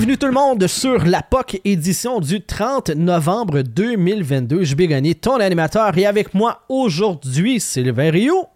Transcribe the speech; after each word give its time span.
Bienvenue 0.00 0.16
tout 0.16 0.26
le 0.28 0.32
monde 0.32 0.66
sur 0.66 1.04
la 1.04 1.20
POC 1.20 1.60
édition 1.62 2.20
du 2.20 2.40
30 2.40 2.88
novembre 2.96 3.60
2022. 3.60 4.64
Je 4.64 4.74
vais 4.74 4.86
gagner 4.86 5.14
ton 5.14 5.34
animateur 5.34 5.98
et 5.98 6.06
avec 6.06 6.32
moi 6.32 6.62
aujourd'hui, 6.70 7.60
Sylvain 7.60 8.10
Rio. 8.10 8.46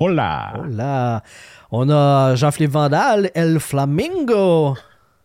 Hola! 0.00 0.54
Hola! 0.58 1.22
On 1.70 1.88
a 1.88 2.34
Jean-Philippe 2.34 2.72
Vandal, 2.72 3.30
El 3.32 3.60
Flamingo. 3.60 4.74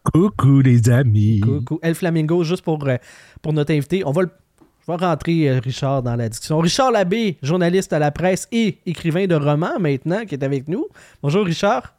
Coucou 0.03 0.61
les 0.61 0.91
amis! 0.91 1.39
Coucou. 1.39 1.79
El 1.81 1.95
Flamingo, 1.95 2.43
juste 2.43 2.61
pour, 2.61 2.87
euh, 2.87 2.97
pour 3.41 3.51
notre 3.51 3.73
invité. 3.73 4.05
On 4.05 4.11
va 4.11 4.21
le 4.21 4.29
je 4.87 4.91
vais 4.91 5.03
rentrer 5.03 5.49
euh, 5.49 5.59
Richard 5.59 6.03
dans 6.03 6.15
la 6.15 6.29
discussion. 6.29 6.59
Richard 6.59 6.91
Labbé, 6.91 7.39
journaliste 7.41 7.93
à 7.93 7.99
la 7.99 8.11
presse 8.11 8.47
et 8.51 8.77
écrivain 8.85 9.25
de 9.25 9.33
romans 9.33 9.79
maintenant, 9.79 10.23
qui 10.23 10.35
est 10.35 10.43
avec 10.43 10.67
nous. 10.67 10.85
Bonjour 11.23 11.43
Richard. 11.43 11.96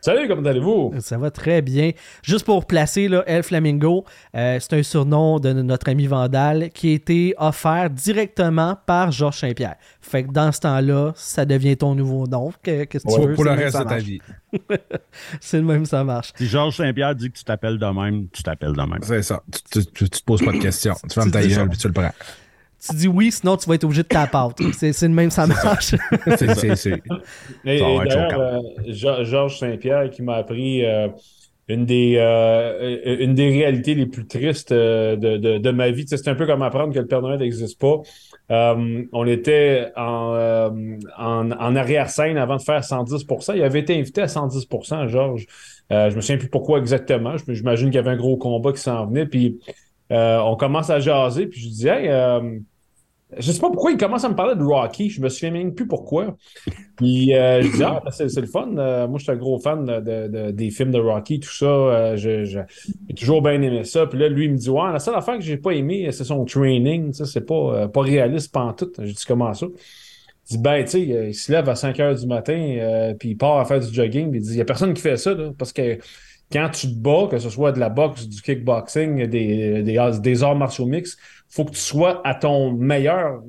Salut, 0.00 0.28
comment 0.28 0.46
allez-vous? 0.48 0.94
Ça 1.00 1.18
va 1.18 1.30
très 1.30 1.60
bien. 1.60 1.90
Juste 2.22 2.46
pour 2.46 2.66
placer, 2.66 3.08
là, 3.08 3.24
El 3.26 3.42
Flamingo, 3.42 4.04
euh, 4.36 4.58
c'est 4.60 4.74
un 4.74 4.82
surnom 4.84 5.40
de 5.40 5.52
notre 5.52 5.88
ami 5.88 6.06
Vandal 6.06 6.70
qui 6.70 6.90
a 6.90 6.94
été 6.94 7.34
offert 7.36 7.90
directement 7.90 8.76
par 8.86 9.10
Georges 9.10 9.38
Saint-Pierre. 9.38 9.74
Fait 10.00 10.22
que 10.24 10.30
dans 10.32 10.52
ce 10.52 10.60
temps-là, 10.60 11.12
ça 11.16 11.44
devient 11.44 11.76
ton 11.76 11.94
nouveau 11.96 12.26
nom. 12.28 12.52
Qu'est-ce 12.62 12.84
que 12.86 12.98
tu 12.98 13.20
veux? 13.26 13.34
Pour 13.34 13.44
le 13.44 13.50
reste 13.50 13.76
de 13.78 13.84
ta 13.84 13.96
vie. 13.98 14.20
c'est 15.40 15.58
le 15.58 15.64
même, 15.64 15.84
ça 15.84 16.04
marche. 16.04 16.32
Si 16.36 16.46
Georges 16.46 16.76
Saint-Pierre 16.76 17.14
dit 17.16 17.30
que 17.32 17.36
tu 17.38 17.44
t'appelles 17.44 17.78
de 17.78 17.86
même, 17.86 18.28
tu 18.32 18.42
t'appelles 18.44 18.72
de 18.74 18.82
même. 18.82 19.00
C'est 19.02 19.22
ça. 19.22 19.42
Tu, 19.52 19.82
tu, 19.82 19.86
tu- 19.92 20.04
tu 20.10 20.20
te 20.20 20.24
poses 20.24 20.44
pas 20.44 20.52
de 20.52 20.58
questions. 20.58 20.94
Tu 21.08 21.14
fermes 21.14 21.30
ta 21.32 21.42
dis 21.42 21.48
gueule 21.54 21.68
puis 21.68 21.78
tu 21.78 21.88
le 21.88 21.92
prends. 21.92 22.12
Tu 22.86 22.94
dis 22.96 23.08
oui, 23.08 23.32
sinon 23.32 23.56
tu 23.56 23.68
vas 23.68 23.74
être 23.74 23.84
obligé 23.84 24.02
de 24.02 24.08
ta 24.08 24.26
pâte. 24.26 24.58
C'est 24.72 25.02
le 25.02 25.08
même, 25.08 25.30
ça 25.30 25.46
marche. 25.46 25.94
C'est, 26.36 27.02
d'ailleurs, 27.64 28.40
euh, 28.40 28.60
Ge- 28.86 29.24
Georges 29.24 29.58
Saint-Pierre 29.58 30.10
qui 30.10 30.22
m'a 30.22 30.34
appris 30.36 30.84
euh, 30.84 31.08
une, 31.68 31.84
des, 31.84 32.14
euh, 32.18 33.16
une 33.20 33.34
des 33.34 33.48
réalités 33.50 33.94
les 33.94 34.06
plus 34.06 34.26
tristes 34.26 34.72
euh, 34.72 35.16
de, 35.16 35.36
de, 35.36 35.58
de 35.58 35.70
ma 35.70 35.90
vie. 35.90 36.04
Tu 36.04 36.10
sais, 36.10 36.16
C'est 36.22 36.30
un 36.30 36.34
peu 36.34 36.46
comme 36.46 36.62
apprendre 36.62 36.94
que 36.94 36.98
le 37.00 37.06
Père 37.06 37.20
Noël 37.22 37.38
n'existe 37.40 37.80
pas. 37.80 37.96
Euh, 38.50 39.04
on 39.12 39.26
était 39.26 39.90
en, 39.96 40.32
euh, 40.34 40.70
en, 41.18 41.50
en 41.50 41.76
arrière-scène 41.76 42.38
avant 42.38 42.56
de 42.56 42.62
faire 42.62 42.82
110% 42.82 43.54
Il 43.56 43.62
avait 43.62 43.80
été 43.80 43.98
invité 43.98 44.22
à 44.22 44.28
110% 44.28 45.08
Georges. 45.08 45.46
Euh, 45.92 46.10
je 46.10 46.16
me 46.16 46.20
souviens 46.20 46.38
plus 46.38 46.48
pourquoi 46.48 46.78
exactement. 46.78 47.34
J'imagine 47.46 47.86
qu'il 47.88 47.96
y 47.96 47.98
avait 47.98 48.10
un 48.10 48.16
gros 48.16 48.36
combat 48.36 48.72
qui 48.72 48.80
s'en 48.80 49.06
venait. 49.06 49.26
Puis 49.26 49.58
euh, 50.12 50.38
on 50.40 50.56
commence 50.56 50.90
à 50.90 51.00
jaser. 51.00 51.46
Puis 51.46 51.60
je 51.60 51.68
dis, 51.68 51.88
hey, 51.88 52.08
euh, 52.08 52.58
je 53.38 53.52
sais 53.52 53.60
pas 53.60 53.68
pourquoi 53.68 53.90
il 53.92 53.98
commence 53.98 54.24
à 54.24 54.30
me 54.30 54.34
parler 54.34 54.54
de 54.54 54.62
Rocky. 54.64 55.10
Je 55.10 55.20
me 55.20 55.28
souviens 55.28 55.50
même 55.50 55.74
plus 55.74 55.86
pourquoi. 55.86 56.34
Puis 56.96 57.34
euh, 57.34 57.60
je 57.62 57.76
dis, 57.76 57.82
ah, 57.82 58.00
ben, 58.04 58.10
c'est 58.10 58.40
le 58.40 58.46
fun. 58.46 58.70
Euh, 58.78 59.06
moi, 59.06 59.18
je 59.18 59.24
suis 59.24 59.32
un 59.32 59.36
gros 59.36 59.58
fan 59.58 59.84
de, 59.84 60.00
de- 60.00 60.28
de- 60.28 60.50
des 60.50 60.70
films 60.70 60.90
de 60.92 60.98
Rocky, 60.98 61.38
tout 61.40 61.52
ça. 61.52 62.16
Je- 62.16 62.44
je- 62.44 62.60
j'ai 63.08 63.14
toujours 63.14 63.42
bien 63.42 63.60
aimé 63.60 63.84
ça. 63.84 64.06
Puis 64.06 64.18
là, 64.18 64.28
lui, 64.28 64.46
il 64.46 64.52
me 64.52 64.56
dit, 64.56 64.70
ouais, 64.70 64.92
la 64.92 64.98
seule 64.98 65.14
affaire 65.14 65.36
que 65.36 65.42
j'ai 65.44 65.58
pas 65.58 65.72
aimé, 65.72 66.10
c'est 66.12 66.24
son 66.24 66.44
training. 66.46 67.12
Ça, 67.12 67.26
c'est 67.26 67.44
pas, 67.46 67.88
pas 67.88 68.00
réaliste 68.00 68.52
pantoute. 68.52 68.96
J'ai 69.02 69.12
dit, 69.12 69.24
comment 69.26 69.52
ça? 69.52 69.66
Il 70.50 70.56
dit, 70.56 70.62
ben, 70.62 70.82
tu 70.84 70.90
sais, 70.92 71.00
il 71.02 71.34
se 71.34 71.52
lève 71.52 71.68
à 71.68 71.74
5 71.74 72.00
heures 72.00 72.14
du 72.14 72.26
matin, 72.26 73.14
puis 73.20 73.30
il 73.30 73.36
part 73.36 73.58
à 73.58 73.66
faire 73.66 73.80
du 73.80 73.92
jogging. 73.92 74.30
Puis 74.30 74.40
il 74.40 74.42
dit, 74.42 74.52
il 74.52 74.56
y 74.58 74.60
a 74.62 74.64
personne 74.64 74.94
qui 74.94 75.02
fait 75.02 75.18
ça, 75.18 75.34
là, 75.34 75.50
parce 75.58 75.74
que 75.74 75.98
quand 76.52 76.70
tu 76.70 76.88
te 76.88 76.94
bats, 76.94 77.28
que 77.30 77.38
ce 77.38 77.50
soit 77.50 77.72
de 77.72 77.80
la 77.80 77.88
boxe, 77.88 78.26
du 78.28 78.40
kickboxing, 78.40 79.26
des, 79.26 79.82
des, 79.82 80.10
des 80.20 80.42
arts 80.42 80.56
martiaux 80.56 80.86
mixtes, 80.86 81.18
faut 81.48 81.64
que 81.64 81.72
tu 81.72 81.80
sois 81.80 82.26
à 82.26 82.34
ton 82.34 82.72
meilleur 82.72 83.42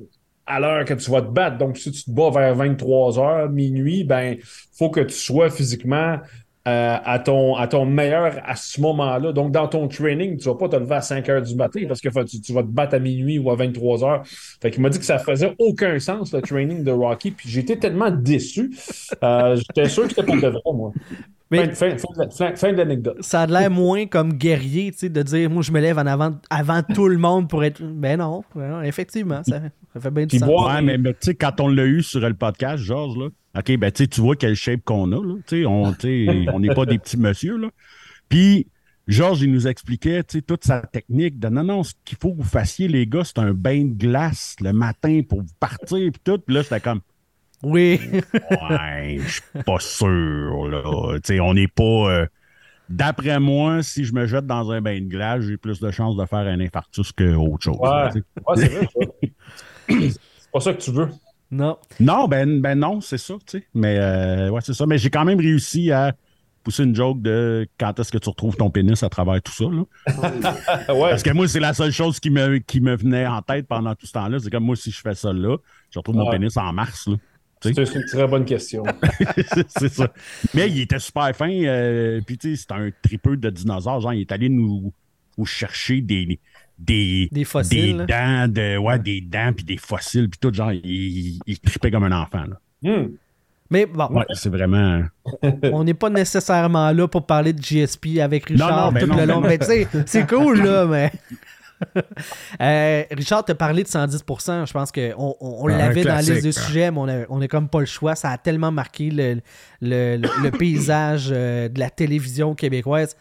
à 0.46 0.58
l'heure 0.58 0.84
que 0.84 0.94
tu 0.94 1.10
vas 1.10 1.22
te 1.22 1.30
battre. 1.30 1.58
Donc, 1.58 1.76
si 1.78 1.92
tu 1.92 2.04
te 2.04 2.10
bats 2.10 2.30
vers 2.30 2.54
23 2.54 3.18
heures, 3.18 3.48
minuit, 3.50 4.04
ben, 4.04 4.36
faut 4.76 4.90
que 4.90 5.00
tu 5.00 5.14
sois 5.14 5.48
physiquement 5.48 6.18
euh, 6.68 6.96
à, 7.02 7.18
ton, 7.18 7.56
à 7.56 7.66
ton 7.66 7.86
meilleur 7.86 8.34
à 8.44 8.54
ce 8.54 8.80
moment-là. 8.82 9.32
Donc, 9.32 9.50
dans 9.50 9.66
ton 9.66 9.88
training, 9.88 10.36
tu 10.36 10.44
vas 10.48 10.54
pas 10.56 10.68
te 10.68 10.76
lever 10.76 10.94
à 10.96 11.00
5 11.00 11.26
heures 11.30 11.42
du 11.42 11.54
matin 11.54 11.80
parce 11.88 12.00
que 12.00 12.08
tu, 12.24 12.40
tu 12.40 12.52
vas 12.52 12.62
te 12.62 12.68
battre 12.68 12.94
à 12.96 12.98
minuit 12.98 13.38
ou 13.38 13.50
à 13.50 13.56
23 13.56 14.04
heures. 14.04 14.22
Fait 14.60 14.70
qu'il 14.70 14.82
m'a 14.82 14.90
dit 14.90 14.98
que 14.98 15.04
ça 15.04 15.18
faisait 15.18 15.54
aucun 15.58 15.98
sens, 15.98 16.32
le 16.34 16.42
training 16.42 16.84
de 16.84 16.90
Rocky. 16.90 17.30
Puis 17.30 17.48
j'étais 17.48 17.76
tellement 17.76 18.10
déçu. 18.10 18.70
Euh, 19.22 19.56
j'étais 19.56 19.88
sûr 19.88 20.02
que 20.04 20.10
c'était 20.10 20.22
pas 20.24 20.36
de 20.36 20.46
vrai, 20.48 20.60
moi. 20.74 20.92
Mais- 21.50 21.74
Fin, 21.74 21.96
fin- 22.30 22.54
fin 22.54 22.70
l'anecdote. 22.72 23.16
ça 23.22 23.40
a 23.40 23.46
l'air 23.46 23.70
moins 23.72 24.06
comme 24.06 24.34
guerrier, 24.34 24.92
tu 24.92 24.98
sais, 24.98 25.08
de 25.08 25.20
dire 25.22 25.50
moi 25.50 25.62
je 25.62 25.72
me 25.72 25.80
lève 25.80 25.98
en 25.98 26.06
avant, 26.06 26.36
avant 26.48 26.82
tout 26.94 27.08
le 27.08 27.18
monde 27.18 27.48
pour 27.48 27.64
être. 27.64 27.82
Ben 27.82 28.18
non, 28.18 28.44
ben 28.54 28.68
non, 28.70 28.82
effectivement, 28.82 29.40
ça, 29.44 29.58
ça 29.92 30.00
fait 30.00 30.10
bien 30.10 30.26
du 30.26 30.36
sens. 30.38 30.48
Ouais, 30.48 30.82
mais, 30.82 30.98
mais 30.98 31.12
tu 31.12 31.18
sais, 31.22 31.34
quand 31.34 31.60
on 31.60 31.68
l'a 31.68 31.84
eu 31.86 32.02
sur 32.02 32.20
le 32.20 32.34
podcast, 32.34 32.82
Georges, 32.82 33.16
là, 33.18 33.28
OK, 33.58 33.76
ben 33.78 33.90
tu 33.90 34.04
sais, 34.04 34.08
tu 34.08 34.20
vois 34.20 34.36
quelle 34.36 34.54
shape 34.54 34.82
qu'on 34.84 35.10
a, 35.12 35.16
là. 35.24 35.34
Tu 35.46 35.62
sais, 35.62 35.66
on 35.66 35.90
n'est 36.60 36.74
pas 36.74 36.86
des 36.86 36.98
petits 36.98 37.16
messieurs, 37.16 37.56
là. 37.56 37.68
Puis, 38.28 38.68
Georges, 39.08 39.42
il 39.42 39.50
nous 39.50 39.66
expliquait, 39.66 40.22
tu 40.22 40.38
sais, 40.38 40.42
toute 40.42 40.64
sa 40.64 40.82
technique 40.82 41.38
de 41.40 41.48
non, 41.48 41.64
non, 41.64 41.82
ce 41.82 41.94
qu'il 42.04 42.16
faut 42.18 42.32
que 42.32 42.36
vous 42.38 42.48
fassiez, 42.48 42.86
les 42.86 43.06
gars, 43.06 43.24
c'est 43.24 43.38
un 43.40 43.52
bain 43.52 43.84
de 43.84 43.94
glace 43.98 44.54
le 44.60 44.72
matin 44.72 45.22
pour 45.28 45.40
vous 45.42 45.54
partir, 45.58 45.98
puis 46.12 46.20
tout. 46.22 46.38
Puis 46.38 46.54
là, 46.54 46.62
j'étais 46.62 46.78
comme, 46.80 47.00
Oui. 47.64 48.00
ouais, 48.70 49.18
je 49.18 49.28
suis 49.28 49.42
pas 49.66 49.78
sûr, 49.80 50.68
là. 50.68 51.14
Tu 51.14 51.20
sais, 51.24 51.40
on 51.40 51.54
n'est 51.54 51.66
pas. 51.68 51.82
euh, 52.12 52.26
D'après 52.88 53.38
moi, 53.38 53.82
si 53.84 54.04
je 54.04 54.12
me 54.12 54.26
jette 54.26 54.46
dans 54.46 54.70
un 54.72 54.80
bain 54.80 55.00
de 55.00 55.06
glace, 55.06 55.42
j'ai 55.42 55.56
plus 55.56 55.78
de 55.78 55.90
chances 55.92 56.16
de 56.16 56.24
faire 56.26 56.40
un 56.40 56.58
infarctus 56.60 57.12
qu'autre 57.12 57.62
chose. 57.62 57.76
Ouais, 57.78 57.88
ouais 58.48 58.56
c'est 58.56 58.66
vrai, 58.68 58.88
ça. 58.92 59.06
C'est 59.90 60.50
pas 60.52 60.60
ça 60.60 60.72
que 60.74 60.80
tu 60.80 60.90
veux. 60.92 61.08
non. 61.50 61.76
Non, 61.98 62.28
ben, 62.28 62.60
ben 62.60 62.78
non, 62.78 63.00
c'est 63.00 63.18
ça, 63.18 63.34
tu 63.46 63.58
sais. 63.58 63.66
Mais 63.74 63.98
euh, 63.98 64.50
ouais, 64.50 64.60
c'est 64.62 64.74
ça. 64.74 64.86
Mais 64.86 64.98
j'ai 64.98 65.10
quand 65.10 65.24
même 65.24 65.38
réussi 65.40 65.90
à 65.92 66.14
pousser 66.62 66.84
une 66.84 66.94
joke 66.94 67.22
de 67.22 67.66
quand 67.78 67.98
est-ce 67.98 68.12
que 68.12 68.18
tu 68.18 68.28
retrouves 68.28 68.56
ton 68.56 68.70
pénis 68.70 69.02
à 69.02 69.08
travers 69.08 69.40
tout 69.40 69.52
ça. 69.52 69.64
Là. 69.64 69.82
Ouais. 70.94 71.10
Parce 71.10 71.22
que 71.22 71.30
moi, 71.30 71.48
c'est 71.48 71.60
la 71.60 71.72
seule 71.72 71.92
chose 71.92 72.20
qui 72.20 72.30
me, 72.30 72.58
qui 72.58 72.80
me 72.80 72.94
venait 72.96 73.26
en 73.26 73.40
tête 73.42 73.66
pendant 73.66 73.94
tout 73.94 74.06
ce 74.06 74.12
temps-là. 74.12 74.38
C'est 74.38 74.50
comme 74.50 74.64
moi, 74.64 74.76
si 74.76 74.90
je 74.90 75.00
fais 75.00 75.14
ça 75.14 75.32
là, 75.32 75.56
je 75.90 75.98
retrouve 75.98 76.16
mon 76.16 76.30
pénis 76.30 76.56
en 76.56 76.72
mars. 76.72 77.08
Là. 77.08 77.16
C'est 77.62 77.74
c'est 77.74 77.94
une 77.94 78.04
très 78.06 78.26
bonne 78.26 78.44
question. 78.46 78.82
c'est 79.68 79.88
ça. 79.92 80.08
Mais 80.54 80.68
il 80.70 80.80
était 80.80 80.98
super 80.98 81.34
fin. 81.36 81.50
euh, 81.50 82.20
puis 82.26 82.38
tu 82.38 82.56
sais, 82.56 82.64
c'est 82.66 82.74
un 82.74 82.90
tripeux 83.02 83.36
de 83.36 83.50
dinosaures. 83.50 84.00
Genre, 84.00 84.14
il 84.14 84.22
est 84.22 84.32
allé 84.32 84.48
nous, 84.48 84.92
nous 85.36 85.44
chercher 85.46 86.00
des. 86.00 86.40
Des, 86.80 87.28
Des 87.30 87.44
fossiles, 87.44 87.98
Des 87.98 88.06
dents, 88.06 88.48
de, 88.48 88.78
ouais, 88.78 88.98
des 88.98 89.20
dents, 89.20 89.52
puis 89.54 89.64
des 89.64 89.76
fossiles, 89.76 90.28
puis 90.30 90.38
tout. 90.40 90.52
Genre, 90.52 90.72
il, 90.72 91.38
il 91.46 91.58
tripait 91.60 91.90
comme 91.90 92.04
un 92.04 92.22
enfant. 92.22 92.44
Là. 92.46 92.56
Hmm. 92.82 93.08
Mais 93.70 93.86
bon, 93.86 94.08
Ouais, 94.10 94.24
c'est 94.32 94.48
vraiment. 94.48 95.02
on 95.62 95.84
n'est 95.84 95.94
pas 95.94 96.10
nécessairement 96.10 96.90
là 96.90 97.06
pour 97.06 97.24
parler 97.26 97.52
de 97.52 97.62
GSP 97.62 98.18
avec 98.20 98.46
Richard 98.46 98.86
non, 98.86 98.92
ben 98.92 99.00
tout 99.00 99.06
non, 99.06 99.14
le 99.14 99.20
ben 99.20 99.28
long. 99.34 99.40
non. 99.42 99.48
Mais 99.48 99.58
tu 99.58 99.66
sais, 99.66 99.86
c'est 100.06 100.26
cool, 100.28 100.60
là, 100.62 100.86
mais. 100.90 101.12
Euh, 102.60 103.04
Richard 103.10 103.44
t'a 103.44 103.54
parlé 103.54 103.82
de 103.82 103.88
110%. 103.88 104.66
Je 104.66 104.72
pense 104.72 104.92
qu'on 104.92 105.14
on, 105.16 105.34
on 105.40 105.66
l'avait 105.66 106.02
dans 106.04 106.10
la 106.14 106.20
liste 106.20 106.32
classique, 106.40 106.44
de 106.44 106.48
hein. 106.58 106.66
sujets, 106.66 106.90
mais 106.90 107.26
on 107.30 107.40
a 107.40 107.48
comme 107.48 107.68
pas 107.68 107.80
le 107.80 107.86
choix. 107.86 108.14
Ça 108.14 108.30
a 108.30 108.38
tellement 108.38 108.70
marqué 108.70 109.10
le, 109.10 109.40
le, 109.80 110.16
le- 110.16 110.28
le 110.42 110.50
paysage 110.58 111.28
euh, 111.32 111.68
de 111.68 111.78
la 111.80 111.88
télévision 111.90 112.54
québécoise. 112.54 113.16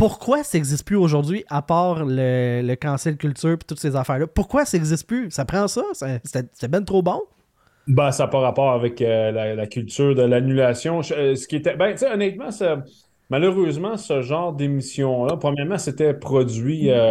Pourquoi 0.00 0.42
ça 0.44 0.56
n'existe 0.56 0.86
plus 0.86 0.96
aujourd'hui, 0.96 1.44
à 1.50 1.60
part 1.60 2.06
le, 2.06 2.62
le 2.64 2.74
cancel 2.74 3.18
culture 3.18 3.50
et 3.52 3.58
toutes 3.58 3.78
ces 3.80 3.96
affaires-là? 3.96 4.26
Pourquoi 4.26 4.64
ça 4.64 4.78
n'existe 4.78 5.06
plus? 5.06 5.30
Ça 5.30 5.44
prend 5.44 5.68
ça? 5.68 5.82
Ça- 5.92 6.06
C'est 6.24 6.46
c'est 6.54 6.68
ben 6.68 6.82
trop 6.82 7.02
bon? 7.02 7.20
Ben, 7.86 8.10
ça 8.10 8.24
n'a 8.24 8.28
pas 8.28 8.40
rapport 8.40 8.72
avec 8.72 9.02
euh, 9.02 9.30
la, 9.30 9.54
la 9.54 9.66
culture 9.66 10.14
de 10.14 10.22
l'annulation. 10.22 11.00
Euh, 11.12 11.34
ce 11.34 11.46
qui 11.46 11.56
était. 11.56 11.76
Ben, 11.76 11.92
tu 11.92 11.98
sais, 11.98 12.10
honnêtement, 12.10 12.50
ça- 12.50 12.82
malheureusement, 13.28 13.98
ce 13.98 14.22
genre 14.22 14.54
d'émission-là, 14.54 15.36
premièrement, 15.36 15.76
c'était 15.76 16.14
produit 16.14 16.90
euh, 16.90 17.10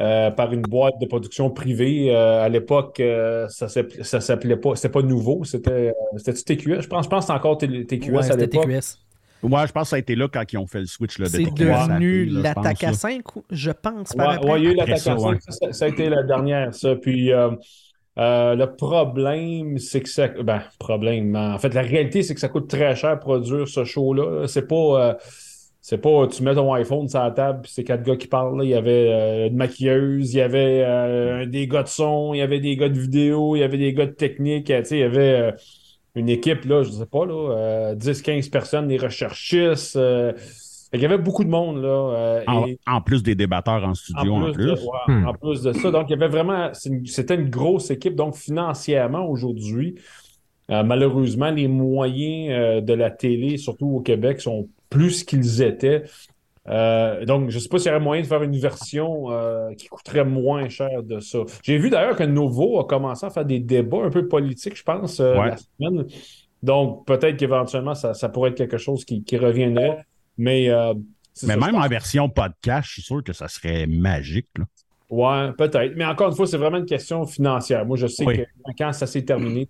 euh, 0.00 0.30
par 0.32 0.52
une 0.52 0.62
boîte 0.62 0.94
de 1.00 1.06
production 1.06 1.50
privée. 1.50 2.14
Euh, 2.14 2.42
à 2.42 2.48
l'époque, 2.50 3.00
euh, 3.00 3.48
ça 3.48 3.68
s'app- 3.68 4.02
ça 4.02 4.20
s'appelait 4.20 4.56
pas. 4.58 4.76
C'était 4.76 4.90
pas 4.90 5.02
nouveau. 5.02 5.44
C'était 5.44 5.94
c'était 6.18 6.56
TQS. 6.56 6.82
Je 6.82 6.88
pense, 6.88 7.04
je 7.06 7.10
pense 7.10 7.26
que 7.26 7.32
encore 7.32 7.56
TQS 7.58 8.10
Ouais, 8.10 8.18
à 8.18 8.22
c'était 8.22 8.36
l'époque. 8.46 8.68
TQS. 8.68 8.98
Ouais, 9.42 9.66
je 9.66 9.72
pense 9.72 9.84
que 9.84 9.88
ça 9.90 9.96
a 9.96 9.98
été 9.98 10.14
là 10.14 10.28
quand 10.28 10.44
ils 10.52 10.56
ont 10.58 10.66
fait 10.66 10.80
le 10.80 10.86
switch 10.86 11.18
là, 11.18 11.26
de 11.26 11.30
C'est 11.30 11.44
devenu 11.44 12.26
l'attaque 12.26 12.84
à 12.84 12.88
pense, 12.88 12.96
5, 12.98 13.22
je 13.50 13.70
pense, 13.72 14.12
Ouais, 14.16 14.38
ouais, 14.50 14.60
il 14.60 14.64
y 14.64 14.68
a 14.68 14.70
eu 14.70 14.74
l'attaque 14.74 14.98
ça, 14.98 15.12
à 15.14 15.18
cinq. 15.18 15.28
ouais. 15.28 15.36
Ça, 15.40 15.52
ça- 15.52 15.72
ça 15.72 15.84
a 15.84 15.88
été 15.88 16.08
la 16.08 16.22
dernière, 16.22 16.72
ça. 16.74 16.94
Puis 16.96 17.32
euh, 17.32 17.50
euh, 18.18 18.54
le 18.54 18.76
problème, 18.76 19.78
c'est 19.78 20.00
que 20.02 20.08
ça. 20.08 20.28
Ben, 20.28 20.62
problème. 20.78 21.34
En 21.36 21.58
fait, 21.58 21.74
la 21.74 21.82
réalité, 21.82 22.22
c'est 22.22 22.34
que 22.34 22.40
ça 22.40 22.48
coûte 22.48 22.68
très 22.68 22.94
cher 22.94 23.18
produire 23.18 23.66
ce 23.68 23.84
show-là. 23.84 24.46
C'est 24.48 24.66
pas. 24.68 24.76
euh, 25.10 25.14
c'est 25.84 25.98
pas 25.98 26.28
tu 26.28 26.44
mets 26.44 26.54
ton 26.54 26.72
iPhone 26.74 27.08
sur 27.08 27.18
la 27.20 27.32
table 27.32 27.62
puis 27.62 27.72
c'est 27.74 27.82
quatre 27.82 28.04
gars 28.04 28.14
qui 28.14 28.28
parlent. 28.28 28.56
là. 28.58 28.64
Il 28.64 28.70
y 28.70 28.74
avait 28.74 29.08
euh, 29.10 29.48
une 29.48 29.56
maquilleuse, 29.56 30.32
il 30.32 30.36
y 30.36 30.40
avait 30.40 30.84
euh, 30.86 31.44
des 31.46 31.66
gars 31.66 31.82
de 31.82 31.88
son, 31.88 32.34
il 32.34 32.38
y 32.38 32.40
avait 32.42 32.60
des 32.60 32.76
gars 32.76 32.88
de 32.88 32.96
vidéo, 33.00 33.56
il 33.56 33.60
y 33.60 33.62
avait 33.64 33.78
des 33.78 33.92
gars 33.92 34.06
de 34.06 34.12
technique. 34.12 34.66
Tu 34.66 34.84
sais, 34.84 34.96
il 34.98 35.00
y 35.00 35.02
avait 35.02 35.18
euh, 35.40 35.52
une 36.14 36.28
équipe, 36.28 36.64
là, 36.64 36.82
je 36.82 36.90
sais 36.90 37.06
pas, 37.06 37.24
là, 37.24 37.50
euh, 37.56 37.94
10-15 37.94 38.48
personnes, 38.50 38.88
des 38.88 38.98
recherchistes. 38.98 39.96
euh, 39.96 40.32
qu'il 40.92 41.00
y 41.00 41.06
avait 41.06 41.16
beaucoup 41.16 41.42
de 41.42 41.48
monde. 41.48 41.80
Là, 41.82 41.88
euh, 41.88 42.44
En, 42.46 42.66
et- 42.66 42.78
en 42.86 43.00
plus 43.00 43.22
des 43.22 43.34
débatteurs 43.34 43.82
en 43.82 43.94
studio, 43.94 44.34
en 44.34 44.52
plus. 44.52 44.66
de, 44.66 44.72
ouais, 44.72 44.76
Hmm. 45.08 45.26
en 45.26 45.32
plus 45.32 45.62
de 45.62 45.72
ça. 45.72 45.90
Donc, 45.90 46.04
il 46.08 46.10
y 46.10 46.14
avait 46.14 46.28
vraiment. 46.28 46.70
une- 46.84 47.06
C'était 47.06 47.34
une 47.34 47.48
grosse 47.48 47.90
équipe. 47.90 48.14
Donc, 48.14 48.36
financièrement, 48.36 49.24
aujourd'hui, 49.26 49.94
euh, 50.70 50.82
malheureusement, 50.82 51.50
les 51.50 51.66
moyens 51.66 52.50
euh, 52.52 52.80
de 52.82 52.92
la 52.92 53.10
télé, 53.10 53.56
surtout 53.56 53.86
au 53.88 54.00
Québec, 54.00 54.42
sont 54.42 54.68
plus 54.90 55.24
qu'ils 55.24 55.62
étaient. 55.62 56.02
Euh, 56.68 57.24
donc, 57.24 57.50
je 57.50 57.56
ne 57.56 57.60
sais 57.60 57.68
pas 57.68 57.78
s'il 57.78 57.88
y 57.88 57.90
aurait 57.94 58.02
moyen 58.02 58.22
de 58.22 58.26
faire 58.26 58.42
une 58.42 58.56
version 58.56 59.30
euh, 59.32 59.72
qui 59.74 59.88
coûterait 59.88 60.24
moins 60.24 60.68
cher 60.68 61.02
de 61.02 61.18
ça. 61.18 61.40
J'ai 61.62 61.76
vu 61.78 61.90
d'ailleurs 61.90 62.14
que 62.16 62.22
Nouveau 62.22 62.78
a 62.78 62.84
commencé 62.84 63.26
à 63.26 63.30
faire 63.30 63.44
des 63.44 63.58
débats 63.58 64.04
un 64.04 64.10
peu 64.10 64.28
politiques, 64.28 64.76
je 64.76 64.82
pense, 64.84 65.18
euh, 65.20 65.34
Ouais. 65.36 65.48
la 65.50 65.56
semaine. 65.56 66.06
Donc, 66.62 67.04
peut-être 67.06 67.36
qu'éventuellement, 67.36 67.94
ça, 67.94 68.14
ça 68.14 68.28
pourrait 68.28 68.50
être 68.50 68.56
quelque 68.56 68.78
chose 68.78 69.04
qui, 69.04 69.24
qui 69.24 69.36
reviendrait. 69.36 70.04
Mais, 70.38 70.68
ça, 71.32 71.56
même 71.56 71.74
en 71.74 71.88
version 71.88 72.28
podcast, 72.28 72.86
je 72.88 72.92
suis 72.92 73.02
sûr 73.02 73.24
que 73.24 73.32
ça 73.32 73.48
serait 73.48 73.86
magique. 73.86 74.48
Là. 74.56 74.64
Ouais, 75.10 75.52
peut-être. 75.58 75.94
Mais 75.96 76.04
encore 76.04 76.28
une 76.28 76.34
fois, 76.36 76.46
c'est 76.46 76.56
vraiment 76.56 76.78
une 76.78 76.86
question 76.86 77.26
financière. 77.26 77.84
Moi, 77.84 77.96
je 77.96 78.06
sais 78.06 78.24
Oui. 78.24 78.38
que 78.38 78.42
quand 78.78 78.92
ça 78.92 79.06
s'est 79.06 79.24
terminé, 79.24 79.68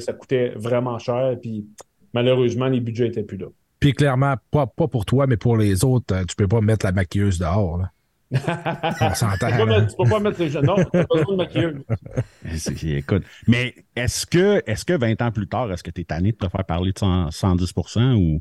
ça 0.00 0.12
coûtait 0.12 0.52
vraiment 0.56 0.98
cher. 0.98 1.36
Puis 1.40 1.64
malheureusement, 2.12 2.66
les 2.66 2.80
budgets 2.80 3.04
n'étaient 3.04 3.22
plus 3.22 3.38
là. 3.38 3.46
Puis 3.82 3.92
clairement, 3.92 4.34
pas, 4.50 4.66
pas 4.66 4.88
pour 4.88 5.04
toi, 5.04 5.26
mais 5.26 5.36
pour 5.36 5.56
les 5.58 5.84
autres, 5.84 6.14
euh, 6.14 6.24
tu 6.24 6.34
peux 6.36 6.48
pas 6.48 6.60
mettre 6.60 6.86
la 6.86 6.92
maquilleuse 6.92 7.38
dehors. 7.38 7.78
Là. 7.78 7.90
On 9.02 9.14
s'entend. 9.14 9.48
Tu 9.48 9.52
peux 9.52 9.58
pas 9.58 9.66
mettre- 9.66 9.86
tu 9.88 9.96
peux 10.02 10.08
pas 10.10 10.20
mettre 10.20 10.40
les 10.40 10.48
jeunes. 10.48 10.64
Non, 10.64 10.76
t'as 10.76 11.04
pas 11.04 11.16
besoin 11.16 11.32
de 11.32 11.36
maquilleuse. 11.36 11.82
C'est- 12.56 12.84
écoute. 12.84 13.24
Mais 13.46 13.74
est-ce 13.94 14.24
que, 14.24 14.62
est-ce 14.66 14.84
que 14.86 14.94
20 14.94 15.20
ans 15.20 15.30
plus 15.30 15.46
tard, 15.48 15.70
est-ce 15.70 15.82
que 15.82 15.90
tu 15.90 16.00
es 16.00 16.04
tanné 16.04 16.32
de 16.32 16.36
te 16.38 16.48
faire 16.48 16.64
parler 16.64 16.92
de 16.92 16.98
100 16.98 17.30
110 17.30 17.72
ou? 18.16 18.40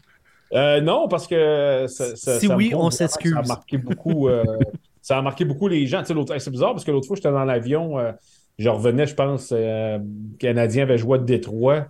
Euh, 0.53 0.79
non, 0.81 1.07
parce 1.09 1.27
que 1.27 1.85
ça, 1.87 2.15
ça- 2.15 2.39
Si 2.39 2.47
ça 2.47 2.55
oui, 2.55 2.71
on 2.73 2.89
s'excuse. 2.89 3.33
Ça 3.33 3.39
a 3.39 3.47
marqué 3.47 3.77
beaucoup. 3.77 4.27
euh, 4.29 4.43
ça 5.01 5.17
a 5.17 5.21
marqué 5.21 5.43
beaucoup 5.45 5.67
les 5.67 5.85
gens. 5.87 5.99
Tu 6.01 6.07
sais, 6.07 6.13
l'autre- 6.13 6.37
c'est 6.37 6.51
bizarre 6.51 6.71
parce 6.71 6.85
que 6.85 6.91
l'autre 6.91 7.07
fois, 7.07 7.15
j'étais 7.17 7.31
dans 7.31 7.45
l'avion, 7.45 7.97
euh, 7.99 8.11
je 8.59 8.69
revenais, 8.69 9.07
je 9.07 9.15
pense, 9.15 9.51
euh, 9.51 9.97
le 9.97 10.37
Canadien 10.37 10.83
avait 10.83 10.97
joué 10.97 11.17
à 11.17 11.21
Détroit. 11.21 11.87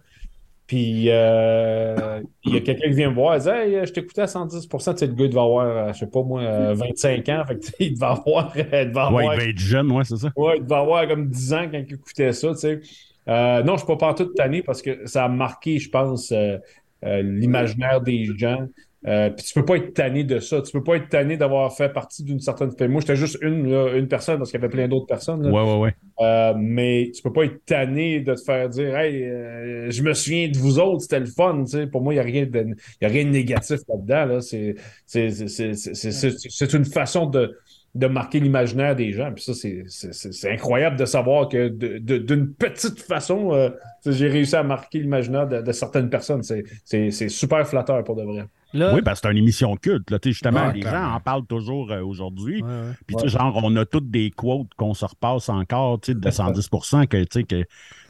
Puis 0.71 1.09
euh, 1.09 2.21
il 2.45 2.53
y 2.53 2.55
a 2.55 2.61
quelqu'un 2.61 2.87
qui 2.87 2.95
vient 2.95 3.09
me 3.09 3.15
voir, 3.15 3.35
il 3.35 3.41
dit 3.41 3.49
Hey, 3.49 3.85
je 3.85 3.91
t'écoutais 3.91 4.21
à 4.21 4.27
110 4.27 4.69
Tu 4.69 4.79
sais, 4.79 5.05
le 5.05 5.13
gars, 5.13 5.25
il 5.25 5.29
devait 5.29 5.41
avoir, 5.41 5.67
euh, 5.67 5.91
je 5.91 5.99
sais 5.99 6.07
pas 6.07 6.23
moi, 6.23 6.39
euh, 6.39 6.73
25 6.75 7.27
ans. 7.27 7.43
Fait 7.45 7.57
que, 7.57 7.65
il 7.81 7.95
devait 7.95 8.05
avoir. 8.05 8.53
il 8.55 8.63
devait 8.63 8.85
avoir 8.85 9.13
Ouais, 9.13 9.25
il 9.25 9.37
va 9.37 9.45
être 9.49 9.57
jeune, 9.57 9.91
ouais, 9.91 10.05
c'est 10.05 10.15
ça. 10.15 10.29
Ouais, 10.33 10.59
il 10.59 10.63
devait 10.63 10.75
avoir 10.75 11.05
comme 11.09 11.27
10 11.27 11.53
ans 11.53 11.67
quand 11.69 11.83
il 11.85 11.93
écoutait 11.93 12.31
ça, 12.31 12.51
tu 12.51 12.55
sais. 12.55 12.79
Euh, 13.27 13.63
non, 13.63 13.65
je 13.65 13.71
ne 13.71 13.77
suis 13.79 13.87
pas 13.87 13.97
partout 13.97 14.31
de 14.33 14.41
année 14.41 14.63
parce 14.63 14.81
que 14.81 15.05
ça 15.07 15.25
a 15.25 15.27
marqué, 15.27 15.77
je 15.77 15.89
pense, 15.89 16.31
euh, 16.31 16.57
euh, 17.03 17.21
l'imaginaire 17.21 17.99
des 17.99 18.23
gens. 18.37 18.65
Euh, 19.07 19.31
puis 19.31 19.43
tu 19.45 19.53
peux 19.55 19.65
pas 19.65 19.77
être 19.77 19.93
tanné 19.95 20.23
de 20.23 20.39
ça. 20.39 20.61
Tu 20.61 20.71
peux 20.71 20.83
pas 20.83 20.95
être 20.95 21.09
tanné 21.09 21.35
d'avoir 21.35 21.75
fait 21.75 21.89
partie 21.91 22.23
d'une 22.23 22.39
certaine. 22.39 22.69
Moi, 22.87 23.01
j'étais 23.01 23.15
juste 23.15 23.37
une, 23.41 23.67
là, 23.71 23.93
une 23.97 24.07
personne 24.07 24.37
parce 24.37 24.51
qu'il 24.51 24.59
y 24.59 24.63
avait 24.63 24.71
plein 24.71 24.87
d'autres 24.87 25.07
personnes. 25.07 25.41
là. 25.41 25.49
Ouais, 25.51 25.63
ouais, 25.73 25.79
ouais. 25.79 25.95
Euh, 26.19 26.53
mais 26.55 27.11
tu 27.15 27.23
peux 27.23 27.33
pas 27.33 27.45
être 27.45 27.65
tanné 27.65 28.19
de 28.19 28.35
te 28.35 28.41
faire 28.43 28.69
dire 28.69 28.95
Hey, 28.95 29.23
euh, 29.23 29.89
je 29.89 30.03
me 30.03 30.13
souviens 30.13 30.49
de 30.49 30.57
vous 30.57 30.77
autres, 30.77 31.01
c'était 31.01 31.19
le 31.19 31.25
fun. 31.25 31.63
Tu 31.65 31.71
sais, 31.71 31.87
pour 31.87 32.01
moi, 32.01 32.13
il 32.13 32.17
n'y 32.17 32.21
a, 32.21 32.23
rien 32.23 32.45
de- 32.45 32.75
y 33.01 33.05
a 33.05 33.07
rien 33.09 33.25
de 33.25 33.29
négatif 33.31 33.79
là-dedans. 33.89 34.25
Là. 34.35 34.41
C'est, 34.41 34.75
c'est, 35.07 35.31
c'est, 35.31 35.47
c'est, 35.47 35.73
c'est, 35.73 35.93
c'est- 35.95 36.11
c'est- 36.11 36.49
c'est 36.49 36.73
une 36.73 36.85
façon 36.85 37.25
de, 37.25 37.57
de 37.93 38.07
marquer 38.07 38.39
l'imaginaire 38.39 38.95
des 38.95 39.11
gens. 39.11 39.31
Puis 39.33 39.43
ça, 39.43 39.53
c'est, 39.53 39.83
c'est, 39.87 40.13
c'est- 40.13 40.31
c'est 40.31 40.51
incroyable 40.51 40.97
de 40.97 41.05
savoir 41.05 41.49
que 41.49 41.67
d'une 41.67 42.53
petite 42.53 42.99
façon, 43.01 43.53
euh, 43.53 43.69
j'ai 44.05 44.29
réussi 44.29 44.55
à 44.55 44.63
marquer 44.63 44.99
l'imaginaire 44.99 45.47
de, 45.47 45.61
de 45.61 45.71
certaines 45.73 46.09
personnes. 46.09 46.41
C'est, 46.43 46.63
c'est, 46.85 47.11
c'est 47.11 47.27
super 47.29 47.67
flatteur 47.67 48.03
pour 48.03 48.15
de 48.15 48.23
vrai. 48.23 48.45
Là, 48.73 48.93
Oui, 48.95 49.01
parce 49.01 49.19
que 49.19 49.27
c'est 49.27 49.31
une 49.33 49.39
émission 49.39 49.75
culte. 49.75 50.09
Là. 50.09 50.19
Justement, 50.23 50.67
Ouais, 50.67 50.73
les 50.75 50.79
clairement. 50.79 51.09
gens 51.09 51.15
en 51.15 51.19
parlent 51.19 51.45
toujours 51.45 51.91
euh, 51.91 52.01
aujourd'hui. 52.01 52.61
Ouais, 52.63 52.69
ouais. 52.69 52.93
Puis, 53.05 53.17
tu 53.17 53.23
sais, 53.23 53.27
genre, 53.27 53.59
on 53.61 53.75
a 53.75 53.85
toutes 53.85 54.09
des 54.09 54.31
quotes 54.31 54.73
qu'on 54.77 54.93
se 54.93 55.03
repasse 55.03 55.49
encore, 55.49 55.99
tu 55.99 56.13
sais, 56.13 56.17
de 56.17 56.29
110 56.31 56.69
que, 57.09 57.23
tu 57.23 57.27
sais, 57.31 57.43
que, 57.43 57.55
tu 57.63 57.65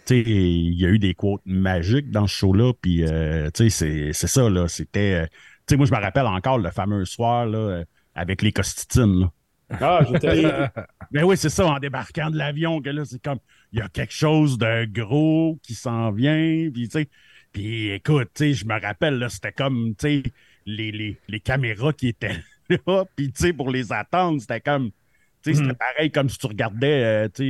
sais, 0.05 0.19
il 0.21 0.79
y 0.79 0.85
a 0.85 0.89
eu 0.89 0.99
des 0.99 1.15
quotes 1.15 1.41
magiques 1.45 2.11
dans 2.11 2.27
ce 2.27 2.35
show-là. 2.35 2.73
Puis, 2.79 3.03
euh, 3.03 3.49
tu 3.51 3.63
sais, 3.63 3.69
c'est- 3.71 4.13
c'est 4.13 4.27
ça, 4.27 4.47
là. 4.47 4.67
C'était. 4.67 5.23
euh, 5.23 5.25
tu 5.25 5.73
sais, 5.73 5.77
moi, 5.77 5.87
je 5.87 5.91
me 5.91 5.97
rappelle 5.99 6.27
encore 6.27 6.59
le 6.59 6.69
fameux 6.69 7.05
soir, 7.05 7.47
là, 7.47 7.83
avec 8.13 8.43
les 8.43 8.51
costitines, 8.51 9.21
là. 9.21 9.31
Ah, 9.79 10.01
j'étais. 10.07 10.68
Ben 11.12 11.23
oui, 11.25 11.35
c'est 11.38 11.50
ça, 11.50 11.65
en 11.65 11.79
débarquant 11.79 12.29
de 12.29 12.38
l'avion, 12.38 12.81
que 12.81 12.89
là, 12.89 13.03
c'est 13.06 13.21
comme, 13.21 13.39
il 13.71 13.79
y 13.79 13.81
a 13.81 13.89
quelque 13.89 14.13
chose 14.13 14.57
de 14.57 14.85
gros 14.85 15.59
qui 15.62 15.75
s'en 15.75 16.12
vient, 16.12 16.69
puis 16.73 16.88
tu 16.88 17.00
sais, 17.00 17.09
puis 17.51 17.89
écoute, 17.91 18.29
tu 18.33 18.45
sais, 18.45 18.53
je 18.53 18.65
me 18.65 18.79
rappelle, 18.79 19.15
là, 19.19 19.27
c'était 19.29 19.51
comme, 19.51 19.94
tu 19.95 20.23
sais, 20.23 20.23
les, 20.65 20.91
les, 20.91 21.21
les 21.27 21.39
caméras 21.41 21.91
qui 21.94 22.07
étaient 22.09 22.38
là, 22.88 23.06
puis 23.15 23.31
tu 23.33 23.41
sais, 23.44 23.53
pour 23.53 23.69
les 23.71 23.91
attendre, 23.91 24.39
c'était 24.39 24.62
comme, 24.62 24.91
tu 24.91 25.51
sais, 25.51 25.56
c'était 25.56 25.74
Mhm. 25.74 25.77
pareil 25.77 26.12
comme 26.12 26.29
si 26.29 26.38
tu 26.38 26.47
regardais, 26.47 27.25
euh, 27.25 27.29
tu 27.29 27.44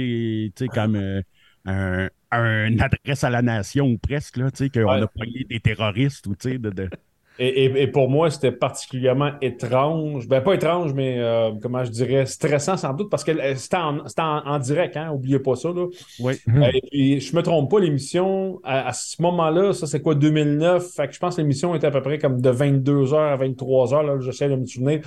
sais, 0.47 0.51
tu 0.55 0.65
sais, 0.65 0.69
comme 0.71 0.95
euh, 0.95 1.21
un, 1.65 2.09
un 2.31 2.79
adresse 2.79 3.23
à 3.23 3.29
la 3.29 3.41
nation 3.43 3.85
ou 3.87 3.97
presque, 3.99 4.37
là, 4.37 4.49
tu 4.51 4.57
sais, 4.65 4.69
qu'on 4.71 5.01
Ouais. 5.01 5.03
a 5.03 5.07
pogné 5.07 5.43
des 5.49 5.59
terroristes 5.59 6.25
ou, 6.27 6.35
tu 6.35 6.49
sais, 6.51 6.57
de... 6.57 6.69
de... 6.71 6.91
Et, 7.39 7.65
et- 7.65 7.81
et 7.83 7.87
pour 7.87 8.09
moi, 8.09 8.29
c'était 8.29 8.51
particulièrement 8.51 9.31
étrange. 9.41 10.27
Ben, 10.27 10.41
pas 10.41 10.53
étrange, 10.53 10.93
mais 10.93 11.15
euh, 11.17 11.51
comment 11.61 11.83
je 11.83 11.89
dirais, 11.89 12.25
stressant 12.25 12.77
sans 12.77 12.93
doute, 12.93 13.09
parce 13.09 13.23
que 13.23 13.31
euh, 13.31 13.55
c'était 13.55 13.77
en, 13.77 14.05
c'était 14.07 14.21
en- 14.21 14.45
en 14.45 14.59
direct, 14.59 14.95
hein, 14.97 15.11
oubliez 15.11 15.39
pas 15.39 15.55
ça. 15.55 15.69
Là. 15.69 15.87
Oui. 16.19 16.33
Euh, 16.49 16.69
Et 16.73 16.81
puis, 16.91 17.19
je 17.21 17.35
me 17.35 17.41
trompe 17.41 17.71
pas, 17.71 17.79
l'émission, 17.79 18.59
à, 18.63 18.89
à 18.89 18.93
ce 18.93 19.19
moment-là, 19.21 19.73
ça 19.73 19.87
c'est 19.87 20.01
quoi, 20.01 20.13
2009? 20.13 20.85
Fait 20.95 21.07
que 21.07 21.13
je 21.13 21.19
pense 21.19 21.35
que 21.37 21.41
l'émission 21.41 21.73
était 21.73 21.87
à 21.87 21.91
peu 21.91 22.01
près 22.01 22.19
comme 22.19 22.41
de 22.41 22.49
22h 22.51 23.15
à 23.15 23.37
23h, 23.37 24.05
là, 24.05 24.17
j'essaie 24.19 24.49
de 24.49 24.55
me 24.55 24.65
souvenir. 24.65 24.99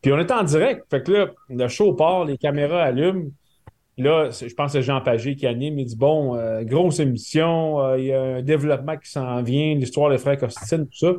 Puis 0.00 0.12
on 0.12 0.18
était 0.20 0.34
en 0.34 0.44
direct. 0.44 0.84
Fait 0.88 1.02
que 1.02 1.10
là, 1.12 1.26
le 1.50 1.68
show 1.68 1.92
part, 1.94 2.24
les 2.24 2.38
caméras 2.38 2.84
allument. 2.84 3.24
Là, 3.98 4.28
je 4.30 4.52
pense 4.54 4.72
que 4.72 4.78
c'est 4.78 4.82
Jean 4.82 5.00
Pagé 5.00 5.36
qui 5.36 5.46
anime. 5.46 5.78
Il 5.78 5.86
dit 5.86 5.96
Bon, 5.96 6.36
euh, 6.36 6.62
grosse 6.64 7.00
émission, 7.00 7.80
euh, 7.80 7.98
il 7.98 8.04
y 8.06 8.12
a 8.12 8.20
un 8.22 8.42
développement 8.42 8.94
qui 8.98 9.10
s'en 9.10 9.42
vient, 9.42 9.74
l'histoire 9.74 10.10
des 10.10 10.18
frères 10.18 10.36
Costitine, 10.36 10.86
tout 10.86 10.98
ça. 10.98 11.12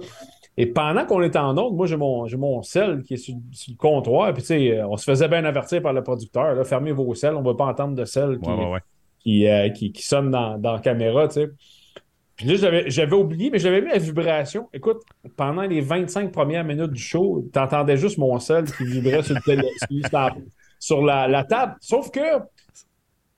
Et 0.59 0.65
pendant 0.65 1.05
qu'on 1.05 1.21
est 1.21 1.35
en 1.35 1.55
onde, 1.57 1.75
moi, 1.75 1.85
j'ai 1.85 1.97
mon, 1.97 2.25
j'ai 2.25 2.37
mon 2.37 2.63
sel 2.63 3.03
qui 3.03 3.13
est 3.13 3.17
sur, 3.17 3.35
sur 3.51 3.71
le 3.73 3.77
comptoir. 3.77 4.33
Puis, 4.33 4.41
tu 4.41 4.47
sais, 4.47 4.71
euh, 4.79 4.87
on 4.87 4.97
se 4.97 5.03
faisait 5.03 5.27
bien 5.27 5.45
avertir 5.45 5.81
par 5.83 5.93
le 5.93 6.01
producteur. 6.03 6.55
Là, 6.55 6.63
fermez 6.63 6.91
vos 6.91 7.13
selles, 7.13 7.35
on 7.35 7.41
ne 7.41 7.45
va 7.45 7.53
pas 7.53 7.65
entendre 7.65 7.93
de 7.95 8.05
sel 8.05 8.39
qui, 8.39 8.49
Ouais, 8.49 8.55
ouais, 8.55 8.71
ouais. 8.71 8.79
qui, 9.19 9.47
euh, 9.47 9.69
qui, 9.69 9.91
qui 9.91 10.01
sonne 10.01 10.31
dans, 10.31 10.57
dans 10.57 10.73
la 10.73 10.79
caméra, 10.79 11.27
tu 11.27 11.35
sais. 11.35 11.49
Puis 12.35 12.47
là, 12.47 12.55
j'avais, 12.55 12.89
j'avais 12.89 13.15
oublié, 13.15 13.49
mais 13.51 13.59
j'avais 13.59 13.81
mis 13.81 13.89
la 13.89 13.97
vibration. 13.97 14.67
Écoute, 14.73 15.01
pendant 15.35 15.63
les 15.63 15.81
25 15.81 16.31
premières 16.31 16.63
minutes 16.63 16.91
du 16.91 17.01
show, 17.01 17.47
tu 17.53 17.59
entendais 17.59 17.97
juste 17.97 18.17
mon 18.17 18.37
sel 18.39 18.65
qui 18.65 18.83
vibrait 18.85 19.23
sur, 19.23 19.35
le 19.35 19.41
télé- 19.41 19.63
sur 19.89 20.09
la, 20.13 20.35
sur 20.79 21.01
la- 21.03 21.27
la 21.27 21.43
table. 21.43 21.75
Sauf 21.81 22.11
que 22.11 22.19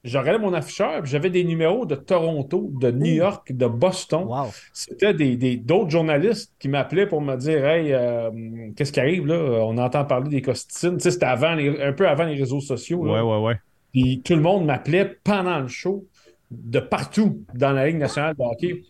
je 0.03 0.17
regardais 0.17 0.39
mon 0.39 0.53
afficheur, 0.53 1.01
puis 1.01 1.11
j'avais 1.11 1.29
des 1.29 1.43
numéros 1.43 1.85
de 1.85 1.95
Toronto, 1.95 2.69
de 2.79 2.89
New 2.91 3.13
York, 3.15 3.51
de 3.51 3.67
Boston. 3.67 4.23
Wow. 4.25 4.45
C'était 4.73 5.13
des, 5.13 5.35
des- 5.35 5.57
d'autres 5.57 5.89
journalistes 5.89 6.53
qui 6.59 6.69
m'appelaient 6.69 7.07
pour 7.07 7.21
me 7.21 7.35
dire 7.35 7.65
Hey, 7.65 7.91
euh, 7.93 8.29
qu'est-ce 8.75 8.91
qui 8.93 8.99
arrive 9.01 9.27
là? 9.27 9.35
On 9.65 9.77
entend 9.77 10.05
parler 10.05 10.29
des 10.29 10.41
costitines. 10.41 10.97
Tu 10.97 11.03
sais, 11.03 11.11
c'était 11.11 11.25
avant 11.25 11.53
les- 11.55 11.81
un 11.81 11.91
peu 11.93 12.07
avant 12.07 12.25
les 12.25 12.35
réseaux 12.35 12.61
sociaux. 12.61 13.03
là. 13.05 13.23
Ouais, 13.23 13.31
ouais, 13.39 13.45
ouais. 13.47 13.55
Puis 13.91 14.21
tout 14.23 14.35
le 14.35 14.41
monde 14.41 14.65
m'appelait 14.65 15.17
pendant 15.23 15.59
le 15.59 15.67
show 15.67 16.05
de 16.51 16.79
partout 16.79 17.43
dans 17.53 17.71
la 17.73 17.87
Ligue 17.87 17.97
nationale 17.97 18.35
de 18.35 18.43
hockey 18.43 18.83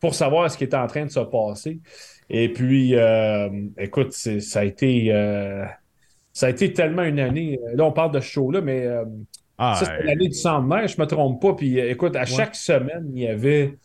pour 0.00 0.14
savoir 0.14 0.50
ce 0.50 0.58
qui 0.58 0.64
était 0.64 0.76
en 0.76 0.86
train 0.86 1.06
de 1.06 1.10
se 1.10 1.20
passer. 1.20 1.80
Et 2.28 2.52
puis, 2.52 2.94
euh, 2.94 3.48
écoute, 3.78 4.12
c'est- 4.12 4.40
ça 4.40 4.60
a 4.60 4.64
été 4.64 5.12
euh, 5.12 5.64
ça 6.32 6.46
a 6.46 6.50
été 6.50 6.72
tellement 6.72 7.02
une 7.04 7.20
année. 7.20 7.58
Là, 7.74 7.84
on 7.84 7.92
parle 7.92 8.12
de 8.12 8.20
ce 8.20 8.26
show-là, 8.26 8.60
mais 8.60 8.84
euh, 8.86 9.04
Ah, 9.64 9.76
ça, 9.78 9.84
c'était 9.86 10.04
l'année 10.04 10.28
du 10.28 10.34
centenaire, 10.34 10.88
je 10.88 11.00
me 11.00 11.06
trompe 11.06 11.40
pas. 11.40 11.54
Puis 11.54 11.80
euh, 11.80 11.90
écoute, 11.90 12.16
à 12.16 12.24
chaque 12.24 12.54
semaine, 12.56 13.10
il 13.14 13.22
y 13.22 13.28
avait 13.28 13.76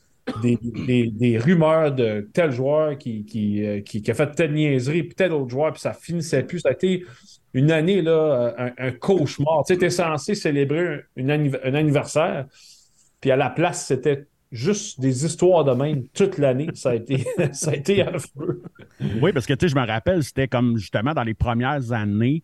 des, 0.41 0.57
des- 0.61 1.07
des 1.11 1.37
rumeurs 1.37 1.93
de 1.93 2.27
tel 2.33 2.51
joueur 2.51 2.97
qui, 2.97 3.23
qui, 3.25 3.65
euh, 3.65 3.81
qui, 3.81 4.01
qui 4.01 4.11
a 4.11 4.13
fait 4.13 4.31
telle 4.31 4.53
niaiserie, 4.53 5.03
puis 5.03 5.15
tel 5.15 5.31
autre 5.33 5.49
joueur, 5.49 5.71
puis 5.73 5.81
ça 5.81 5.93
finissait 5.93 6.43
plus. 6.43 6.59
Ça 6.59 6.69
a 6.69 6.71
été 6.73 7.05
une 7.53 7.71
année, 7.71 8.01
là, 8.01 8.11
euh, 8.11 8.53
un, 8.77 8.87
un 8.87 8.91
cauchemar. 8.91 9.63
Tu 9.67 9.77
t'es 9.77 9.89
censé 9.89 10.35
célébrer 10.35 10.79
un, 10.95 10.99
une 11.15 11.29
anniv- 11.31 11.59
un 11.63 11.73
anniversaire, 11.75 12.45
puis 13.21 13.31
à 13.31 13.35
la 13.35 13.49
place, 13.49 13.85
c'était 13.85 14.25
juste 14.51 14.99
des 14.99 15.25
histoires 15.25 15.63
de 15.65 15.71
même 15.73 16.07
toute 16.09 16.37
l'année. 16.37 16.67
Ça 16.73 16.89
a 16.91 16.95
été, 16.95 17.25
ça 17.53 17.71
a 17.71 17.75
été 17.75 18.01
affreux. 18.01 18.63
Oui, 19.21 19.31
parce 19.33 19.45
que 19.45 19.53
tu 19.53 19.67
sais, 19.67 19.69
je 19.73 19.79
me 19.79 19.85
rappelle, 19.85 20.23
c'était 20.23 20.47
comme 20.47 20.77
justement 20.77 21.13
dans 21.13 21.23
les 21.23 21.33
premières 21.33 21.91
années 21.91 22.43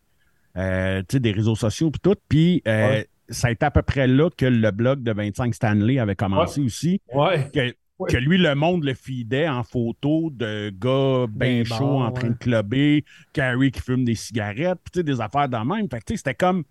euh, 0.57 1.01
tu 1.09 1.15
sais, 1.15 1.19
des 1.19 1.31
réseaux 1.31 1.55
sociaux 1.55 1.91
puis 1.91 1.99
tout. 2.01 2.15
Puis 2.29 2.61
euh, 2.67 2.89
Ouais. 2.89 3.07
Ça 3.33 3.47
a 3.47 3.51
été 3.51 3.65
à 3.65 3.71
peu 3.71 3.81
près 3.81 4.07
là 4.07 4.29
que 4.29 4.45
le 4.45 4.71
blog 4.71 5.03
de 5.03 5.11
25 5.11 5.53
Stanley 5.53 5.99
avait 5.99 6.15
commencé 6.15 6.61
aussi. 6.61 7.01
Ouais. 7.13 7.49
Que, 7.53 7.73
Ouais. 7.99 8.09
que 8.11 8.17
lui, 8.17 8.39
le 8.39 8.55
monde 8.55 8.83
le 8.85 8.95
feedait 8.95 9.47
en 9.47 9.61
photo 9.63 10.31
de 10.31 10.71
gars 10.71 11.27
bien 11.29 11.59
Ben 11.59 11.65
chauds 11.65 11.77
bon, 11.79 12.03
en 12.03 12.11
train 12.11 12.29
ouais. 12.29 12.33
de 12.33 12.37
clubber, 12.39 13.05
Carrie 13.33 13.71
qui 13.71 13.81
fume 13.81 14.03
des 14.03 14.15
cigarettes, 14.15 14.79
puis 14.83 14.91
tu 14.93 14.99
sais, 14.99 15.03
des 15.03 15.21
affaires 15.21 15.47
de 15.47 15.57
même. 15.57 15.87
Fait 15.89 15.99
que 15.99 16.05
tu 16.05 16.13
sais, 16.13 16.17
c'était 16.17 16.33
comme. 16.33 16.63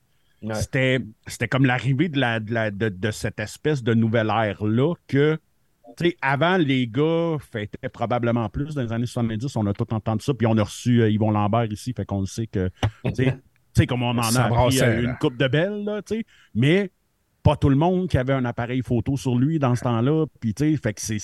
Ouais. 0.43 0.55
C'était, 0.55 0.99
c'était 1.29 1.47
comme 1.47 1.65
l'arrivée 1.65 2.09
de, 2.09 2.19
la, 2.19 2.41
de, 2.41 2.53
la- 2.53 2.71
de, 2.73 2.89
de 2.89 3.11
cette 3.13 3.39
espèce 3.39 3.85
de 3.85 3.95
nouvelle 3.95 4.27
ère-là 4.31 4.95
que, 5.07 5.39
tu 5.97 6.07
sais, 6.09 6.17
avant, 6.21 6.57
les 6.57 6.89
gars 6.89 7.37
fêtaient 7.39 7.89
probablement 7.89 8.49
plus. 8.49 8.75
Dans 8.75 8.83
les 8.83 8.93
années 8.93 9.07
70, 9.07 9.55
on 9.55 9.67
a 9.69 9.73
tout 9.73 9.95
entendu 9.95 10.25
ça. 10.25 10.35
Puis 10.35 10.49
on 10.49 10.59
a 10.59 10.65
reçu 10.65 11.03
euh, 11.03 11.09
Yvon 11.09 11.31
Lambert 11.31 11.71
ici, 11.71 11.93
fait 11.97 12.05
qu'on 12.05 12.21
le 12.21 12.27
sait 12.27 12.49
que, 12.49 12.69
tu 13.15 13.25
sais, 13.75 13.83
tu 13.83 13.83
sais, 13.83 13.87
comme 13.87 14.03
on 14.03 14.17
en 14.19 14.23
Ça 14.23 14.45
a 14.45 14.47
appris 14.47 14.81
euh, 14.83 15.03
une 15.03 15.17
coupe 15.19 15.37
de 15.37 15.49
belles, 15.49 15.85
là, 15.85 16.03
tu 16.03 16.17
sais. 16.17 16.25
Mais 16.55 16.91
pas 17.43 17.57
tout 17.57 17.69
le 17.69 17.77
monde 17.77 18.09
qui 18.09 18.19
avait 18.19 18.33
un 18.35 18.45
appareil 18.45 18.83
photo 18.83 19.17
sur 19.17 19.37
lui 19.37 19.59
dans 19.59 19.75
ce 19.75 19.83
temps-là. 19.83 20.27
Puis, 20.41 20.55
tu 20.55 20.73
sais, 20.73 20.77
fait 20.83 20.95
que 20.95 21.01
c'est. 21.01 21.19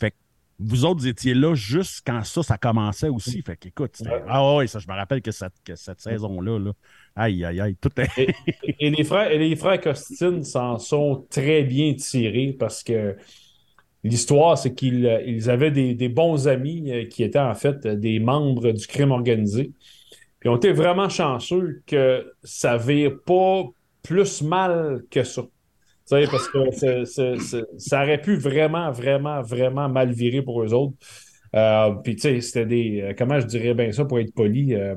Fait 0.00 0.10
que 0.10 0.16
vous 0.58 0.84
autres 0.84 1.06
étiez 1.06 1.34
là 1.34 1.54
juste 1.54 2.02
quand 2.06 2.22
ça, 2.24 2.42
ça 2.42 2.58
commençait 2.58 3.08
aussi. 3.08 3.42
Fait 3.42 3.56
qu'écoute, 3.56 3.96
Ouais. 4.00 4.22
ah 4.28 4.56
ouais, 4.56 4.66
ça, 4.66 4.78
je 4.78 4.88
me 4.88 4.94
rappelle 4.94 5.22
que 5.22 5.30
cette, 5.30 5.54
que 5.64 5.74
cette 5.76 6.00
saison-là, 6.00 6.58
là, 6.58 6.72
aïe, 7.16 7.44
aïe, 7.44 7.60
aïe, 7.60 7.76
tout 7.80 7.90
est. 8.00 8.10
Et, 8.16 8.34
et 8.86 8.90
les 8.90 9.04
frères, 9.04 9.30
et 9.30 9.38
les 9.38 9.56
frères 9.56 9.80
Costin 9.80 10.42
s'en 10.42 10.78
sont 10.78 11.26
très 11.30 11.62
bien 11.64 11.94
tirés 11.94 12.54
parce 12.58 12.82
que 12.84 13.16
l'histoire, 14.04 14.58
c'est 14.58 14.74
qu'ils 14.74 15.06
euh, 15.06 15.22
ils 15.26 15.50
avaient 15.50 15.70
des, 15.70 15.94
des 15.94 16.08
bons 16.08 16.48
amis 16.48 16.90
euh, 16.90 17.06
qui 17.06 17.22
étaient 17.22 17.38
en 17.38 17.54
fait 17.54 17.86
des 17.86 18.18
membres 18.20 18.72
du 18.72 18.86
crime 18.86 19.10
organisé. 19.12 19.72
Puis 20.42 20.48
ils 20.48 20.50
ont 20.50 20.56
été 20.56 20.72
vraiment 20.72 21.08
chanceux 21.08 21.82
que 21.86 22.26
ça 22.42 22.76
vire 22.76 23.12
pas 23.24 23.62
plus 24.02 24.42
mal 24.42 25.02
que 25.08 25.22
ça. 25.22 25.42
Tu 25.42 25.48
sais, 26.04 26.24
parce 26.28 26.48
que 26.48 26.74
ça 27.78 28.02
aurait 28.02 28.20
pu 28.20 28.34
vraiment, 28.36 28.90
vraiment, 28.90 29.40
vraiment 29.40 29.88
mal 29.88 30.10
virer 30.12 30.42
pour 30.42 30.60
eux 30.64 30.74
autres. 30.74 30.94
Euh, 31.54 31.92
puis 32.02 32.16
tu 32.16 32.22
sais, 32.22 32.40
c'était 32.40 32.66
des. 32.66 33.00
euh, 33.02 33.12
Comment 33.16 33.38
je 33.38 33.46
dirais 33.46 33.72
bien 33.74 33.92
ça 33.92 34.04
pour 34.04 34.18
être 34.18 34.34
poli? 34.34 34.74
euh, 34.74 34.96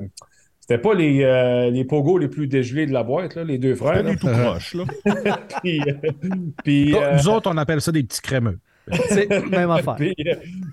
c'était 0.58 0.78
pas 0.78 0.94
les, 0.94 1.22
euh, 1.22 1.70
les 1.70 1.84
pogos 1.84 2.18
les 2.18 2.26
plus 2.26 2.48
dégelés 2.48 2.86
de 2.86 2.92
la 2.92 3.04
boîte, 3.04 3.36
là, 3.36 3.44
les 3.44 3.56
deux 3.58 3.76
frères. 3.76 3.92
Pas 3.92 4.02
là. 4.02 4.10
du 4.10 4.16
tout 4.18 4.26
proche, 4.26 4.74
là. 4.74 4.84
Puis, 5.62 5.80
euh, 5.80 5.92
puis, 6.64 6.90
Nous- 6.90 6.96
euh, 6.96 7.16
Nous 7.16 7.28
autres, 7.28 7.48
on 7.52 7.56
appelle 7.56 7.80
ça 7.80 7.92
des 7.92 8.02
petits 8.02 8.20
crémeux. 8.20 8.58
C'est 9.08 9.28
même 9.48 9.70
affaire. 9.70 9.96
puis, 9.96 10.14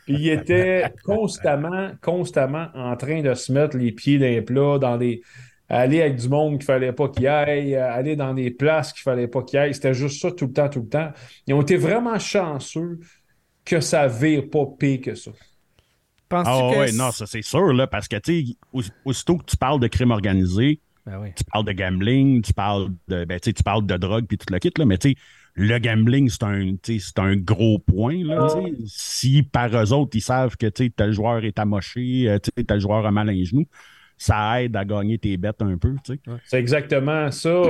puis 0.05 0.15
il 0.15 0.29
était 0.29 0.93
constamment, 1.03 1.91
constamment 2.01 2.67
en 2.75 2.95
train 2.95 3.21
de 3.21 3.33
se 3.33 3.51
mettre 3.51 3.77
les 3.77 3.91
pieds 3.91 4.19
dans 4.19 4.25
les 4.25 4.41
plats, 4.41 4.77
dans 4.79 4.97
des. 4.97 5.21
Aller 5.69 6.01
avec 6.01 6.17
du 6.17 6.29
monde 6.29 6.55
qu'il 6.57 6.65
fallait 6.65 6.91
pas 6.93 7.07
qu'il 7.09 7.25
aille, 7.25 7.75
aller 7.75 8.15
dans 8.15 8.33
des 8.33 8.51
places 8.51 8.93
qu'il 8.93 9.01
fallait 9.01 9.27
pas 9.29 9.41
qu'il 9.43 9.57
aille. 9.57 9.73
C'était 9.73 9.93
juste 9.93 10.21
ça 10.21 10.31
tout 10.31 10.45
le 10.47 10.53
temps, 10.53 10.69
tout 10.69 10.81
le 10.81 10.89
temps. 10.89 11.11
Ils 11.47 11.53
ont 11.53 11.61
été 11.61 11.77
vraiment 11.77 12.19
chanceux 12.19 12.99
que 13.65 13.79
ça 13.79 14.07
vire 14.07 14.49
pas 14.51 14.65
pire 14.77 15.01
que 15.01 15.15
ça. 15.15 15.31
Penses-tu 16.29 16.51
Ah 16.51 16.69
que 16.73 16.79
ouais, 16.79 16.87
c- 16.87 16.97
non, 16.97 17.11
ça 17.11 17.25
c'est 17.25 17.41
sûr, 17.41 17.73
là, 17.73 17.87
parce 17.87 18.07
que, 18.07 18.17
tu 18.17 18.45
sais, 18.47 18.55
aus- 18.73 18.91
aussitôt 19.05 19.37
que 19.37 19.45
tu 19.45 19.57
parles 19.57 19.79
de 19.79 19.87
crime 19.87 20.11
organisé, 20.11 20.79
Ben 21.05 21.19
oui. 21.21 21.29
tu 21.35 21.43
parles 21.43 21.65
de 21.65 21.71
gambling, 21.73 22.41
tu 22.41 22.53
parles 22.53 22.89
de, 23.07 23.25
ben, 23.25 23.39
tu 23.39 23.53
parles 23.63 23.85
de 23.85 23.97
drogue 23.97 24.25
puis 24.25 24.37
tout 24.37 24.51
le 24.51 24.59
kit, 24.59 24.71
là, 24.77 24.85
mais 24.85 24.97
tu 24.97 25.09
sais, 25.09 25.15
le 25.55 25.77
gambling, 25.77 26.29
c'est 26.29 26.43
un, 26.43 26.75
un 27.17 27.35
gros 27.35 27.77
point, 27.77 28.23
là. 28.23 28.47
Si 28.87 29.43
par 29.43 29.75
eux 29.75 29.93
autres, 29.93 30.15
ils 30.15 30.21
savent 30.21 30.55
que, 30.57 30.67
tel 30.67 31.11
joueur 31.11 31.43
est 31.43 31.59
amoché, 31.59 32.29
euh, 32.29 32.39
tel 32.39 32.79
joueur 32.79 33.05
a 33.05 33.11
mal 33.11 33.29
à 33.29 33.33
un 33.33 33.43
genou, 33.43 33.65
ça 34.17 34.63
aide 34.63 34.75
à 34.75 34.85
gagner 34.85 35.17
tes 35.17 35.35
bêtes 35.37 35.61
un 35.61 35.77
peu, 35.77 35.93
tu 36.03 36.13
sais. 36.13 36.19
C'est 36.45 36.59
exactement 36.59 37.29
ça. 37.31 37.61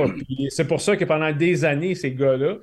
C'est 0.48 0.66
pour 0.66 0.80
ça 0.80 0.96
que 0.96 1.04
pendant 1.04 1.32
des 1.32 1.64
années, 1.64 1.94
ces 1.94 2.12
gars-là, 2.12 2.56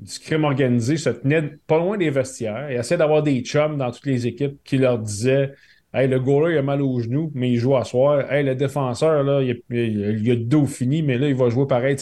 du 0.00 0.18
crime 0.18 0.44
organisé, 0.44 0.96
se 0.96 1.10
tenaient 1.10 1.56
pas 1.66 1.78
loin 1.78 1.96
des 1.96 2.10
vestiaires. 2.10 2.70
Ils 2.70 2.76
essayaient 2.76 2.98
d'avoir 2.98 3.22
des 3.22 3.40
chums 3.42 3.76
dans 3.76 3.90
toutes 3.90 4.06
les 4.06 4.26
équipes 4.26 4.58
qui 4.64 4.78
leur 4.78 4.98
disaient 4.98 5.54
Hey, 5.94 6.08
le 6.08 6.18
goaler, 6.18 6.54
il 6.54 6.58
a 6.58 6.62
mal 6.62 6.82
au 6.82 6.98
genou, 7.00 7.30
mais 7.34 7.50
il 7.52 7.56
joue 7.56 7.76
à 7.76 7.84
soir. 7.84 8.30
Hey, 8.32 8.42
le 8.44 8.54
défenseur, 8.56 9.22
là, 9.22 9.40
il, 9.42 9.52
a, 9.52 9.54
il 9.70 10.24
le 10.26 10.36
dos 10.36 10.66
fini, 10.66 11.02
mais 11.02 11.16
là, 11.18 11.28
il 11.28 11.36
va 11.36 11.48
jouer 11.50 11.66
pareil. 11.68 11.96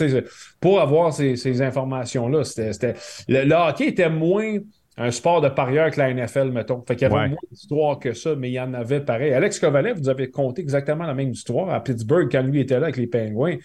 Pour 0.61 0.81
avoir 0.81 1.13
ces, 1.13 1.37
ces 1.37 1.61
informations-là, 1.61 2.45
c'était, 2.45 2.95
le, 3.29 3.45
le 3.45 3.55
hockey 3.55 3.89
était 3.89 4.09
moins 4.09 4.57
un 4.97 5.11
sport 5.11 5.41
de 5.41 5.49
parieur 5.49 5.91
que 5.91 5.99
la 6.01 6.13
NFL, 6.13 6.51
mettons. 6.53 6.83
Fait 6.87 6.97
qu'il 6.97 7.03
y 7.03 7.11
avait 7.11 7.15
Ouais. 7.15 7.29
moins 7.29 7.39
d'histoires 7.51 7.99
que 7.99 8.13
ça, 8.13 8.35
mais 8.35 8.51
il 8.51 8.55
y 8.55 8.61
en 8.61 8.73
avait 8.75 9.01
pareil. 9.01 9.33
Alex 9.33 9.59
Kovalev, 9.59 9.99
vous 9.99 10.09
avez 10.09 10.31
compté 10.31 10.63
exactement 10.63 11.05
la 11.05 11.15
même 11.15 11.31
histoire 11.31 11.71
à 11.71 11.83
Pittsburgh 11.83 12.29
quand 12.31 12.43
lui 12.43 12.61
était 12.61 12.79
là 12.79 12.85
avec 12.87 12.97
les 12.97 13.07
Penguins. 13.07 13.57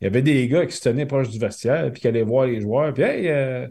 Il 0.00 0.04
y 0.04 0.06
avait 0.06 0.22
des 0.22 0.48
gars 0.48 0.66
qui 0.66 0.76
se 0.76 0.82
tenaient 0.82 1.06
proche 1.06 1.28
du 1.28 1.38
vestiaire 1.38 1.90
puis 1.92 2.00
qui 2.02 2.08
allaient 2.08 2.22
voir 2.24 2.46
les 2.46 2.60
joueurs. 2.60 2.92
Puis, 2.92 3.04
hey, 3.04 3.28
euh, 3.28 3.68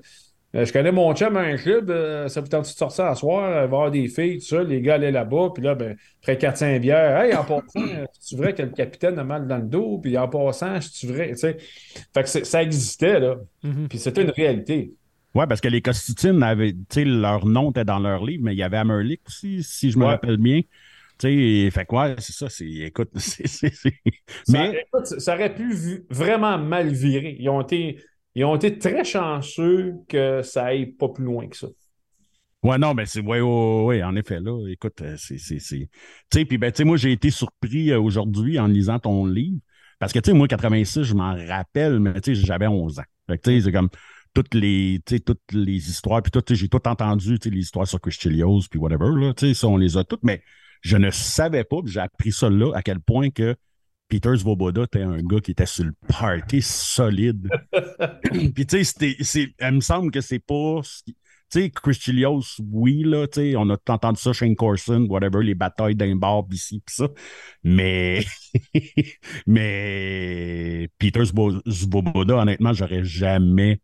je 0.53 0.71
connais 0.73 0.91
mon 0.91 1.13
chum 1.15 1.37
à 1.37 1.41
un 1.41 1.55
club, 1.57 1.89
euh, 1.89 2.27
ça 2.27 2.41
vous 2.41 2.47
tente 2.47 2.63
de 2.63 2.67
sortir 2.67 3.05
à 3.05 3.15
soir, 3.15 3.43
euh, 3.49 3.67
voir 3.67 3.89
des 3.91 4.07
filles, 4.09 4.39
tout 4.39 4.45
ça? 4.45 4.63
Les 4.63 4.81
gars 4.81 4.95
allaient 4.95 5.11
là-bas, 5.11 5.49
puis 5.53 5.63
là, 5.63 5.75
ben, 5.75 5.95
après 6.21 6.37
4-5 6.37 6.81
bières, 6.81 7.21
hey, 7.21 7.33
en 7.35 7.43
passant, 7.45 7.63
euh, 7.77 8.05
c'est 8.19 8.35
vrai 8.35 8.53
que 8.53 8.61
le 8.63 8.69
capitaine 8.69 9.17
a 9.19 9.23
mal 9.23 9.47
dans 9.47 9.57
le 9.57 9.63
dos, 9.67 9.97
puis 9.99 10.17
en 10.17 10.27
passant, 10.27 10.79
c'est 10.81 11.07
vrai, 11.07 11.29
tu 11.31 11.37
sais? 11.37 11.57
Fait 12.13 12.23
que 12.23 12.29
ça 12.45 12.61
existait, 12.63 13.19
là. 13.19 13.37
Mhm. 13.63 13.87
Puis 13.87 13.99
c'était 13.99 14.23
une 14.23 14.31
réalité. 14.31 14.93
Ouais, 15.33 15.47
parce 15.47 15.61
que 15.61 15.69
les 15.69 15.81
Costitines 15.81 16.43
avaient, 16.43 16.73
tu 16.73 16.79
sais, 16.91 17.05
leur 17.05 17.45
nom 17.45 17.69
était 17.71 17.85
dans 17.85 17.99
leur 17.99 18.25
livre, 18.25 18.43
mais 18.43 18.53
il 18.53 18.57
y 18.57 18.63
avait 18.63 18.77
Amerlick 18.77 19.21
aussi, 19.27 19.63
si 19.63 19.89
je 19.91 19.97
me 19.97 20.03
Ouais. 20.03 20.09
rappelle 20.11 20.37
bien. 20.37 20.61
Tu 21.17 21.65
sais, 21.65 21.71
fait 21.71 21.85
que 21.85 21.95
ouais, 21.95 22.15
c'est 22.17 22.33
ça, 22.33 22.49
c'est, 22.49 22.65
écoute, 22.67 23.11
c'est, 23.15 23.47
c'est, 23.47 23.73
c'est- 23.73 23.93
Ça, 24.43 24.71
mais, 24.71 24.81
écoute, 24.87 25.05
ça 25.05 25.35
aurait 25.35 25.53
pu 25.53 25.73
vraiment 26.09 26.57
mal 26.57 26.89
virer. 26.89 27.37
Ils 27.39 27.49
ont 27.49 27.61
été, 27.61 27.97
ils 28.35 28.45
ont 28.45 28.55
été 28.55 28.77
très 28.77 29.03
chanceux 29.03 29.95
que 30.07 30.41
ça 30.41 30.65
aille 30.65 30.87
pas 30.87 31.09
plus 31.09 31.25
loin 31.25 31.47
que 31.47 31.57
ça. 31.57 31.67
ouais, 32.63 32.77
non, 32.77 32.93
mais 32.93 33.05
c'est, 33.05 33.21
ouais, 33.21 33.41
ouais, 33.41 33.83
ouais, 33.85 34.03
en 34.03 34.15
effet, 34.15 34.39
là, 34.39 34.67
écoute, 34.69 35.01
euh, 35.01 35.15
c'est, 35.17 35.37
c'est, 35.37 35.57
tu 35.59 35.89
sais, 36.33 36.45
puis 36.45 36.57
ben, 36.57 36.71
tu 36.71 36.77
sais, 36.77 36.83
moi, 36.83 36.97
j'ai 36.97 37.11
été 37.11 37.29
surpris 37.29 37.91
euh, 37.91 37.99
aujourd'hui 37.99 38.59
en 38.59 38.67
lisant 38.67 38.99
ton 38.99 39.25
livre, 39.25 39.59
parce 39.99 40.13
que, 40.13 40.19
tu 40.19 40.31
sais, 40.31 40.37
moi, 40.37 40.47
86, 40.47 41.03
je 41.03 41.13
m'en 41.13 41.35
rappelle, 41.47 41.99
mais 41.99 42.19
tu 42.21 42.35
sais, 42.35 42.41
j'avais 42.45 42.67
11 42.67 42.99
ans. 42.99 43.03
Fait 43.27 43.37
que, 43.37 43.43
tu 43.43 43.57
sais, 43.57 43.65
c'est 43.65 43.71
comme 43.71 43.89
toutes 44.33 44.53
les, 44.53 45.01
tu 45.05 45.15
sais, 45.15 45.19
toutes 45.19 45.51
les 45.51 45.89
histoires, 45.89 46.21
puis 46.21 46.31
tout, 46.31 46.43
j'ai 46.53 46.69
tout 46.69 46.87
entendu, 46.87 47.39
tu 47.39 47.49
sais, 47.49 47.55
les 47.55 47.61
histoires 47.61 47.87
sur 47.87 47.99
Chris 47.99 48.11
Chilios, 48.13 48.61
puis 48.69 48.79
whatever, 48.79 49.09
là, 49.15 49.33
tu 49.33 49.53
sais, 49.53 49.65
on 49.65 49.77
les 49.77 49.97
a 49.97 50.03
toutes, 50.03 50.23
mais 50.23 50.43
je 50.81 50.97
ne 50.97 51.09
savais 51.11 51.63
pas, 51.63 51.81
puis 51.83 51.91
j'ai 51.91 51.99
appris 51.99 52.31
ça 52.31 52.49
là, 52.49 52.71
à 52.75 52.81
quel 52.81 52.99
point 52.99 53.29
que 53.29 53.55
Peter 54.11 54.35
Svoboda 54.35 54.83
était 54.83 55.03
un 55.03 55.21
gars 55.21 55.39
qui 55.39 55.51
était 55.51 55.65
sur 55.65 55.85
le 55.85 55.93
party 56.09 56.61
solide. 56.61 57.47
Puis 58.53 58.65
tu 58.65 58.83
sais, 58.83 59.15
il 59.61 59.71
me 59.71 59.79
semble 59.79 60.11
que 60.11 60.19
c'est 60.19 60.39
pas. 60.39 60.81
Tu 61.05 61.13
sais, 61.49 61.69
Chris 61.69 61.93
Chilios, 61.93 62.43
oui, 62.59 63.03
là, 63.03 63.25
tu 63.27 63.39
sais, 63.39 63.55
on 63.55 63.69
a 63.69 63.77
entendu 63.87 64.19
ça, 64.19 64.33
Shane 64.33 64.57
Corson, 64.57 65.07
whatever, 65.09 65.41
les 65.41 65.55
batailles 65.55 65.95
d'un 65.95 66.17
bar, 66.17 66.45
pis 66.45 66.57
ci, 66.57 66.83
pis 66.85 66.93
ça. 66.93 67.07
Mais, 67.63 68.25
mais 69.47 70.89
Peter 70.97 71.23
Svoboda, 71.23 72.35
honnêtement, 72.35 72.73
j'aurais 72.73 73.05
jamais 73.05 73.79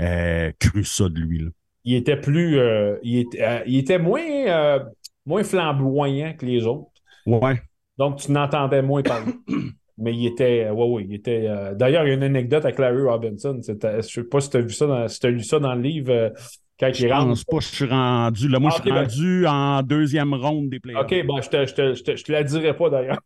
euh, 0.00 0.50
cru 0.58 0.82
ça 0.82 1.10
de 1.10 1.20
lui, 1.20 1.40
là. 1.40 1.50
Il 1.84 1.94
était 1.94 2.20
plus, 2.20 2.58
euh, 2.58 2.96
il, 3.02 3.18
était, 3.18 3.42
euh, 3.42 3.62
il 3.66 3.76
était 3.76 3.98
moins, 3.98 4.80
moins 5.26 5.44
flamboyant 5.44 6.34
que 6.38 6.46
les 6.46 6.64
autres. 6.64 6.90
Ouais. 7.26 7.60
Donc, 7.98 8.16
tu 8.18 8.32
n'entendais 8.32 8.82
moins 8.82 9.02
parler. 9.02 9.32
Mais 10.00 10.14
il 10.14 10.26
était, 10.28 10.66
euh, 10.66 10.72
ouais, 10.72 10.86
ouais, 10.88 11.04
il 11.08 11.14
était. 11.16 11.46
euh, 11.48 11.74
D'ailleurs, 11.74 12.04
il 12.04 12.08
y 12.08 12.10
a 12.12 12.14
une 12.14 12.22
anecdote 12.22 12.64
avec 12.64 12.78
Larry 12.78 13.02
Robinson. 13.02 13.58
C'était- 13.62 14.00
Je 14.00 14.06
sais 14.06 14.22
pas 14.24 14.40
si 14.40 14.48
tu 14.50 14.56
as 14.58 14.60
vu 14.60 14.70
ça 14.70 14.86
dans, 14.86 15.08
si 15.08 15.18
t'as 15.18 15.28
lu 15.28 15.42
ça 15.42 15.58
dans 15.58 15.74
le 15.74 15.82
livre 15.82 16.12
euh, 16.12 16.30
quand 16.78 16.94
Je 16.94 17.04
il 17.06 17.12
rentre. 17.12 17.26
pense 17.26 17.42
pas 17.44 17.56
que 17.56 17.62
je 17.64 17.68
suis 17.68 17.84
rendu. 17.86 18.48
Là, 18.48 18.60
moi, 18.60 18.70
Ah, 18.72 18.76
je 18.76 18.82
suis 18.82 18.90
ok, 18.90 18.94
ben- 18.94 19.02
rendu 19.02 19.46
en 19.48 19.82
deuxième 19.82 20.34
ronde 20.34 20.68
des 20.70 20.78
playoffs. 20.78 21.02
OK, 21.02 21.26
bon, 21.26 21.40
je 21.42 21.48
te, 21.48 21.66
je 21.66 21.74
te, 21.74 21.94
je 21.94 22.02
te, 22.04 22.14
je 22.16 22.22
te 22.22 22.30
la 22.30 22.44
dirai 22.44 22.76
pas 22.76 22.90
d'ailleurs. 22.90 23.18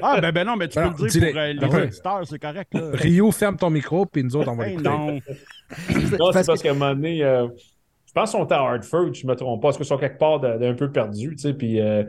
Ah, 0.00 0.18
ben, 0.22 0.32
ben 0.32 0.46
non, 0.46 0.56
mais 0.56 0.68
tu 0.68 0.76
Ben 0.78 0.94
peux 0.94 1.04
le 1.04 1.10
dire 1.10 1.30
pour 1.30 1.38
euh, 1.40 1.52
les 1.52 1.58
Ben 1.58 1.68
ouais. 1.68 1.82
auditeurs, 1.88 2.20
c'est 2.26 2.38
correct, 2.38 2.72
là. 2.72 2.90
Rio, 2.94 3.30
ferme 3.30 3.56
ton 3.58 3.68
micro, 3.68 4.06
puis 4.06 4.24
nous 4.24 4.34
autres, 4.36 4.50
on 4.50 4.56
va 4.56 4.64
Hey, 4.68 4.78
l'écouter. 4.78 4.88
non. 4.88 5.06
Non, 5.12 5.20
Parce 6.18 6.36
c'est 6.38 6.46
parce 6.46 6.62
qu'à 6.62 6.70
un 6.70 6.74
moment 6.74 6.94
donné, 6.94 7.22
euh, 7.22 7.48
pense 8.14 8.32
qu'on 8.32 8.44
était 8.44 8.54
à 8.54 8.60
Hartford, 8.62 9.12
je 9.12 9.26
ne 9.26 9.32
me 9.32 9.36
trompe 9.36 9.60
pas, 9.60 9.68
parce 9.68 9.76
qu'ils 9.76 9.86
sont 9.86 9.98
quelque 9.98 10.18
part 10.18 10.40
d'un 10.40 10.74
peu 10.74 10.90
perdus, 10.90 11.36
puis 11.58 11.80
euh, 11.80 12.04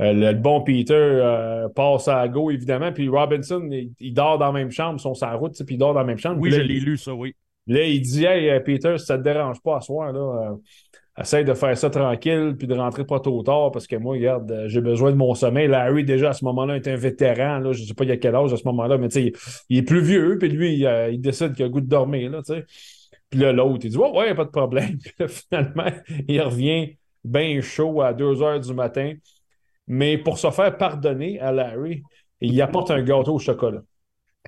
euh, 0.00 0.12
le, 0.12 0.32
le 0.32 0.34
bon 0.34 0.60
Peter 0.62 0.94
euh, 0.94 1.68
passe 1.68 2.08
à 2.08 2.28
go, 2.28 2.50
évidemment, 2.50 2.92
puis 2.92 3.08
Robinson, 3.08 3.66
il, 3.70 3.92
il 3.98 4.12
dort 4.14 4.38
dans 4.38 4.46
la 4.46 4.52
même 4.52 4.70
chambre, 4.70 4.96
ils 4.98 5.02
sont 5.02 5.14
sur 5.14 5.26
la 5.26 5.34
route, 5.34 5.54
puis 5.64 5.74
il 5.74 5.78
dort 5.78 5.94
dans 5.94 6.00
la 6.00 6.06
même 6.06 6.18
chambre. 6.18 6.38
Oui, 6.40 6.50
je 6.50 6.60
l'ai 6.60 6.78
lu, 6.80 6.96
ça, 6.96 7.14
oui. 7.14 7.34
Là, 7.66 7.82
il 7.82 8.00
dit 8.00 8.24
Hey, 8.24 8.60
Peter, 8.60 8.96
si 8.98 9.06
ça 9.06 9.18
te 9.18 9.22
dérange 9.22 9.60
pas 9.60 9.78
à 9.78 9.80
soir, 9.80 10.12
là, 10.12 10.20
euh, 10.50 10.54
essaye 11.20 11.44
de 11.44 11.54
faire 11.54 11.76
ça 11.76 11.90
tranquille 11.90 12.54
puis 12.56 12.68
de 12.68 12.74
rentrer 12.74 13.04
pas 13.04 13.18
trop 13.18 13.42
tard 13.42 13.72
parce 13.72 13.86
que 13.86 13.96
moi, 13.96 14.14
regarde, 14.14 14.66
j'ai 14.68 14.80
besoin 14.80 15.10
de 15.10 15.16
mon 15.16 15.34
sommeil. 15.34 15.66
Larry, 15.66 16.04
déjà, 16.04 16.28
à 16.28 16.32
ce 16.32 16.44
moment-là, 16.44 16.76
est 16.76 16.86
un 16.86 16.96
vétéran. 16.96 17.58
Là, 17.58 17.72
je 17.72 17.82
sais 17.82 17.94
pas 17.94 18.04
il 18.04 18.10
y 18.10 18.12
a 18.12 18.18
quel 18.18 18.36
âge 18.36 18.52
à 18.52 18.56
ce 18.56 18.64
moment-là, 18.66 18.98
mais 18.98 19.08
il, 19.08 19.32
il 19.68 19.78
est 19.78 19.82
plus 19.82 20.00
vieux, 20.00 20.36
puis 20.38 20.48
lui, 20.48 20.74
il, 20.74 21.08
il 21.12 21.20
décide 21.20 21.54
qu'il 21.54 21.64
a 21.64 21.66
le 21.66 21.72
goût 21.72 21.80
de 21.80 21.88
dormir, 21.88 22.30
là. 22.30 22.42
Puis 23.30 23.40
là, 23.40 23.52
l'autre, 23.52 23.84
il 23.84 23.90
dit 23.90 23.96
Ouais, 23.96 24.10
ouais, 24.10 24.34
pas 24.34 24.44
de 24.44 24.50
problème. 24.50 24.98
Puis 25.02 25.12
là, 25.18 25.28
finalement, 25.28 25.90
il 26.28 26.40
revient 26.40 26.96
bien 27.24 27.60
chaud 27.60 28.00
à 28.02 28.12
2 28.12 28.42
heures 28.42 28.60
du 28.60 28.72
matin. 28.72 29.14
Mais 29.86 30.18
pour 30.18 30.38
se 30.38 30.50
faire 30.50 30.76
pardonner 30.76 31.40
à 31.40 31.52
Larry, 31.52 32.02
il 32.40 32.60
apporte 32.62 32.90
un 32.90 33.02
gâteau 33.02 33.34
au 33.34 33.38
chocolat 33.38 33.82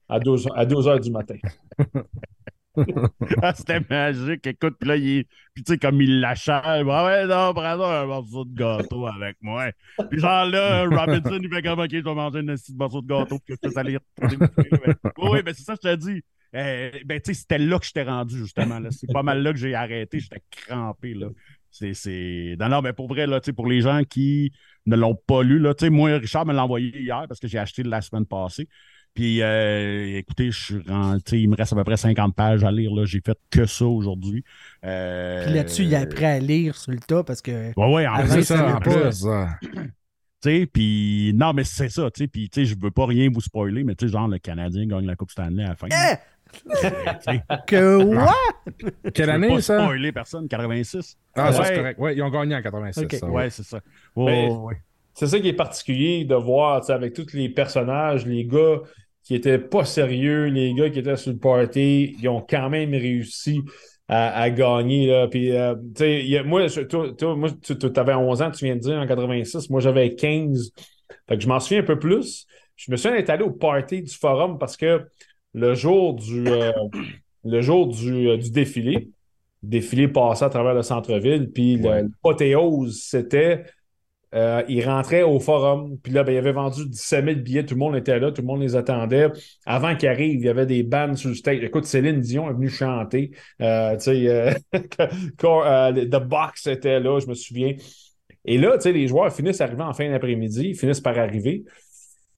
à 0.08 0.20
2, 0.20 0.36
à 0.54 0.66
2 0.66 0.88
heures 0.88 1.00
du 1.00 1.10
matin. 1.10 1.36
Ah, 3.42 3.52
C'était 3.54 3.80
magique. 3.88 4.46
Écoute, 4.46 4.76
puis 4.78 4.88
là, 4.88 4.96
il. 4.96 5.24
Puis 5.54 5.64
tu 5.64 5.72
sais, 5.72 5.78
comme 5.78 6.00
il 6.00 6.20
l'achève. 6.20 6.62
Ah 6.64 7.04
ouais, 7.04 7.26
non, 7.26 7.52
prends 7.52 7.80
un 7.82 8.06
morceau 8.06 8.44
de 8.44 8.54
gâteau 8.54 9.06
avec 9.06 9.36
moi. 9.40 9.70
Puis 10.10 10.20
genre 10.20 10.46
là, 10.46 10.84
Robinson, 10.84 11.38
il 11.42 11.48
fait 11.52 11.62
comme 11.62 11.80
OK, 11.80 11.88
je 11.90 11.96
vais 11.98 12.14
manger 12.14 12.40
une 12.40 12.54
petite 12.54 12.76
morceau 12.76 13.02
de 13.02 13.08
gâteau 13.08 13.38
puis 13.44 13.56
que 13.58 13.70
ça 13.70 13.80
allait 13.80 13.98
Oui, 14.22 15.28
oui, 15.32 15.42
ben 15.42 15.54
c'est 15.54 15.64
ça, 15.64 15.74
je 15.82 15.88
te 15.88 15.94
dis. 15.96 16.22
Euh, 16.54 16.90
ben, 17.04 17.20
tu 17.20 17.34
sais, 17.34 17.40
c'était 17.40 17.58
là 17.58 17.78
que 17.78 17.84
j'étais 17.86 18.04
rendu, 18.04 18.38
justement. 18.38 18.80
C'est 18.90 19.12
pas 19.12 19.22
mal 19.22 19.42
là 19.42 19.52
que 19.52 19.58
j'ai 19.58 19.74
arrêté. 19.74 20.20
J'étais 20.20 20.42
crampé, 20.50 21.14
là. 21.14 21.28
C'est. 21.70 22.56
Non, 22.58 22.68
non, 22.68 22.82
mais 22.82 22.92
pour 22.92 23.08
vrai, 23.08 23.26
là, 23.26 23.40
tu 23.40 23.46
sais, 23.46 23.52
pour 23.52 23.66
les 23.66 23.80
gens 23.80 24.02
qui 24.08 24.52
ne 24.86 24.96
l'ont 24.96 25.14
pas 25.14 25.42
lu, 25.42 25.58
là, 25.58 25.74
tu 25.74 25.84
sais, 25.84 25.90
moi, 25.90 26.16
Richard 26.16 26.46
me 26.46 26.54
l'a 26.54 26.64
envoyé 26.64 26.98
hier 26.98 27.26
parce 27.28 27.40
que 27.40 27.46
j'ai 27.48 27.58
acheté 27.58 27.82
la 27.82 28.00
semaine 28.00 28.26
passée. 28.26 28.68
Puis, 29.14 29.42
euh, 29.42 30.16
écoutez, 30.18 30.50
je 30.50 30.64
suis 30.64 30.82
rentré, 30.86 31.38
il 31.40 31.48
me 31.48 31.56
reste 31.56 31.72
à 31.72 31.76
peu 31.76 31.84
près 31.84 31.96
50 31.96 32.34
pages 32.34 32.62
à 32.62 32.70
lire. 32.70 32.94
Là. 32.94 33.04
J'ai 33.04 33.20
fait 33.24 33.36
que 33.50 33.66
ça 33.66 33.84
aujourd'hui. 33.84 34.44
Euh, 34.84 35.44
Puis 35.44 35.54
là-dessus, 35.54 35.82
il 35.82 35.94
a 35.94 36.00
appris 36.00 36.24
à 36.24 36.38
lire 36.38 36.76
sur 36.76 36.92
le 36.92 37.00
tas 37.00 37.24
parce 37.24 37.42
que. 37.42 37.72
Ouais, 37.76 37.94
ouais, 37.94 38.06
en 38.06 38.14
Avant, 38.14 38.34
plus, 38.34 38.50
en 38.52 39.10
ça. 39.12 39.58
puis 40.72 41.32
non, 41.34 41.52
mais 41.52 41.64
c'est 41.64 41.88
ça, 41.88 42.10
tu 42.12 42.22
sais, 42.22 42.28
puis 42.28 42.48
tu 42.48 42.60
sais, 42.60 42.66
je 42.66 42.76
veux 42.80 42.92
pas 42.92 43.06
rien 43.06 43.28
vous 43.28 43.40
spoiler, 43.40 43.82
mais 43.82 43.96
tu 43.96 44.06
sais, 44.06 44.12
genre, 44.12 44.28
le 44.28 44.38
Canadien 44.38 44.86
gagne 44.86 45.06
la 45.06 45.16
Coupe 45.16 45.32
Stanley 45.32 45.64
à 45.64 45.70
la 45.70 45.76
fin. 45.76 45.88
Eh! 45.90 46.14
Que 47.66 47.96
what? 48.04 48.34
Quelle 49.14 49.30
année, 49.30 49.48
pas 49.48 49.60
ça? 49.60 49.82
spoiler 49.84 50.12
personne, 50.12 50.48
86. 50.48 51.16
Ah, 51.34 51.52
ça, 51.52 51.64
c'est 51.64 51.74
correct. 51.76 51.98
Ouais, 51.98 52.16
ils 52.16 52.22
ont 52.22 52.30
gagné 52.30 52.54
en 52.56 52.62
86. 52.62 53.02
Ok. 53.04 53.14
ça, 53.14 53.26
Ouais, 53.26 53.50
c'est 53.50 53.62
ça. 53.64 53.80
Ouais, 54.16 54.24
Mais- 54.26 54.48
ouais, 54.50 54.56
ouais. 54.56 54.76
C'est 55.14 55.26
ça 55.26 55.40
qui 55.40 55.48
est 55.48 55.52
particulier 55.52 56.24
de 56.24 56.34
voir, 56.36 56.80
tu 56.80 56.86
sais, 56.86 56.92
avec 56.92 57.12
tous 57.12 57.32
les 57.34 57.48
personnages, 57.48 58.24
les 58.24 58.44
gars 58.44 58.78
qui 59.24 59.34
étaient 59.34 59.58
pas 59.58 59.84
sérieux, 59.84 60.44
les 60.46 60.72
gars 60.74 60.90
qui 60.90 61.00
étaient 61.00 61.16
sur 61.16 61.32
le 61.32 61.38
party, 61.38 62.16
ils 62.20 62.28
ont 62.28 62.40
quand 62.48 62.70
même 62.70 62.90
réussi 62.92 63.60
à, 64.06 64.40
à 64.40 64.48
gagner. 64.50 65.08
Là. 65.08 65.26
Puis, 65.26 65.50
euh, 65.50 65.74
a- 65.74 66.42
moi, 66.44 66.68
je- 66.68 66.82
toi, 66.82 67.12
toi, 67.18 67.34
moi, 67.34 67.48
tu 67.62 67.74
avais 67.96 68.14
11 68.14 68.40
ans, 68.42 68.50
tu 68.52 68.64
viens 68.64 68.76
de 68.76 68.80
dire, 68.80 68.96
en 68.96 69.06
86. 69.08 69.68
Moi, 69.70 69.80
j'avais 69.80 70.14
15. 70.14 70.70
Fait 71.28 71.36
que 71.36 71.42
je 71.42 71.48
m'en 71.48 71.58
souviens 71.58 71.80
un 71.80 71.86
peu 71.86 71.98
plus. 71.98 72.46
Je 72.76 72.92
me 72.92 72.96
souviens 72.96 73.16
d'être 73.16 73.30
allé 73.30 73.42
au 73.42 73.50
party 73.50 74.02
du 74.02 74.14
forum 74.14 74.56
parce 74.56 74.76
que 74.76 75.02
le 75.54 75.74
jour 75.74 76.14
du, 76.14 76.46
euh, 76.48 76.72
le 77.44 77.60
jour 77.60 77.88
du, 77.88 78.28
euh, 78.28 78.36
du 78.36 78.50
défilé, 78.50 79.10
le 79.62 79.68
défilé 79.70 80.08
passait 80.08 80.44
à 80.44 80.50
travers 80.50 80.74
le 80.74 80.82
centre-ville, 80.82 81.50
puis 81.52 81.76
Ouais. 81.76 82.02
l'apothéose, 82.02 83.02
c'était 83.02 83.64
euh, 84.34 84.62
il 84.68 84.84
rentrait 84.86 85.22
au 85.22 85.40
forum, 85.40 85.96
puis 86.02 86.12
là, 86.12 86.22
ben, 86.22 86.32
il 86.32 86.36
avait 86.38 86.52
vendu 86.52 86.86
17 86.86 87.24
000 87.24 87.36
billets, 87.40 87.64
tout 87.64 87.72
le 87.74 87.78
monde 87.78 87.96
était 87.96 88.18
là, 88.18 88.30
tout 88.30 88.42
le 88.42 88.46
monde 88.46 88.60
les 88.60 88.76
attendait. 88.76 89.28
Avant 89.64 89.96
qu'il 89.96 90.06
arrive, 90.10 90.40
il 90.40 90.44
y 90.44 90.48
avait 90.50 90.66
des 90.66 90.82
bands 90.82 91.16
sur 91.16 91.30
le 91.30 91.34
stage. 91.34 91.62
Écoute, 91.62 91.86
Céline 91.86 92.20
Dion 92.20 92.50
est 92.50 92.52
venue 92.52 92.68
chanter. 92.68 93.30
Euh, 93.62 93.96
tu 93.96 94.00
sais, 94.02 94.54
quand, 95.38 95.92
The 95.94 96.22
Box 96.28 96.66
était 96.66 97.00
là, 97.00 97.18
je 97.20 97.26
me 97.26 97.32
souviens. 97.34 97.74
Et 98.44 98.58
là, 98.58 98.76
tu 98.76 98.82
sais, 98.82 98.92
les 98.92 99.08
joueurs 99.08 99.32
finissent 99.32 99.62
arrivant 99.62 99.88
en 99.88 99.94
fin 99.94 100.10
d'après-midi, 100.10 100.74
finissent 100.74 101.00
par 101.00 101.18
arriver. 101.18 101.64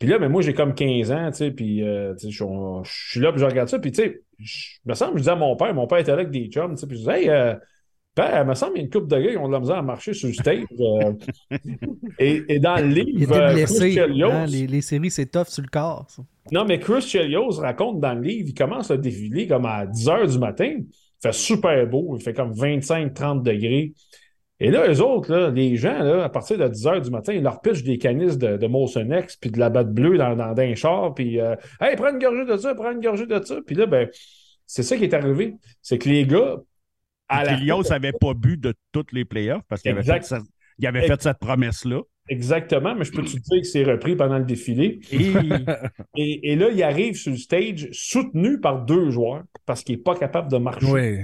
Puis 0.01 0.09
là, 0.09 0.19
ben, 0.19 0.29
moi, 0.29 0.43
j'ai 0.43 0.55
comme 0.55 0.75
15 0.75 1.13
ans, 1.13 1.31
tu 1.31 1.37
sais, 1.37 1.51
puis 1.53 1.85
euh, 1.87 2.15
tu 2.15 2.23
sais, 2.27 2.31
je 2.33 2.43
suis- 2.45 2.53
je 2.85 3.11
suis 3.13 3.21
là, 3.21 3.31
puis 3.33 3.41
je 3.41 3.45
regarde 3.47 3.69
ça, 3.69 3.79
puis 3.79 3.93
tu 3.93 4.03
sais, 4.03 4.23
je 4.39 4.79
me 4.87 4.95
semble, 4.95 5.13
je 5.15 5.19
disais 5.19 5.31
à 5.31 5.37
mon 5.37 5.55
père, 5.57 5.73
mon 5.75 5.87
père 5.87 5.99
était 5.99 6.11
là 6.11 6.17
avec 6.19 6.31
des 6.31 6.47
chums, 6.49 6.75
tu 6.75 6.81
sais, 6.81 6.87
puis 6.89 6.97
je 6.97 7.03
disais, 7.03 7.23
hey, 7.25 7.29
euh, 7.31 7.55
père, 8.15 8.43
il 8.43 8.49
me 8.49 8.55
semble 8.55 8.73
qu'il 8.73 8.81
y 8.81 8.85
a 8.85 8.87
une 8.87 8.91
couple 8.93 9.07
de 9.09 9.21
gars 9.21 9.31
qui 9.31 9.37
ont 9.37 9.47
de 9.49 9.53
la 9.53 9.61
misère 9.61 9.77
à 9.77 9.83
marcher 9.83 10.15
sur 10.15 10.29
le 10.29 10.35
stage. 10.35 10.65
euh. 10.81 11.13
et, 12.19 12.43
et 12.49 12.59
dans 12.59 12.77
le 12.77 12.99
Il 12.99 13.05
livre, 13.19 13.53
blessé. 13.53 13.93
Chelios- 13.93 14.31
hein, 14.31 14.47
les, 14.47 14.67
les 14.67 14.81
séries, 14.81 15.11
c'est 15.11 15.27
tough 15.27 15.49
sur 15.49 15.63
le 15.63 15.69
corps. 15.69 16.07
ça. 16.09 16.23
non, 16.51 16.65
mais 16.65 16.79
Chris 16.79 17.03
Chelios 17.03 17.51
raconte 17.61 18.01
dans 18.01 18.15
le 18.15 18.23
livre, 18.23 18.49
il 18.49 18.55
commence 18.55 18.91
le 18.91 18.99
défilé 18.99 19.47
comme 19.47 19.67
à 19.67 19.87
10 19.87 20.07
h 20.09 20.31
du 20.33 20.39
matin. 20.39 20.77
Il 20.79 20.87
fait 21.23 21.33
super 21.35 21.87
beau, 21.87 22.17
il 22.19 22.23
fait 22.23 22.33
comme 22.33 22.53
25-30 22.53 23.43
degrés. 23.43 23.93
Et 24.61 24.71
là, 24.71 24.87
eux 24.93 25.01
autres, 25.01 25.33
là, 25.35 25.51
les 25.51 25.77
gens, 25.77 25.99
là, 26.03 26.25
à 26.25 26.29
partir 26.29 26.59
de 26.59 26.69
10 26.69 26.85
h 26.87 27.01
du 27.03 27.11
matin, 27.11 27.33
ils 27.33 27.43
leur 27.43 27.61
pitchent 27.63 27.83
des 27.83 27.99
canisses 27.99 28.37
de, 28.39 28.57
de 28.59 28.67
Molson 28.67 29.09
X 29.11 29.37
puis 29.37 29.51
de 29.51 29.59
la 29.59 29.71
batte 29.71 29.93
bleue 29.93 30.19
dans, 30.19 30.37
dans, 30.37 30.53
dans 30.53 30.63
un 30.63 30.75
char, 30.75 31.15
puis 31.15 31.41
euh, 31.41 31.57
Hey, 31.81 31.97
prends 31.97 32.11
une 32.13 32.19
gorgée 32.19 32.45
de 32.45 32.57
ça, 32.57 32.75
prends 32.75 32.93
une 32.93 33.01
gorgée 33.01 33.27
de 33.27 33.43
ça. 33.43 33.57
Puis 33.67 33.75
là, 33.75 33.87
ben, 33.87 34.09
c'est 34.67 34.83
ça 34.83 34.97
qui 34.97 35.05
est 35.05 35.15
arrivé. 35.15 35.55
C'est 35.83 35.99
que 35.99 36.09
les 36.09 36.27
gars, 36.27 36.57
à 37.29 37.45
la 37.45 37.55
Elios 37.55 37.83
n'avait 37.91 38.13
pas 38.13 38.35
bu 38.35 38.57
de 38.57 38.75
toutes 38.93 39.13
les 39.13 39.25
playoffs 39.25 39.63
parce 39.69 39.83
qu'il 39.83 39.93
avait, 39.93 40.03
fait, 40.03 40.25
sa- 40.25 40.41
il 40.79 40.87
avait 40.87 41.07
fait 41.07 41.23
cette 41.23 41.39
promesse-là. 41.39 42.01
Exactement, 42.29 42.95
mais 42.95 43.05
je 43.05 43.11
peux 43.13 43.23
te 43.23 43.31
dire 43.31 43.61
que 43.61 43.67
c'est 43.67 43.83
repris 43.83 44.15
pendant 44.15 44.39
le 44.39 44.45
défilé? 44.45 45.01
Et 45.11 45.33
Et, 46.17 46.53
et 46.53 46.57
là, 46.57 46.69
il 46.71 46.83
arrive 46.83 47.15
sur 47.17 47.33
le 47.33 47.39
stage 47.39 47.89
soutenu 47.93 48.61
par 48.61 48.85
deux 48.85 49.11
joueurs 49.11 49.43
parce 49.67 49.83
qu'il 49.83 49.97
n'est 49.97 50.03
pas 50.03 50.15
capable 50.15 50.51
de 50.51 50.59
marcher. 50.59 50.87
Oui. 50.87 51.19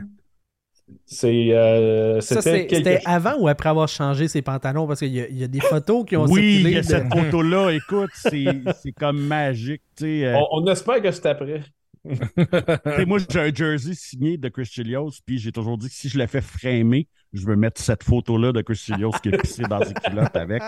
C'est, 1.05 1.49
euh, 1.53 2.21
Ça, 2.21 2.41
c'était 2.43 2.67
quelque 2.67 3.01
avant 3.07 3.37
ou 3.39 3.49
après 3.49 3.69
avoir 3.69 3.89
changé 3.89 4.29
ses 4.29 4.43
pantalons? 4.43 4.87
Parce 4.87 5.01
qu'il 5.01 5.13
y, 5.13 5.21
a- 5.21 5.29
il 5.29 5.37
y 5.39 5.43
a 5.45 5.49
des 5.49 5.61
photos 5.61 6.05
qui 6.05 6.17
ont 6.17 6.27
oui, 6.27 6.43
il 6.43 6.53
circulé. 6.63 6.75
y 6.75 6.77
a 6.77 6.81
de- 6.83 6.87
cette 6.87 7.13
photo-là, 7.13 7.71
écoute, 7.73 8.11
c'est 8.15 8.93
comme 8.99 9.21
magique. 9.21 9.83
Euh, 10.03 10.35
On, 10.53 10.63
on 10.63 10.67
espère 10.71 11.03
que 11.03 11.11
c'est 11.11 11.27
après. 11.27 11.63
moi, 13.07 13.19
j'ai 13.29 13.41
un 13.41 13.53
jersey 13.53 13.95
signé 13.95 14.37
de 14.37 14.49
Chris 14.49 14.67
Chelios, 14.67 15.11
puis 15.27 15.39
j'ai 15.39 15.51
toujours 15.51 15.77
dit 15.77 15.89
que 15.89 15.95
si 15.95 16.09
je 16.09 16.19
le 16.19 16.27
fais 16.29 16.41
framer, 16.41 17.09
je 17.33 17.45
veux 17.45 17.57
mettre 17.57 17.81
cette 17.81 18.05
photo-là 18.05 18.53
de 18.53 18.63
Chris 18.63 18.77
Chelios 18.77 19.11
qui 19.23 19.31
est 19.31 19.39
pissé 19.39 19.65
dans 19.65 19.83
ses 19.85 19.95
culottes 19.95 20.37
avec, 20.37 20.63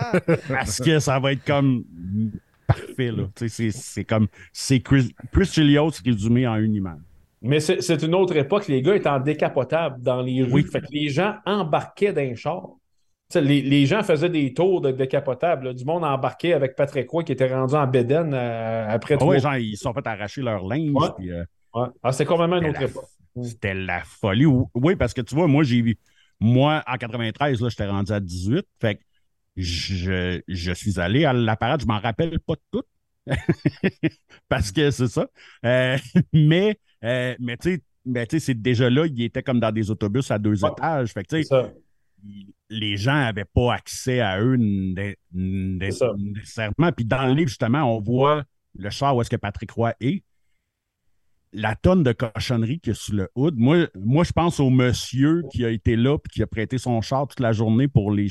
parce 0.49 0.79
que 0.79 0.99
ça 0.99 1.17
va 1.19 1.31
être 1.31 1.45
comme 1.45 1.85
parfait, 2.67 3.11
là. 3.11 3.23
C'est- 3.47 4.03
comme, 4.03 4.27
c'est 4.51 4.81
Chris, 4.81 5.13
Chris 5.31 5.45
Chelios 5.45 5.91
résumé 6.05 6.45
en 6.45 6.55
une 6.57 6.75
image. 6.75 6.99
Mais 7.41 7.59
c'est 7.59 8.03
une 8.03 8.15
autre 8.15 8.35
époque. 8.35 8.67
Les 8.67 8.81
gars 8.81 8.95
étaient 8.95 9.09
en 9.09 9.19
décapotable 9.19 10.01
dans 10.01 10.21
les 10.21 10.43
rues. 10.43 10.51
Oui. 10.51 10.63
Fait 10.63 10.81
que 10.81 10.87
les 10.91 11.09
gens 11.09 11.35
embarquaient. 11.45 12.13
Tu 12.13 12.35
sais, 13.29 13.41
Les, 13.41 13.61
les 13.61 13.85
gens 13.85 14.03
faisaient 14.03 14.29
des 14.29 14.53
tours 14.53 14.81
de 14.81 14.91
décapotable. 14.91 15.67
là. 15.67 15.73
Du 15.73 15.85
monde 15.85 16.03
embarquait 16.03 16.53
avec 16.53 16.75
Patrick 16.75 17.09
Roy 17.09 17.23
qui 17.23 17.31
était 17.31 17.53
rendu 17.53 17.75
en 17.75 17.87
Bédène 17.87 18.33
euh, 18.33 18.87
après 18.89 19.13
Ah 19.13 19.17
trois 19.17 19.33
ouais, 19.33 19.39
genre, 19.39 19.55
ils 19.55 19.77
se 19.77 19.83
sont 19.83 19.93
fait 19.93 20.05
arracher 20.05 20.41
leur 20.41 20.65
linge, 20.67 20.91
Ouais. 20.93 21.07
puis, 21.17 21.31
euh, 21.31 21.43
Ouais. 21.73 21.87
Ah, 22.01 22.11
c'est 22.11 22.25
complètement 22.25 22.57
une 22.57 22.69
autre 22.69 22.79
la- 22.81 22.87
époque. 22.87 23.05
C'était 23.43 23.75
la 23.75 24.01
folie. 24.03 24.45
Ou- 24.47 24.69
Oui, 24.73 24.95
parce 24.95 25.13
que 25.13 25.21
tu 25.21 25.35
vois, 25.35 25.47
moi, 25.47 25.63
j'ai. 25.63 25.97
Moi, 26.39 26.83
en 26.87 26.95
93, 26.97 27.61
là, 27.61 27.69
j'étais 27.69 27.85
rendu 27.87 28.11
à 28.11 28.19
18. 28.19 28.65
Fait 28.81 28.95
que 28.95 29.01
je, 29.55 30.41
je 30.47 30.71
suis 30.73 30.99
allé 30.99 31.25
à 31.25 31.31
la 31.33 31.55
parade. 31.55 31.81
Je 31.81 31.85
m'en 31.85 31.99
rappelle 31.99 32.39
pas 32.39 32.55
de 32.55 32.61
tout. 32.71 32.83
parce 34.49 34.71
que 34.71 34.89
c'est 34.91 35.07
ça. 35.07 35.27
Euh, 35.65 35.97
mais, 36.33 36.79
euh, 37.03 37.35
mais 37.39 37.57
tu 37.57 37.75
sais, 37.75 37.83
mais 38.05 38.25
tu 38.27 38.39
sais, 38.39 38.45
c'est 38.47 38.61
déjà 38.61 38.89
là, 38.89 39.05
il 39.05 39.21
était 39.21 39.43
comme 39.43 39.59
dans 39.59 39.71
des 39.71 39.91
autobus 39.91 40.31
à 40.31 40.39
deux 40.39 40.63
Ouais. 40.63 40.71
étages. 40.71 41.11
Fait 41.13 41.23
que 41.23 41.43
ça. 41.43 41.71
les 42.69 42.97
gens 42.97 43.13
n'avaient 43.13 43.45
pas 43.45 43.73
accès 43.73 44.19
à 44.19 44.41
eux 44.41 44.57
nécessairement. 45.33 46.91
Puis 46.95 47.05
dans 47.05 47.25
le 47.27 47.33
livre, 47.33 47.47
justement, 47.49 47.83
on 47.95 47.99
voit 48.01 48.43
le 48.77 48.89
char 48.89 49.15
où 49.15 49.21
est-ce 49.21 49.29
que 49.29 49.35
Patrick 49.35 49.71
Roy 49.71 49.93
est. 50.01 50.23
La 51.51 51.75
tonne 51.75 52.03
de 52.03 52.11
cochonnerie 52.11 52.79
qu'il 52.79 52.91
y 52.91 52.95
a 52.95 52.95
sur 52.95 53.15
le 53.15 53.29
hood. 53.33 53.55
Moi, 53.57 53.87
moi, 53.95 54.23
je 54.23 54.31
pense 54.31 54.59
au 54.59 54.69
monsieur 54.69 55.41
qui 55.51 55.65
a 55.65 55.69
été 55.69 55.95
là 55.95 56.15
et 56.17 56.29
qui 56.29 56.43
a 56.43 56.47
prêté 56.47 56.77
son 56.77 57.01
char 57.01 57.27
toute 57.27 57.39
la 57.39 57.53
journée 57.53 57.87
pour 57.87 58.11
les. 58.11 58.27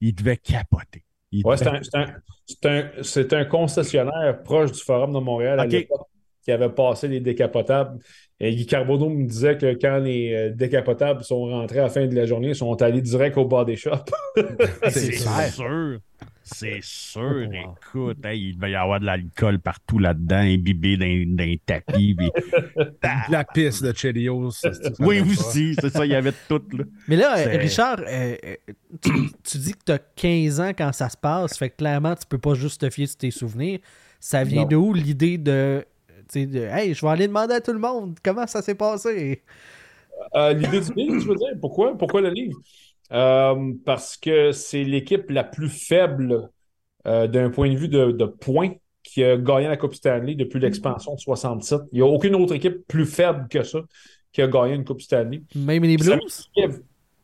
Il 0.00 0.14
devait 0.14 0.36
capoter. 0.36 1.04
Ouais, 1.44 1.56
c'est 1.56 1.68
un, 1.68 3.38
un- 3.38 3.44
concessionnaire 3.44 4.42
proche 4.42 4.72
du 4.72 4.80
Forum 4.80 5.12
de 5.12 5.20
Montréal 5.20 5.60
à 5.60 5.66
l'époque 5.66 6.08
qui 6.50 6.54
avait 6.54 6.68
passé 6.74 7.06
les 7.08 7.20
décapotables. 7.20 7.98
Et 8.40 8.54
Guy 8.54 8.66
Carbonneau 8.66 9.08
me 9.10 9.26
disait 9.26 9.56
que 9.58 9.74
quand 9.74 9.98
les 9.98 10.34
euh, 10.34 10.50
décapotables 10.50 11.22
sont 11.22 11.44
rentrés 11.44 11.78
à 11.78 11.82
la 11.84 11.88
fin 11.90 12.06
de 12.06 12.14
la 12.16 12.24
journée, 12.26 12.48
ils 12.48 12.56
sont 12.56 12.80
allés 12.82 13.02
direct 13.02 13.36
au 13.36 13.44
body 13.44 13.76
shop. 13.76 13.90
C'est 14.88 15.10
clair. 15.10 15.52
sûr. 15.52 15.98
C'est 16.42 16.80
sûr. 16.82 17.46
Wow. 17.48 17.76
Écoute, 17.76 18.24
hey, 18.24 18.48
il 18.48 18.56
devait 18.56 18.72
y 18.72 18.74
avoir 18.74 18.98
de 18.98 19.04
l'alcool 19.04 19.60
partout 19.60 19.98
là-dedans, 20.00 20.38
imbibé 20.38 20.96
dans, 20.96 21.36
dans 21.36 21.44
les 21.44 21.60
tapis. 21.64 22.14
puis- 22.16 22.30
La 23.28 23.44
piste 23.44 23.84
de 23.84 23.92
Chelios. 23.96 24.50
ça, 24.52 24.72
ça, 24.72 24.82
ça 24.94 25.04
oui, 25.04 25.20
aussi, 25.20 25.76
c'est 25.78 25.90
ça, 25.90 26.04
il 26.04 26.10
y 26.12 26.14
avait 26.14 26.32
tout. 26.48 26.62
Là. 26.76 26.84
Mais 27.06 27.16
là, 27.16 27.38
euh, 27.38 27.44
C'est- 27.44 27.56
Richard, 27.58 28.00
euh, 28.08 28.34
tu, 29.00 29.10
tu 29.44 29.58
dis 29.58 29.72
que 29.74 29.84
tu 29.86 29.92
as 29.92 29.98
15 29.98 30.60
ans 30.60 30.70
quand 30.76 30.92
ça 30.92 31.08
se 31.08 31.16
passe, 31.16 31.56
fait 31.58 31.70
que 31.70 31.76
clairement, 31.76 32.16
tu 32.16 32.26
peux 32.26 32.38
pas 32.38 32.54
juste 32.54 32.80
te 32.80 32.90
fier 32.90 33.06
sur 33.06 33.18
tes 33.18 33.30
souvenirs. 33.30 33.78
Ça 34.18 34.42
vient 34.42 34.62
Non. 34.62 34.68
de 34.68 34.76
où 34.76 34.92
l'idée 34.94 35.38
de, 35.38 35.84
de 36.38 36.60
Hey, 36.60 36.94
je 36.94 37.04
vais 37.04 37.12
aller 37.12 37.26
demander 37.28 37.54
à 37.54 37.60
tout 37.60 37.72
le 37.72 37.78
monde 37.78 38.18
comment 38.22 38.46
ça 38.46 38.62
s'est 38.62 38.74
passé? 38.74 39.42
Euh, 40.36 40.52
L'idée 40.52 40.80
du 40.80 40.92
livre, 40.94 41.18
tu 41.20 41.28
veux 41.28 41.34
dire? 41.36 41.48
Pourquoi? 41.60 41.96
Pourquoi 41.96 42.20
le 42.20 42.30
livre? 42.30 42.58
Euh, 43.12 43.72
parce 43.84 44.16
que 44.16 44.52
c'est 44.52 44.84
l'équipe 44.84 45.30
la 45.30 45.44
plus 45.44 45.68
faible 45.68 46.50
euh, 47.06 47.26
d'un 47.28 47.50
point 47.50 47.70
de 47.70 47.76
vue 47.76 47.88
de, 47.88 48.12
de 48.12 48.24
points 48.26 48.72
qui 49.02 49.24
a 49.24 49.36
gagné 49.36 49.68
la 49.68 49.76
Coupe 49.76 49.94
Stanley 49.94 50.34
depuis 50.36 50.60
l'expansion 50.60 51.14
de 51.14 51.20
67. 51.20 51.80
Il 51.92 51.96
n'y 51.96 52.02
a 52.02 52.06
aucune 52.06 52.34
autre 52.36 52.54
équipe 52.54 52.86
plus 52.88 53.06
faible 53.06 53.48
que 53.48 53.62
ça 53.62 53.80
qui 54.32 54.42
a 54.42 54.48
gagné 54.48 54.74
une 54.74 54.84
Coupe 54.84 55.00
Stanley. 55.02 55.42
Même 55.54 55.84
les 55.84 55.96
Ça 55.96 56.16
Blues? 56.18 56.50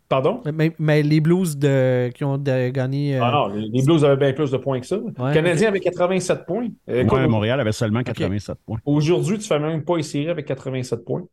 Pardon? 0.09 0.41
Mais 0.79 1.03
les 1.03 1.21
Blues 1.21 1.57
de, 1.59 2.11
qui 2.15 2.23
ont 2.25 2.39
de- 2.39 2.69
gagné. 2.69 3.17
euh, 3.17 3.21
Ah 3.25 3.31
non, 3.33 3.47
les 3.49 3.69
les 3.69 3.83
Blues 3.83 4.05
avaient 4.05 4.17
bien 4.17 4.33
plus 4.33 4.51
de 4.53 4.57
points 4.57 4.79
que 4.81 4.87
ça. 4.87 4.97
Ouais. 4.99 5.13
Le 5.19 5.35
Canadien 5.35 5.69
avait 5.69 5.81
87 5.81 6.47
points. 6.47 6.69
Euh, 6.89 7.29
Montréal 7.29 7.59
avait 7.61 7.73
seulement 7.73 8.03
87 8.03 8.57
points. 8.65 8.79
Aujourd'hui, 8.87 9.39
tu 9.39 9.47
fais 9.49 9.59
même 9.59 9.83
pas 9.85 9.97
les 9.97 10.03
séries 10.05 10.29
avec 10.29 10.47
87 10.47 11.05
points. 11.05 11.25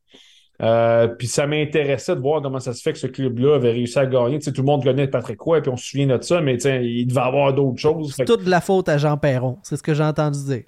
Euh, 0.62 1.08
puis 1.08 1.28
ça 1.28 1.46
m'intéressait 1.48 2.16
de 2.16 2.22
voir 2.22 2.42
comment 2.42 2.60
ça 2.60 2.74
se 2.74 2.82
fait 2.82 2.94
que 2.94 3.00
ce 3.00 3.08
club-là 3.08 3.56
avait 3.56 3.72
réussi 3.72 3.98
à 4.00 4.06
gagner. 4.06 4.40
Tout 4.40 4.52
le 4.56 4.64
monde 4.64 4.84
connaît 4.84 5.08
Patrick 5.08 5.40
Roy, 5.42 5.62
puis 5.62 5.72
on 5.72 5.76
se 5.78 5.86
souvient 5.90 6.08
de 6.18 6.22
ça, 6.22 6.42
mais 6.42 6.56
il 6.56 7.06
devait 7.08 7.22
avoir 7.22 7.54
d'autres 7.54 7.80
choses. 7.80 8.14
C'est 8.16 8.24
que- 8.26 8.32
toute 8.34 8.46
de 8.46 8.50
la 8.50 8.62
faute 8.62 8.88
à 8.90 8.98
Jean 8.98 9.18
Perron. 9.18 9.58
C'est 9.64 9.78
ce 9.78 9.84
que 9.84 9.94
j'ai 9.94 10.04
entendu 10.04 10.40
dire. 10.46 10.64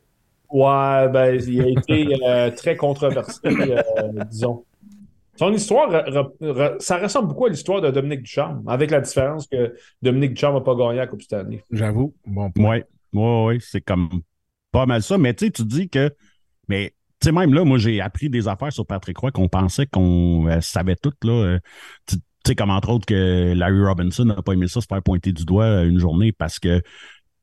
ouais, 0.52 1.10
ben, 1.10 1.40
il 1.48 1.62
a 1.62 1.68
été 1.68 2.08
euh, 2.28 2.52
très 2.52 2.76
controversé, 2.76 3.40
euh, 3.46 3.82
disons. 4.30 4.64
Son 5.38 5.52
histoire, 5.54 5.92
re- 5.92 6.10
re- 6.10 6.34
re- 6.42 6.80
ça 6.80 6.98
ressemble 6.98 7.28
beaucoup 7.28 7.46
à 7.46 7.50
l'histoire 7.50 7.82
de 7.82 7.92
Dominique 7.92 8.22
Ducharme, 8.24 8.64
avec 8.68 8.92
la 8.92 9.02
différence 9.02 9.48
que 9.48 9.76
Dominique 10.02 10.34
Ducharme 10.34 10.56
n'a 10.56 10.62
pas 10.62 10.76
gagné 10.76 10.98
la 10.98 11.08
Coupe 11.08 11.22
Stanley. 11.22 11.64
J'avoue. 11.72 12.14
Bon 12.26 12.52
point. 12.52 12.82
Ouais, 13.14 13.58
c'est 13.60 13.82
comme 13.82 14.22
pas 14.72 14.86
mal 14.86 15.02
ça. 15.02 15.18
Mais 15.18 15.34
tu 15.34 15.46
sais, 15.46 15.52
tu 15.52 15.64
dis 15.66 15.90
que 15.90 16.14
Mais 16.68 16.94
tu 17.22 17.28
sais, 17.28 17.32
même 17.32 17.54
là, 17.54 17.64
moi, 17.64 17.78
j'ai 17.78 18.02
appris 18.02 18.30
des 18.30 18.48
affaires 18.48 18.74
sur 18.74 18.86
Patrick 18.86 19.18
Roy 19.18 19.32
qu'on 19.32 19.48
pensait 19.48 19.88
qu'on 19.88 20.48
euh, 20.48 20.62
savait 20.62 20.96
toutes, 20.96 21.24
là. 21.24 21.32
Euh, 21.34 21.60
tu 22.08 22.18
tu 22.18 22.52
sais, 22.52 22.56
comme 22.56 22.70
entre 22.70 22.90
autres 22.92 23.08
que 23.08 23.54
Larry 23.56 23.84
Robinson 23.84 24.24
n'a 24.26 24.42
pas 24.42 24.54
aimé 24.54 24.68
ça 24.68 24.80
se 24.80 24.86
faire 24.86 25.02
pointer 25.02 25.34
du 25.34 25.46
doigt 25.46 25.66
euh, 25.66 25.90
une 25.90 25.98
journée 25.98 26.32
parce 26.32 26.60
que 26.60 26.84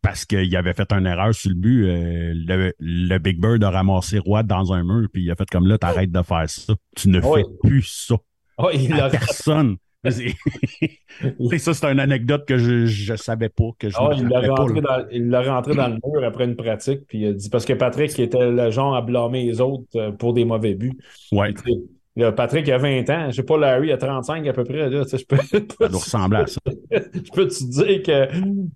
parce 0.03 0.25
qu'il 0.25 0.55
avait 0.57 0.75
fait 0.75 0.93
une 0.93 1.07
erreur 1.07 1.35
sur 1.35 1.51
le 1.51 1.57
but. 1.57 1.87
euh, 1.87 2.33
le, 2.35 2.73
le 2.81 3.19
Big 3.19 3.41
Bird 3.41 3.62
a 3.65 3.71
ramassé 3.71 4.19
Roy 4.19 4.43
dans 4.43 4.73
un 4.73 4.83
mur, 4.83 5.09
puis 5.12 5.23
il 5.23 5.31
a 5.31 5.37
fait 5.37 5.49
comme 5.49 5.67
là, 5.67 5.79
t'arrêtes 5.79 6.11
de 6.12 6.23
faire 6.23 6.49
ça. 6.51 6.75
Tu 6.97 7.09
ne 7.09 7.21
fais 7.21 7.45
plus 7.62 7.83
ça 8.09 8.17
Oh, 8.59 8.69
il 8.73 8.93
à 8.93 9.07
a 9.07 9.11
personne. 9.11 9.77
C'est 10.11 11.59
ça, 11.59 11.75
c'est 11.75 11.93
une 11.93 12.01
anecdote 12.01 12.45
que 12.45 12.59
je, 12.59 12.87
je 12.87 13.15
savais 13.15 13.49
pas, 13.49 13.71
que 13.79 13.88
je 13.88 13.95
Ah, 13.97 14.11
il 14.17 14.27
l'a 14.27 14.41
rentré, 14.41 14.81
dans, 14.81 15.07
il 15.12 15.29
l'a 15.29 15.43
rentré 15.43 15.77
dans 15.77 15.87
le 15.87 15.95
mur 16.05 16.25
après 16.25 16.45
une 16.45 16.57
pratique, 16.57 17.07
puis 17.07 17.21
il 17.21 17.27
a 17.29 17.33
dit 17.33 17.49
parce 17.49 17.65
que 17.65 17.73
Patrick 17.73 18.19
était 18.19 18.51
le 18.51 18.71
genre 18.73 18.97
à 18.97 19.03
blâmer 19.03 19.45
les 19.45 19.61
autres 19.61 19.85
euh, 19.95 20.11
pour 20.11 20.35
des 20.35 20.45
mauvais 20.45 20.75
buts. 20.75 20.99
Ouais, 21.31 21.55
là, 22.16 22.33
Patrick 22.33 22.68
a 22.68 22.79
20 22.79 23.09
ans, 23.11 23.31
je 23.31 23.37
sais 23.37 23.42
pas, 23.42 23.57
Larry 23.59 23.92
a 23.92 23.96
35 23.96 24.46
à 24.46 24.53
peu 24.53 24.64
près. 24.64 24.88
Là, 24.90 25.05
je 25.11 25.25
peux, 25.25 25.37
ça 25.37 25.88
doit 25.88 25.98
ressembler 25.98 26.38
à 26.38 26.46
ça. 26.46 26.61
je 26.90 27.31
peux 27.33 27.48
te 27.48 27.64
dire 27.64 28.03
qu'à 28.03 28.29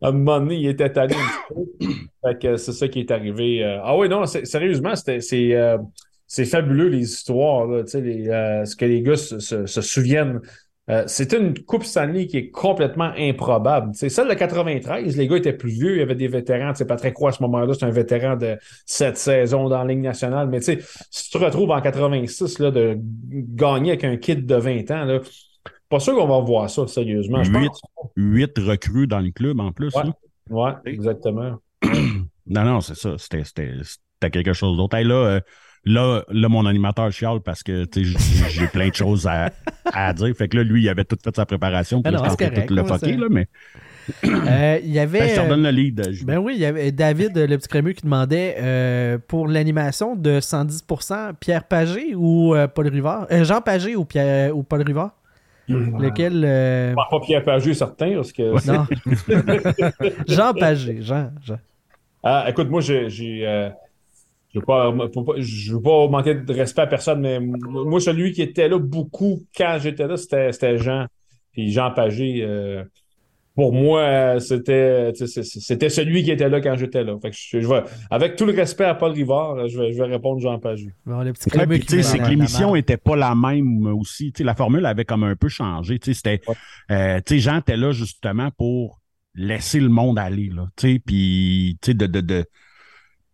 un 0.03 0.13
moment 0.13 0.41
donné, 0.41 0.57
il 0.57 0.69
était 0.69 0.91
tanné 0.93 1.15
un 1.15 1.19
petit 1.19 1.55
peu? 1.81 1.95
Fait 2.25 2.39
que 2.43 2.57
c'est 2.57 2.73
ça 2.73 2.89
qui 2.89 3.01
est 3.01 3.11
arrivé. 3.11 3.63
Euh, 3.65 3.79
Ah 3.83 3.97
oui, 3.97 4.09
non, 4.09 4.25
sérieusement, 4.27 4.95
c'est, 4.97 5.21
euh, 5.55 5.79
c'est 6.27 6.45
fabuleux 6.45 6.89
les 6.89 7.03
histoires, 7.03 7.67
là, 7.67 7.83
les, 7.95 8.29
euh, 8.29 8.65
ce 8.65 8.75
que 8.77 8.85
les 8.85 9.03
gars 9.03 9.17
se, 9.17 9.39
se- 9.39 9.67
se 9.67 9.81
souviennent. 9.81 10.41
Euh, 10.89 11.03
c'était 11.09 11.39
une 11.39 11.59
Coupe 11.59 11.83
Stanley 11.83 12.27
qui 12.29 12.37
est 12.37 12.51
complètement 12.51 13.11
improbable. 13.19 13.93
Sais, 13.95 14.09
celle 14.09 14.29
de 14.29 14.35
93, 14.35 15.17
les 15.17 15.27
gars 15.27 15.37
étaient 15.37 15.53
plus 15.53 15.71
vieux, 15.71 15.97
il 15.97 15.99
y 15.99 16.03
avait 16.03 16.15
des 16.15 16.29
vétérans. 16.29 16.75
Sais, 16.75 16.87
Patrick 16.87 17.17
Roy, 17.17 17.31
à 17.31 17.33
ce 17.33 17.43
moment-là, 17.43 17.75
c'est 17.75 17.85
un 17.85 17.91
vétéran 17.91 18.37
de 18.37 18.57
cette 18.85 19.17
saison 19.17 19.69
dans 19.69 19.83
la 19.83 19.93
Ligue 19.93 20.03
nationale. 20.03 20.49
Mais 20.49 20.61
tu 20.61 20.67
sais, 20.67 20.79
si 21.11 21.31
tu 21.31 21.39
te 21.39 21.45
retrouves 21.45 21.71
en 21.73 21.81
86, 21.81 22.61
là, 22.61 22.71
de 22.71 22.97
gagner 23.01 23.91
avec 23.91 24.05
un 24.05 24.17
kid 24.17 24.47
de 24.47 24.55
20 24.55 24.91
ans, 24.93 25.05
là, 25.05 25.19
pas 25.89 25.99
sûr 25.99 26.15
qu'on 26.15 26.29
va 26.29 26.41
voir 26.41 26.71
ça, 26.71 26.87
sérieusement. 26.87 27.43
Je 27.43 27.51
Huit. 27.51 27.69
pense. 27.69 27.81
Huit 28.17 28.59
recrues 28.59 29.07
dans 29.09 29.21
le 29.21 29.31
club 29.31 29.59
en 29.61 29.73
plus. 29.73 29.93
Ouais, 30.51 30.73
exactement. 30.85 31.57
Non, 32.47 32.65
non, 32.65 32.81
c'est 32.81 32.95
ça. 32.95 33.17
C'était 33.19 34.31
quelque 34.31 34.53
chose 34.53 34.77
d'autre. 34.77 34.97
Hey, 34.97 35.05
là, 35.05 35.15
euh, 35.15 35.41
là, 35.87 36.23
là, 36.31 36.49
mon 36.51 36.67
animateur 36.67 37.11
chiale 37.13 37.41
parce 37.45 37.63
que 37.63 37.85
tu 37.87 38.05
sais, 38.15 38.49
j'ai 38.51 38.67
plein 38.67 38.89
de 38.89 38.95
choses 38.95 39.27
à, 39.27 39.51
à 39.93 40.13
dire. 40.13 40.35
Fait 40.37 40.49
que 40.49 40.59
là, 40.59 40.63
lui, 40.65 40.83
il 40.83 40.89
avait 40.89 41.05
tout 41.05 41.17
fait 41.23 41.35
sa 41.35 41.47
préparation. 41.47 42.03
Puis 42.03 42.13
Ben 42.13 42.19
de 42.21 42.67
tout 42.67 42.75
le 42.75 42.85
fucker, 42.85 43.17
là, 43.17 43.27
mais 43.31 43.49
Euh, 44.25 44.79
Il 44.85 44.91
y 44.93 45.01
avait. 45.01 45.19
Ben, 45.19 45.29
je 45.31 45.35
te 45.35 45.41
euh, 45.41 45.43
redonne 45.45 45.63
le 45.65 45.71
lead. 45.71 46.09
je- 46.13 46.25
Ben 46.25 46.39
oui, 46.39 46.53
il 46.55 46.61
y 46.61 46.65
avait 46.65 46.93
David, 46.93 47.37
le 47.37 47.57
petit 47.59 47.67
crémeux, 47.69 47.93
qui 47.93 48.03
demandait 48.05 48.55
euh, 48.61 49.19
pour 49.27 49.49
l'animation 49.49 50.15
de 50.15 50.39
110%, 50.39 51.33
Pierre 51.41 51.65
Pagé 51.65 52.15
ou 52.15 52.55
euh, 52.55 52.69
Paul 52.69 52.87
Rivard? 52.89 53.27
Euh, 53.33 53.43
Jean 53.45 53.61
Pagé 53.61 53.97
ou, 53.97 54.05
Pierre, 54.05 54.57
ou 54.57 54.63
Paul 54.63 54.83
Rivard? 54.83 55.11
Lequel 55.69 56.43
euh, 56.45 56.95
Pas, 56.95 57.09
pas 57.11 57.21
Pierre 57.21 57.43
Pagé, 57.43 57.75
certain, 57.75 58.15
parce 58.15 58.31
que. 58.33 58.43
Non. 58.71 58.87
Jean 60.29 60.55
Pagé. 60.55 60.99
Jean. 61.01 61.31
Jean. 61.45 61.59
Ah, 62.23 62.45
écoute, 62.49 62.69
moi, 62.71 62.81
j'ai. 62.81 63.09
Je 64.57 64.61
ne 64.61 64.93
veux, 64.93 64.99
pas- 64.99 65.09
faut 65.13 65.23
pas- 65.23 65.35
je 65.39 65.75
veux 65.75 65.83
pas 65.83 66.09
manquer 66.09 66.35
de 66.35 66.53
respect 66.53 66.83
à 66.83 66.87
personne, 66.87 67.21
mais 67.21 67.39
moi, 67.41 68.01
celui 68.01 68.33
qui 68.33 68.43
était 68.43 68.69
là 68.69 68.79
beaucoup 68.79 69.45
quand 69.57 69.79
j'étais 69.81 70.07
là, 70.07 70.17
c'était 70.17 70.53
c'était 70.53 70.79
Jean. 70.79 71.07
Puis 71.53 71.71
Jean 71.73 71.91
Pagé, 71.91 72.41
euh, 72.43 72.85
pour 73.55 73.73
moi, 73.73 74.39
c'était 74.41 75.13
c'était 75.15 75.89
celui 75.89 76.23
qui 76.23 76.31
était 76.31 76.49
là 76.49 76.61
quand 76.61 76.77
j'étais 76.77 77.03
là. 77.05 77.17
Fait 77.21 77.31
que 77.31 77.37
je, 77.39 77.61
je 77.61 77.67
vais, 77.67 77.83
avec 78.11 78.37
tout 78.37 78.45
le 78.45 78.53
respect 78.53 78.85
à 78.85 78.95
Paul 78.95 79.13
Rivard, 79.13 79.69
je 79.69 79.79
vais, 79.79 79.93
je 79.93 79.99
vais 79.99 80.09
répondre 80.09 80.41
Jean 80.41 80.59
Pagé. 80.59 80.89
Bon, 81.07 81.23
c'est 81.39 81.51
que 81.51 82.29
l'émission 82.29 82.73
la 82.75 82.79
était 82.81 82.97
pas 82.99 83.17
la 83.17 83.35
même 83.35 83.87
aussi. 83.87 84.33
Tu 84.33 84.39
sais, 84.39 84.45
la 84.45 84.55
formule 84.55 84.85
avait 84.87 85.05
comme 85.07 85.25
un 85.25 85.37
peu 85.37 85.49
changé. 85.49 85.99
Tu 85.99 86.13
sais, 86.13 86.15
c'était, 86.15 86.41
Ouais. 86.49 86.55
euh, 86.91 87.21
tu 87.25 87.35
sais, 87.35 87.41
Jean 87.41 87.59
était 87.59 87.77
là 87.79 87.93
justement 87.93 88.51
pour 88.57 89.01
laisser 89.35 89.81
le 89.81 89.89
monde 89.91 90.19
aller, 90.19 90.51
là. 90.55 90.67
Tu 90.77 90.95
sais, 90.95 90.99
puis, 91.05 91.79
de, 91.87 92.45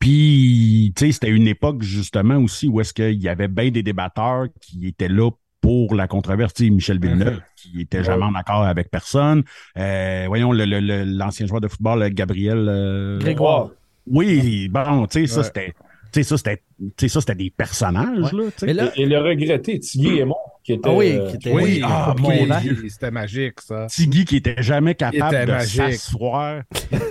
puis, 0.03 0.93
tu 0.97 1.07
sais, 1.07 1.13
c'était 1.13 1.29
une 1.29 1.47
époque 1.47 1.83
justement 1.83 2.37
aussi 2.39 2.67
où 2.67 2.81
est-ce 2.81 2.93
qu'il 2.93 3.23
y 3.23 3.29
avait 3.29 3.47
bien 3.47 3.71
des 3.71 3.85
débatteurs 3.85 4.47
qui 4.61 4.89
étaient 4.89 5.07
là 5.09 5.31
pour 5.61 5.95
la 5.95 6.09
controverse. 6.09 6.55
Tu 6.55 6.65
sais, 6.65 6.71
Michel 6.71 6.99
Villeneuve, 7.01 7.41
qui 7.55 7.83
était 7.83 8.03
jamais 8.03 8.25
en 8.25 8.35
accord 8.35 8.65
avec 8.65 8.91
personne. 8.91 9.45
Euh, 9.79 10.25
voyons, 10.27 10.51
le- 10.51 10.65
le- 10.65 10.81
le- 10.81 11.05
l'ancien 11.05 11.47
joueur 11.47 11.61
de 11.61 11.69
football, 11.69 12.11
Gabriel. 12.11 12.67
euh, 12.69 13.21
Grégoire. 13.21 13.69
Oui, 14.09 14.69
bon, 14.69 15.07
tu 15.07 15.21
sais, 15.21 15.27
ça, 15.29 15.39
Ouais. 15.39 15.45
c'était. 15.45 15.67
Tu 15.69 15.73
sais, 15.73 15.73
ça, 15.73 15.75
c'était, 15.75 15.75
tu 16.13 16.23
sais, 16.23 17.09
ça, 17.09 17.21
c'était 17.21 17.35
des 17.35 17.51
personnages, 17.51 18.33
là, 18.33 18.45
sais. 18.57 18.67
Mais 18.67 18.75
là, 18.75 18.93
Et, 18.97 19.03
et 19.03 19.07
le 19.07 19.19
regretté, 19.19 19.79
Thierry 19.81 20.21
Aymon, 20.21 20.37
qui 20.63 20.75
était. 20.75 20.89
Ah 20.89 20.93
oui, 20.93 21.13
euh, 21.17 21.29
qui 21.31 21.37
était. 21.37 21.53
Oui, 21.53 21.81
ah, 21.85 22.15
mon. 22.19 22.59
Dieu, 22.61 22.85
c'était 22.89 23.11
magique, 23.11 23.61
ça. 23.61 23.87
Tiggy 23.89 24.25
qui 24.25 24.37
était 24.37 24.63
jamais 24.63 24.95
capable 24.95 25.35
était 25.35 25.47
de 25.47 25.51
magique. 25.53 25.81
s'asseoir. 25.95 26.63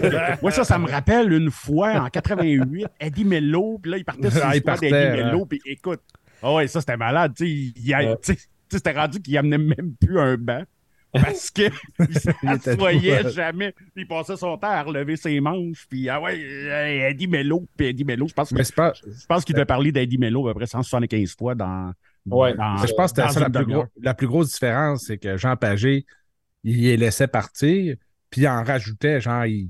Moi, 0.42 0.52
ça, 0.52 0.64
ça 0.64 0.78
me 0.80 0.88
rappelle 0.90 1.32
une 1.34 1.52
fois 1.52 1.94
en 2.04 2.08
88, 2.10 2.86
Eddie 3.00 3.26
Mello, 3.26 3.80
puis 3.82 3.92
là, 3.92 3.98
il 3.98 4.06
partait 4.06 4.30
sur 4.32 4.42
Ah, 4.44 4.50
il 4.50 4.54
l'histoire 4.56 4.76
partait, 4.76 4.92
d'Eddie 4.92 5.22
hein. 5.22 5.26
Mello, 5.28 5.46
puis 5.46 5.60
écoute, 5.66 6.02
ah 6.44 6.54
ouais, 6.54 6.68
ça, 6.68 6.80
c'était 6.80 6.98
malade, 6.98 7.34
tu 7.36 7.46
sais, 7.46 7.50
il- 7.52 7.74
il 7.78 7.94
a- 7.94 8.00
Ouais. 8.00 8.16
tu 8.24 8.34
sais, 8.34 8.36
tu 8.36 8.42
sais, 8.42 8.78
c'était 8.78 8.94
rendu 8.94 9.22
qu'il 9.22 9.38
amenait 9.38 9.58
même 9.58 9.94
plus 10.00 10.20
un 10.20 10.38
banc. 10.38 10.64
Parce 11.13 11.52
que 11.52 11.63
il 12.00 12.60
tout- 13.24 13.30
jamais, 13.30 13.74
il 13.95 14.08
passait 14.08 14.38
son 14.38 14.58
temps 14.58 14.69
à 14.69 14.82
relever 14.84 15.15
ses 15.17 15.39
manches, 15.39 15.86
puis 15.89 16.08
ah 16.10 16.21
ouais, 16.21 16.39
euh, 16.41 17.10
Eddie 17.10 17.28
Mello, 17.28 17.65
puis 17.76 17.88
Eddie 17.88 18.06
Mello, 18.06 18.28
je 18.28 18.34
pense, 18.34 18.50
que- 18.50 18.74
pas, 18.76 18.93
je 18.93 19.26
pense 19.28 19.43
qu'il 19.43 19.54
devait 19.56 19.65
parler 19.65 19.91
d'Eddie 19.91 20.17
Mello 20.17 20.47
à 20.47 20.54
peu 20.54 20.60
près 20.60 20.67
175 20.67 21.36
fois 21.38 21.56
dans. 21.56 21.91
Ouais. 22.26 22.54
dans- 22.56 22.78
je 22.86 22.93
pense 22.93 23.12
que 23.13 23.21
c'était 23.21 23.34
ça 23.34 23.39
la 23.41 23.50
plus, 23.50 23.60
demi-heure. 23.62 23.84
gros- 23.86 23.91
la 24.02 24.13
plus 24.13 24.28
grosse 24.28 24.52
différence, 24.54 25.06
c'est 25.08 25.17
que 25.17 25.38
Jean 25.38 25.56
Pagé, 25.58 26.06
il 26.63 26.82
les 26.84 26.95
laissait 26.97 27.28
partir, 27.28 27.95
puis 28.30 28.41
il 28.41 28.47
en 28.47 28.63
rajoutait, 28.63 29.19
genre, 29.19 29.45
il, 29.45 29.69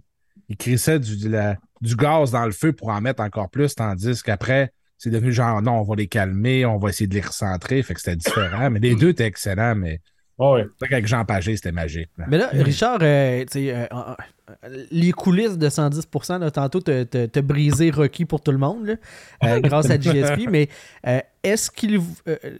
il 0.49 0.57
crissait 0.57 0.99
du, 0.99 1.29
la- 1.29 1.55
du 1.79 1.95
gaz 1.95 2.31
dans 2.31 2.45
le 2.45 2.51
feu 2.51 2.73
pour 2.73 2.89
en 2.89 2.99
mettre 3.01 3.23
encore 3.23 3.49
plus, 3.49 3.73
tandis 3.73 4.21
qu'après, 4.21 4.71
c'est 4.97 5.09
devenu 5.09 5.31
genre, 5.31 5.61
non, 5.63 5.79
on 5.79 5.83
va 5.83 5.95
les 5.95 6.07
calmer, 6.07 6.65
on 6.65 6.77
va 6.77 6.89
essayer 6.89 7.07
de 7.07 7.15
les 7.15 7.21
recentrer, 7.21 7.81
fait 7.81 7.93
que 7.95 8.01
c'était 8.01 8.17
différent. 8.17 8.69
Mais 8.69 8.79
les 8.79 8.95
deux 8.95 9.09
étaient 9.09 9.25
excellents, 9.25 9.73
mais 9.73 9.99
Ah 10.43 10.51
vrai 10.53 10.65
qu'avec 10.89 11.07
Jean 11.07 11.23
Pagé, 11.23 11.55
c'était 11.55 11.71
magique. 11.71 12.09
là. 12.17 12.25
Mais 12.27 12.37
là, 12.37 12.49
Richard, 12.51 12.97
euh, 13.01 13.41
tu 13.41 13.59
sais, 13.59 13.75
euh, 13.75 13.85
euh, 13.91 14.85
les 14.91 15.11
coulisses 15.11 15.57
de 15.57 15.69
110%, 15.69 16.39
là, 16.39 16.49
tantôt, 16.51 16.79
t'as 16.81 17.41
brisé 17.41 17.91
Rocky 17.91 18.25
pour 18.25 18.41
tout 18.41 18.51
le 18.51 18.57
monde, 18.57 18.85
là, 18.85 18.95
euh, 19.43 19.59
grâce 19.63 19.89
à 19.89 19.97
GSP, 19.99 20.47
mais 20.49 20.67
euh, 21.07 21.19
est-ce 21.43 21.69
que 21.69 21.85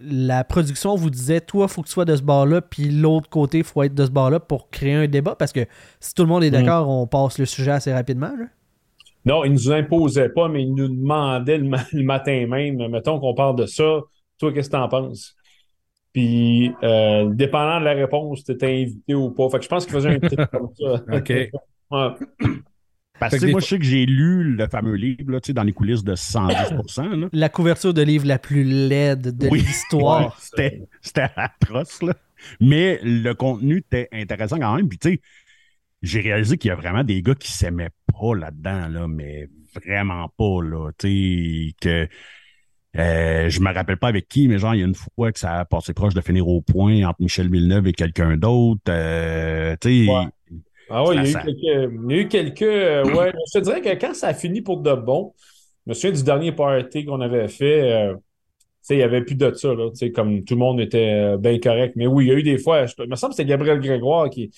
la 0.00 0.44
production 0.44 0.94
vous 0.94 1.10
disait, 1.10 1.40
toi, 1.40 1.66
faut 1.68 1.82
que 1.82 1.88
tu 1.88 1.92
sois 1.92 2.04
de 2.04 2.14
ce 2.14 2.22
bord-là, 2.22 2.60
puis 2.60 2.88
l'autre 2.88 3.28
côté, 3.28 3.62
faut 3.62 3.82
être 3.82 3.94
de 3.94 4.06
ce 4.06 4.10
bord-là 4.10 4.38
pour 4.40 4.70
créer 4.70 4.94
un 4.94 5.06
débat? 5.08 5.34
Parce 5.34 5.52
que 5.52 5.66
si 6.00 6.14
tout 6.14 6.22
le 6.22 6.28
monde 6.28 6.44
est 6.44 6.50
d'accord, 6.50 6.88
on 6.88 7.06
passe 7.06 7.38
le 7.38 7.46
sujet 7.46 7.72
assez 7.72 7.92
rapidement. 7.92 8.32
Là. 8.38 8.46
Non, 9.24 9.44
il 9.44 9.52
nous 9.52 9.70
imposait 9.70 10.28
pas, 10.30 10.48
mais 10.48 10.62
il 10.62 10.74
nous 10.74 10.88
demandait 10.88 11.58
le, 11.58 11.68
ma- 11.68 11.84
le 11.92 12.02
matin 12.02 12.46
même. 12.48 12.76
Mettons 12.88 13.20
qu'on 13.20 13.34
parle 13.34 13.56
de 13.56 13.66
ça. 13.66 14.00
Toi, 14.38 14.52
qu'est-ce 14.52 14.68
que 14.68 14.76
t'en 14.76 14.88
penses? 14.88 15.36
Puis, 16.12 16.72
euh, 16.82 17.30
dépendant 17.32 17.80
de 17.80 17.84
la 17.86 17.92
réponse, 17.94 18.44
t'étais 18.44 18.82
invité 18.82 19.14
ou 19.14 19.30
pas. 19.30 19.48
Fait 19.50 19.58
que 19.58 19.64
je 19.64 19.68
pense 19.68 19.84
qu'il 19.86 19.94
faisait 19.94 20.10
un 20.10 20.18
truc 20.20 20.40
comme 20.50 20.70
ça. 20.78 21.02
OK. 21.16 21.30
Ouais. 21.90 22.08
Parce 23.18 23.38
que 23.38 23.44
moi, 23.44 23.52
fois- 23.52 23.60
je 23.60 23.66
sais 23.66 23.78
que 23.78 23.84
j'ai 23.84 24.04
lu 24.04 24.54
le 24.56 24.66
fameux 24.68 24.94
livre, 24.94 25.30
là, 25.30 25.40
tu 25.40 25.48
sais, 25.48 25.52
dans 25.52 25.62
les 25.62 25.72
coulisses 25.72 26.02
de 26.04 26.14
110 26.16 26.98
là. 26.98 27.28
La 27.32 27.48
couverture 27.48 27.94
de 27.94 28.02
livre 28.02 28.26
la 28.26 28.38
plus 28.38 28.64
laide 28.64 29.36
de 29.36 29.48
Oui. 29.48 29.60
l'histoire. 29.60 30.20
Ouais, 30.26 30.32
C'était 30.40 30.82
c'était 31.00 31.28
atroce, 31.36 32.02
là. 32.02 32.14
Mais 32.60 32.98
le 33.04 33.32
contenu 33.34 33.78
était 33.78 34.08
intéressant 34.12 34.58
quand 34.58 34.74
même. 34.74 34.88
Puis, 34.88 34.98
tu 34.98 35.10
sais, 35.12 35.20
j'ai 36.02 36.20
réalisé 36.20 36.58
qu'il 36.58 36.68
y 36.70 36.72
a 36.72 36.74
vraiment 36.74 37.04
des 37.04 37.22
gars 37.22 37.36
qui 37.36 37.52
s'aimaient 37.52 37.90
pas 38.12 38.34
là-dedans, 38.34 38.88
là, 38.88 39.06
mais 39.06 39.48
vraiment 39.74 40.28
pas, 40.36 40.62
là. 40.62 40.90
Tu 40.98 41.68
sais, 41.70 41.74
que. 41.80 42.08
Euh, 42.98 43.48
je 43.48 43.60
me 43.60 43.72
rappelle 43.72 43.96
pas 43.96 44.08
avec 44.08 44.28
qui, 44.28 44.48
mais 44.48 44.58
genre, 44.58 44.74
il 44.74 44.80
y 44.80 44.82
a 44.82 44.86
une 44.86 44.94
fois 44.94 45.32
que 45.32 45.38
ça 45.38 45.60
a 45.60 45.64
passé 45.64 45.94
proche 45.94 46.14
de 46.14 46.20
finir 46.20 46.46
au 46.48 46.60
point 46.60 47.04
entre 47.04 47.20
Michel 47.22 47.50
Villeneuve 47.50 47.86
et 47.88 47.92
quelqu'un 47.92 48.36
d'autre. 48.36 48.82
euh, 48.88 49.74
tu 49.80 50.06
sais, 50.06 50.10
Ouais. 50.10 50.24
Ah 50.90 51.04
ouais, 51.04 51.16
il 51.16 51.22
y 51.30 51.36
a 51.36 51.40
eu 51.40 51.44
quelques. 51.44 51.58
Il 51.62 52.10
y 52.10 52.14
a 52.14 52.18
eu 52.20 52.28
quelques 52.28 52.62
euh, 52.62 53.04
ouais, 53.14 53.32
je 53.52 53.58
te 53.58 53.64
dirais 53.64 53.80
que 53.80 53.94
quand 53.98 54.14
ça 54.14 54.28
a 54.28 54.34
fini 54.34 54.60
pour 54.60 54.78
de 54.82 54.92
bon, 54.94 55.32
je 55.86 55.90
me 55.90 55.94
souviens 55.94 56.12
du 56.12 56.22
dernier 56.22 56.52
party 56.52 57.04
qu'on 57.06 57.20
avait 57.22 57.48
fait. 57.48 57.92
euh, 57.92 58.14
il 58.90 58.96
n'y 58.96 59.02
avait 59.02 59.22
plus 59.22 59.36
de 59.36 59.52
ça, 59.54 59.74
là. 59.74 59.90
Comme 60.14 60.44
tout 60.44 60.54
le 60.54 60.58
monde 60.60 60.80
était 60.80 61.36
bien 61.38 61.58
correct. 61.60 61.94
Mais 61.96 62.06
oui, 62.06 62.26
il 62.26 62.28
y 62.28 62.30
a 62.32 62.34
eu 62.34 62.42
des 62.42 62.58
fois. 62.58 62.86
je- 62.86 62.94
il 62.98 63.08
me 63.08 63.16
semble 63.16 63.30
que 63.32 63.36
c'était 63.36 63.48
Gabriel 63.48 63.80
Grégoire 63.80 64.28
qui, 64.28 64.50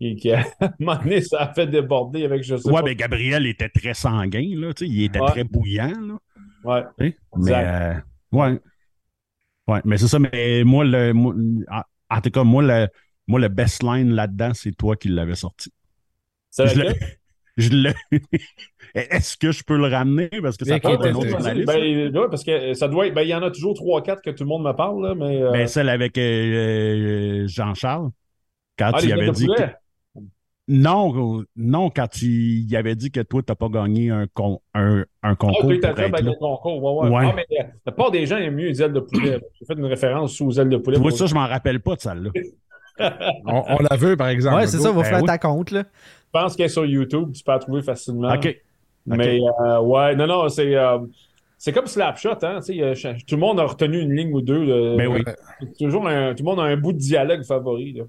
qui, 0.00 0.16
qui, 0.16 0.32
à 0.32 0.40
un 0.60 0.70
moment 0.80 0.96
donné, 0.96 1.20
ça 1.20 1.38
a 1.42 1.52
fait 1.54 1.66
déborder 1.66 2.24
avec 2.24 2.42
je 2.42 2.56
sais 2.56 2.66
Ouais, 2.68 2.74
pas. 2.76 2.82
ben 2.82 2.94
Gabriel 2.96 3.46
était 3.46 3.68
très 3.68 3.94
sanguin, 3.94 4.50
là, 4.56 4.72
il 4.80 5.04
était 5.04 5.20
Ouais. 5.20 5.26
très 5.30 5.44
bouillant, 5.44 5.92
là. 6.00 6.18
Ouais. 6.68 6.82
tu 6.98 7.08
sais? 7.08 7.16
Mais, 7.36 7.50
Exact. 7.50 7.66
euh, 7.66 8.00
ouais. 8.32 8.60
Ouais, 9.68 9.80
mais 9.84 9.98
c'est 9.98 10.08
ça, 10.08 10.18
mais 10.18 10.64
moi, 10.64 10.84
le, 10.84 11.12
moi, 11.12 11.34
en, 12.10 12.20
tout 12.20 12.30
cas, 12.30 12.44
moi, 12.44 12.62
le, 12.62 12.88
moi, 13.26 13.38
le 13.38 13.48
best 13.48 13.82
line 13.82 14.12
là-dedans, 14.12 14.52
c'est 14.54 14.72
toi 14.72 14.96
qui 14.96 15.08
l'avais 15.08 15.34
sorti. 15.34 15.72
C'est 16.50 16.74
le- 16.74 16.94
je 17.58 17.70
le. 17.70 17.92
Est-ce 18.94 19.36
que 19.36 19.52
je 19.52 19.62
peux 19.62 19.76
le 19.76 19.86
ramener? 19.86 20.30
Parce 20.42 20.56
que 20.56 20.64
ça 20.64 20.80
parle 20.80 21.02
d'un 21.02 21.14
autre 21.14 21.28
journaliste. 21.28 21.66
Ben, 21.66 22.16
ouais, 22.16 22.28
parce 22.30 22.44
que 22.44 22.72
ça 22.72 22.88
doit 22.88 23.06
être. 23.06 23.14
Ben, 23.14 23.22
il 23.22 23.28
y 23.28 23.34
en 23.34 23.42
a 23.42 23.50
toujours 23.50 23.74
3-4 23.74 24.22
que 24.22 24.30
tout 24.30 24.44
le 24.44 24.48
monde 24.48 24.64
me 24.64 24.72
parle, 24.72 25.06
là, 25.06 25.14
mais. 25.14 25.42
euh, 25.42 25.52
Ben, 25.52 25.66
celle 25.66 25.90
avec 25.90 26.16
euh, 26.16 27.42
euh, 27.42 27.46
Jean-Charles. 27.46 28.10
Quand 28.78 28.92
ah, 28.94 29.00
il 29.02 29.12
avait 29.12 29.30
dit. 29.32 29.46
que-. 29.46 29.72
Non, 30.68 31.42
non, 31.56 31.88
quand 31.90 32.20
il, 32.22 32.66
il 32.68 32.76
avait 32.76 32.94
dit 32.94 33.10
que 33.10 33.20
toi, 33.20 33.40
tu 33.42 33.50
n'as 33.50 33.56
pas 33.56 33.68
gagné 33.68 34.10
un, 34.10 34.26
con- 34.26 34.60
un, 34.74 34.98
un 35.00 35.04
Ah, 35.22 35.34
concours 35.34 35.70
tu 35.70 35.84
as 35.84 35.88
pour 35.88 35.96
fait 35.96 36.04
être 36.04 36.14
avec 36.14 36.20
là. 36.24 36.30
le 36.30 36.36
concours. 36.38 36.82
Ouais, 36.82 37.08
ouais. 37.08 37.16
Ouais. 37.16 37.26
Ah, 37.30 37.34
mais 37.34 37.46
euh, 37.58 37.62
la 37.86 37.92
plupart 37.92 38.10
des 38.10 38.26
gens 38.26 38.36
aiment 38.36 38.54
mieux 38.54 38.68
les 38.68 38.82
ailes 38.82 38.92
de 38.92 39.00
poulet. 39.00 39.40
J'ai 39.58 39.64
fait 39.64 39.74
une 39.74 39.86
référence 39.86 40.38
aux 40.40 40.50
ailes 40.52 40.68
de 40.68 40.76
poulet. 40.76 40.96
Tu 40.98 41.02
pour- 41.02 41.12
ça, 41.12 41.26
je 41.26 41.34
m'en 41.34 41.46
rappelle 41.46 41.80
pas 41.80 41.94
de 41.96 42.00
celle-là. 42.00 42.30
On, 43.46 43.62
on 43.68 43.78
la 43.90 43.96
veut, 43.96 44.16
par 44.16 44.28
exemple. 44.28 44.56
Ouais, 44.56 44.66
c'est 44.66 44.78
ça, 44.78 44.90
va 44.90 45.02
Ben 45.02 45.08
faire 45.08 45.20
oui. 45.20 45.26
ta 45.26 45.38
compte, 45.38 45.70
là. 45.70 45.84
Je 45.84 46.30
pense 46.32 46.56
qu'elle 46.56 46.66
est 46.66 46.68
sur 46.68 46.84
YouTube. 46.84 47.30
Tu 47.32 47.44
peux 47.44 47.52
la 47.52 47.58
trouver 47.60 47.80
facilement. 47.82 48.32
OK. 48.34 48.56
Mais 49.06 49.38
euh, 49.40 49.80
ouais, 49.80 50.16
non, 50.16 50.26
non, 50.26 50.48
c'est. 50.48 50.74
euh, 50.74 50.98
c'est 51.56 51.72
comme 51.72 51.86
Slapshot, 51.86 52.36
hein? 52.42 52.58
tu 52.64 52.74
tout 53.26 53.34
le 53.34 53.40
monde 53.40 53.58
a 53.60 53.64
retenu 53.64 54.00
une 54.00 54.14
ligne 54.14 54.32
ou 54.34 54.40
deux. 54.42 54.64
là. 54.64 54.96
Ben 54.96 55.06
oui. 55.08 55.22
C'est 55.60 55.84
Toujours 55.86 56.06
un- 56.06 56.34
tout 56.34 56.42
le 56.44 56.50
monde 56.50 56.60
a 56.60 56.64
un 56.64 56.76
bout 56.76 56.92
de 56.92 56.98
dialogue 56.98 57.42
favori. 57.44 57.92
Là. 57.94 58.04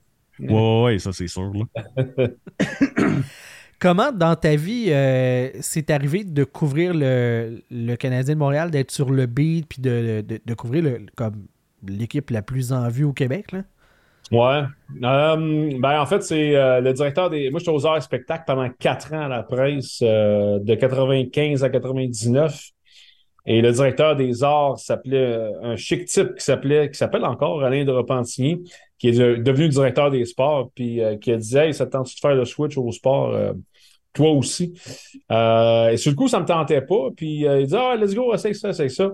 Ouais, 0.48 0.54
ouais, 0.54 0.84
ouais, 0.84 1.00
ça, 1.00 1.12
c'est 1.14 1.28
sûr. 1.28 1.52
Là. 1.54 1.66
Comment, 3.80 4.12
dans 4.12 4.36
ta 4.36 4.56
vie, 4.56 4.88
euh, 4.92 5.50
c'est 5.62 5.90
arrivé 5.90 6.24
de 6.26 6.44
couvrir 6.44 6.94
le, 6.94 7.64
le 7.72 7.96
Canadien 7.96 8.34
de 8.36 8.40
Montréal, 8.40 8.72
d'être 8.72 8.92
sur 8.92 9.10
le 9.10 9.26
beat, 9.26 9.68
puis 9.70 9.82
de, 9.82 10.22
de, 10.28 10.42
de 10.44 10.54
couvrir 10.54 10.84
le, 10.84 11.06
comme 11.16 11.48
l'équipe 11.88 12.30
la 12.30 12.42
plus 12.42 12.74
en 12.74 12.90
vue 12.90 13.06
au 13.06 13.14
Québec, 13.14 13.54
là? 13.54 13.64
Ouais. 14.32 14.62
Euh, 15.04 15.80
ben, 15.80 16.00
en 16.00 16.06
fait, 16.06 16.22
c'est 16.22 16.56
euh, 16.56 16.82
le 16.82 16.94
directeur 16.94 17.30
des. 17.32 17.50
Moi, 17.50 17.60
j'étais 17.60 17.72
aux 17.72 17.86
arts 17.88 17.98
et 17.98 18.02
spectacles 18.02 18.44
pendant 18.46 18.70
quatre 18.70 19.12
ans 19.14 19.22
à 19.26 19.28
la 19.28 19.42
presse, 19.44 20.02
euh, 20.04 20.60
de 20.60 20.76
95 20.76 21.64
à 21.64 21.70
99. 21.70 22.62
Et 23.48 23.62
le 23.62 23.72
directeur 23.72 24.16
des 24.16 24.44
arts 24.44 24.78
s'appelait 24.80 25.18
euh, 25.18 25.52
un 25.64 25.76
chic 25.76 26.06
type 26.06 26.36
qui 26.36 26.44
s'appelait, 26.44 26.92
qui 26.92 26.98
s'appelle 26.98 27.26
encore 27.26 27.64
Alain 27.64 27.86
de 27.86 27.92
Repentigny, 27.92 28.64
qui 29.00 29.10
est 29.10 29.18
de- 29.20 29.36
devenu 29.42 29.70
directeur 29.70 30.12
des 30.12 30.26
sports, 30.26 30.72
puis 30.76 31.02
euh, 31.02 31.18
qui 31.18 31.36
dit 31.38 31.58
Hey, 31.58 31.74
ça 31.74 31.86
te 31.88 31.92
tente 31.94 32.08
de 32.08 32.20
faire 32.20 32.36
le 32.36 32.46
switch 32.46 32.78
au 32.78 32.92
sport, 32.92 33.30
euh, 33.34 33.54
toi 34.14 34.32
aussi? 34.32 34.74
Euh, 35.32 35.90
et 35.90 35.98
sur 35.98 36.12
le 36.12 36.16
coup, 36.16 36.28
ça 36.28 36.40
me 36.40 36.46
tentait 36.46 36.82
pas. 36.82 37.10
Puis 37.16 37.48
euh, 37.48 37.62
il 37.62 37.68
dit 37.68 37.76
Ah, 37.78 37.96
let's 37.96 38.14
go, 38.14 38.34
essaye 38.34 38.56
ça, 38.56 38.70
essaye 38.70 38.90
ça. 38.92 39.12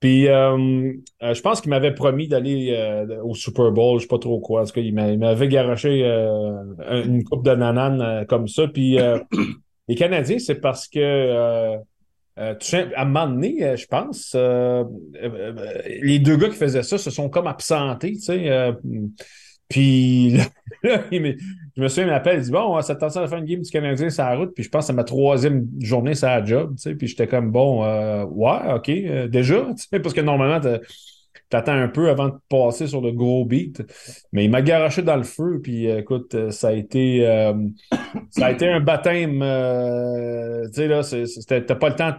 Puis 0.00 0.24
je 0.26 1.40
pense 1.40 1.60
qu'il 1.62 1.70
m'avait 1.70 1.94
promis 1.94 2.28
d'aller 2.28 3.06
au 3.22 3.34
Super 3.34 3.70
Bowl, 3.72 3.98
je 3.98 4.02
sais 4.02 4.08
pas 4.08 4.18
trop 4.18 4.38
quoi. 4.40 4.62
En 4.62 4.64
tout 4.66 4.78
il 4.80 4.94
m'a- 4.94 5.10
il 5.10 5.18
m'avait 5.18 5.48
garoché 5.48 6.02
une 6.04 7.24
coupe 7.24 7.44
de 7.44 7.54
nananes 7.54 8.02
euh, 8.02 8.24
comme 8.24 8.46
ça. 8.48 8.68
Puis 8.68 8.98
les 9.88 9.94
Canadiens, 9.94 10.38
c'est 10.38 10.60
parce 10.60 10.88
que 10.88 11.78
euh, 12.38 12.54
tout 12.54 12.66
simple- 12.66 12.92
à 12.96 13.02
un 13.02 13.04
moment 13.04 13.28
donné, 13.28 13.64
euh, 13.64 13.76
je 13.76 13.86
pense, 13.86 14.32
euh, 14.34 14.84
les 16.02 16.18
deux 16.18 16.36
gars 16.36 16.48
qui 16.48 16.56
faisaient 16.56 16.82
ça 16.82 16.98
se 16.98 17.10
sont 17.10 17.28
comme 17.28 17.46
absentés, 17.46 18.12
tu 18.14 18.20
sais. 18.20 18.72
puis 19.68 20.30
là, 20.82 21.02
me- 21.12 21.36
je 21.76 21.82
me 21.82 21.88
souviens, 21.88 22.04
il 22.04 22.10
m'appelle, 22.10 22.38
il 22.38 22.44
dit 22.44 22.50
Bon, 22.50 22.80
ça 22.82 22.94
t'attend 22.94 23.22
à 23.22 23.28
faire 23.28 23.38
une 23.38 23.44
game 23.46 23.62
du 23.62 23.70
Canadien 23.70 24.10
sur 24.10 24.24
la 24.24 24.36
route, 24.36 24.52
puis 24.54 24.62
je 24.64 24.68
pense 24.68 24.84
que 24.84 24.86
c'est 24.88 24.92
ma 24.92 25.04
troisième 25.04 25.66
journée 25.80 26.14
sur 26.14 26.28
la 26.28 26.44
job, 26.44 26.74
tu 26.76 26.82
sais. 26.82 26.94
Puis 26.94 27.08
j'étais 27.08 27.26
comme 27.26 27.50
Bon, 27.50 27.82
ouais, 28.26 28.74
OK, 28.74 28.90
déjà, 29.30 29.64
tu 29.76 29.84
sais, 29.90 30.00
parce 30.00 30.14
que 30.14 30.20
normalement, 30.20 30.60
t'attends 31.48 31.72
un 31.72 31.88
peu 31.88 32.08
avant 32.08 32.28
de 32.28 32.34
passer 32.48 32.86
sur 32.86 33.00
le 33.00 33.12
gros 33.12 33.44
beat. 33.44 33.82
Mais 34.32 34.44
il 34.44 34.50
m'a 34.50 34.62
garoché 34.62 35.02
dans 35.02 35.16
le 35.16 35.22
feu, 35.22 35.60
puis 35.62 35.88
euh, 35.90 35.98
écoute, 36.00 36.34
euh, 36.34 36.50
ça 36.50 36.68
a 36.68 36.72
été 36.72 37.26
euh, 37.26 37.52
ça 38.30 38.46
a 38.46 38.50
été 38.52 38.68
un 38.68 38.80
baptême. 38.80 39.40
euh, 39.42 40.66
tu 40.68 40.74
sais, 40.74 40.88
là, 40.88 41.02
t'as 41.60 41.74
pas 41.74 41.88
le 41.90 41.96
temps, 41.96 42.14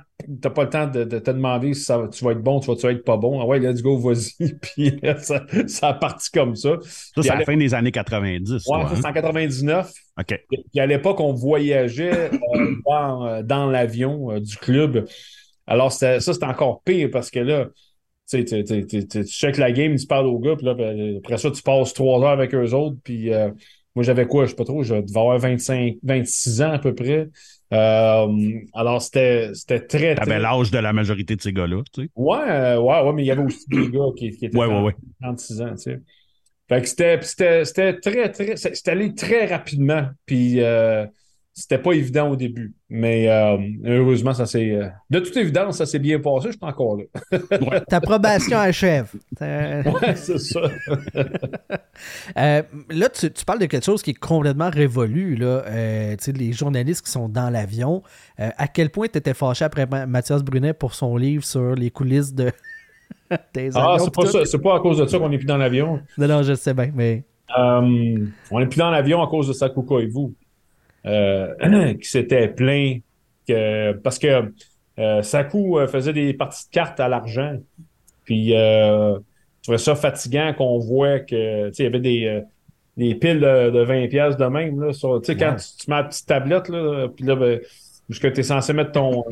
pas 0.53 0.63
le 0.63 0.69
temps 0.69 0.87
de, 0.87 1.03
de 1.03 1.19
te 1.19 1.31
demander 1.31 1.73
si 1.73 1.81
ça, 1.83 2.07
tu 2.11 2.23
vas 2.23 2.31
être 2.31 2.41
bon, 2.41 2.59
tu 2.59 2.67
vas, 2.67 2.75
tu 2.75 2.83
vas 2.83 2.91
être 2.91 3.03
pas 3.03 3.17
bon. 3.17 3.39
Ah 3.41 3.45
ouais, 3.45 3.59
let's 3.59 3.81
go, 3.81 3.97
vas-y. 3.97 4.53
Puis 4.61 4.99
ça, 5.19 5.43
ça 5.67 5.87
a 5.89 5.93
parti 5.93 6.29
comme 6.31 6.55
ça. 6.55 6.77
Ça, 6.81 7.21
c'est 7.21 7.27
la 7.29 7.41
fin 7.41 7.57
des 7.57 7.73
années 7.73 7.91
90. 7.91 8.51
Ouais, 8.51 8.61
toi, 8.65 8.89
hein? 8.91 8.95
c'est 8.95 9.07
en 9.07 9.13
99. 9.13 9.91
OK. 10.19 10.39
Puis 10.49 10.79
à 10.79 10.85
l'époque, 10.85 11.19
on 11.19 11.33
voyageait 11.33 12.29
euh, 12.31 12.75
dans, 12.85 13.43
dans 13.43 13.69
l'avion 13.69 14.39
du 14.39 14.57
club. 14.57 15.05
Alors, 15.67 15.91
ça, 15.91 16.19
c'était 16.19 16.45
encore 16.45 16.81
pire 16.83 17.09
parce 17.11 17.31
que 17.31 17.39
là, 17.39 17.67
tu 18.29 18.39
sais, 18.39 18.43
tu- 18.45 18.63
tu- 18.63 18.87
tu- 18.87 19.07
tu- 19.07 19.23
tu 19.25 19.31
checkes 19.31 19.57
la 19.57 19.71
game, 19.71 19.95
tu 19.95 20.07
parles 20.07 20.25
aux 20.27 20.39
gars, 20.39 20.55
puis 20.55 20.65
là, 20.65 20.73
ben, 20.73 21.17
après 21.17 21.37
ça, 21.37 21.51
tu 21.51 21.61
passes 21.61 21.93
trois 21.93 22.19
heures 22.21 22.29
avec 22.29 22.53
eux 22.55 22.73
autres. 22.73 22.97
Puis 23.03 23.31
euh, 23.33 23.51
moi, 23.95 24.03
j'avais 24.03 24.25
quoi? 24.25 24.45
Je 24.45 24.49
sais 24.51 24.55
pas 24.55 24.65
trop, 24.65 24.83
je 24.83 24.95
devais 24.95 25.17
avoir 25.17 25.37
25, 25.37 25.95
26 26.03 26.61
ans 26.61 26.71
à 26.71 26.79
peu 26.79 26.95
près. 26.95 27.29
Euh, 27.73 28.27
alors, 28.73 29.01
c'était 29.01 29.51
très, 29.87 30.15
T'avais 30.15 30.15
très... 30.15 30.39
l'âge 30.39 30.71
de 30.71 30.77
la 30.79 30.91
majorité 30.93 31.35
de 31.35 31.41
ces 31.41 31.53
gars-là, 31.53 31.81
tu 31.93 32.03
sais. 32.03 32.09
Ouais, 32.15 32.37
euh, 32.49 32.79
ouais, 32.79 33.01
ouais, 33.03 33.13
mais 33.13 33.23
il 33.23 33.27
y 33.27 33.31
avait 33.31 33.43
aussi 33.43 33.65
des 33.69 33.89
gars 33.89 34.05
qui, 34.17 34.31
qui 34.31 34.45
étaient 34.45 34.57
Ouais, 34.57 34.65
ouais, 34.65 34.81
ouais. 34.81 34.95
36 35.21 35.61
ans, 35.61 35.71
tu 35.75 35.77
sais. 35.83 36.01
Fait 36.67 36.81
que 36.81 36.87
c'était, 36.87 37.99
très, 37.99 38.31
très, 38.31 38.55
c'était 38.57 38.91
allé 38.91 39.13
très 39.13 39.45
rapidement, 39.45 40.07
puis 40.25 40.59
c'était 41.57 41.77
pas 41.77 41.93
évident 41.93 42.29
au 42.29 42.35
début. 42.35 42.73
Mais 42.89 43.29
euh, 43.29 43.57
heureusement, 43.85 44.33
ça 44.33 44.45
s'est, 44.45 44.71
euh, 44.71 44.89
de 45.09 45.19
toute 45.19 45.35
évidence, 45.37 45.77
ça 45.77 45.85
s'est 45.85 45.99
bien 45.99 46.19
passé, 46.19 46.49
je 46.49 46.57
suis 46.57 46.59
encore 46.61 46.97
là. 46.97 47.79
Ta 47.87 48.01
probation 48.01 48.57
achève. 48.57 49.11
Ouais, 49.41 50.15
c'est 50.15 50.37
ça. 50.37 50.59
euh, 52.37 52.61
là, 52.89 53.09
tu, 53.09 53.31
tu 53.31 53.45
parles 53.45 53.59
de 53.59 53.65
quelque 53.67 53.85
chose 53.85 54.01
qui 54.01 54.11
est 54.11 54.19
complètement 54.19 54.69
révolu. 54.69 55.35
Là. 55.37 55.63
Euh, 55.65 56.15
tu 56.17 56.25
sais, 56.25 56.31
les 56.33 56.51
journalistes 56.51 57.05
qui 57.05 57.11
sont 57.11 57.29
dans 57.29 57.49
l'avion. 57.49 58.03
Euh, 58.39 58.49
à 58.57 58.67
quel 58.67 58.89
point 58.89 59.07
tu 59.07 59.17
étais 59.17 59.33
fâché 59.33 59.63
après 59.63 59.85
Ma- 59.85 60.05
Mathias 60.05 60.43
Brunet 60.43 60.73
pour 60.73 60.93
son 60.93 61.15
livre 61.15 61.45
sur 61.45 61.73
les 61.75 61.89
coulisses 61.89 62.33
de... 62.33 62.51
des 63.53 63.69
Ah, 63.75 63.95
c'est 63.99 64.13
pas 64.13 64.25
ça, 64.25 64.45
c'est 64.45 64.61
pas 64.61 64.75
à 64.75 64.79
cause 64.81 64.97
de 64.97 65.05
ça 65.05 65.17
qu'on 65.19 65.29
n'est 65.29 65.37
plus 65.37 65.47
dans 65.47 65.57
l'avion. 65.57 66.01
Non, 66.17 66.27
non, 66.27 66.43
je 66.43 66.53
sais 66.53 66.73
bien, 66.73 66.91
mais... 66.93 67.23
Euh, 67.57 68.25
on 68.51 68.59
n'est 68.59 68.67
plus 68.67 68.79
dans 68.79 68.89
l'avion 68.89 69.21
à 69.23 69.27
cause 69.27 69.47
de 69.47 69.53
Sakuka 69.53 69.99
et 69.99 70.07
vous, 70.07 70.33
euh, 71.05 71.93
qui 72.01 72.09
s'était 72.09 72.47
plaint 72.47 73.01
que 73.47 73.93
parce 73.93 74.19
que 74.19 74.51
euh, 74.99 75.21
Saku 75.21 75.77
euh, 75.79 75.87
faisait 75.87 76.13
des 76.13 76.33
parties 76.33 76.65
de 76.67 76.71
cartes 76.71 76.99
à 76.99 77.07
l'argent. 77.07 77.57
Puis 78.23 78.55
euh, 78.55 79.15
je 79.17 79.63
trouvais 79.63 79.77
ça 79.77 79.95
fatigant 79.95 80.53
qu'on 80.53 80.79
voit 80.79 81.19
que 81.19 81.67
tu 81.69 81.73
sais, 81.75 81.83
il 81.83 81.85
y 81.85 81.87
avait 81.87 81.99
des, 81.99 82.25
euh, 82.25 82.41
des 82.97 83.15
piles 83.15 83.39
de, 83.39 83.69
de 83.71 83.79
20 83.83 84.07
pièces 84.07 84.37
de 84.37 84.45
même 84.45 84.81
là, 84.81 84.93
sur, 84.93 85.21
tu 85.21 85.33
sais, 85.33 85.37
quand 85.37 85.51
Ouais. 85.51 85.55
tu, 85.57 85.85
tu 85.85 85.89
mets 85.91 85.97
la 85.97 86.03
petite 86.05 86.27
tablette 86.27 86.69
là, 86.69 87.07
puis 87.15 87.25
là 87.25 87.35
ben, 87.35 87.59
jusque 88.09 88.31
tu 88.33 88.39
es 88.39 88.43
censé 88.43 88.73
mettre 88.73 88.93
ton, 88.93 89.23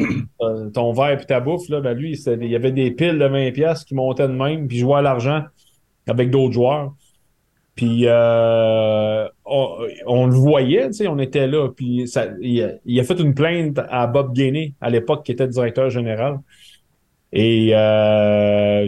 euh, 0.42 0.70
ton 0.70 0.92
verre 0.94 1.22
et 1.22 1.26
ta 1.26 1.40
bouffe 1.40 1.70
là, 1.70 1.80
ben 1.82 1.94
lui 1.98 2.12
il 2.14 2.46
y 2.52 2.56
avait 2.56 2.72
des 2.72 2.92
piles 2.92 3.18
de 3.18 3.26
20 3.26 3.52
pièces 3.52 3.84
qui 3.86 3.96
montaient 3.96 4.28
de 4.28 4.34
même 4.34 4.68
puis 4.68 4.80
jouait 4.80 4.98
à 4.98 5.02
l'argent 5.02 5.44
avec 6.08 6.30
d'autres 6.30 6.54
joueurs. 6.54 6.94
Puis 7.76 8.04
euh, 8.06 9.28
on, 9.46 9.78
on 10.06 10.28
le 10.28 10.34
voyait, 10.36 10.88
tu 10.88 10.94
sais, 10.94 11.08
on 11.08 11.20
était 11.20 11.48
là. 11.48 11.70
Puis 11.70 12.08
ça, 12.08 12.28
il, 12.42 12.62
a, 12.64 12.72
il 12.86 13.00
a 13.00 13.04
fait 13.04 13.20
une 13.20 13.34
plainte 13.34 13.80
à 13.90 14.08
Bob 14.08 14.34
Gainey, 14.34 14.74
à 14.82 14.90
l'époque, 14.90 15.26
qui 15.26 15.32
était 15.32 15.48
directeur 15.48 15.90
général. 15.90 16.40
Et 17.32 17.72
euh, 17.74 18.88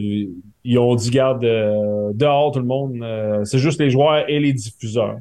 ils 0.64 0.78
ont 0.80 0.96
dit, 0.96 1.10
garde, 1.10 1.44
euh, 1.46 2.12
dehors 2.14 2.52
tout 2.52 2.60
le 2.60 2.66
monde, 2.66 3.00
euh, 3.02 3.44
c'est 3.44 3.58
juste 3.60 3.80
les 3.80 3.90
joueurs 3.90 4.30
et 4.30 4.40
les 4.40 4.54
diffuseurs. 4.54 5.18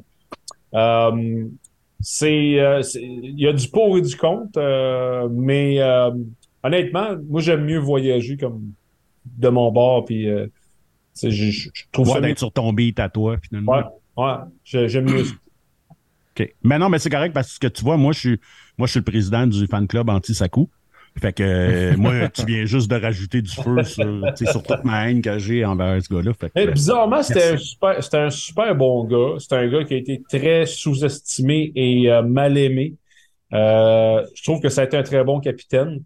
Euh, 0.73 1.45
c'est, 1.99 2.59
euh, 2.59 2.81
il 2.95 3.39
y 3.39 3.47
a 3.47 3.53
du 3.53 3.67
pour 3.69 3.97
et 3.97 4.01
du 4.01 4.15
contre, 4.15 4.57
euh, 4.59 5.27
mais 5.31 5.81
euh, 5.81 6.11
honnêtement, 6.63 7.15
moi 7.27 7.41
j'aime 7.41 7.65
mieux 7.65 7.79
voyager 7.79 8.37
comme 8.37 8.61
de 9.25 9.49
mon 9.49 9.71
bord, 9.71 10.05
puis 10.05 10.29
euh, 10.29 10.47
je, 11.23 11.69
trouve 11.91 12.07
Ouais, 12.07 12.13
ça 12.13 12.21
mieux. 12.21 12.27
d'être 12.27 12.39
sur 12.39 12.51
ton 12.51 12.73
beat 12.73 12.99
à 12.99 13.09
toi, 13.09 13.37
finalement. 13.41 13.71
Ouais, 13.71 13.83
ouais, 14.17 14.87
j'aime 14.87 15.05
mieux. 15.05 15.25
OK. 16.37 16.53
Mais 16.63 16.77
non, 16.77 16.89
mais 16.89 16.99
c'est 16.99 17.09
correct 17.09 17.33
parce 17.33 17.57
que 17.57 17.67
tu 17.67 17.83
vois, 17.83 17.97
moi, 17.97 18.11
je 18.13 18.19
suis, 18.19 18.39
moi, 18.77 18.87
je 18.87 18.91
suis 18.91 18.99
le 18.99 19.05
président 19.05 19.47
du 19.47 19.67
fan 19.67 19.87
club 19.87 20.09
anti-Saku. 20.09 20.69
Fait 21.17 21.31
que 21.31 21.43
euh, 21.43 21.97
moi, 21.97 22.27
tu 22.27 22.45
viens 22.45 22.65
juste 22.65 22.91
de 22.91 22.95
rajouter 22.95 23.41
du 23.41 23.49
feu 23.51 23.83
sur, 23.83 24.21
toute 24.35 24.83
ma 24.83 25.09
haine 25.09 25.21
que 25.21 25.39
j'ai 25.39 25.63
envers 25.63 26.01
ce 26.03 26.13
gars-là. 26.13 26.33
Que, 26.33 26.47
Eh, 26.55 26.67
bizarrement, 26.67 27.23
c'était 27.23 27.53
un, 27.53 27.57
super, 27.57 28.03
c'était 28.03 28.17
un 28.17 28.29
super 28.29 28.75
bon 28.75 29.05
gars. 29.05 29.39
C'est 29.39 29.53
un 29.53 29.67
gars 29.69 29.85
qui 29.85 29.93
a 29.93 29.97
été 29.97 30.21
très 30.29 30.65
sous-estimé 30.65 31.71
et 31.73 32.11
euh, 32.11 32.21
mal 32.21 32.57
aimé. 32.57 32.95
Euh, 33.53 34.25
je 34.35 34.43
trouve 34.43 34.59
que 34.59 34.67
ça 34.67 34.81
a 34.81 34.83
été 34.83 34.97
un 34.97 35.03
très 35.03 35.23
bon 35.23 35.39
capitaine. 35.39 36.03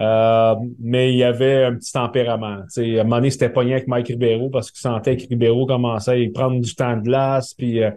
Euh, 0.00 0.54
mais 0.78 1.12
il 1.12 1.16
y 1.18 1.24
avait 1.24 1.64
un 1.64 1.74
petit 1.74 1.92
tempérament. 1.92 2.58
Tu 2.72 2.82
sais, 2.82 2.98
à 2.98 3.00
un 3.00 3.04
moment 3.04 3.16
donné, 3.16 3.30
c'était 3.30 3.48
pogné 3.50 3.72
avec 3.72 3.88
Mike 3.88 4.08
Ribeiro 4.08 4.48
parce 4.48 4.70
qu'il 4.70 4.80
sentait 4.80 5.16
que 5.16 5.26
Ribeiro 5.28 5.66
commençait 5.66 6.24
à 6.24 6.30
prendre 6.32 6.60
du 6.60 6.74
temps 6.74 6.96
de 6.96 7.02
glace. 7.02 7.52
Puis, 7.54 7.82
euh, 7.82 7.90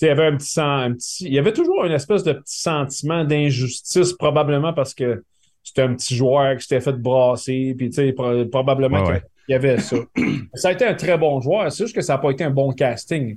il 0.00 0.06
y 0.08 0.10
avait 0.10 0.26
un 0.26 0.36
petit, 0.36 0.60
un 0.60 0.92
petit, 0.92 1.26
il 1.26 1.34
y 1.34 1.38
avait 1.38 1.52
toujours 1.52 1.84
une 1.84 1.92
espèce 1.92 2.22
de 2.24 2.32
petit 2.32 2.58
sentiment 2.60 3.24
d'injustice, 3.24 4.12
probablement 4.14 4.72
parce 4.72 4.94
que 4.94 5.22
c'était 5.62 5.82
un 5.82 5.94
petit 5.94 6.14
joueur 6.16 6.56
qui 6.56 6.62
s'était 6.62 6.80
fait 6.80 6.92
brasser. 6.96 7.74
Puis, 7.76 7.90
pro- 8.14 8.46
probablement 8.46 8.98
Ouais, 9.00 9.04
qu'il 9.04 9.12
ouais. 9.14 9.22
y 9.48 9.54
avait 9.54 9.78
ça. 9.78 9.96
ça 10.54 10.68
a 10.68 10.72
été 10.72 10.86
un 10.86 10.94
très 10.94 11.18
bon 11.18 11.40
joueur. 11.42 11.70
C'est 11.70 11.84
juste 11.84 11.94
que 11.94 12.02
ça 12.02 12.14
n'a 12.14 12.18
pas 12.18 12.30
été 12.30 12.44
un 12.44 12.50
bon 12.50 12.72
casting. 12.72 13.36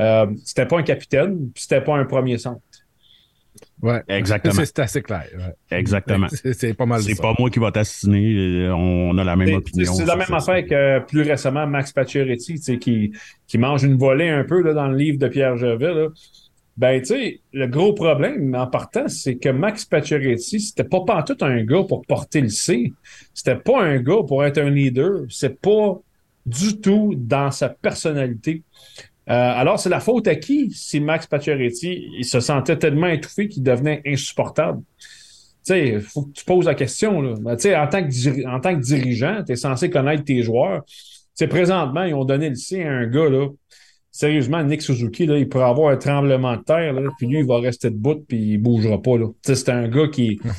Euh, 0.00 0.26
c'était 0.44 0.66
pas 0.66 0.78
un 0.78 0.82
capitaine, 0.84 1.50
puis 1.52 1.62
c'était 1.62 1.80
pas 1.82 1.96
un 1.96 2.04
premier 2.04 2.38
centre. 2.38 2.60
Ouais. 3.82 4.02
Exactement. 4.08 4.54
C'est 4.54 4.78
assez 4.78 5.02
clair. 5.02 5.24
ouais. 5.36 5.78
Exactement. 5.78 6.26
C'est 6.30 6.74
pas 6.74 6.86
mal 6.86 7.00
C'est 7.02 7.20
pas 7.20 7.34
moi 7.38 7.50
qui 7.50 7.58
va 7.58 7.70
t'assassiner. 7.72 8.34
euh, 8.66 8.74
On 8.74 9.16
a 9.18 9.24
la 9.24 9.36
même 9.36 9.54
opinion. 9.54 9.92
C'est 9.94 10.04
la 10.04 10.16
même 10.16 10.26
ça. 10.28 10.36
affaire 10.36 10.66
que 10.66 11.06
plus 11.06 11.22
récemment 11.22 11.66
Max 11.66 11.92
Pacioretty, 11.92 12.54
tu 12.54 12.58
sais, 12.62 12.78
qui, 12.78 13.12
qui 13.46 13.58
mange 13.58 13.84
une 13.84 13.96
volée 13.96 14.28
un 14.28 14.44
peu 14.44 14.62
là, 14.62 14.72
dans 14.74 14.88
le 14.88 14.96
livre 14.96 15.18
de 15.18 15.28
Pierre 15.28 15.56
Gervais. 15.56 15.94
Là. 15.94 16.08
Ben, 16.76 17.00
tu 17.00 17.06
sais, 17.06 17.40
le 17.52 17.66
gros 17.66 17.92
problème 17.92 18.54
en 18.54 18.66
partant, 18.68 19.08
c'est 19.08 19.36
que 19.36 19.48
Max 19.48 19.84
Pacioretty, 19.84 20.60
c'était 20.60 20.84
pas 20.84 21.00
pantoute 21.00 21.42
un 21.42 21.64
gars 21.64 21.82
pour 21.88 22.02
porter 22.06 22.40
le 22.40 22.50
C. 22.50 22.92
C'était 23.34 23.56
pas 23.56 23.82
un 23.82 23.98
gars 23.98 24.22
pour 24.26 24.44
être 24.44 24.58
un 24.58 24.70
leader. 24.70 25.22
C'est 25.28 25.60
pas 25.60 25.98
du 26.46 26.80
tout 26.80 27.14
dans 27.16 27.50
sa 27.50 27.68
personnalité. 27.68 28.62
Euh, 29.28 29.32
alors, 29.32 29.78
c'est 29.78 29.90
la 29.90 30.00
faute 30.00 30.26
à 30.26 30.36
qui 30.36 30.70
si 30.70 31.00
Max 31.00 31.26
Pacioretty, 31.26 32.08
il 32.18 32.24
se 32.24 32.40
sentait 32.40 32.78
tellement 32.78 33.08
étouffé 33.08 33.48
qu'il 33.48 33.62
devenait 33.62 34.00
insupportable? 34.06 34.80
Tu 34.98 35.74
sais, 35.74 35.88
il 35.88 36.00
faut 36.00 36.22
que 36.22 36.32
tu 36.32 36.44
poses 36.44 36.64
la 36.64 36.74
question. 36.74 37.20
Là. 37.20 37.34
Ben, 37.40 37.56
tu 37.56 37.62
sais, 37.62 37.76
en, 37.76 37.86
tant 37.88 38.02
que 38.02 38.46
en 38.48 38.60
tant 38.60 38.74
que 38.74 38.80
dirigeant, 38.80 39.42
tu 39.44 39.52
es 39.52 39.56
censé 39.56 39.90
connaître 39.90 40.24
tes 40.24 40.42
joueurs. 40.42 40.84
Tu 40.86 40.94
sais, 41.34 41.46
présentement, 41.46 42.04
ils 42.04 42.14
ont 42.14 42.24
donné 42.24 42.48
le 42.48 42.54
C 42.54 42.82
à 42.82 42.90
un 42.90 43.06
gars, 43.06 43.28
là. 43.28 43.48
Sérieusement, 44.10 44.64
Nick 44.64 44.82
Suzuki, 44.82 45.26
là, 45.26 45.38
il 45.38 45.48
pourrait 45.48 45.64
avoir 45.64 45.92
un 45.92 45.96
tremblement 45.96 46.56
de 46.56 46.62
terre, 46.62 46.94
là, 46.94 47.02
puis 47.18 47.26
lui, 47.26 47.40
il 47.40 47.46
va 47.46 47.60
rester 47.60 47.90
debout, 47.90 48.24
puis 48.26 48.52
il 48.52 48.58
bougera 48.58 49.00
pas. 49.00 49.12
C'est 49.42 49.68
un 49.68 49.88
gars 49.88 50.08
qui. 50.08 50.40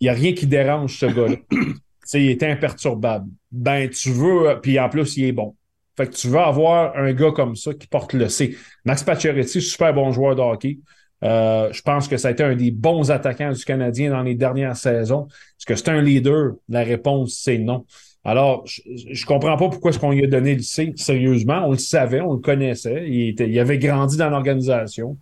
Il 0.00 0.06
n'y 0.06 0.08
a 0.08 0.14
rien 0.14 0.32
qui 0.32 0.48
dérange 0.48 0.98
ce 0.98 1.06
gars-là. 1.06 1.36
Tu 1.48 1.76
sais, 2.04 2.20
il 2.24 2.30
est 2.30 2.42
imperturbable. 2.42 3.30
Ben, 3.52 3.88
tu 3.88 4.10
veux, 4.10 4.58
puis 4.60 4.80
en 4.80 4.88
plus, 4.88 5.16
il 5.16 5.26
est 5.26 5.32
bon. 5.32 5.54
Fait 6.02 6.08
que 6.08 6.16
tu 6.16 6.26
veux 6.26 6.40
avoir 6.40 6.96
un 6.96 7.12
gars 7.12 7.30
comme 7.30 7.54
ça 7.54 7.72
qui 7.74 7.86
porte 7.86 8.12
le 8.12 8.28
C. 8.28 8.56
Max 8.84 9.04
Pacioretty, 9.04 9.60
super 9.60 9.94
bon 9.94 10.10
joueur 10.10 10.34
de 10.34 10.40
hockey. 10.40 10.80
Euh, 11.22 11.72
je 11.72 11.80
pense 11.82 12.08
que 12.08 12.16
ça 12.16 12.26
a 12.26 12.30
été 12.32 12.42
un 12.42 12.56
des 12.56 12.72
bons 12.72 13.12
attaquants 13.12 13.52
du 13.52 13.64
Canadien 13.64 14.10
dans 14.10 14.22
les 14.22 14.34
dernières 14.34 14.76
saisons. 14.76 15.28
Est-ce 15.28 15.64
que 15.64 15.76
c'est 15.76 15.90
un 15.90 16.02
leader? 16.02 16.54
La 16.68 16.82
réponse, 16.82 17.38
c'est 17.40 17.58
non. 17.58 17.86
Alors, 18.24 18.66
je, 18.66 18.82
je 19.12 19.26
comprends 19.26 19.56
pas 19.56 19.68
pourquoi 19.68 19.92
est-ce 19.92 20.00
qu'on 20.00 20.10
lui 20.10 20.24
a 20.24 20.26
donné 20.26 20.56
le 20.56 20.62
C. 20.62 20.92
Sérieusement, 20.96 21.66
on 21.66 21.70
le 21.70 21.78
savait, 21.78 22.20
on 22.20 22.32
le 22.32 22.40
connaissait. 22.40 23.08
Il, 23.08 23.60
avait 23.60 23.78
grandi 23.78 24.16
dans 24.16 24.28
l'organisation. 24.28 25.16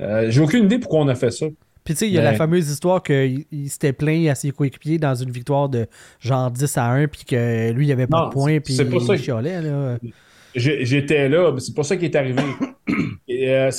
Euh, 0.00 0.30
J'ai 0.30 0.40
aucune 0.40 0.64
idée 0.64 0.78
pourquoi 0.78 1.00
on 1.00 1.08
a 1.08 1.14
fait 1.14 1.32
ça. 1.32 1.48
Puis 1.88 1.94
tu 1.94 2.00
sais, 2.00 2.06
il 2.06 2.12
y 2.12 2.18
a 2.18 2.22
la 2.22 2.34
fameuse 2.34 2.68
histoire 2.68 3.02
qu'il 3.02 3.46
il 3.50 3.70
s'était 3.70 3.94
plaint 3.94 4.28
à 4.28 4.34
ses 4.34 4.50
coéquipiers 4.50 4.98
dans 4.98 5.14
une 5.14 5.30
victoire 5.30 5.70
de 5.70 5.86
genre 6.20 6.50
10 6.50 6.76
à 6.76 6.84
1, 6.84 7.08
puis 7.08 7.24
que 7.24 7.70
lui, 7.72 7.86
il 7.86 7.92
avait 7.92 8.06
pas 8.06 8.24
Non, 8.24 8.26
de 8.28 8.32
points, 8.34 8.60
puis 8.60 8.74
ça 8.74 8.82
il 8.82 8.90
que- 8.90 9.16
chialait. 9.16 9.62
Là. 9.62 9.98
J'étais 10.54 11.30
là, 11.30 11.50
mais 11.50 11.60
c'est 11.60 11.74
pas 11.74 11.84
ça 11.84 11.96
qui 11.96 12.04
est 12.04 12.14
arrivé. 12.14 12.42
Et, 13.26 13.48
euh, 13.50 13.70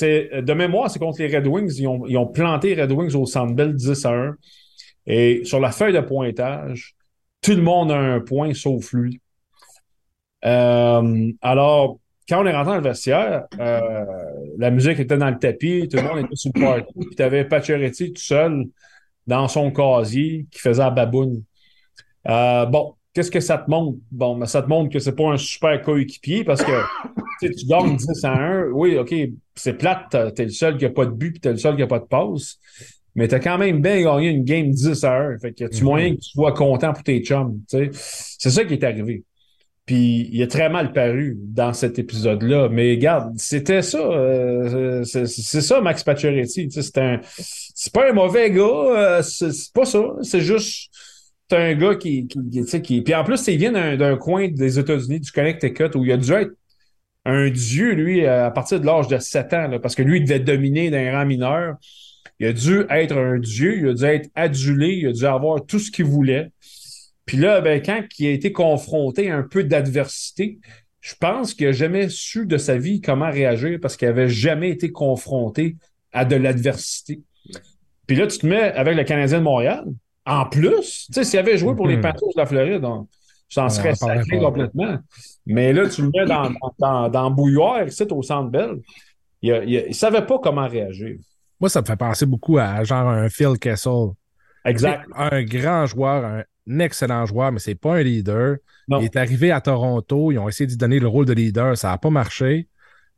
de 0.42 0.54
mémoire, 0.54 0.90
c'est 0.90 0.98
contre 0.98 1.22
les 1.22 1.38
Red 1.38 1.46
Wings. 1.46 1.72
Ils 1.78 1.86
ont, 1.86 2.04
ils 2.08 2.18
ont 2.18 2.26
planté 2.26 2.74
les 2.74 2.82
Red 2.82 2.92
Wings 2.92 3.14
au 3.14 3.28
Centre 3.28 3.54
Bell 3.54 3.76
10 3.76 4.04
à 4.08 4.10
1. 4.12 4.36
Et 5.06 5.42
sur 5.44 5.60
la 5.60 5.70
feuille 5.70 5.94
de 5.94 6.02
pointage, 6.02 6.96
tout 7.44 7.52
le 7.54 7.62
monde 7.62 7.92
a 7.92 7.96
un 8.00 8.22
point 8.22 8.56
sauf 8.56 8.92
lui. 8.92 9.22
Euh, 10.46 11.32
alors, 11.44 12.00
quand 12.30 12.42
on 12.44 12.46
est 12.46 12.54
rentré 12.56 12.72
dans 12.74 12.78
le 12.78 12.84
vestiaire, 12.84 13.46
euh, 13.60 14.06
la 14.58 14.70
musique 14.72 15.00
était 15.00 15.18
dans 15.18 15.30
le 15.30 15.38
tapis, 15.40 15.88
tout 15.90 15.98
le 15.98 16.04
monde 16.04 16.20
était 16.20 16.36
sur 16.36 16.52
le 16.56 16.62
party, 16.62 16.94
puis 16.94 17.16
tu 17.16 17.24
avais 17.24 17.44
Pacioretty 17.46 18.14
tout 18.14 18.22
seul 18.22 18.66
dans 19.28 19.48
son 19.48 19.72
casier 19.72 20.46
qui 20.52 20.60
faisait 20.60 20.84
la 20.84 20.90
baboune. 20.92 21.44
Euh, 22.28 22.66
bon, 22.66 22.94
qu'est-ce 23.14 23.32
que 23.32 23.40
ça 23.40 23.58
te 23.58 23.70
montre? 23.70 23.98
Bon, 24.12 24.38
ben, 24.38 24.46
ça 24.46 24.62
te 24.62 24.68
montre 24.68 24.92
que 24.92 25.00
c'est 25.00 25.16
pas 25.16 25.32
un 25.32 25.38
super 25.38 25.82
coéquipier 25.82 26.44
parce 26.44 26.64
que 26.64 26.72
tu 27.42 27.66
gagnes 27.68 27.96
10 27.96 28.24
à 28.26 28.34
1. 28.34 28.64
Oui, 28.72 28.98
OK, 28.98 29.14
c'est 29.56 29.74
plate, 29.74 30.16
t'es 30.36 30.44
le 30.46 30.52
seul 30.52 30.78
qui 30.78 30.86
a 30.86 30.90
pas 30.90 31.06
de 31.06 31.12
but, 31.12 31.32
puis 31.32 31.40
t'es 31.42 31.52
le 31.52 31.58
seul 31.58 31.76
qui 31.76 31.82
a 31.84 31.88
pas 31.88 32.00
de 32.00 32.06
passe. 32.06 32.58
Mais 33.16 33.28
t'as 33.28 33.40
quand 33.40 33.58
même 33.58 33.82
bien 33.82 34.02
gagné 34.04 34.30
une 34.30 34.44
game 34.44 34.70
10 34.70 35.04
à 35.04 35.18
1. 35.18 35.40
Fait 35.40 35.52
que 35.52 35.66
tu 35.66 35.78
Mhm. 35.80 35.84
moyen 35.84 36.16
que 36.16 36.20
tu 36.22 36.30
sois 36.30 36.54
content 36.54 36.94
pour 36.94 37.04
tes 37.04 37.20
chums. 37.24 37.60
tu 37.70 37.78
sais. 37.78 37.90
C'est 37.94 38.50
ça 38.52 38.64
qui 38.64 38.74
est 38.74 38.84
arrivé. 38.84 39.24
Puis 39.90 40.30
il 40.32 40.44
a 40.44 40.46
très 40.46 40.70
mal 40.70 40.94
paru 40.94 41.36
dans 41.42 41.74
cet 41.74 41.98
épisode-là. 41.98 42.70
Mais 42.70 42.92
regarde, 42.92 43.34
c'était 43.38 43.82
ça. 43.82 43.98
euh, 43.98 45.04
c'est 45.04 45.26
ça, 45.26 45.82
Max 45.82 46.04
Pacioretty. 46.04 46.70
C'est 46.70 46.98
un. 47.00 47.20
C'est 47.24 47.92
pas 47.92 48.08
un 48.08 48.14
mauvais 48.14 48.52
gars. 48.52 48.62
euh, 48.62 49.22
c'est 49.24 49.74
pas 49.74 49.86
ça. 49.86 50.00
C'est 50.22 50.42
juste. 50.42 50.92
Un 51.52 51.74
gars 51.74 51.96
qui. 51.96 52.28
qui, 52.28 52.82
qui, 52.84 53.02
Puis 53.02 53.16
en 53.16 53.24
plus, 53.24 53.48
il 53.48 53.58
vient 53.58 53.72
d'un 53.98 54.16
coin 54.16 54.48
des 54.48 54.78
États-Unis, 54.78 55.22
du 55.22 55.32
Connecticut, 55.32 55.96
où 55.96 56.06
il 56.06 56.12
a 56.12 56.18
dû 56.18 56.34
être 56.34 56.52
un 57.26 57.50
dieu, 57.50 57.94
lui, 57.94 58.28
à 58.28 58.52
partir 58.52 58.80
de 58.80 58.86
l'âge 58.86 59.08
de 59.08 59.18
7 59.18 59.54
ans, 59.54 59.80
parce 59.82 59.96
que 59.96 60.04
lui, 60.04 60.20
il 60.20 60.24
devait 60.24 60.40
dominer 60.40 60.92
d'un 60.92 61.18
rang 61.18 61.26
mineur. 61.26 61.78
Il 62.40 62.46
a 62.46 62.54
dû 62.54 62.84
être 62.92 63.18
un 63.18 63.40
dieu, 63.40 63.80
il 63.80 63.88
a 63.88 63.94
dû 63.96 64.06
être 64.06 64.30
adulé, 64.36 65.00
il 65.02 65.08
a 65.08 65.14
dû 65.14 65.26
avoir 65.26 65.66
tout 65.66 65.80
ce 65.80 65.90
qu'il 65.90 66.06
voulait. 66.06 66.52
Puis 67.30 67.38
là, 67.38 67.62
ben, 67.62 67.80
quand 67.80 68.02
il 68.18 68.26
a 68.26 68.32
été 68.32 68.52
confronté 68.52 69.30
à 69.30 69.38
un 69.38 69.44
peu 69.44 69.64
d'adversité, 69.64 70.58
je 71.00 71.14
pense 71.14 71.54
qu'il 71.54 71.68
n'a 71.68 71.74
jamais 71.74 72.10
su 72.10 72.48
de 72.48 72.58
sa 72.58 72.76
vie 72.76 73.02
comment 73.02 73.30
réagir 73.30 73.78
parce 73.80 73.96
qu'il 73.98 74.08
n'avait 74.08 74.30
jamais 74.30 74.72
été 74.72 74.92
confronté 74.92 75.78
à 76.12 76.26
de 76.26 76.36
l'adversité. 76.36 77.22
Puis 78.08 78.18
là, 78.18 78.26
tu 78.26 78.40
te 78.40 78.48
mets 78.48 78.74
avec 78.74 78.98
le 78.98 79.04
Canadien 79.04 79.38
de 79.38 79.44
Montréal. 79.44 79.86
En 80.26 80.46
plus, 80.48 81.06
tu 81.06 81.14
sais, 81.14 81.24
s'il 81.24 81.38
avait 81.38 81.60
joué 81.60 81.76
pour 81.76 81.88
les 81.88 81.98
Mhm. 81.98 82.02
Panthers 82.02 82.30
de 82.36 82.40
la 82.40 82.46
Floride, 82.48 82.84
on, 82.84 83.08
j'en 83.48 83.70
serais 83.70 83.94
sacré 83.94 84.40
pas. 84.40 84.46
complètement. 84.46 84.98
Mais 85.46 85.72
là, 85.72 85.88
tu 85.88 86.02
le 86.02 86.10
mets 86.10 86.26
dans, 86.26 86.50
dans, 86.50 86.74
dans, 86.80 87.10
dans 87.10 87.30
Bouilloire, 87.30 87.84
ici, 87.88 88.08
au 88.10 88.24
Centre 88.24 88.50
Bell. 88.50 88.78
Il 89.44 89.86
ne 89.88 89.94
savait 89.94 90.26
pas 90.26 90.40
comment 90.40 90.68
réagir. 90.68 91.18
Moi, 91.60 91.70
ça 91.70 91.82
me 91.82 91.86
fait 91.86 91.96
penser 91.96 92.26
beaucoup 92.26 92.58
à 92.58 92.84
genre 92.84 93.08
un 93.08 93.30
Phil 93.30 93.60
Kessel. 93.60 94.08
Exact. 94.66 95.06
Un 95.16 95.44
grand 95.44 95.86
joueur, 95.86 96.26
un 96.26 96.44
excellent 96.68 97.26
joueur, 97.26 97.52
mais 97.52 97.60
c'est 97.60 97.76
pas 97.76 97.96
un 97.98 98.04
leader. 98.04 98.58
Non. 98.88 99.00
Il 99.00 99.06
est 99.06 99.16
arrivé 99.16 99.52
à 99.52 99.62
Toronto, 99.62 100.32
ils 100.32 100.38
ont 100.40 100.48
essayé 100.50 100.66
de 100.68 100.72
lui 100.72 100.78
donner 100.78 101.00
le 101.00 101.08
rôle 101.08 101.26
de 101.26 101.34
leader, 101.34 101.78
ça 101.78 101.90
n'a 101.90 101.98
pas 101.98 102.10
marché. 102.10 102.68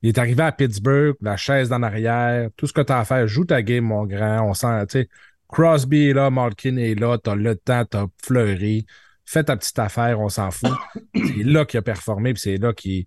Il 0.01 0.10
est 0.10 0.17
arrivé 0.17 0.41
à 0.43 0.51
Pittsburgh, 0.51 1.15
la 1.21 1.38
chaise 1.38 1.69
d'en 1.69 1.84
arrière, 1.84 2.49
tout 2.58 2.65
ce 2.65 2.73
que 2.73 2.82
tu 2.82 2.91
as 2.91 2.99
à 2.99 3.06
faire, 3.06 3.27
joue 3.27 3.45
ta 3.45 3.62
game, 3.62 3.84
mon 3.86 4.06
grand. 4.06 4.41
On 4.49 4.54
sent, 4.54 4.86
tu 4.88 4.99
sais, 5.01 5.10
Crosby 5.47 6.08
est 6.08 6.13
là, 6.13 6.30
Malkin 6.30 6.77
est 6.77 6.95
là, 6.95 7.17
t'as 7.17 7.36
le 7.36 7.56
temps, 7.56 7.86
t'as 7.86 8.08
fleuri. 8.23 8.86
Fais 9.25 9.43
ta 9.43 9.56
petite 9.56 9.77
affaire, 9.80 10.19
on 10.19 10.30
s'en 10.30 10.49
fout. 10.49 10.71
c'est 11.15 11.43
là 11.43 11.65
qu'il 11.65 11.77
a 11.77 11.82
performé, 11.82 12.34
puis 12.34 12.41
c'est 12.41 12.58
là 12.58 12.73
qu'il. 12.73 13.06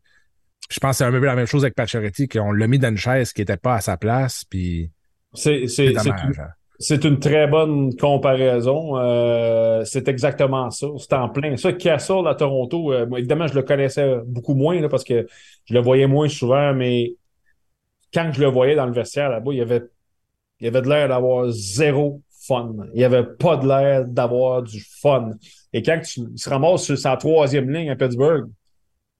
Je 0.71 0.79
pense 0.79 0.93
que 0.93 0.97
c'est 0.99 1.05
un 1.05 1.11
peu 1.11 1.19
la 1.19 1.35
même 1.35 1.47
chose 1.47 1.65
avec 1.65 1.75
Pacioretty, 1.75 2.29
qu'on 2.29 2.53
l'a 2.53 2.67
mis 2.67 2.79
dans 2.79 2.89
une 2.89 2.97
chaise 2.97 3.33
qui 3.33 3.41
n'était 3.43 3.57
pas 3.57 3.75
à 3.77 3.81
sa 3.81 3.97
place, 3.97 4.45
puis 4.45 4.91
c'est 5.67 5.93
dommage. 5.93 6.39
hein. 6.39 6.49
C'est 6.79 7.05
une 7.05 7.21
très 7.21 7.47
bonne 7.47 7.95
comparaison. 7.97 8.99
Euh, 8.99 9.85
c'est 9.85 10.09
exactement 10.09 10.71
ça. 10.71 10.87
C'est 10.99 11.13
en 11.15 11.29
plein. 11.29 11.57
Ça, 11.57 11.73
Castle 11.73 12.27
à 12.27 12.35
Toronto, 12.35 12.93
euh, 12.93 13.07
évidemment, 13.17 13.47
je 13.47 13.55
le 13.55 13.63
connaissais 13.63 14.17
beaucoup 14.27 14.55
moins 14.55 14.81
là, 14.81 14.89
parce 14.89 15.05
que 15.05 15.27
je 15.67 15.75
le 15.75 15.81
voyais 15.81 16.07
moins 16.07 16.29
souvent, 16.29 16.75
mais 16.75 17.15
quand 18.13 18.31
je 18.33 18.41
le 18.41 18.49
voyais 18.49 18.75
dans 18.75 18.87
le 18.87 18.93
vestiaire 18.93 19.31
là-bas, 19.31 19.53
il 19.53 19.59
y 19.59 19.63
avait, 19.63 19.83
il 20.61 20.67
avait 20.67 20.83
de 20.83 20.89
l'air 20.89 21.09
d'avoir 21.09 21.51
zéro 21.51 22.23
fun. 22.47 22.75
Il 22.93 22.99
n'y 22.99 23.05
avait 23.05 23.25
pas 23.25 23.57
de 23.57 23.67
l'air 23.67 24.05
d'avoir 24.05 24.63
du 24.63 24.81
fun. 24.81 25.31
Et 25.73 25.83
quand 25.83 26.01
tu 26.01 26.21
il 26.21 26.39
se 26.39 26.49
ramasse 26.49 26.85
sur 26.85 26.99
sa 26.99 27.17
troisième 27.17 27.71
ligne 27.71 27.91
à 27.91 27.97
Pittsburgh, 27.97 28.49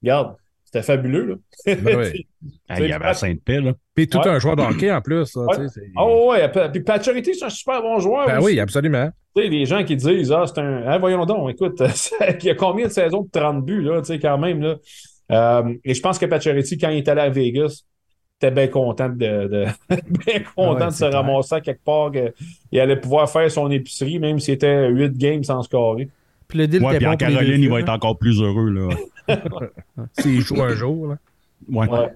regarde, 0.03 0.37
c'était 0.75 0.83
fabuleux. 0.85 1.25
Là. 1.67 1.75
Ben 1.77 1.97
oui. 2.13 2.27
Ah, 2.69 2.81
il 2.81 2.89
y 2.89 2.93
avait 2.93 3.05
à 3.05 3.15
Sainte-Paix, 3.15 3.61
là. 3.61 3.73
Puis 3.95 4.09
tout 4.09 4.19
Ouais. 4.19 4.29
un 4.29 4.39
joueur 4.39 4.57
de 4.57 4.63
hockey 4.63 4.91
en 4.93 5.01
plus. 5.01 5.35
là, 5.37 5.43
Ouais. 5.47 5.67
Oh 5.97 6.31
ouais, 6.33 6.51
puis 6.73 6.81
Pacioretty, 6.83 7.35
c'est 7.35 7.45
un 7.45 7.51
super 7.51 7.81
bon 7.81 7.99
joueur. 8.01 8.27
ben 8.27 8.39
aussi. 8.39 8.47
oui, 8.47 8.61
absolument. 8.61 9.09
Tu 9.37 9.43
sais, 9.43 9.49
les 9.49 9.65
gens 9.67 9.85
qui 9.85 9.97
disent 9.97 10.33
Ah, 10.33 10.45
c'est 10.47 10.61
un. 10.61 10.83
Ah, 10.87 10.99
voyons 10.99 11.25
donc, 11.27 11.51
écoute, 11.53 11.81
il 12.41 12.45
y 12.45 12.51
a 12.51 12.55
combien 12.55 12.87
de 12.89 12.93
saisons 12.93 13.23
de 13.23 13.31
30 13.31 13.65
buts, 13.65 13.83
là, 13.83 14.01
tu 14.01 14.07
sais, 14.07 14.19
quand 14.19 14.39
même, 14.39 14.61
là? 14.61 14.75
Euh, 15.33 15.75
et 15.85 15.95
je 15.95 16.03
pense 16.03 16.19
que 16.19 16.27
Pacioretty, 16.27 16.77
quand 16.77 16.91
il 16.91 16.99
est 16.99 17.09
allé 17.09 17.21
à 17.23 17.29
Vegas, 17.31 17.83
était 18.41 18.51
bien 18.51 18.67
content 18.69 19.09
de, 19.09 19.15
de- 19.17 19.67
bien 20.27 20.41
content 20.55 20.81
Ouais, 20.81 20.87
de 20.89 20.91
se 20.93 20.99
clair. 20.99 21.13
ramasser 21.13 21.55
à 21.55 21.61
quelque 21.61 21.85
part 21.85 22.11
qu'il 22.11 22.81
allait 22.81 22.97
pouvoir 23.01 23.31
faire 23.31 23.51
son 23.51 23.71
épicerie, 23.71 24.19
même 24.19 24.39
s'il 24.41 24.55
était 24.55 24.89
8 24.89 25.17
games 25.17 25.45
sans 25.45 25.63
scorer. 25.63 26.09
Puis 26.49 26.59
le 26.59 26.67
deal 26.69 26.83
Ouais, 26.83 26.91
était 26.91 26.99
puis 26.99 27.07
bon 27.07 27.13
en 27.13 27.17
pour 27.17 27.27
les 27.29 27.35
Caroline, 27.35 27.63
il 27.63 27.71
va 27.71 27.81
être 27.81 27.89
encore 27.89 28.19
plus 28.19 28.41
heureux, 28.41 28.71
là. 28.71 28.89
S'il 30.19 30.41
joue 30.41 30.63
un 30.63 30.75
jour. 30.75 31.09
Là. 31.09 31.19
Ouais. 31.71 31.89
Ouais. 31.89 32.13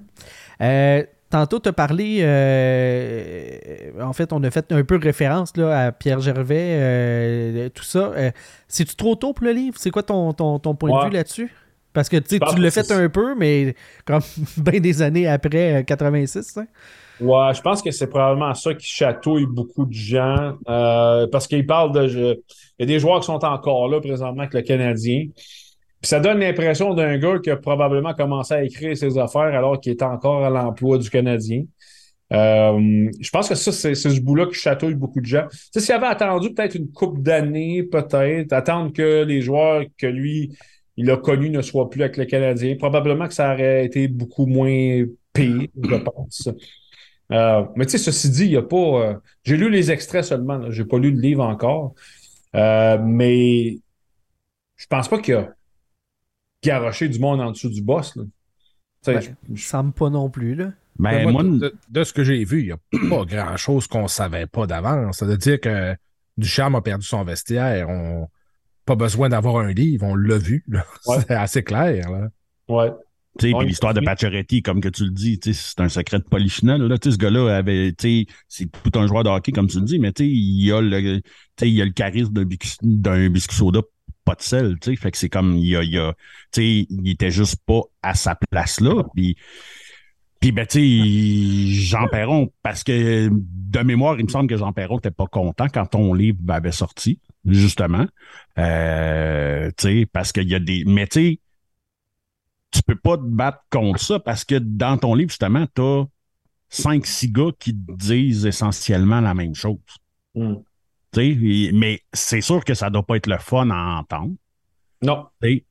Euh, 0.60 1.02
tantôt, 1.30 1.58
tu 1.60 1.68
as 1.68 1.72
parlé. 1.72 2.18
euh, 2.22 4.02
en 4.02 4.12
fait, 4.12 4.32
on 4.32 4.42
a 4.42 4.50
fait 4.50 4.70
un 4.72 4.84
peu 4.84 4.96
référence 4.96 5.56
là, 5.56 5.86
à 5.86 5.92
Pierre 5.92 6.20
Gervais, 6.20 6.76
euh, 6.78 7.68
tout 7.70 7.84
ça. 7.84 8.12
Euh, 8.16 8.30
C'est-tu 8.68 8.94
trop 8.96 9.14
tôt 9.16 9.32
pour 9.32 9.46
le 9.46 9.52
livre? 9.52 9.76
C'est 9.78 9.90
quoi 9.90 10.02
ton, 10.02 10.32
ton, 10.32 10.58
ton 10.58 10.74
point 10.74 10.90
Ouais. 10.90 11.04
de 11.04 11.10
vue 11.10 11.14
là-dessus? 11.16 11.52
Parce 11.94 12.08
que 12.08 12.16
tu 12.18 12.38
l'as 12.60 12.70
fait 12.70 12.90
un 12.92 13.08
peu, 13.08 13.34
mais 13.34 13.74
comme 14.04 14.20
bien 14.58 14.80
des 14.80 15.02
années 15.02 15.26
après 15.26 15.80
euh, 15.80 15.82
86. 15.82 16.58
hein. 16.58 16.66
Ouais, 17.20 17.52
je 17.54 17.60
pense 17.60 17.82
que 17.82 17.90
c'est 17.90 18.06
probablement 18.06 18.54
ça 18.54 18.74
qui 18.74 18.86
chatouille 18.86 19.46
beaucoup 19.46 19.84
de 19.84 19.92
gens. 19.92 20.56
euh, 20.68 21.26
parce 21.30 21.46
qu'il 21.48 21.66
parle 21.66 21.92
de. 21.92 22.06
Il 22.78 22.82
y 22.82 22.82
a 22.82 22.86
des 22.86 23.00
joueurs 23.00 23.20
qui 23.20 23.26
sont 23.26 23.44
encore 23.44 23.88
là 23.88 24.00
présentement 24.00 24.42
avec 24.42 24.54
le 24.54 24.62
Canadien. 24.62 25.26
Puis 26.00 26.08
ça 26.08 26.20
donne 26.20 26.38
l'impression 26.38 26.94
d'un 26.94 27.18
gars 27.18 27.38
qui 27.42 27.50
a 27.50 27.56
probablement 27.56 28.14
commencé 28.14 28.54
à 28.54 28.62
écrire 28.62 28.96
ses 28.96 29.18
affaires 29.18 29.42
alors 29.42 29.80
qu'il 29.80 29.92
est 29.92 30.02
encore 30.02 30.44
à 30.44 30.50
l'emploi 30.50 30.98
du 30.98 31.10
Canadien. 31.10 31.64
Euh, 32.32 33.10
je 33.20 33.30
pense 33.30 33.48
que 33.48 33.54
ça, 33.54 33.72
c'est 33.72 33.94
ce 33.94 34.20
bout-là 34.20 34.46
qui 34.46 34.54
chatouille 34.54 34.94
beaucoup 34.94 35.20
de 35.20 35.26
gens. 35.26 35.46
Tu 35.50 35.58
sais, 35.72 35.80
s'il 35.80 35.94
avait 35.94 36.06
attendu 36.06 36.52
peut-être 36.52 36.76
une 36.76 36.90
coupe 36.92 37.22
d'années, 37.22 37.82
peut-être, 37.82 38.52
attendre 38.52 38.92
que 38.92 39.24
les 39.24 39.40
joueurs 39.40 39.82
que 39.96 40.06
lui, 40.06 40.56
il 40.96 41.10
a 41.10 41.16
connus 41.16 41.50
ne 41.50 41.62
soient 41.62 41.88
plus 41.90 42.02
avec 42.02 42.16
le 42.16 42.26
Canadien, 42.26 42.76
probablement 42.76 43.26
que 43.26 43.34
ça 43.34 43.54
aurait 43.54 43.86
été 43.86 44.06
beaucoup 44.08 44.46
moins 44.46 45.04
pire, 45.32 45.68
je 45.82 45.96
pense. 45.96 46.48
Euh, 47.30 47.64
mais 47.76 47.84
tu 47.86 47.92
sais, 47.92 47.98
ceci 47.98 48.30
dit, 48.30 48.44
il 48.44 48.50
n'y 48.50 48.56
a 48.56 48.62
pas. 48.62 48.76
Euh, 48.76 49.14
j'ai 49.44 49.56
lu 49.56 49.70
les 49.70 49.90
extraits 49.90 50.24
seulement, 50.24 50.70
j'ai 50.70 50.84
pas 50.84 50.98
lu 50.98 51.10
le 51.10 51.20
livre 51.20 51.44
encore. 51.44 51.94
Euh, 52.54 52.98
mais 53.02 53.78
je 54.76 54.86
pense 54.86 55.08
pas 55.08 55.18
qu'il 55.18 55.34
a 55.34 55.50
garoché 56.62 57.08
du 57.08 57.18
monde 57.18 57.40
en 57.40 57.50
dessous 57.50 57.68
du 57.68 57.82
boss. 57.82 58.16
Là. 58.16 58.22
Ben, 59.06 59.20
semble 59.56 59.92
pas 59.92 60.10
non 60.10 60.30
plus. 60.30 60.54
Là. 60.54 60.72
Ben, 60.98 61.30
moi, 61.30 61.42
de, 61.42 62.04
ce 62.04 62.12
que 62.12 62.24
j'ai 62.24 62.42
vu, 62.44 62.60
il 62.60 62.66
n'y 62.66 62.72
a 62.72 62.78
pas 63.10 63.24
grand-chose 63.24 63.86
qu'on 63.86 64.04
ne 64.04 64.08
savait 64.08 64.46
pas 64.46 64.66
d'avance. 64.66 65.18
C'est-à-dire 65.18 65.60
que 65.60 65.94
Ducharme 66.36 66.76
a 66.76 66.80
perdu 66.80 67.06
son 67.06 67.24
vestiaire. 67.24 67.88
On 67.88 68.28
pas 68.88 68.96
besoin 68.96 69.28
d'avoir 69.28 69.58
un 69.58 69.70
livre, 69.70 70.06
on 70.06 70.14
l'a 70.14 70.38
vu. 70.38 70.64
C'est 71.02 71.30
assez 71.32 71.62
clair. 71.62 72.10
Là. 72.10 72.28
Ouais. 72.68 72.90
Puis 73.38 73.54
l'histoire 73.64 73.94
de 73.94 74.00
Pacioretty, 74.00 74.62
comme 74.62 74.80
que 74.80 74.88
tu 74.88 75.04
le 75.04 75.10
dis, 75.10 75.38
c'est 75.42 75.80
un 75.80 75.88
secret 75.88 76.18
de 76.18 76.24
polichinelle. 76.24 76.82
Là. 76.82 76.96
Ce 77.02 77.16
gars-là 77.16 77.56
avait, 77.56 77.94
c'est 78.00 78.66
tout 78.82 78.98
un 78.98 79.06
joueur 79.06 79.22
de 79.22 79.28
hockey, 79.28 79.52
comme 79.52 79.68
tu 79.68 79.78
le 79.78 79.84
dis, 79.84 79.98
mais 79.98 80.10
il 80.18 80.72
a 80.72 80.80
le, 80.80 81.20
il 81.62 81.82
a 81.82 81.84
le 81.84 81.92
charisme 81.92 82.44
d'un 82.82 83.28
biscuit 83.30 83.56
soda, 83.56 83.80
pas 84.24 84.34
de 84.34 84.42
sel. 84.42 84.76
Fait 84.82 85.10
que 85.10 85.16
c'est 85.16 85.28
comme 85.28 85.56
il 85.56 85.76
a, 85.76 85.82
il, 85.82 85.98
a, 85.98 86.14
il 86.56 87.08
était 87.08 87.30
juste 87.30 87.56
pas 87.64 87.82
à 88.02 88.14
sa 88.14 88.36
place 88.50 88.80
là. 88.80 89.04
Puis, 89.14 89.36
puis 90.40 90.52
ben, 90.52 90.66
tu 90.66 90.78
sais, 90.78 91.80
Jean 91.80 92.06
Perron, 92.08 92.52
parce 92.62 92.84
que 92.84 93.28
de 93.30 93.80
mémoire, 93.80 94.18
il 94.18 94.24
me 94.24 94.30
semble 94.30 94.48
que 94.48 94.56
Jean 94.56 94.72
Perron 94.72 94.96
n'était 94.96 95.10
pas 95.10 95.26
content 95.26 95.66
quand 95.72 95.86
ton 95.86 96.14
livre 96.14 96.38
avait 96.48 96.72
sorti, 96.72 97.20
justement. 97.44 98.06
Euh, 98.58 99.70
tu 99.76 99.88
sais, 99.88 100.06
parce 100.06 100.32
qu'il 100.32 100.48
y 100.48 100.54
a 100.54 100.60
des. 100.60 100.84
Mais 100.86 101.06
tu 101.06 101.20
sais, 101.20 101.40
tu 102.70 102.82
peux 102.82 102.96
pas 102.96 103.16
te 103.16 103.22
battre 103.22 103.64
contre 103.70 104.00
ça 104.00 104.18
parce 104.18 104.44
que 104.44 104.56
dans 104.56 104.98
ton 104.98 105.14
livre, 105.14 105.30
justement, 105.30 105.66
tu 105.74 105.82
as 105.82 106.04
cinq, 106.68 107.06
six 107.06 107.30
gars 107.30 107.50
qui 107.58 107.72
disent 107.74 108.46
essentiellement 108.46 109.20
la 109.20 109.34
même 109.34 109.54
chose. 109.54 109.78
Mm. 110.34 110.56
Mais 111.16 112.00
c'est 112.12 112.40
sûr 112.40 112.64
que 112.64 112.74
ça 112.74 112.90
doit 112.90 113.04
pas 113.04 113.16
être 113.16 113.26
le 113.26 113.38
fun 113.38 113.70
à 113.70 113.98
entendre. 113.98 114.34
Non. 115.02 115.26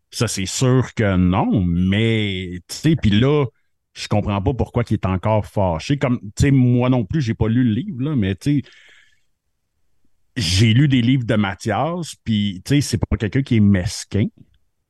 ça, 0.10 0.28
c'est 0.28 0.46
sûr 0.46 0.94
que 0.94 1.16
non, 1.16 1.64
mais 1.64 2.60
puis 3.02 3.10
là, 3.12 3.46
je 3.94 4.08
comprends 4.08 4.42
pas 4.42 4.54
pourquoi 4.54 4.84
il 4.90 4.94
est 4.94 5.06
encore 5.06 5.46
fâché. 5.46 5.98
Comme, 5.98 6.20
moi 6.52 6.90
non 6.90 7.04
plus, 7.04 7.22
j'ai 7.22 7.34
pas 7.34 7.48
lu 7.48 7.64
le 7.64 7.74
livre, 7.74 8.02
là, 8.02 8.16
mais 8.16 8.38
j'ai 10.36 10.74
lu 10.74 10.88
des 10.88 11.02
livres 11.02 11.26
de 11.26 11.36
Mathias, 11.36 12.16
puis 12.24 12.62
c'est 12.66 12.98
pas 12.98 13.18
quelqu'un 13.18 13.42
qui 13.42 13.58
est 13.58 13.62
mesquin 13.62 14.26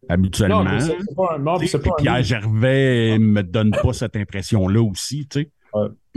habituellement. 0.09 0.63
Non, 0.63 1.57
c'est 1.59 1.81
pas 1.81 1.89
un, 1.89 2.01
Pierre 2.01 2.23
Gervais 2.23 3.17
me 3.19 3.41
donne 3.41 3.71
pas 3.71 3.93
cette 3.93 4.15
impression-là 4.15 4.81
aussi, 4.81 5.27
tu 5.27 5.41
sais. 5.41 5.51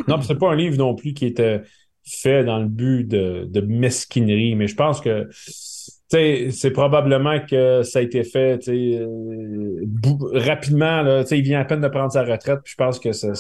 Non, 0.09 0.21
c'est 0.23 0.39
pas 0.39 0.53
un 0.53 0.57
livre 0.57 0.77
non 0.77 0.95
plus 0.95 1.13
qui 1.13 1.27
était 1.27 1.63
fait 2.05 2.45
dans 2.45 2.59
le 2.59 2.69
but 2.69 3.07
de, 3.07 3.61
mesquinerie, 3.61 4.55
mais 4.55 4.67
je 4.67 4.75
pense 4.75 5.01
que 5.01 5.29
c'est 5.33 6.71
probablement 6.73 7.39
que 7.41 7.83
ça 7.83 8.01
a 8.01 8.03
été 8.03 8.25
fait 8.25 8.69
euh, 8.69 9.85
rapidement. 10.33 11.03
Là, 11.03 11.25
il 11.31 11.43
vient 11.43 11.61
à 11.61 11.65
peine 11.65 11.81
de 11.81 11.89
prendre 11.89 12.13
sa 12.13 12.25
retraite, 12.25 12.61
puis 12.65 12.73
je 12.73 12.77
pense 12.77 12.99
que 12.99 13.13
ça, 13.13 13.33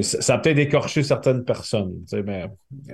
ça 0.00 0.34
a 0.34 0.38
peut-être 0.38 0.58
écorché 0.58 1.02
certaines 1.02 1.44
personnes. 1.44 1.94
Mais 2.12 2.46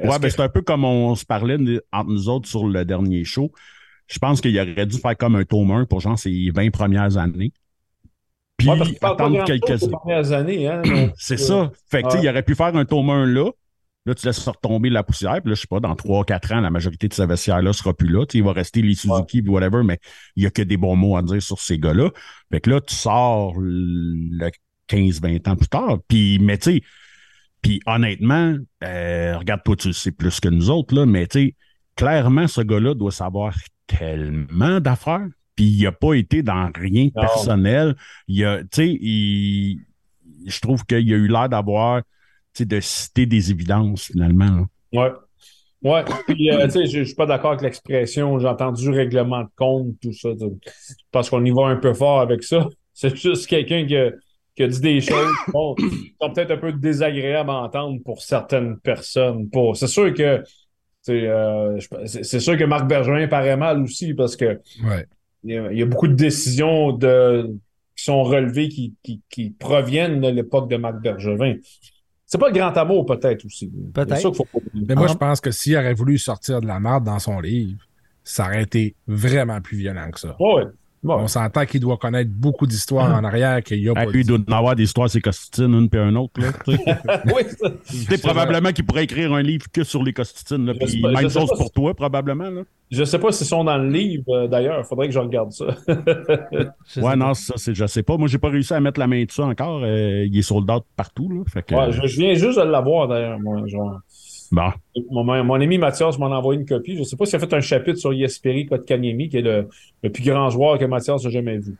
ouais, 0.04 0.18
ben, 0.18 0.30
c'est 0.30 0.40
un 0.40 0.48
peu 0.48 0.62
comme 0.62 0.84
on 0.84 1.14
se 1.14 1.24
parlait 1.24 1.58
entre 1.92 2.10
nous 2.10 2.28
autres 2.28 2.48
sur 2.48 2.66
le 2.66 2.84
dernier 2.84 3.24
show 3.24 3.52
je 4.12 4.18
pense 4.18 4.40
qu'il 4.40 4.58
aurait 4.58 4.86
dû 4.86 4.98
faire 4.98 5.16
comme 5.16 5.36
un 5.36 5.44
tome 5.44 5.70
1 5.70 5.86
pour 5.86 6.00
genre 6.00 6.18
ses 6.18 6.50
20 6.54 6.70
premières 6.70 7.16
années. 7.16 7.52
Puis 8.58 8.68
attendre 9.00 9.44
quelques 9.44 10.32
années. 10.32 10.68
Hein, 10.68 10.82
c'est 11.16 11.38
ça. 11.38 11.72
Fait 11.90 12.02
que, 12.02 12.22
il 12.22 12.28
aurait 12.28 12.42
pu 12.42 12.54
faire 12.54 12.76
un 12.76 12.84
tome 12.84 13.10
1 13.10 13.26
là. 13.26 13.50
Là, 14.04 14.14
tu 14.16 14.26
laisses 14.26 14.46
retomber 14.46 14.90
la 14.90 15.04
poussière. 15.04 15.40
Puis 15.40 15.50
là, 15.50 15.54
je 15.54 15.60
sais 15.60 15.68
pas, 15.68 15.78
dans 15.78 15.94
3-4 15.94 16.54
ans, 16.54 16.60
la 16.60 16.70
majorité 16.70 17.06
de 17.06 17.14
ce 17.14 17.22
vestiaire-là 17.22 17.72
sera 17.72 17.94
plus 17.94 18.08
là. 18.08 18.24
il 18.34 18.42
va 18.42 18.52
rester 18.52 18.82
les 18.82 18.96
Suzuki 18.96 19.42
ou 19.46 19.52
whatever, 19.52 19.84
mais 19.84 19.98
il 20.34 20.42
n'y 20.42 20.46
a 20.46 20.50
que 20.50 20.62
des 20.62 20.76
bons 20.76 20.96
mots 20.96 21.16
à 21.16 21.22
dire 21.22 21.40
sur 21.40 21.60
ces 21.60 21.78
gars-là. 21.78 22.10
Fait 22.50 22.60
que 22.60 22.70
là, 22.70 22.80
tu 22.80 22.94
sors 22.96 23.54
le 23.58 24.50
15-20 24.88 25.48
ans 25.48 25.56
plus 25.56 25.68
tard. 25.68 25.98
Puis, 26.08 26.40
mais 26.40 26.58
tu 26.58 26.72
sais, 26.72 26.82
puis 27.62 27.80
honnêtement, 27.86 28.56
euh, 28.82 29.38
regarde, 29.38 29.62
toi, 29.64 29.76
tu 29.76 29.92
sais 29.92 30.10
plus 30.10 30.40
que 30.40 30.48
nous 30.48 30.68
autres, 30.68 30.96
là, 30.96 31.06
mais 31.06 31.28
tu 31.28 31.38
sais, 31.38 31.56
clairement, 31.94 32.48
ce 32.48 32.60
gars-là 32.60 32.94
doit 32.94 33.12
savoir 33.12 33.54
tellement 33.86 34.80
d'affaires, 34.80 35.28
puis 35.54 35.66
il 35.66 35.82
n'a 35.82 35.92
pas 35.92 36.14
été 36.14 36.42
dans 36.42 36.70
rien 36.74 37.06
de 37.06 37.12
personnel. 37.12 37.96
Il 38.28 38.44
a, 38.44 38.60
sais, 38.72 38.98
je 39.02 40.60
trouve 40.60 40.84
qu'il 40.84 41.12
a 41.12 41.16
eu 41.16 41.28
l'air 41.28 41.48
d'avoir, 41.48 42.02
de 42.58 42.80
citer 42.80 43.26
des 43.26 43.50
évidences, 43.50 44.06
finalement. 44.06 44.66
Oui. 44.92 45.06
Ouais, 45.82 46.04
puis 46.28 46.50
euh, 46.50 46.64
tu 46.66 46.70
sais, 46.70 46.86
je 46.86 47.02
suis 47.02 47.14
pas 47.16 47.26
d'accord 47.26 47.50
avec 47.50 47.62
l'expression, 47.62 48.38
j'ai 48.38 48.46
entendu 48.46 48.88
règlement 48.90 49.42
de 49.42 49.48
compte, 49.56 49.96
tout 50.00 50.12
ça. 50.12 50.28
Parce 51.10 51.28
qu'on 51.28 51.44
y 51.44 51.50
va 51.50 51.66
un 51.66 51.76
peu 51.76 51.92
fort 51.92 52.20
avec 52.20 52.44
ça. 52.44 52.68
C'est 52.94 53.16
juste 53.16 53.48
quelqu'un 53.48 53.84
qui 53.86 53.96
qui 54.54 54.62
a, 54.62 54.68
dit 54.68 54.80
des 54.80 55.00
choses 55.00 55.32
qui 55.46 55.50
sont 55.50 55.74
peut-être 56.32 56.50
un 56.50 56.56
peu 56.58 56.72
désagréables 56.72 57.50
à 57.50 57.54
entendre 57.54 58.00
pour 58.04 58.20
certaines 58.20 58.78
personnes. 58.78 59.48
C'est 59.74 59.86
sûr 59.86 60.12
que 60.12 60.42
euh, 61.08 61.78
c'est 62.06 62.40
sûr 62.40 62.56
que 62.56 62.64
Marc 62.64 62.86
Bergevin 62.86 63.26
paraît 63.28 63.56
mal 63.56 63.82
aussi 63.82 64.14
parce 64.14 64.36
que 64.36 64.60
il, 65.44 65.54
y 65.72 65.82
a, 65.82 65.86
beaucoup 65.86 66.06
de 66.06 66.14
décisions 66.14 66.92
de, 66.92 67.50
qui 67.96 68.04
sont 68.04 68.22
relevées 68.22 68.68
qui, 68.68 68.94
qui, 69.28 69.50
proviennent 69.50 70.20
de 70.20 70.28
l'époque 70.28 70.70
de 70.70 70.76
Marc 70.76 71.00
Bergevin. 71.00 71.56
C'est 72.24 72.38
pas 72.38 72.48
le 72.48 72.54
grand 72.54 72.74
amour, 72.76 73.04
peut-être 73.04 73.44
aussi. 73.44 73.70
Peut-être. 73.92 74.32
Mais 74.74 74.94
moi, 74.94 75.06
je 75.08 75.14
pense 75.14 75.40
que 75.40 75.50
s'il 75.50 75.76
aurait 75.76 75.94
voulu 75.94 76.16
sortir 76.18 76.60
de 76.60 76.66
la 76.66 76.80
merde 76.80 77.04
dans 77.04 77.18
son 77.18 77.40
livre, 77.40 77.78
ça 78.24 78.46
aurait 78.46 78.62
été 78.62 78.94
vraiment 79.06 79.60
plus 79.60 79.76
violent 79.78 80.10
que 80.10 80.20
ça. 80.20 80.36
Ouais. 80.40 80.64
On 81.04 81.26
s'entend 81.26 81.66
qu'il 81.66 81.80
doit 81.80 81.96
connaître 81.96 82.30
beaucoup 82.32 82.66
d'histoires 82.66 83.12
en 83.12 83.24
arrière 83.24 83.62
qu'il 83.62 83.80
y 83.80 83.88
a 83.88 83.94
pas. 83.94 84.06
Puis 84.06 84.20
il 84.20 84.26
doit 84.26 84.38
en 84.48 84.52
avoir 84.52 84.76
des 84.76 84.84
histoires, 84.84 85.10
c'est 85.10 85.20
costitines, 85.20 85.74
une 85.74 85.88
puis 85.88 85.98
un 85.98 86.14
autre. 86.14 86.40
Là, 86.40 86.52
oui, 87.26 87.42
c'est 87.84 88.22
probablement 88.22 88.70
qu'il 88.70 88.86
pourrait 88.86 89.04
écrire 89.04 89.32
un 89.32 89.42
livre 89.42 89.66
que 89.72 89.82
sur 89.82 90.02
les 90.02 90.12
costitines. 90.12 90.66
Là, 90.66 90.74
puis 90.74 91.02
même 91.02 91.28
chose 91.28 91.50
pour 91.56 91.72
toi, 91.72 91.94
probablement. 91.94 92.50
Là. 92.50 92.62
Je 92.92 93.04
sais 93.04 93.18
pas 93.18 93.32
s'ils 93.32 93.46
sont 93.46 93.64
dans 93.64 93.78
le 93.78 93.88
livre, 93.88 94.24
euh, 94.28 94.48
d'ailleurs. 94.48 94.78
Il 94.80 94.84
faudrait 94.84 95.08
que 95.08 95.14
je 95.14 95.18
regarde 95.18 95.50
ça. 95.50 95.64
ouais, 97.00 97.16
non, 97.16 97.34
ça, 97.34 97.54
c'est, 97.56 97.74
je 97.74 97.86
sais 97.86 98.02
pas. 98.02 98.16
Moi, 98.16 98.28
j'ai 98.28 98.38
pas 98.38 98.50
réussi 98.50 98.74
à 98.74 98.80
mettre 98.80 99.00
la 99.00 99.06
main 99.06 99.24
dessus 99.24 99.40
encore. 99.40 99.80
Euh, 99.82 100.26
il 100.26 100.38
est 100.38 100.42
soldat 100.42 100.80
partout. 100.94 101.28
Là, 101.28 101.42
fait 101.48 101.62
que, 101.62 101.74
ouais, 101.74 101.90
je, 101.90 102.20
viens 102.20 102.34
juste 102.34 102.58
de 102.58 102.64
l'avoir, 102.64 103.08
d'ailleurs. 103.08 103.40
Moi, 103.40 103.66
genre. 103.66 103.98
Mon, 104.52 105.54
ami 105.54 105.78
Mathias 105.78 106.18
m'en 106.18 106.26
a 106.26 106.36
envoyé 106.36 106.60
une 106.60 106.66
copie. 106.66 106.94
Je 106.94 107.00
ne 107.00 107.04
sais 107.04 107.16
pas 107.16 107.24
s'il 107.24 107.36
a 107.36 107.38
fait 107.38 107.54
un 107.54 107.60
chapitre 107.60 107.98
sur 107.98 108.12
Yesperi 108.12 108.66
Kotkaniemi, 108.66 109.28
qui 109.30 109.38
est 109.38 109.42
le, 109.42 109.68
plus 110.10 110.22
grand 110.22 110.50
joueur 110.50 110.78
que 110.78 110.84
Mathias 110.84 111.24
n'a 111.24 111.30
jamais 111.30 111.58
vu. 111.58 111.74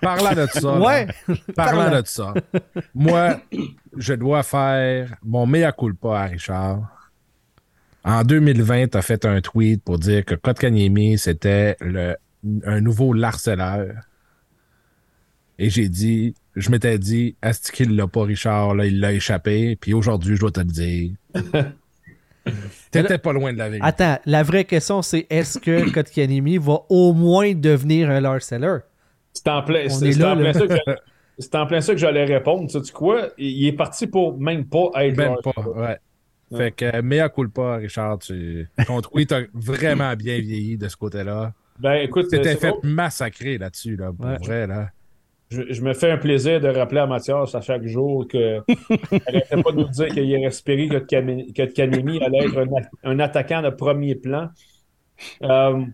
parlant 0.00 0.32
de 0.32 0.46
ça. 0.46 0.78
ouais. 0.78 1.08
Parlant 1.56 2.00
de 2.00 2.06
ça. 2.06 2.34
Moi, 2.94 3.40
je 3.96 4.14
dois 4.14 4.44
faire 4.44 5.16
mon 5.24 5.46
mea 5.46 5.72
culpa 5.72 6.20
à 6.20 6.26
Richard. 6.26 7.10
En 8.04 8.22
2020, 8.22 8.88
tu 8.88 8.98
as 8.98 9.02
fait 9.02 9.24
un 9.24 9.40
tweet 9.40 9.82
pour 9.82 9.98
dire 9.98 10.24
que 10.24 10.34
Kotkaniemi, 10.34 11.18
c'était 11.18 11.76
un 12.64 12.80
nouveau 12.80 13.12
larceleur. 13.12 13.94
Et 15.58 15.70
j'ai 15.70 15.88
dit, 15.88 16.34
je 16.54 16.70
m'étais 16.70 16.98
dit, 16.98 17.36
est-ce 17.42 17.72
qu'il 17.72 17.96
l'a 17.96 18.06
pas, 18.06 18.24
Richard? 18.24 18.74
Là, 18.74 18.86
il 18.86 19.00
l'a 19.00 19.12
échappé. 19.12 19.76
Puis 19.76 19.94
aujourd'hui, 19.94 20.36
je 20.36 20.40
dois 20.40 20.50
te 20.50 20.60
le 20.60 20.66
dire. 20.66 21.12
T'étais 22.90 23.18
pas 23.18 23.32
loin 23.32 23.52
de 23.52 23.58
la 23.58 23.68
vérité. 23.68 23.86
Attends, 23.86 24.18
la 24.26 24.42
vraie 24.42 24.64
question, 24.64 25.00
c'est 25.00 25.26
est-ce 25.30 25.58
que 25.58 25.90
Kotkanemi 25.94 26.58
va 26.58 26.80
au 26.88 27.12
moins 27.12 27.54
devenir 27.54 28.10
un 28.10 28.20
large 28.20 28.42
seller? 28.42 28.78
C'est 29.32 29.48
en 29.48 29.62
plein, 29.62 29.88
c'est, 29.88 30.22
en 30.22 30.36
plein 30.36 30.52
ça 30.52 30.66
que 30.66 30.74
c'est 31.38 31.54
en 31.54 31.66
plein 31.66 31.80
ça 31.80 31.92
que 31.92 31.98
j'allais 31.98 32.24
répondre. 32.24 32.68
Tu 32.70 32.84
sais 32.84 32.92
quoi? 32.92 33.28
Il 33.38 33.66
est 33.66 33.72
parti 33.72 34.06
pour 34.06 34.38
même 34.38 34.66
pas 34.66 34.90
être 34.96 35.16
même 35.16 35.36
pas, 35.42 35.62
ouais. 35.62 35.98
Fait 36.54 36.70
que, 36.70 37.00
mea 37.00 37.30
culpa, 37.30 37.76
Richard. 37.76 38.18
Tu... 38.18 38.68
Ton 38.86 39.00
tweet 39.00 39.32
a 39.32 39.40
vraiment 39.54 40.14
bien 40.14 40.38
vieilli 40.38 40.76
de 40.76 40.86
ce 40.86 40.96
côté-là. 40.96 41.54
Ben, 41.78 41.94
écoute, 41.94 42.26
tu 42.30 42.38
t'es 42.38 42.56
fait 42.56 42.74
massacrer 42.82 43.56
là-dessus, 43.56 43.96
là, 43.96 44.12
pour 44.12 44.26
vrai, 44.26 44.66
là 44.66 44.90
je, 45.52 45.82
me 45.82 45.92
fais 45.92 46.10
un 46.10 46.16
plaisir 46.16 46.60
de 46.60 46.68
rappeler 46.68 47.00
à 47.00 47.06
Mathias 47.06 47.54
à 47.54 47.60
chaque 47.60 47.86
jour 47.86 48.26
qu'elle 48.26 48.62
n'arrêtait 48.68 49.62
pas 49.62 49.72
de 49.72 49.76
nous 49.76 49.88
dire 49.88 50.08
qu'il 50.08 50.32
est 50.32 50.42
espéré 50.42 50.88
que, 50.88 51.52
que 51.52 51.72
Kanemi 51.72 52.22
allait 52.22 52.46
être 52.46 52.66
un, 53.04 53.18
attaquant 53.18 53.62
de 53.62 53.70
premier 53.70 54.14
plan. 54.14 54.48
Euh, 55.42 55.84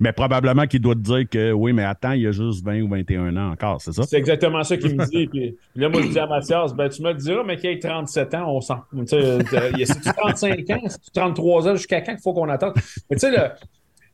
Mais 0.00 0.12
probablement 0.12 0.66
qu'il 0.66 0.80
doit 0.80 0.94
te 0.94 1.00
dire 1.00 1.28
que 1.28 1.52
oui, 1.52 1.72
mais 1.72 1.84
attends, 1.84 2.12
il 2.12 2.22
y 2.22 2.26
a 2.26 2.32
juste 2.32 2.64
20 2.64 2.82
ou 2.82 2.88
21 2.88 3.36
ans 3.36 3.52
encore, 3.52 3.80
c'est 3.80 3.92
ça? 3.92 4.02
C'est 4.02 4.18
exactement 4.18 4.62
ça 4.64 4.76
qu'il 4.76 4.96
me 4.96 5.06
dit. 5.06 5.26
Puis, 5.32 5.56
là, 5.76 5.88
moi, 5.88 6.02
je 6.02 6.08
dis 6.08 6.18
à 6.18 6.26
Mathias, 6.26 6.74
ben, 6.74 6.88
tu 6.88 7.02
me 7.02 7.12
le 7.12 7.18
diras, 7.18 7.44
mais 7.44 7.56
qu'il 7.56 7.70
ait 7.70 7.78
37 7.78 8.34
ans, 8.34 8.52
on 8.56 8.60
s'en. 8.60 8.80
Tu 8.92 9.06
sais, 9.06 9.38
c'est-tu 9.84 10.12
35 10.16 10.70
ans, 10.70 10.88
c'est-tu 10.88 11.10
33 11.14 11.68
ans, 11.68 11.76
jusqu'à 11.76 12.00
quand 12.00 12.12
il 12.12 12.22
faut 12.22 12.34
qu'on 12.34 12.48
attende? 12.48 12.74
Mais 13.10 13.16
tu 13.16 13.26
sais, 13.26 13.52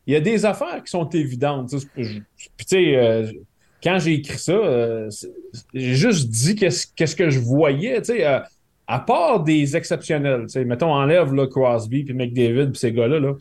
il 0.06 0.12
y 0.12 0.16
a 0.16 0.20
des 0.20 0.44
affaires 0.44 0.82
qui 0.84 0.90
sont 0.90 1.08
évidentes. 1.08 1.74
Puis, 1.94 2.22
tu 2.58 2.64
sais, 2.66 2.96
euh, 2.96 3.32
quand 3.84 3.98
j'ai 3.98 4.14
écrit 4.14 4.38
ça, 4.38 4.52
euh, 4.52 5.10
j'ai 5.74 5.94
juste 5.94 6.30
dit 6.30 6.56
qu'est-ce 6.56 7.14
que 7.14 7.28
je 7.28 7.38
voyais, 7.38 8.00
tu 8.00 8.06
sais. 8.06 8.26
Euh, 8.26 8.40
à 8.86 8.98
part 8.98 9.42
des 9.42 9.76
exceptionnels, 9.76 10.42
tu 10.42 10.48
sais, 10.50 10.64
mettons, 10.64 10.92
enlève 10.92 11.32
là, 11.32 11.46
Crosby 11.46 12.04
puis 12.04 12.14
McDavid 12.14 12.70
puis 12.70 12.78
ces 12.78 12.92
gars-là, 12.92 13.18
là, 13.18 13.34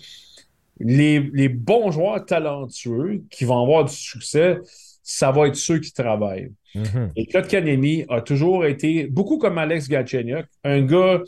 les, 0.80 1.50
bons 1.50 1.92
joueurs 1.92 2.26
talentueux 2.26 3.24
qui 3.30 3.46
vont 3.46 3.62
avoir 3.62 3.86
du 3.86 3.94
succès, 3.94 4.60
ça 5.02 5.32
va 5.32 5.48
être 5.48 5.56
ceux 5.56 5.80
qui 5.80 5.92
travaillent. 5.92 6.52
Mm-hmm. 6.76 7.12
Et 7.16 7.26
Claude 7.26 7.48
Kanemi 7.48 8.06
a 8.10 8.22
toujours 8.22 8.66
été, 8.66 9.08
beaucoup 9.08 9.38
comme 9.38 9.58
Alex 9.58 9.90
Galchenyuk, 9.90 10.46
un 10.64 10.82
gars 10.82 11.22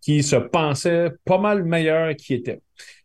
qui 0.00 0.22
se 0.22 0.36
pensait 0.36 1.10
pas 1.24 1.38
mal 1.38 1.64
meilleur 1.64 2.14
qu'il 2.16 2.36
était. 2.36 2.60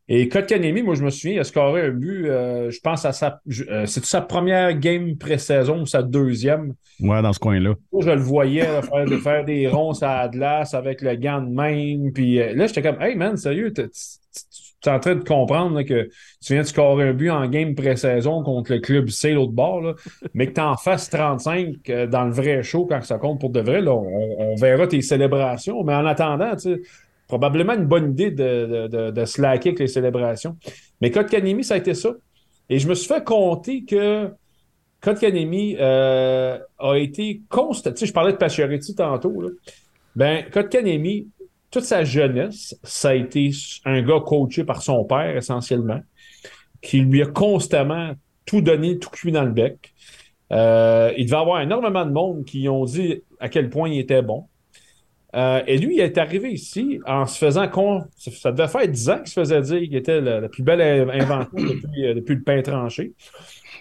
Et 0.10 0.30
Kanemi, 0.30 0.84
moi, 0.84 0.96
je 0.96 1.04
me 1.04 1.10
souviens, 1.10 1.34
il 1.34 1.40
a 1.40 1.44
scoré 1.44 1.82
un 1.82 1.92
but, 1.92 2.28
euh, 2.28 2.72
je 2.72 2.80
pense 2.80 3.04
à 3.04 3.12
sa. 3.12 3.42
Euh, 3.70 3.86
c'est 3.86 4.06
sa 4.06 4.22
première 4.22 4.74
game 4.80 5.18
pré-saison 5.18 5.82
ou 5.82 5.86
sa 5.86 6.02
deuxième? 6.02 6.76
Ouais, 7.02 7.22
dans 7.22 7.34
ce 7.34 7.40
coin-là. 7.40 7.74
Je 8.00 8.10
le 8.10 8.22
voyais 8.22 8.82
faire, 8.82 9.20
faire, 9.22 9.46
des 9.46 9.68
ronces 9.68 10.04
à 10.04 10.30
glace 10.30 10.74
avec 10.74 11.02
le 11.02 11.16
gant 11.16 11.42
de 11.42 11.50
même. 11.50 12.14
Puis 12.14 12.42
euh, 12.42 12.54
là, 12.54 12.68
j'étais 12.68 12.82
comme, 12.82 13.02
hey 13.02 13.16
man, 13.16 13.36
sérieux, 13.36 13.74
tu 13.74 13.82
es 13.82 14.90
en 14.90 15.00
train 15.02 15.16
de 15.16 15.26
comprendre 15.26 15.82
que 15.82 16.08
tu 16.42 16.54
viens 16.54 16.62
de 16.62 16.68
scorer 16.68 17.10
un 17.10 17.14
but 17.14 17.30
en 17.30 17.46
game 17.50 17.76
pré-saison 17.76 18.44
contre 18.44 18.72
le 18.72 18.80
club 18.80 19.10
C, 19.10 19.34
l'autre 19.34 19.52
bord, 19.52 19.82
là, 19.82 19.94
mais 20.34 20.48
que 20.48 20.54
tu 20.54 20.62
en 20.62 20.78
fasses 20.78 21.10
35 21.10 22.08
dans 22.10 22.24
le 22.24 22.32
vrai 22.32 22.64
show 22.64 22.86
quand 22.86 23.04
ça 23.04 23.18
compte 23.18 23.42
pour 23.42 23.50
de 23.50 23.60
vrai. 23.60 23.82
Là, 23.82 23.94
on, 23.94 24.36
on 24.40 24.56
verra 24.56 24.88
tes 24.88 25.02
célébrations. 25.02 25.84
Mais 25.84 25.96
en 25.96 26.06
attendant, 26.06 26.56
tu 26.56 26.76
sais 26.76 26.82
probablement 27.28 27.74
une 27.74 27.86
bonne 27.86 28.12
idée 28.12 28.32
de, 28.32 28.88
de, 28.88 29.12
de, 29.12 29.26
slacker 29.26 29.70
avec 29.70 29.80
les 29.80 29.88
célébrations. 29.88 30.58
Mais 31.02 31.12
Code 31.12 31.28
Kanemi, 31.28 31.64
ça 31.64 31.76
a 31.76 31.78
été 31.78 31.94
ça. 31.94 32.14
Et 32.70 32.80
je 32.80 32.88
me 32.88 32.96
suis 32.96 33.08
fait 33.08 33.24
compter 33.24 33.84
que 33.84 34.30
Code 35.02 35.20
Kanemi 35.20 35.76
euh, 35.80 36.58
a 36.80 36.96
été 36.96 37.42
constant. 37.50 37.92
Tu 37.92 38.00
sais, 38.00 38.06
je 38.06 38.14
parlais 38.14 38.34
de 38.34 38.38
Pacioretty 38.38 38.96
tantôt. 38.96 39.42
Là. 39.42 39.50
Ben, 40.16 40.46
Code 40.52 40.70
Kanemi, 40.70 41.28
toute 41.70 41.84
sa 41.84 42.04
jeunesse, 42.04 42.78
ça 42.84 43.10
a 43.10 43.14
été 43.14 43.52
un 43.86 44.02
gars 44.02 44.22
coaché 44.26 44.64
par 44.64 44.82
son 44.82 45.04
père 45.04 45.36
essentiellement, 45.36 46.00
qui 46.82 47.02
lui 47.02 47.22
a 47.22 47.26
constamment 47.26 48.14
tout 48.46 48.62
donné, 48.62 48.98
tout 48.98 49.10
cuit 49.10 49.32
dans 49.32 49.44
le 49.44 49.52
bec. 49.52 49.94
Euh, 50.52 51.12
il 51.18 51.26
devait 51.26 51.38
avoir 51.38 51.62
énormément 51.62 52.06
de 52.06 52.12
monde 52.12 52.46
qui 52.46 52.70
ont 52.70 52.86
dit 52.86 53.22
à 53.40 53.50
quel 53.50 53.70
point 53.70 53.90
il 53.90 54.00
était 54.00 54.22
bon. 54.22 54.46
Euh, 55.38 55.62
et 55.68 55.78
lui, 55.78 55.96
il 55.96 56.00
est 56.00 56.18
arrivé 56.18 56.52
ici 56.52 57.00
en 57.06 57.28
se 57.28 57.38
faisant 57.38 57.68
con. 57.68 58.06
Ça 58.18 58.52
devait 58.52 58.68
faire 58.68 58.88
10 58.88 59.10
ans 59.10 59.18
qu'il 59.18 59.28
se 59.28 59.40
faisait 59.40 59.62
dire 59.62 59.80
qu'il 59.82 59.96
était 59.96 60.20
la, 60.20 60.50
plus 60.50 60.64
belle 60.64 61.10
invention 61.12 61.52
euh, 61.58 62.16
depuis, 62.16 62.36
le 62.36 62.42
pain 62.42 62.62
tranché. 62.64 63.14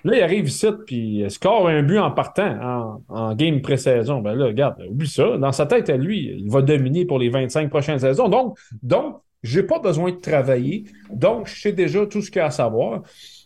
Là, 0.04 0.18
il 0.18 0.22
arrive 0.22 0.48
ici, 0.48 0.66
puis 0.86 1.20
il 1.20 1.30
score 1.30 1.68
un 1.68 1.82
but 1.82 1.98
en 1.98 2.10
partant 2.10 3.00
en, 3.08 3.34
game 3.34 3.62
pré-saison. 3.62 4.20
Ben 4.20 4.34
là, 4.34 4.46
regarde, 4.46 4.82
oublie 4.88 5.08
ça. 5.08 5.38
Dans 5.38 5.52
sa 5.52 5.64
tête, 5.64 5.88
lui, 5.88 6.36
il 6.38 6.50
va 6.50 6.60
dominer 6.60 7.06
pour 7.06 7.18
les 7.18 7.30
25 7.30 7.70
prochaines 7.70 7.98
saisons. 7.98 8.28
Donc, 8.28 8.58
donc 8.82 9.16
je 9.42 9.60
n'ai 9.60 9.66
pas 9.66 9.78
besoin 9.78 10.10
de 10.10 10.16
travailler. 10.16 10.84
Donc, 11.10 11.48
je 11.48 11.58
sais 11.58 11.72
déjà 11.72 12.04
tout 12.04 12.20
ce 12.20 12.30
qu'il 12.30 12.40
y 12.40 12.42
a 12.42 12.46
à 12.46 12.50
savoir. 12.50 13.02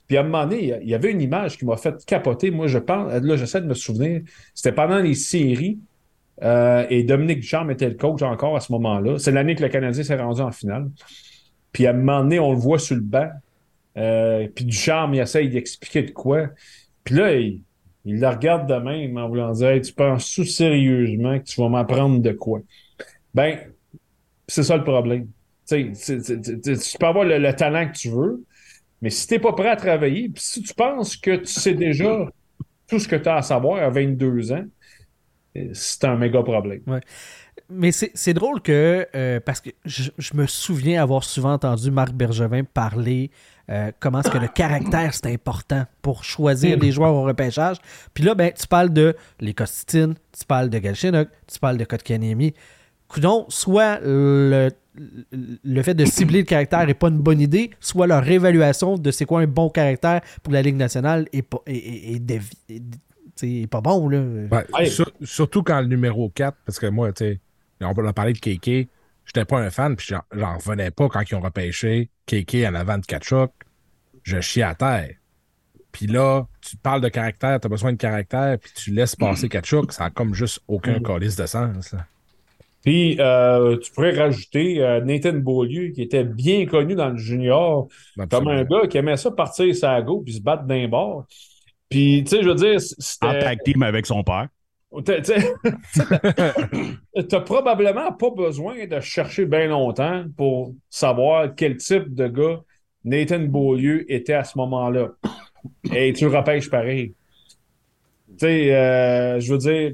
Puis 0.09 0.17
à 0.17 0.23
un 0.23 0.25
moment 0.25 0.45
donné, 0.45 0.75
il 0.83 0.89
y 0.89 0.95
avait 0.95 1.13
une 1.13 1.21
image 1.21 1.57
qui 1.57 1.65
m'a 1.65 1.77
fait 1.77 2.05
capoter. 2.05 2.51
Moi, 2.51 2.67
je 2.67 2.79
pense, 2.79 3.13
là, 3.13 3.37
j'essaie 3.37 3.61
de 3.61 3.67
me 3.67 3.75
souvenir. 3.75 4.23
C'était 4.55 4.75
pendant 4.75 4.99
les 4.99 5.15
séries. 5.15 5.79
Euh, 6.43 6.87
et 6.89 7.03
Dominique 7.03 7.41
Ducharme 7.41 7.71
était 7.71 7.89
le 7.89 7.97
coach 7.97 8.23
encore 8.23 8.57
à 8.57 8.61
ce 8.61 8.73
moment-là. 8.73 9.19
C'est 9.19 9.33
l'année 9.33 9.55
que 9.55 9.63
le 9.63 9.69
Canadien 9.69 10.03
s'est 10.03 10.17
rendu 10.17 10.41
en 10.41 10.53
finale. 10.53 10.91
Puis 11.73 11.87
à 11.87 11.91
un 11.91 11.95
moment 11.95 12.21
donné, 12.21 12.39
on 12.39 12.53
le 12.53 12.59
voit 12.59 12.79
sur 12.79 12.97
le 12.97 13.03
banc. 13.03 13.29
Euh, 13.97 14.49
puis 14.55 14.65
Ducharme, 14.65 15.15
il 15.15 15.21
essaye 15.21 15.49
d'expliquer 15.49 16.03
de 16.03 16.11
quoi. 16.13 16.49
Puis 17.05 17.15
là, 17.15 17.35
il, 17.35 17.63
il, 18.05 18.21
le 18.21 18.29
regarde 18.29 18.69
de 18.69 18.75
même 18.75 19.17
en 19.19 19.29
voulant 19.29 19.53
dire 19.53 19.81
Tu 19.83 19.93
penses 19.93 20.33
tout 20.33 20.45
sérieusement 20.45 21.39
que 21.39 21.45
tu 21.45 21.61
vas 21.61 21.69
m'apprendre 21.69 22.21
de 22.21 22.33
quoi? 22.33 22.61
Ben, 23.35 23.59
c'est 24.49 24.63
ça 24.63 24.77
le 24.77 24.85
problème. 24.85 25.29
tu 25.69 25.93
peux 26.99 27.07
avoir 27.07 27.25
le, 27.25 27.53
talent 27.53 27.89
que 27.89 27.97
tu 27.97 28.11
veux, 28.11 28.43
mais 29.01 29.11
si 29.11 29.27
tu 29.27 29.35
n'es 29.35 29.41
pas 29.41 29.53
prêt 29.53 29.69
à 29.69 29.77
travailler, 29.77 30.29
puis 30.29 30.43
si 30.43 30.63
tu 30.63 30.75
penses 30.75 31.17
que 31.17 31.37
tu 31.37 31.47
sais 31.47 31.75
déjà 31.75 32.27
tout 32.89 32.99
ce 32.99 33.07
que 33.07 33.17
tu 33.17 33.29
as 33.29 33.37
à 33.37 33.43
savoir 33.43 33.83
à 33.83 33.89
22 33.89 34.53
ans, 34.53 34.65
c'est 35.73 36.05
un 36.05 36.17
méga 36.17 36.43
problème. 36.43 36.81
Mais 37.69 37.93
c'est 37.93 38.35
drôle 38.35 38.61
que, 38.61 39.07
euh, 39.15 39.39
parce 39.41 39.61
que 39.61 39.71
je, 39.85 40.11
me 40.35 40.47
souviens 40.47 41.03
avoir 41.03 41.23
souvent 41.23 41.53
entendu 41.53 41.91
Marc 41.91 42.13
Bergevin 42.13 42.65
parler 42.65 43.31
euh, 43.71 43.93
comment 44.01 44.21
est-ce 44.21 44.31
que 44.31 44.39
le 44.39 44.49
caractère 44.55 45.15
c'est 45.15 45.33
important 45.33 45.85
pour 46.03 46.25
choisir 46.25 46.79
des 46.79 46.91
joueurs 46.91 47.15
au 47.15 47.23
repêchage. 47.23 47.77
Puis 48.13 48.25
là, 48.25 48.35
ben, 48.35 48.53
tu 48.53 48.67
parles 48.67 48.93
de 48.93 49.15
les 49.39 49.55
Costitines, 49.55 50.15
tu 50.37 50.45
parles 50.45 50.69
de 50.69 50.79
Galchenyuk, 50.79 51.29
tu 51.47 51.59
parles 51.61 51.79
de 51.79 51.85
Kotkaniemi. 51.85 52.55
Coudon, 53.07 53.47
soit 53.49 54.01
le, 54.03 54.71
le 55.65 55.83
fait 55.83 55.95
de 55.95 56.05
cibler 56.05 56.41
le 56.41 56.45
caractère 56.45 56.87
n'est 56.87 56.95
pas 56.95 57.09
une 57.09 57.19
bonne 57.19 57.41
idée, 57.41 57.71
soit 57.81 58.07
leur 58.07 58.29
évaluation 58.29 58.97
de 58.99 59.11
c'est 59.11 59.25
quoi 59.25 59.41
un 59.41 59.47
bon 59.47 59.69
caractère 59.69 60.21
pour 60.43 60.53
la 60.53 60.63
Ligue 60.63 60.77
nationale 60.77 61.27
est, 61.33 61.47
est, 61.67 62.31
est, 62.31 62.83
c'est 63.41 63.67
pas 63.71 63.81
bon, 63.81 64.09
là. 64.09 64.65
surtout 65.23 65.63
quand 65.63 65.81
le 65.81 65.87
numéro 65.87 66.29
4, 66.31 66.57
parce 66.67 66.79
que 66.79 66.87
moi, 66.87 67.13
tu 67.13 67.25
sais, 67.25 67.41
on 67.81 68.07
a 68.07 68.13
parlé 68.13 68.33
de 68.35 68.39
KK, 68.39 68.89
j'étais 69.25 69.45
pas 69.45 69.59
un 69.59 69.71
fan, 69.71 69.97
puis 69.97 70.09
j'en 70.33 70.57
revenais 70.57 70.91
pas 70.91 71.09
quand 71.09 71.23
ils 71.29 71.35
ont 71.35 71.41
repêché 71.41 72.11
KK 72.27 72.57
en 72.69 72.75
avant 72.75 72.99
de 72.99 73.07
Kachuk. 73.07 73.51
Je 74.23 74.41
chie 74.41 74.63
à 74.63 74.75
terre. 74.75 75.15
Puis 75.93 76.07
là, 76.07 76.47
tu 76.61 76.77
parles 76.77 77.01
de 77.01 77.09
caractère, 77.09 77.59
tu 77.59 77.67
as 77.67 77.71
besoin 77.71 77.93
de 77.93 77.97
caractère, 77.97 78.59
puis 78.59 78.71
tu 78.75 78.91
laisses 78.93 79.17
passer 79.17 79.49
Kachuk, 79.49 79.93
ça 79.93 80.05
n'a 80.05 80.11
comme 80.11 80.35
juste 80.35 80.61
aucun 80.69 80.99
mm. 80.99 81.03
calice 81.03 81.37
de 81.37 81.47
sens. 81.47 81.95
Puis, 82.83 83.17
euh, 83.19 83.79
tu 83.79 83.91
pourrais 83.93 84.17
rajouter 84.17 84.83
euh, 84.83 85.01
Nathan 85.01 85.35
Beaulieu, 85.35 85.89
qui 85.93 86.03
était 86.03 86.25
bien 86.25 86.67
connu 86.67 86.95
dans 86.95 87.09
le 87.09 87.17
junior, 87.17 87.89
comme 88.31 88.49
un 88.49 88.65
gars 88.65 88.87
qui 88.89 88.99
aimait 88.99 89.17
ça 89.17 89.31
partir 89.31 89.75
sa 89.75 90.01
go 90.03 90.21
puis 90.21 90.35
se 90.35 90.41
battre 90.41 90.65
d'un 90.65 90.87
bord. 90.89 91.27
Puis, 91.91 92.25
tu 92.25 92.31
sais, 92.31 92.43
je 92.43 92.49
veux 92.49 92.55
dire. 92.55 92.79
En 93.23 93.33
tag 93.33 93.59
team 93.65 93.83
avec 93.83 94.07
son 94.07 94.23
père. 94.23 94.49
T'as 97.29 97.41
probablement 97.41 98.13
pas 98.13 98.31
besoin 98.31 98.87
de 98.87 99.01
chercher 99.01 99.45
bien 99.47 99.67
longtemps 99.67 100.25
pour 100.37 100.75
savoir 100.89 101.55
quel 101.55 101.77
type 101.77 102.15
de 102.15 102.27
gars 102.27 102.61
Nathan 103.05 103.41
Beaulieu 103.41 104.11
était 104.11 104.35
à 104.35 104.45
ce 104.45 104.59
moment-là. 104.59 105.11
Et 105.95 106.13
tu 106.13 106.25
le 106.29 106.37
repêches 106.37 106.71
pareil. 106.71 107.15
Tu 108.31 108.35
sais, 108.39 108.75
euh, 108.75 109.41
je 109.41 109.53
veux 109.53 109.59
dire, 109.59 109.93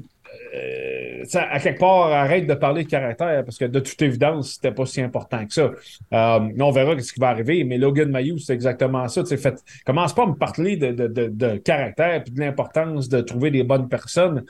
euh, 0.55 0.96
à 1.35 1.59
quelque 1.59 1.79
part, 1.79 2.11
arrête 2.11 2.47
de 2.47 2.53
parler 2.53 2.83
de 2.83 2.89
caractère 2.89 3.43
parce 3.43 3.57
que 3.57 3.65
de 3.65 3.79
toute 3.79 4.01
évidence, 4.01 4.53
c'était 4.53 4.71
pas 4.71 4.85
si 4.85 5.01
important 5.01 5.45
que 5.45 5.53
ça. 5.53 5.71
Euh, 6.13 6.49
on 6.59 6.71
verra 6.71 6.99
ce 6.99 7.13
qui 7.13 7.19
va 7.19 7.29
arriver, 7.29 7.63
mais 7.63 7.77
Logan 7.77 8.09
Mayou, 8.09 8.37
c'est 8.37 8.53
exactement 8.53 9.07
ça. 9.07 9.23
Fait, 9.25 9.63
commence 9.85 10.13
pas 10.13 10.23
à 10.23 10.27
me 10.27 10.35
parler 10.35 10.77
de, 10.77 10.91
de, 10.91 11.27
de, 11.27 11.57
caractère 11.57 12.15
et 12.15 12.29
de 12.29 12.39
l'importance 12.39 13.09
de 13.09 13.21
trouver 13.21 13.51
des 13.51 13.63
bonnes 13.63 13.89
personnes. 13.89 14.45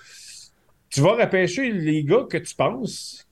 Tu 0.89 1.01
vas 1.01 1.13
repêcher 1.13 1.71
les 1.71 2.03
gars 2.03 2.25
que 2.29 2.37
tu 2.37 2.55
penses 2.55 3.27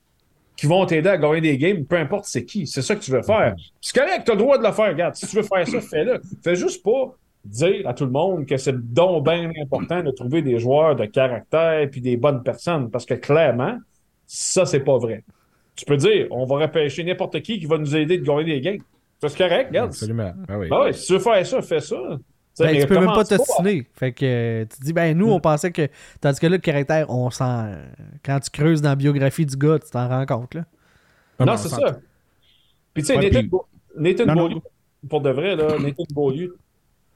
qui 0.56 0.66
vont 0.66 0.86
t'aider 0.86 1.10
à 1.10 1.18
gagner 1.18 1.40
des 1.42 1.58
games, 1.58 1.84
peu 1.84 1.96
importe 1.96 2.24
c'est 2.24 2.44
qui. 2.44 2.66
C'est 2.66 2.82
ça 2.82 2.96
que 2.96 3.00
tu 3.00 3.10
veux 3.10 3.22
faire. 3.22 3.54
C'est 3.80 3.98
correct, 3.98 4.22
tu 4.24 4.30
as 4.30 4.34
le 4.34 4.40
droit 4.40 4.58
de 4.58 4.66
le 4.66 4.72
faire. 4.72 4.88
Regarde, 4.88 5.14
si 5.14 5.26
tu 5.26 5.36
veux 5.36 5.42
faire 5.42 5.68
ça, 5.68 5.80
fais-le. 5.80 6.20
Fais 6.42 6.56
juste 6.56 6.82
pas 6.82 7.14
dire 7.46 7.86
à 7.88 7.94
tout 7.94 8.04
le 8.04 8.10
monde 8.10 8.46
que 8.46 8.56
c'est 8.56 8.76
donc 8.92 9.24
bien 9.24 9.50
important 9.62 10.02
de 10.02 10.10
trouver 10.10 10.42
des 10.42 10.58
joueurs 10.58 10.96
de 10.96 11.04
caractère 11.06 11.88
puis 11.90 12.00
des 12.00 12.16
bonnes 12.16 12.42
personnes 12.42 12.90
parce 12.90 13.06
que 13.06 13.14
clairement, 13.14 13.78
ça, 14.26 14.66
c'est 14.66 14.80
pas 14.80 14.98
vrai. 14.98 15.24
Tu 15.74 15.84
peux 15.84 15.96
dire, 15.96 16.26
on 16.30 16.44
va 16.46 16.56
repêcher 16.58 17.04
n'importe 17.04 17.40
qui 17.42 17.58
qui 17.58 17.66
va 17.66 17.78
nous 17.78 17.94
aider 17.94 18.18
de 18.18 18.24
gagner 18.24 18.44
des 18.44 18.60
gains. 18.60 18.78
C'est 19.20 19.36
correct, 19.36 19.68
regarde. 19.68 19.90
Absolument. 19.90 20.32
Ah 20.48 20.58
oui. 20.58 20.68
Ah 20.70 20.92
si 20.92 21.06
tu 21.06 21.12
veux 21.14 21.18
faire 21.18 21.46
ça, 21.46 21.62
fais 21.62 21.80
ça. 21.80 21.96
Ben, 22.58 22.80
tu 22.80 22.86
peux 22.86 22.98
même 22.98 23.06
pas 23.06 23.24
t'ostiner. 23.24 23.86
Fait 23.92 24.12
que 24.12 24.24
euh, 24.24 24.64
tu 24.64 24.84
dis, 24.84 24.92
ben 24.92 25.16
nous, 25.16 25.30
on 25.30 25.40
pensait 25.40 25.72
que. 25.72 25.88
Tandis 26.20 26.40
que 26.40 26.46
là, 26.46 26.56
le 26.56 26.62
caractère, 26.62 27.10
on 27.10 27.30
sent. 27.30 27.74
Quand 28.24 28.40
tu 28.40 28.50
creuses 28.50 28.80
dans 28.80 28.90
la 28.90 28.96
biographie 28.96 29.44
du 29.44 29.56
gars, 29.56 29.78
tu 29.78 29.90
t'en 29.90 30.08
rends 30.08 30.24
compte, 30.26 30.54
là. 30.54 30.64
Non, 31.38 31.56
c'est 31.56 31.68
ça. 31.68 31.98
Puis 32.94 33.02
tu 33.02 33.12
sais, 33.12 33.50
Nathan, 33.94 34.34
Beaulieu, 34.34 34.60
pour 35.08 35.20
de 35.20 35.30
vrai, 35.30 35.54
là, 35.54 35.78
Nathan 35.78 36.04
Beaulieu, 36.10 36.56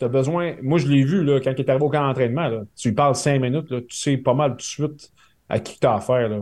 tu 0.00 0.06
as 0.06 0.08
besoin. 0.08 0.56
Moi, 0.62 0.78
je 0.78 0.88
l'ai 0.88 1.04
vu 1.04 1.22
là, 1.22 1.40
quand 1.40 1.52
il 1.52 1.60
est 1.60 1.70
arrivé 1.70 1.84
au 1.84 1.90
camp 1.90 2.06
d'entraînement. 2.06 2.48
Là, 2.48 2.62
tu 2.74 2.88
lui 2.88 2.94
parles 2.94 3.14
cinq 3.14 3.40
minutes, 3.40 3.70
là, 3.70 3.80
tu 3.82 3.94
sais 3.94 4.16
pas 4.16 4.34
mal 4.34 4.52
tout 4.52 4.56
de 4.56 4.62
suite 4.62 5.12
à 5.48 5.60
qui 5.60 5.78
tu 5.78 5.86
as 5.86 5.94
affaire. 5.94 6.28
Là. 6.28 6.40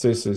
Tu 0.00 0.14
sais, 0.14 0.30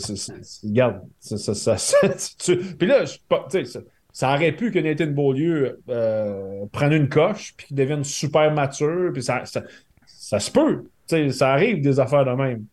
regarde, 0.63 1.01
ça, 1.19 1.53
ça, 1.53 1.75
Puis 2.77 2.87
là, 2.87 3.05
je, 3.05 3.79
ça 4.11 4.33
aurait 4.33 4.51
pu 4.51 4.71
que 4.71 4.79
Nathan 4.79 5.07
Beaulieu 5.07 5.79
euh, 5.89 6.65
prenne 6.71 6.93
une 6.93 7.09
coche 7.09 7.53
puis 7.55 7.67
qu'il 7.67 7.77
devienne 7.77 8.03
super 8.03 8.51
mature. 8.51 9.11
Puis 9.13 9.23
ça, 9.23 9.45
ça, 9.45 9.63
ça 10.05 10.39
se 10.39 10.51
peut. 10.51 10.85
sais, 11.05 11.29
ça 11.29 11.53
arrive 11.53 11.81
des 11.81 11.99
affaires 11.99 12.25
de 12.25 12.31
même. 12.31 12.65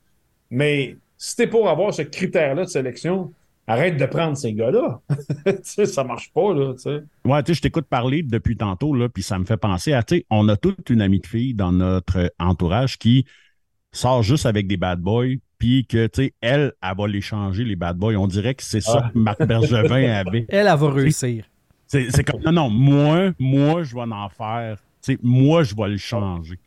Mais 0.51 0.97
si 1.19 1.37
t'es 1.37 1.47
pour 1.47 1.69
avoir 1.69 1.93
ce 1.93 2.03
critère-là 2.03 2.65
de 2.65 2.71
sélection, 2.71 3.33
arrête 3.67 3.97
de 3.97 4.07
prendre 4.07 4.37
ces 4.37 4.53
gars-là. 4.53 5.01
ça 5.63 6.05
marche 6.05 6.33
pas, 6.33 6.53
là. 6.55 6.75
sais. 6.77 7.03
Ouais, 7.25 7.43
tu 7.43 7.53
sais, 7.53 7.55
je 7.55 7.63
t'écoute 7.63 7.87
parler 7.87 8.23
depuis 8.23 8.57
tantôt, 8.57 8.95
là, 8.95 9.09
puis 9.09 9.23
ça 9.23 9.39
me 9.39 9.45
fait 9.45 9.57
penser 9.57 9.93
à, 9.93 10.03
tu 10.03 10.17
sais, 10.17 10.27
on 10.31 10.49
a 10.49 10.57
toute 10.57 10.91
une 10.91 11.01
amie 11.01 11.21
de 11.21 11.27
fille 11.27 11.55
dans 11.55 11.73
notre 11.73 12.33
entourage 12.39 12.99
qui 12.99 13.25
sort 13.93 14.23
juste 14.23 14.47
avec 14.47 14.67
des 14.67 14.77
bad 14.77 15.01
boys, 15.01 15.37
puis 15.59 15.87
que, 15.87 16.07
tu 16.07 16.25
sais, 16.25 16.35
elle, 16.41 16.73
elle 16.83 16.97
va 16.97 17.07
les 17.07 17.21
changer, 17.21 17.65
les 17.65 17.77
bad 17.77 17.97
boys. 17.97 18.17
On 18.17 18.27
dirait 18.27 18.55
que 18.55 18.63
c'est 18.63 18.81
ça 18.81 19.03
ah. 19.05 19.11
que 19.13 19.19
Marc 19.19 19.43
Bergevin 19.45 20.11
avait. 20.27 20.47
Elle, 20.49 20.67
elle 20.67 20.79
va 20.79 20.91
réussir. 20.91 21.45
C'est 21.87 22.25
comme, 22.25 22.41
non, 22.43 22.53
non, 22.53 22.71
moi, 22.71 23.33
moi, 23.39 23.83
je 23.85 23.95
vais 23.95 24.01
en 24.03 24.29
faire. 24.29 24.79
Tu 25.03 25.13
sais, 25.13 25.19
moi, 25.23 25.63
je 25.63 25.75
vais 25.75 25.89
le 25.89 25.97
changer 25.97 26.59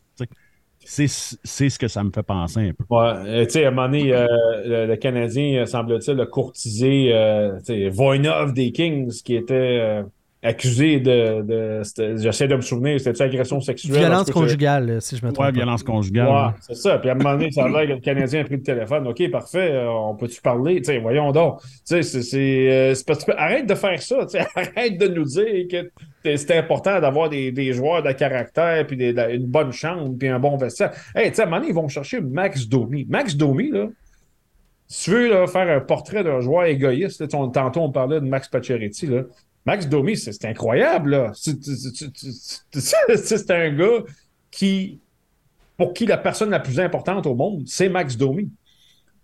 c'est 0.90 1.70
ce 1.70 1.78
que 1.78 1.90
ça 1.90 2.02
me 2.02 2.12
fait 2.12 2.24
penser 2.24 2.70
un 2.70 2.74
peu. 2.74 2.86
Ouais, 2.90 3.14
euh, 3.26 3.46
tu 3.46 3.52
sais, 3.52 3.66
à 3.66 3.68
un 3.68 3.72
moment 3.72 3.88
donné, 3.88 4.14
euh, 4.14 4.88
le, 4.88 4.96
Canadien, 4.96 5.66
semble-t-il, 5.66 6.20
a 6.20 6.26
courtisé 6.26 7.10
euh, 7.14 7.60
Voinov 7.92 8.54
des 8.54 8.72
Kings, 8.72 9.12
qui 9.22 9.36
était 9.36 10.04
accusé 10.44 11.00
de. 11.00 11.42
de 11.42 12.18
J'essaie 12.18 12.48
de 12.48 12.56
me 12.56 12.62
souvenir, 12.62 13.00
c'était 13.00 13.24
agression 13.24 13.60
sexuelle. 13.60 13.98
Violence 13.98 14.32
conjugale, 14.32 15.02
si 15.02 15.18
je 15.18 15.26
me 15.26 15.32
trompe. 15.32 15.48
Ouais, 15.48 15.52
violence 15.52 15.84
conjugale. 15.84 16.28
Ouais, 16.28 16.54
c'est 16.62 16.76
ça. 16.76 16.98
Puis 17.00 17.10
à 17.10 17.14
un 17.14 17.16
moment 17.16 17.34
donné, 17.34 17.52
ça 17.52 17.66
a 17.66 17.70
l'air 17.70 17.88
que 17.88 17.94
le 17.94 18.00
Canadien 18.00 18.42
a 18.42 18.44
pris 18.44 18.56
le 18.56 18.64
téléphone. 18.64 19.08
OK, 19.08 19.30
parfait, 19.32 19.72
euh, 19.72 19.90
on 19.90 20.16
peut-tu 20.16 20.42
parler? 20.42 20.84
sais, 20.84 21.00
voyons 21.00 21.32
donc. 21.32 21.60
C'est 21.84 22.02
euh, 22.36 22.94
parce 23.06 23.24
que 23.24 23.32
arrête 23.32 23.68
de 23.68 23.76
faire 23.76 24.02
ça. 24.02 24.26
Arrête 24.56 24.98
de 24.98 25.08
nous 25.08 25.26
dire 25.26 25.68
que 25.70 25.92
c'est 26.24 26.58
important 26.58 27.00
d'avoir 27.00 27.30
des, 27.30 27.52
des, 27.52 27.74
joueurs 27.74 28.04
de 28.04 28.12
caractère, 28.12 28.86
puis 28.86 28.98
des, 28.98 29.14
une 29.32 29.46
bonne 29.46 29.72
chambre, 29.72 30.16
puis 30.18 30.28
un 30.28 30.40
bon 30.40 30.58
vestiaire. 30.58 30.92
Hey, 31.16 31.32
à 31.32 31.42
un 31.42 31.46
moment 31.46 31.58
donné, 31.58 31.70
ils 31.70 31.76
vont 31.76 31.88
chercher 31.88 32.22
Max 32.22 32.68
Domi. 32.68 33.06
Max 33.10 33.36
Domi, 33.36 33.72
là. 33.72 33.88
Si 34.90 35.06
tu 35.06 35.12
veux 35.12 35.30
là, 35.30 35.48
faire 35.48 35.70
un 35.70 35.82
portrait 35.82 36.24
d'un 36.24 36.40
joueur 36.40 36.64
égoïste, 36.66 37.20
là, 37.20 37.28
tantôt 37.28 37.82
on 37.82 37.92
parlait 37.92 38.22
de 38.22 38.26
Max 38.26 38.48
Pacioretty, 38.48 39.08
là. 39.08 39.24
Max 39.68 39.86
Domi, 39.86 40.16
c'est 40.16 40.46
incroyable. 40.46 41.34
C'est 41.36 41.52
un 43.52 43.76
gars 43.76 44.04
qui, 44.50 45.02
pour 45.76 45.94
qui 45.94 46.06
la 46.06 46.18
personne 46.18 46.50
la 46.50 46.62
plus 46.62 46.80
importante 46.80 47.28
au 47.28 47.36
monde, 47.36 47.64
c'est 47.68 47.90
Max 47.90 48.16
Domi. 48.16 48.50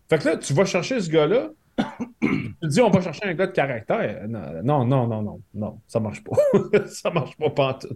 Fait 0.10 0.20
que 0.20 0.28
là, 0.28 0.36
tu 0.36 0.54
vas 0.54 0.66
chercher 0.66 1.00
ce 1.00 1.10
gars-là, 1.10 1.50
tu 2.22 2.68
dis, 2.68 2.82
on 2.82 2.90
va 2.90 3.02
chercher 3.02 3.26
un 3.26 3.34
gars 3.34 3.48
de 3.48 3.52
caractère. 3.52 4.28
Non, 4.28 4.86
non, 4.86 5.08
non, 5.08 5.22
non, 5.22 5.42
non, 5.54 5.80
ça 5.88 6.00
marche 6.00 6.24
pas. 6.24 6.36
ça 6.88 7.10
marche 7.10 7.36
pas, 7.38 7.50
pas 7.50 7.68
en 7.70 7.74
tout. 7.74 7.90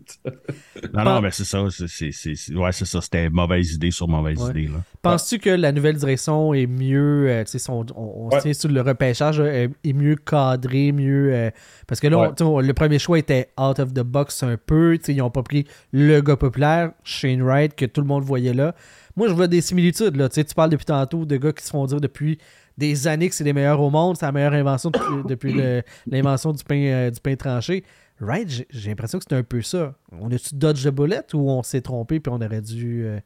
non, 0.93 1.03
non, 1.03 1.21
mais 1.21 1.31
c'est 1.31 1.43
ça. 1.43 1.63
C'est, 1.69 2.55
ouais, 2.55 2.71
c'est 2.71 2.85
ça. 2.85 3.01
C'était 3.01 3.29
mauvaise 3.29 3.73
idée 3.73 3.91
sur 3.91 4.07
mauvaise 4.07 4.39
idée. 4.49 4.69
Penses-tu 5.01 5.39
que 5.39 5.49
la 5.49 5.71
nouvelle 5.71 5.97
direction 5.97 6.53
est 6.53 6.67
mieux, 6.67 7.29
euh, 7.29 7.43
tu 7.43 7.59
sais, 7.59 7.69
on, 7.69 7.85
on 7.95 8.29
tient 8.39 8.53
sur 8.53 8.69
le 8.69 8.81
repêchage, 8.81 9.39
est, 9.39 9.69
mieux 9.93 10.15
cadré, 10.15 10.91
mieux. 10.91 11.33
Euh, 11.33 11.51
parce 11.85 11.99
que 11.99 12.07
là, 12.07 12.33
le 12.39 12.73
premier 12.73 12.99
choix 12.99 13.19
était 13.19 13.49
out 13.59 13.79
of 13.79 13.93
the 13.93 14.01
box 14.01 14.43
un 14.43 14.57
peu. 14.57 14.97
Ils 15.07 15.17
n'ont 15.17 15.29
pas 15.29 15.43
pris 15.43 15.65
le 15.91 16.21
gars 16.21 16.35
populaire, 16.35 16.91
Shane 17.03 17.41
Wright, 17.41 17.75
que 17.75 17.85
tout 17.85 18.01
le 18.01 18.07
monde 18.07 18.23
voyait 18.23 18.53
là. 18.53 18.75
Moi, 19.15 19.27
je 19.27 19.33
vois 19.33 19.47
des 19.47 19.61
similitudes. 19.61 20.15
Là. 20.15 20.29
Tu 20.29 20.43
parles 20.55 20.69
depuis 20.69 20.85
tantôt 20.85 21.25
de 21.25 21.37
gars 21.37 21.51
qui 21.51 21.63
se 21.63 21.71
font 21.71 21.85
dire 21.85 21.99
depuis 21.99 22.37
des 22.77 23.07
années 23.07 23.29
que 23.29 23.35
c'est 23.35 23.43
les 23.43 23.53
meilleurs 23.53 23.81
au 23.81 23.89
monde, 23.89 24.17
c'est 24.17 24.25
la 24.25 24.31
meilleure 24.31 24.53
invention 24.53 24.91
depuis, 25.27 25.55
l'invention 26.07 26.51
du 26.51 26.63
pain, 26.63 26.81
euh, 26.85 27.09
du 27.09 27.19
pain 27.19 27.35
tranché. 27.35 27.83
Right, 28.19 28.65
j'ai 28.69 28.89
l'impression 28.89 29.19
que 29.19 29.25
c'est 29.27 29.35
un 29.35 29.43
peu 29.43 29.61
ça. 29.61 29.93
On 30.11 30.31
a-tu 30.31 30.55
dodge 30.55 30.83
de 30.83 30.89
bullet 30.89 31.21
ou 31.33 31.51
on 31.51 31.61
s'est 31.61 31.81
trompé 31.81 32.19
puis 32.19 32.31
on 32.35 32.41
aurait 32.41 32.61
dû. 32.61 33.05
Euh, 33.05 33.19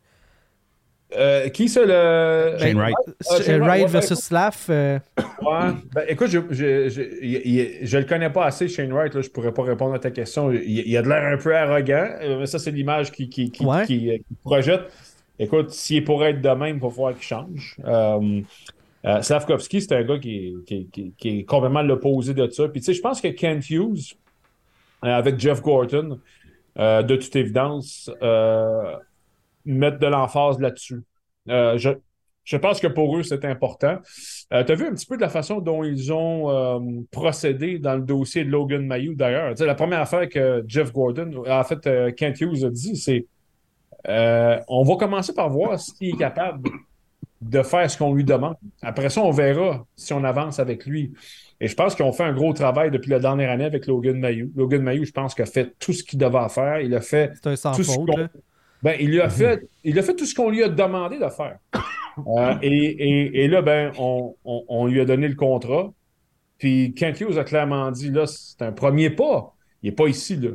euh, 1.17 1.49
qui 1.49 1.67
c'est 1.67 1.85
le. 1.85 2.57
Shane 2.57 2.77
Wright. 2.77 2.95
Wright 3.59 3.89
versus 3.89 4.19
Slaff. 4.19 4.69
Ouais. 4.69 5.01
Ben, 5.93 6.05
écoute, 6.07 6.27
je, 6.29 6.39
je, 6.49 6.89
je, 6.89 7.97
le 7.97 8.05
connais 8.05 8.29
pas 8.29 8.45
assez, 8.45 8.69
Shane 8.69 8.93
Wright. 8.93 9.13
Là, 9.13 9.21
je 9.21 9.29
pourrais 9.29 9.53
pas 9.53 9.63
répondre 9.63 9.93
à 9.93 9.99
ta 9.99 10.11
question. 10.11 10.51
Il, 10.51 10.95
a 10.95 11.01
de 11.01 11.09
l'air 11.09 11.33
un 11.33 11.37
peu 11.37 11.55
arrogant. 11.55 12.07
Mais 12.21 12.45
ça, 12.45 12.59
c'est 12.59 12.71
l'image 12.71 13.11
qui, 13.11 13.29
qui, 13.29 13.51
qui, 13.51 13.65
qui, 13.85 14.23
projette. 14.43 14.83
Écoute, 15.41 15.71
s'il 15.71 15.97
est 15.97 16.01
pour 16.01 16.23
être 16.23 16.39
de 16.39 16.49
même, 16.49 16.75
il 16.75 16.81
va 16.81 16.89
falloir 16.89 17.13
qu'il 17.13 17.23
change. 17.23 17.75
Euh, 17.83 18.41
Slavkovski, 19.03 19.81
c'est 19.81 19.95
un 19.95 20.03
gars 20.03 20.19
qui, 20.19 20.55
est 21.23 21.45
complètement 21.45 21.81
l'opposé 21.81 22.33
de 22.33 22.49
ça. 22.49 22.67
Puis, 22.67 22.81
tu 22.81 22.85
sais, 22.85 22.93
je 22.93 23.01
pense 23.01 23.19
que 23.19 23.29
Kent 23.29 23.69
Hughes, 23.69 24.15
euh, 25.03 25.07
avec 25.07 25.39
Jeff 25.39 25.61
Gorton, 25.61 26.19
euh, 26.77 27.01
de 27.01 27.15
toute 27.15 27.35
évidence, 27.35 28.09
mettent 29.65 29.99
de 29.99 30.07
l'emphase 30.07 30.59
là-dessus. 30.59 31.03
je, 31.47 32.57
pense 32.57 32.79
que 32.79 32.87
pour 32.87 33.17
eux, 33.17 33.23
c'est 33.23 33.43
important. 33.45 33.97
tu 34.51 34.55
as 34.55 34.75
vu 34.75 34.85
un 34.85 34.93
petit 34.93 35.07
peu 35.07 35.15
de 35.15 35.21
la 35.21 35.29
façon 35.29 35.59
dont 35.59 35.83
ils 35.83 36.13
ont 36.13 37.05
procédé 37.11 37.79
dans 37.79 37.95
le 37.95 38.01
dossier 38.01 38.45
de 38.45 38.49
Logan 38.51 38.85
Mayou, 38.85 39.15
d'ailleurs. 39.15 39.55
La 39.59 39.75
première 39.75 40.01
affaire 40.01 40.29
que 40.29 40.63
Jeff 40.67 40.93
Gordon, 40.93 41.43
en 41.47 41.63
fait, 41.63 42.15
Kent 42.15 42.41
Hughes 42.41 42.65
a 42.65 42.69
dit, 42.69 42.95
c'est 42.95 43.25
on 44.07 44.83
va 44.83 44.95
commencer 44.95 45.33
par 45.33 45.49
voir 45.49 45.79
s'il 45.79 46.09
est 46.09 46.17
capable 46.17 46.69
de 47.41 47.63
faire 47.63 47.89
ce 47.89 47.97
qu'on 47.97 48.13
lui 48.13 48.23
demande. 48.23 48.55
Après 48.81 49.09
ça, 49.09 49.21
on 49.21 49.31
verra 49.31 49.85
si 49.95 50.13
on 50.13 50.23
avance 50.23 50.59
avec 50.59 50.85
lui. 50.85 51.11
Et 51.59 51.67
je 51.67 51.75
pense 51.75 51.95
qu'on 51.95 52.11
fait 52.11 52.23
un 52.23 52.33
gros 52.33 52.53
travail 52.53 52.91
depuis 52.91 53.09
la 53.09 53.19
dernière 53.19 53.49
année 53.51 53.65
avec 53.65 53.87
Logan 53.87 54.17
Mayou. 54.19 54.51
Logan 54.55 54.81
Mayou, 54.81 55.05
je 55.05 55.11
pense 55.11 55.33
qu'il 55.33 55.43
a 55.43 55.47
fait 55.47 55.75
tout 55.79 55.93
ce 55.93 56.03
qu'il 56.03 56.19
devait 56.19 56.49
faire. 56.49 56.81
Il 56.81 56.93
a 56.95 57.01
fait. 57.01 57.31
C'est 57.35 57.47
un 57.47 57.55
sans 57.55 57.73
tout 57.73 57.83
faute, 57.83 58.09
ben, 58.83 58.95
il, 58.99 59.19
a 59.21 59.29
fait, 59.29 59.67
il 59.83 59.97
a 59.99 60.01
fait 60.01 60.15
tout 60.15 60.25
ce 60.25 60.33
qu'on 60.33 60.49
lui 60.49 60.63
a 60.63 60.69
demandé 60.69 61.17
de 61.17 61.29
faire. 61.29 61.57
Euh, 62.27 62.55
et, 62.61 63.47
là, 63.47 63.61
ben, 63.61 63.91
on, 63.97 64.87
lui 64.87 64.99
a 64.99 65.05
donné 65.05 65.27
le 65.27 65.35
contrat. 65.35 65.91
Puis 66.57 66.93
Kent 66.93 67.21
Hughes 67.21 67.37
a 67.37 67.43
clairement 67.43 67.89
dit 67.91 68.09
là, 68.09 68.25
c'est 68.27 68.61
un 68.61 68.71
premier 68.71 69.09
pas. 69.09 69.53
Il 69.81 69.89
n'est 69.89 69.95
pas 69.95 70.07
ici, 70.07 70.35
là. 70.35 70.49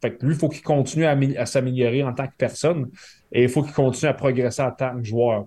Fait 0.00 0.16
que 0.16 0.26
lui, 0.26 0.34
il 0.34 0.38
faut 0.38 0.48
qu'il 0.48 0.62
continue 0.62 1.04
à, 1.04 1.16
à 1.38 1.46
s'améliorer 1.46 2.02
en 2.02 2.12
tant 2.12 2.26
que 2.26 2.34
personne 2.36 2.90
et 3.30 3.44
il 3.44 3.48
faut 3.48 3.62
qu'il 3.62 3.72
continue 3.72 4.08
à 4.08 4.14
progresser 4.14 4.62
en 4.62 4.72
tant 4.72 4.96
que 4.96 5.04
joueur. 5.04 5.46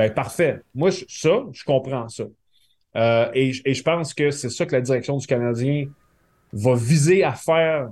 Ben, 0.00 0.10
parfait. 0.14 0.62
Moi, 0.74 0.90
ça, 0.92 1.44
je 1.52 1.62
comprends 1.62 2.08
ça. 2.08 2.24
Euh, 2.96 3.30
et, 3.34 3.52
je 3.52 3.82
pense 3.82 4.14
que 4.14 4.30
c'est 4.30 4.48
ça 4.48 4.64
que 4.64 4.74
la 4.74 4.80
direction 4.80 5.18
du 5.18 5.26
Canadien 5.26 5.88
va 6.54 6.74
viser 6.74 7.22
à 7.22 7.32
faire 7.32 7.90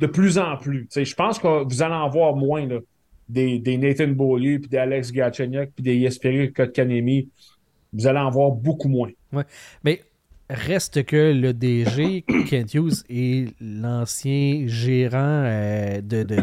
de 0.00 0.06
plus 0.06 0.38
en 0.38 0.56
plus. 0.56 0.86
je 0.94 1.14
pense 1.16 1.40
que 1.40 1.64
vous 1.64 1.82
allez 1.82 1.96
en 1.96 2.08
voir 2.08 2.36
moins 2.36 2.68
des, 3.28 3.78
Nathan 3.78 4.06
Beaulieu, 4.06 4.60
puis 4.60 4.68
des 4.68 4.76
Alex 4.76 5.10
Gatchenyuk, 5.10 5.72
puis 5.74 5.82
des 5.82 5.96
Yesperi 5.96 6.52
Kotkanemi. 6.52 7.30
Vous 7.92 8.06
allez 8.06 8.20
en 8.20 8.30
voir 8.30 8.52
beaucoup 8.52 8.88
moins. 8.88 9.10
Ouais. 9.32 9.44
Mais 9.82 10.02
reste 10.48 11.04
que 11.04 11.32
le 11.32 11.52
DG, 11.52 12.22
Kent 12.48 12.74
Hughes, 12.74 13.02
est 13.08 13.52
l'ancien 13.60 14.68
gérant 14.68 15.42
euh, 15.46 16.00
de 16.00 16.22
de 16.22 16.36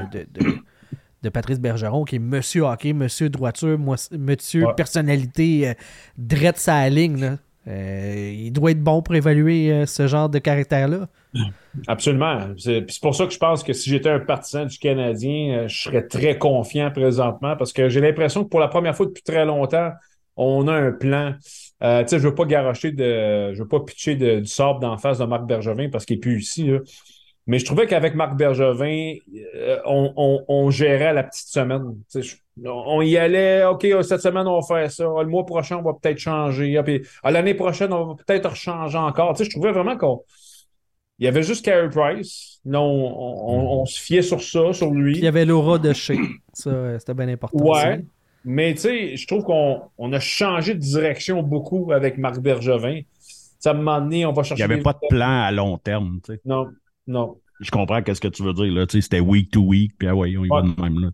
Patrice 1.30 1.60
Bergeron, 1.60 2.04
qui 2.04 2.18
est 2.18 2.20
Monsieur 2.20 2.64
Hockey, 2.64 2.94
Monsieur 2.94 3.30
Droiture, 3.30 3.78
Monsieur 4.12 4.66
Personnalité, 4.76 5.70
euh, 5.70 5.74
drette 6.18 6.58
sa 6.58 6.90
ligne. 6.90 7.38
Euh, 7.68 8.34
il 8.36 8.52
doit 8.52 8.72
être 8.72 8.84
bon 8.84 9.02
pour 9.02 9.16
évaluer 9.16 9.72
euh, 9.72 9.86
ce 9.86 10.08
genre 10.08 10.30
de 10.30 10.40
caractère-là. 10.40 11.08
Absolument. 11.88 12.50
C'est 12.58 12.86
pour 13.02 13.16
ça 13.16 13.26
que 13.26 13.34
je 13.34 13.40
pense 13.40 13.64
que 13.64 13.74
si 13.74 13.90
j'étais 13.90 14.10
un 14.10 14.20
partisan 14.20 14.66
du 14.66 14.78
Canadien, 14.78 15.68
je 15.68 15.84
serais 15.84 16.06
très 16.06 16.38
confiant 16.38 16.92
présentement 16.92 17.56
parce 17.56 17.74
que 17.74 17.90
j'ai 17.90 18.02
l'impression 18.02 18.44
que 18.44 18.50
pour 18.50 18.60
la 18.60 18.68
première 18.68 18.96
fois 18.96 19.06
depuis 19.06 19.24
très 19.24 19.46
longtemps, 19.46 19.92
on 20.36 20.68
a 20.68 20.74
un 20.74 20.92
plan. 20.92 21.36
Euh, 21.84 22.04
je 22.10 22.16
ne 22.16 22.22
veux 22.22 22.36
pas 22.36 22.46
garocher 22.46 22.92
de. 22.92 23.54
Je 23.54 23.62
veux 23.62 23.68
pas 23.68 23.80
pitcher 23.80 24.16
du 24.16 24.46
sable 24.46 24.80
d'en 24.80 24.98
face 24.98 25.20
de 25.20 25.26
Marc 25.26 25.46
Bergevin 25.46 25.90
parce 25.90 26.06
qu'il 26.06 26.18
n'est 26.18 26.22
plus 26.22 26.42
ici. 26.42 26.68
Là. 26.68 26.80
Mais 27.46 27.60
je 27.60 27.66
trouvais 27.66 27.88
qu'avec 27.88 28.16
Marc 28.16 28.38
Bergevin, 28.38 29.16
euh, 29.56 29.78
on, 29.86 30.70
gérait 30.70 31.14
la 31.14 31.24
petite 31.24 31.48
semaine. 31.48 31.98
on 32.66 33.02
y 33.02 33.18
allait, 33.18 33.66
OK, 33.66 33.86
cette 34.02 34.22
semaine, 34.22 34.48
on 34.48 34.60
va 34.60 34.66
faire 34.66 34.91
ça. 34.91 35.04
Le 35.04 35.28
mois 35.28 35.46
prochain, 35.46 35.78
on 35.78 35.82
va 35.82 35.94
peut-être 35.94 36.20
changer. 36.20 36.80
Ah, 37.22 37.32
l'année 37.32 37.54
prochaine, 37.54 37.91
on 37.91 38.08
va 38.08 38.16
peut-être 38.16 38.50
rechanger 38.50 38.98
encore. 38.98 39.36
je 39.36 39.50
trouvais 39.50 39.72
vraiment 39.72 39.98
qu'on. 39.98 40.24
Il 41.20 41.26
y 41.26 41.28
avait 41.28 41.44
juste 41.44 41.64
Carey 41.64 41.89
Price. 41.89 42.60
Là, 42.66 42.82
on, 42.82 43.86
se 43.86 44.00
fiait 44.00 44.22
sur 44.22 44.41
ça, 44.41 44.74
sur 44.74 44.91
lui. 44.91 45.18
il 45.18 45.24
y 45.24 45.28
avait 45.28 45.46
l'aura 45.46 45.78
de 45.78 45.94
chez. 45.94 46.18
Ça, 46.54 46.98
c'était 47.00 47.14
bien 47.14 47.28
important. 47.28 47.64
Ouais. 47.64 48.04
Mais 48.46 48.74
tu 48.74 48.82
sais, 48.82 49.16
je 49.16 49.28
trouve 49.28 49.44
qu'on 49.44 50.14
a 50.14 50.20
changé 50.20 50.74
de 50.74 50.80
direction 50.80 51.41
beaucoup 51.44 51.91
avec 51.91 52.18
Marc 52.18 52.39
Bergevin. 52.39 53.02
Ça 53.60 53.74
m'a 53.74 54.02
donné, 54.02 54.26
on 54.26 54.34
va 54.34 54.44
chercher. 54.44 54.64
Il 54.64 54.68
n'y 54.68 54.74
avait 54.74 54.82
pas 54.82 54.94
de 54.94 55.08
plan 55.08 55.44
à 55.44 55.52
long 55.52 55.78
terme. 55.78 56.20
Non. 56.46 56.68
Non. 57.08 57.39
Je 57.60 57.72
comprends 57.72 58.01
qu'est-ce 58.01 58.22
que 58.22 58.28
tu 58.28 58.43
veux 58.43 58.54
dire. 58.54 58.74
Là. 58.74 58.86
C'était 58.89 59.20
week 59.20 59.51
to 59.51 59.62
week, 59.62 59.93
puis 59.97 60.08
ah 60.08 60.16
ouais, 60.16 60.36
on 60.38 60.45
y 60.45 60.49
va 60.49 60.62
de 60.62 60.82
même. 60.82 60.99
Là, 60.99 61.10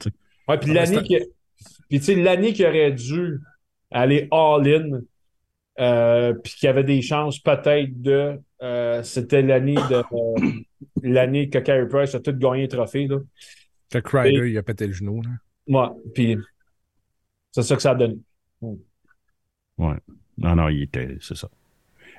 ouais, 0.48 0.58
puis 0.58 0.74
l'année 0.74 1.04
qui... 1.04 1.18
Puis, 1.90 2.00
tu 2.00 2.06
sais, 2.06 2.16
l'année 2.16 2.54
qui 2.54 2.66
aurait 2.66 2.92
dû 2.92 3.40
aller 3.92 4.28
all-in, 4.32 5.02
euh, 5.80 6.34
puis 6.34 6.54
qu'il 6.54 6.68
y 6.68 6.70
avait 6.70 6.84
des 6.84 7.02
chances 7.02 7.40
peut-être 7.40 8.02
de 8.02 8.40
euh, 8.62 9.02
c'était 9.04 9.42
l'année 9.42 9.76
de 9.76 10.04
euh, 10.14 10.52
l'année 11.04 11.50
que 11.50 11.60
Carey 11.60 11.88
Price 11.88 12.14
a 12.16 12.20
tout 12.20 12.34
gagné 12.34 12.64
le 12.64 12.68
trophée. 12.68 13.08
Là. 13.08 13.18
Que 13.90 14.00
Crider, 14.00 14.50
il 14.50 14.58
a 14.58 14.64
pété 14.64 14.88
le 14.88 14.94
genou. 14.94 15.22
Là. 15.22 15.30
Ouais, 15.68 15.90
puis 16.14 16.38
c'est 17.52 17.64
ça 17.64 17.76
que 17.76 17.82
ça 17.82 17.92
a 17.92 17.96
donné. 17.96 18.18
Ouais. 18.62 19.96
Non, 20.38 20.56
non, 20.56 20.70
il 20.70 20.84
était. 20.84 21.18
C'est 21.22 21.36
ça. 21.36 21.50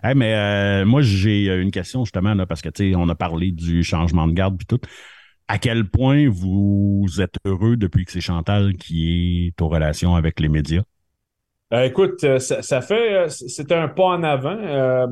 Hey, 0.03 0.15
mais 0.15 0.35
euh, 0.35 0.85
moi, 0.87 1.03
j'ai 1.03 1.47
une 1.47 1.71
question 1.71 2.05
justement, 2.05 2.35
là, 2.35 2.47
parce 2.47 2.63
que 2.63 2.69
tu 2.69 2.91
sais, 2.91 2.97
on 2.97 3.09
a 3.09 3.15
parlé 3.15 3.53
du 3.53 3.83
changement 3.83 4.27
de 4.27 4.33
garde 4.33 4.57
puis 4.57 4.67
tout. 4.67 4.81
À 5.49 5.59
quel 5.59 5.89
point 5.89 6.29
vous 6.29 7.07
êtes 7.19 7.37
heureux 7.45 7.77
depuis 7.77 8.05
que 8.05 8.13
c'est 8.13 8.21
Chantal 8.21 8.75
qui 8.77 9.49
est 9.49 9.61
aux 9.61 9.69
relations 9.69 10.15
avec 10.15 10.41
les 10.41 10.49
médias? 10.49 10.83
Euh, 11.73 11.85
écoute, 11.85 12.25
euh, 12.25 12.39
ça, 12.41 12.63
ça 12.63 12.81
fait, 12.81 13.15
euh, 13.15 13.29
c'est 13.29 13.71
un 13.73 13.89
pas 13.89 14.05
en 14.05 14.23
avant. 14.23 14.57
Euh, 14.59 15.07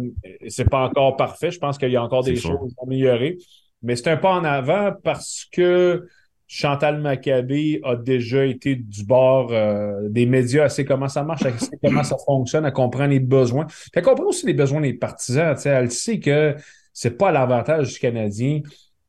c'est 0.48 0.68
pas 0.68 0.86
encore 0.88 1.16
parfait. 1.16 1.50
Je 1.50 1.58
pense 1.58 1.78
qu'il 1.78 1.90
y 1.90 1.96
a 1.96 2.02
encore 2.02 2.24
des 2.24 2.36
sûr. 2.36 2.50
choses 2.50 2.74
à 2.78 2.84
améliorer. 2.84 3.38
Mais 3.82 3.94
c'est 3.94 4.08
un 4.10 4.16
pas 4.16 4.32
en 4.32 4.42
avant 4.44 4.92
parce 5.04 5.46
que 5.52 6.08
Chantal 6.50 7.00
Maccabé 7.02 7.78
a 7.84 7.94
déjà 7.94 8.46
été 8.46 8.74
du 8.74 9.04
bord 9.04 9.52
euh, 9.52 10.08
des 10.08 10.24
médias. 10.24 10.64
Elle 10.64 10.70
sait 10.70 10.84
comment 10.86 11.08
ça 11.08 11.22
marche, 11.22 11.42
elle 11.44 11.60
sait 11.60 11.78
comment 11.84 12.02
ça 12.02 12.16
fonctionne, 12.24 12.64
elle 12.64 12.72
comprend 12.72 13.06
les 13.06 13.20
besoins. 13.20 13.66
Elle 13.92 14.02
comprend 14.02 14.24
aussi 14.24 14.46
les 14.46 14.54
besoins 14.54 14.80
des 14.80 14.94
partisans. 14.94 15.54
Elle 15.66 15.90
sait 15.90 16.18
que 16.18 16.56
c'est 16.94 17.18
pas 17.18 17.30
l'avantage 17.30 17.92
du 17.92 17.98
Canadien 17.98 18.62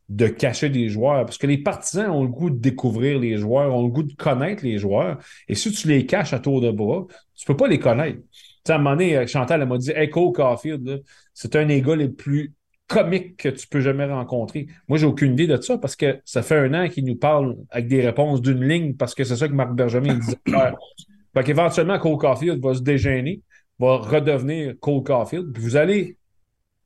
de 0.10 0.28
cacher 0.28 0.70
des 0.70 0.90
joueurs 0.90 1.26
parce 1.26 1.38
que 1.38 1.48
les 1.48 1.60
partisans 1.60 2.10
ont 2.10 2.24
le 2.24 2.30
goût 2.30 2.50
de 2.50 2.60
découvrir 2.60 3.20
les 3.20 3.38
joueurs, 3.38 3.74
ont 3.74 3.84
le 3.84 3.92
goût 3.92 4.04
de 4.04 4.14
connaître 4.14 4.66
les 4.66 4.78
joueurs. 4.78 5.18
Et 5.48 5.56
si 5.56 5.72
tu 5.72 5.88
les 5.88 6.06
caches 6.06 6.34
à 6.34 6.40
tour 6.40 6.60
de 6.60 6.72
bras, 6.72 7.06
tu 7.36 7.46
peux 7.46 7.56
pas 7.56 7.70
les 7.70 7.80
connaître. 7.80 8.20
À 8.68 8.76
un 8.76 8.78
moment 8.80 8.92
donné, 8.92 9.26
Chantal, 9.28 9.66
m'a 9.66 9.78
dit 9.78 9.94
Cole 10.12 10.34
Caulfield, 10.34 11.04
c'est 11.34 11.56
un 11.56 11.66
des 11.66 11.82
gars 11.82 11.96
les 11.96 12.10
plus 12.10 12.54
comiques 12.90 13.38
que 13.38 13.50
tu 13.50 13.68
peux 13.68 13.80
jamais 13.80 14.06
rencontrer. 14.06 14.68
Moi, 14.88 14.98
j'ai 14.98 15.06
aucune 15.06 15.34
idée 15.34 15.48
de 15.48 15.62
ça 15.62 15.78
parce 15.78 15.96
que 15.96 16.20
ça 16.26 16.42
fait 16.42 16.58
un 16.58 16.74
an 16.74 16.90
qu'il 16.90 17.06
nous 17.06 17.16
parle 17.16 17.56
avec 17.70 17.88
des 17.88 18.02
réponses 18.02 18.42
d'une 18.42 18.68
ligne 18.68 18.96
parce 18.96 19.16
que 19.16 19.24
c'est 19.24 19.36
ça 19.36 19.48
que 19.48 19.54
Marc 19.54 19.74
Bergevin 19.74 20.16
disait. 20.16 20.40
Fait 21.36 21.44
qu'éventuellement, 21.44 22.00
Cole 22.00 22.18
Caulfield 22.18 22.60
va 22.62 22.74
se 22.74 22.82
dégêner, 22.82 23.42
va 23.78 23.98
redevenir 23.98 24.74
Cole 24.80 25.04
Caulfield. 25.04 25.54
Puis 25.54 25.62
vous 25.62 25.76
allez, 25.76 26.18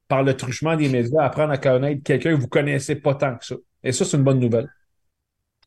par 0.09 0.21
le 0.21 0.35
truchement 0.35 0.75
des 0.75 0.89
médias, 0.89 1.23
apprendre 1.23 1.53
à 1.53 1.57
connaître 1.57 2.03
quelqu'un 2.03 2.35
que 2.35 2.41
vous 2.41 2.49
connaissez 2.49 2.95
pas 2.95 3.15
tant 3.15 3.37
que 3.37 3.45
ça. 3.45 3.55
Et 3.83 3.93
ça, 3.93 4.03
c'est 4.03 4.17
une 4.17 4.23
bonne 4.23 4.39
nouvelle. 4.39 4.67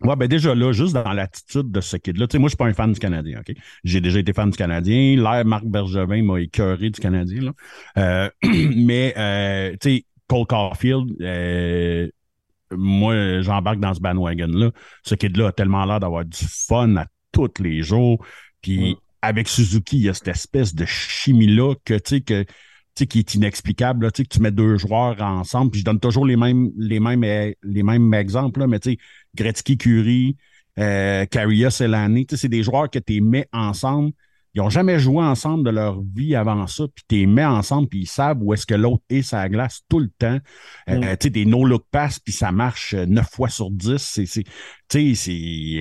Ouais, 0.02 0.14
ben 0.14 0.28
déjà 0.28 0.54
là, 0.54 0.72
juste 0.72 0.92
dans 0.92 1.10
l'attitude 1.14 1.70
de 1.70 1.80
ce 1.80 1.96
kid-là, 1.96 2.26
tu 2.26 2.32
sais, 2.32 2.38
moi, 2.38 2.48
je 2.48 2.50
suis 2.50 2.56
pas 2.58 2.66
un 2.66 2.74
fan 2.74 2.92
du 2.92 3.00
Canadien, 3.00 3.40
OK? 3.40 3.56
J'ai 3.82 4.02
déjà 4.02 4.18
été 4.18 4.34
fan 4.34 4.50
du 4.50 4.56
Canadien. 4.56 5.16
L'air 5.16 5.46
Marc 5.46 5.64
Bergevin 5.64 6.22
m'a 6.22 6.38
écœuré 6.38 6.90
du 6.90 7.00
Canadien, 7.00 7.40
là. 7.40 7.52
Euh, 7.96 8.30
mais, 8.76 9.14
euh, 9.16 9.74
tu 9.80 9.96
sais, 9.96 10.04
Cole 10.28 10.46
Caulfield, 10.46 11.16
euh, 11.20 12.08
moi, 12.72 13.42
j'embarque 13.42 13.80
dans 13.80 13.94
ce 13.94 14.00
bandwagon-là. 14.00 14.70
Ce 15.02 15.14
kid-là 15.14 15.48
a 15.48 15.52
tellement 15.52 15.84
l'air 15.84 16.00
d'avoir 16.00 16.24
du 16.24 16.44
fun 16.48 16.96
à 16.96 17.06
tous 17.32 17.52
les 17.60 17.82
jours. 17.82 18.24
Puis, 18.60 18.94
Mm. 18.94 18.96
avec 19.22 19.48
Suzuki, 19.48 19.96
il 19.98 20.02
y 20.04 20.08
a 20.08 20.14
cette 20.14 20.28
espèce 20.28 20.74
de 20.74 20.84
chimie-là 20.84 21.74
que, 21.84 21.94
tu 21.94 22.16
sais, 22.16 22.20
que 22.20 22.44
qui 23.04 23.18
est 23.18 23.34
inexplicable, 23.34 24.06
là, 24.06 24.10
que 24.10 24.22
tu 24.22 24.40
mets 24.40 24.50
deux 24.50 24.78
joueurs 24.78 25.20
ensemble, 25.20 25.70
puis 25.70 25.80
je 25.80 25.84
donne 25.84 26.00
toujours 26.00 26.24
les 26.24 26.36
mêmes, 26.36 26.70
les 26.78 26.98
mêmes, 26.98 27.24
euh, 27.24 27.52
les 27.62 27.82
mêmes 27.82 28.12
exemples, 28.14 28.60
là, 28.60 28.66
mais 28.66 28.80
tu 28.80 28.92
sais, 28.92 28.98
Gretzky, 29.34 29.76
Curie, 29.76 30.36
euh, 30.78 31.26
sais, 32.30 32.36
c'est 32.36 32.48
des 32.48 32.62
joueurs 32.62 32.90
que 32.90 32.98
tu 32.98 33.20
mets 33.20 33.48
ensemble. 33.52 34.12
Ils 34.56 34.62
n'ont 34.62 34.70
jamais 34.70 34.98
joué 34.98 35.22
ensemble 35.22 35.64
de 35.64 35.70
leur 35.70 36.00
vie 36.00 36.34
avant 36.34 36.66
ça, 36.66 36.84
puis 36.94 37.04
tu 37.06 37.16
les 37.16 37.26
mets 37.26 37.44
ensemble, 37.44 37.88
puis 37.88 38.00
ils 38.00 38.06
savent 38.06 38.38
où 38.40 38.54
est-ce 38.54 38.64
que 38.64 38.74
l'autre 38.74 39.02
est 39.10 39.20
sa 39.20 39.50
glace 39.50 39.82
tout 39.86 39.98
le 40.00 40.08
temps. 40.08 40.38
Euh, 40.88 40.96
Mm. 40.96 41.00
tu 41.02 41.16
sais, 41.20 41.30
des 41.30 41.44
no-look 41.44 41.84
pass, 41.90 42.18
puis 42.18 42.32
ça 42.32 42.52
marche 42.52 42.94
euh, 42.94 43.04
neuf 43.04 43.28
fois 43.28 43.50
sur 43.50 43.70
dix. 43.70 44.12
Tu 44.14 44.26
sais, 44.26 45.14
c'est, 45.14 45.32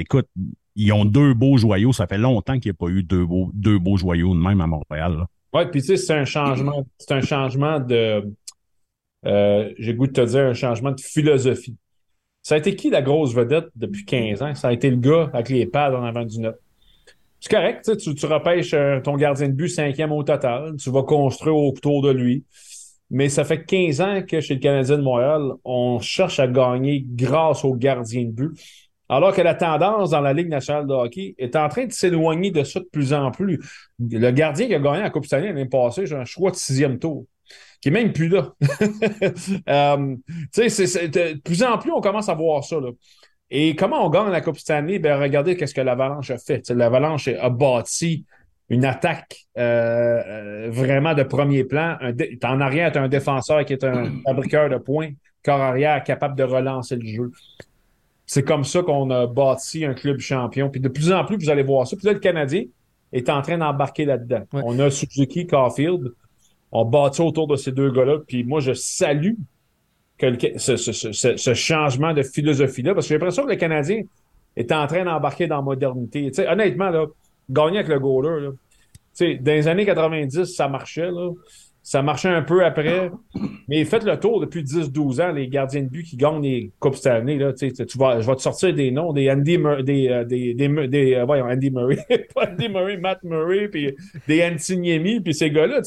écoute, 0.01 0.28
ils 0.76 0.91
ont 0.91 1.05
deux 1.05 1.34
beaux 1.34 1.55
joyaux. 1.55 1.93
Ça 1.93 2.05
fait 2.05 2.17
longtemps 2.17 2.59
qu'il 2.59 2.69
n'y 2.69 2.76
a 2.76 2.78
pas 2.78 2.89
eu 2.91 3.01
deux 3.01 3.26
beaux, 3.26 3.49
deux 3.53 3.80
beaux 3.80 3.95
joyaux 3.95 4.36
de 4.36 4.41
même 4.41 4.59
à 4.59 4.67
Montréal. 4.67 5.26
Oui, 5.53 5.61
puis 5.71 5.80
tu 5.80 5.88
sais, 5.88 5.97
c'est 5.97 6.13
un 6.13 6.26
changement, 6.26 6.86
c'est 6.97 7.13
un 7.13 7.21
changement 7.21 7.80
de, 7.80 8.30
euh, 9.26 9.73
j'ai 9.80 9.93
goût 9.93 10.07
de 10.07 10.11
te 10.11 10.26
dire, 10.26 10.47
un 10.47 10.53
changement 10.53 10.91
de 10.91 10.99
philosophie. 10.99 11.78
Ça 12.43 12.55
a 12.55 12.57
été 12.57 12.76
qui 12.76 12.89
la 12.89 13.01
grosse 13.01 13.34
vedette 13.34 13.69
depuis 13.76 14.03
15 14.03 14.41
ans? 14.43 14.53
Ça 14.53 14.67
a 14.67 14.73
été 14.73 14.89
le 14.89 14.97
gars 14.97 15.30
avec 15.34 15.47
les 15.47 15.65
pads 15.65 15.97
en 15.97 16.03
avant 16.03 16.26
du 16.26 16.39
net. 16.39 16.55
C'est 17.46 17.56
correct, 17.56 17.98
tu, 18.00 18.26
repêches 18.26 18.74
euh, 18.74 19.00
ton 19.02 19.16
gardien 19.18 19.48
de 19.48 19.54
but 19.54 19.70
cinquième 19.70 20.12
au 20.12 20.24
total, 20.24 20.78
tu 20.78 20.89
vas 20.89 21.04
construire 21.04 21.56
autour 21.56 22.02
de 22.02 22.10
lui. 22.10 22.43
Mais 23.12 23.30
ça 23.30 23.43
fait 23.43 23.64
15 23.64 24.02
ans 24.02 24.22
que 24.28 24.41
chez 24.41 24.56
le 24.56 24.60
Canadien 24.60 24.98
de 24.98 25.04
Montréal, 25.04 25.52
on 25.64 26.00
cherche 26.00 26.39
à 26.39 26.48
gagner 26.48 27.06
grâce 27.08 27.64
au 27.64 27.76
gardien 27.76 28.24
de 28.24 28.32
but. 28.32 28.52
Alors 29.10 29.32
que 29.32 29.43
la 29.43 29.54
tendance 29.54 30.10
dans 30.10 30.22
la 30.22 30.34
Ligue 30.34 30.50
nationale 30.50 30.88
de 30.88 30.93
hockey 30.93 31.36
est 31.38 31.56
en 31.56 31.70
train 31.70 31.86
de 31.86 31.91
s'éloigner 31.91 32.50
de 32.50 32.64
ça 32.64 32.80
de 32.80 32.89
plus 32.91 33.14
en 33.14 33.30
plus. 33.30 33.60
Le 34.00 34.32
gardien 34.32 34.66
qui 34.66 34.74
a 34.74 34.80
gagné 34.80 35.02
la 35.02 35.12
Coupe 35.12 35.28
Stanley 35.28 35.50
l'année 35.50 35.68
passée, 35.68 36.08
j'ai 36.08 36.16
un 36.16 36.26
choix 36.26 36.50
de 36.50 36.56
sixième 36.56 36.98
tour, 36.98 37.28
qui 37.80 37.89
est 37.89 37.91
même 37.91 38.12
plus 38.12 38.30
là. 38.30 38.56
Euh, 39.70 40.16
de 40.58 41.39
plus 41.41 41.62
en 41.62 41.78
plus, 41.78 41.91
on 41.91 42.02
commence 42.02 42.28
à 42.28 42.34
voir 42.34 42.64
ça. 42.64 42.78
Et 43.52 43.76
comment 43.76 44.06
on 44.06 44.10
gagne 44.10 44.32
la 44.32 44.41
Coupe 44.41 44.58
Stanley? 44.58 45.00
Ben, 45.00 45.20
regardez 45.20 45.56
qu'est-ce 45.56 45.74
que 45.74 45.82
l'Avalanche 45.82 46.32
a 46.32 46.38
fait. 46.38 46.70
L'Avalanche 46.70 47.28
a 47.28 47.50
bâti 47.50 48.26
une 48.70 48.86
attaque 48.86 49.46
euh, 49.58 50.22
euh, 50.26 50.70
vraiment 50.72 51.14
de 51.14 51.24
premier 51.24 51.64
plan. 51.64 51.98
Un 52.02 52.14
En 52.43 52.62
arrière, 52.62 52.91
tu 52.91 52.98
as 52.98 53.04
un 53.04 53.08
défenseur 53.08 53.64
qui 53.66 53.74
est 53.74 53.84
un 53.84 54.12
fabriqueur 54.26 54.70
de 54.70 54.78
points, 54.78 55.12
corps 55.43 55.62
arrière 55.62 56.04
capable 56.04 56.36
de 56.36 56.43
relancer 56.43 56.96
le 56.96 57.06
jeu. 57.06 57.32
C'est 58.26 58.43
comme 58.43 58.64
ça 58.64 58.82
qu'on 58.82 59.12
a 59.12 59.28
bâti 59.28 59.86
un 59.86 59.93
club 59.93 60.20
champion. 60.20 60.70
Puis 60.70 60.82
de 60.82 60.89
plus 60.89 61.12
en 61.12 61.24
plus, 61.26 61.38
vous 61.38 61.50
allez 61.52 61.62
voir 61.62 61.86
ça. 61.86 61.96
Puis 61.96 62.08
là, 62.08 62.14
le 62.14 62.20
Canadien 62.20 62.64
est 63.14 63.30
en 63.30 63.43
train 63.43 63.60
d'embarquer 63.60 64.06
là-dedans. 64.06 64.43
Ouais. 64.52 64.62
On 64.66 64.80
a 64.80 64.89
Suzuki, 64.89 65.46
Caulfield. 65.46 66.12
On 66.72 66.86
bâtit 66.86 67.22
autour 67.22 67.46
de 67.46 67.56
ces 67.56 67.72
deux 67.72 67.91
gars-là. 67.91 68.18
Puis 68.28 68.43
moi, 68.43 68.60
je 68.62 68.74
salue 68.74 69.36
que 70.18 70.57
ce, 70.57 70.78
ce- 70.78 70.91
ce- 71.11 71.36
ce- 71.38 71.53
changement 71.53 72.13
de 72.13 72.24
philosophie-là, 72.24 72.93
parce 72.93 73.05
que 73.05 73.09
j'ai 73.09 73.16
l'impression 73.16 73.43
que 73.43 73.49
le 73.51 73.55
Canadien 73.57 74.01
est 74.55 74.72
en 74.72 74.88
train 74.88 75.03
d'embarquer 75.03 75.47
dans 75.47 75.57
la 75.57 75.61
modernité. 75.61 76.32
Honnêtement, 76.47 76.89
là, 76.89 77.05
gagner 77.49 77.80
avec 77.80 77.89
le 77.89 77.99
goaler, 77.99 78.45
là, 78.45 78.51
dans 79.39 79.51
les 79.51 79.68
années 79.68 79.86
90, 79.86 80.45
ça 80.45 80.68
marchait. 80.68 81.11
Là. 81.11 81.32
Ça 81.88 82.02
marchait 82.02 82.30
un 82.30 82.42
peu 82.42 82.66
après. 82.66 83.12
Mais 83.68 83.86
faites 83.86 84.04
le 84.06 84.18
tour 84.20 84.40
depuis 84.42 84.64
10-12 84.64 85.22
ans, 85.22 85.32
les 85.32 85.48
gardiens 85.48 85.84
de 85.84 85.88
but 85.88 86.02
qui 86.02 86.18
gagnent 86.18 86.42
les 86.42 86.72
Coupes 86.80 86.96
cette 86.96 87.06
année. 87.14 87.38
Là, 87.38 87.54
tu 87.54 87.70
sais, 87.70 87.86
tu 87.86 87.98
vas, 88.00 88.20
je 88.22 88.26
vais 88.28 88.36
te 88.36 88.42
sortir 88.42 88.74
des 88.74 88.90
noms, 88.90 89.14
des 89.14 89.30
Andy 89.30 89.60
Murray, 89.60 89.84
des, 89.84 90.08
euh, 90.10 90.24
des, 90.26 90.56
des, 90.56 90.68
Mur- 90.68 90.90
des, 90.90 91.14
euh, 91.14 91.26
voyons, 91.26 91.46
Andy 91.46 91.70
Murray, 91.70 91.98
pas 92.34 92.50
Andy 92.52 92.70
Murray, 92.70 92.98
Matt 92.98 93.20
Murray, 93.24 93.68
puis 93.68 93.94
des 94.28 94.44
Antiniemi, 94.44 95.20
puis 95.22 95.36
ces 95.36 95.52
gars-là, 95.52 95.82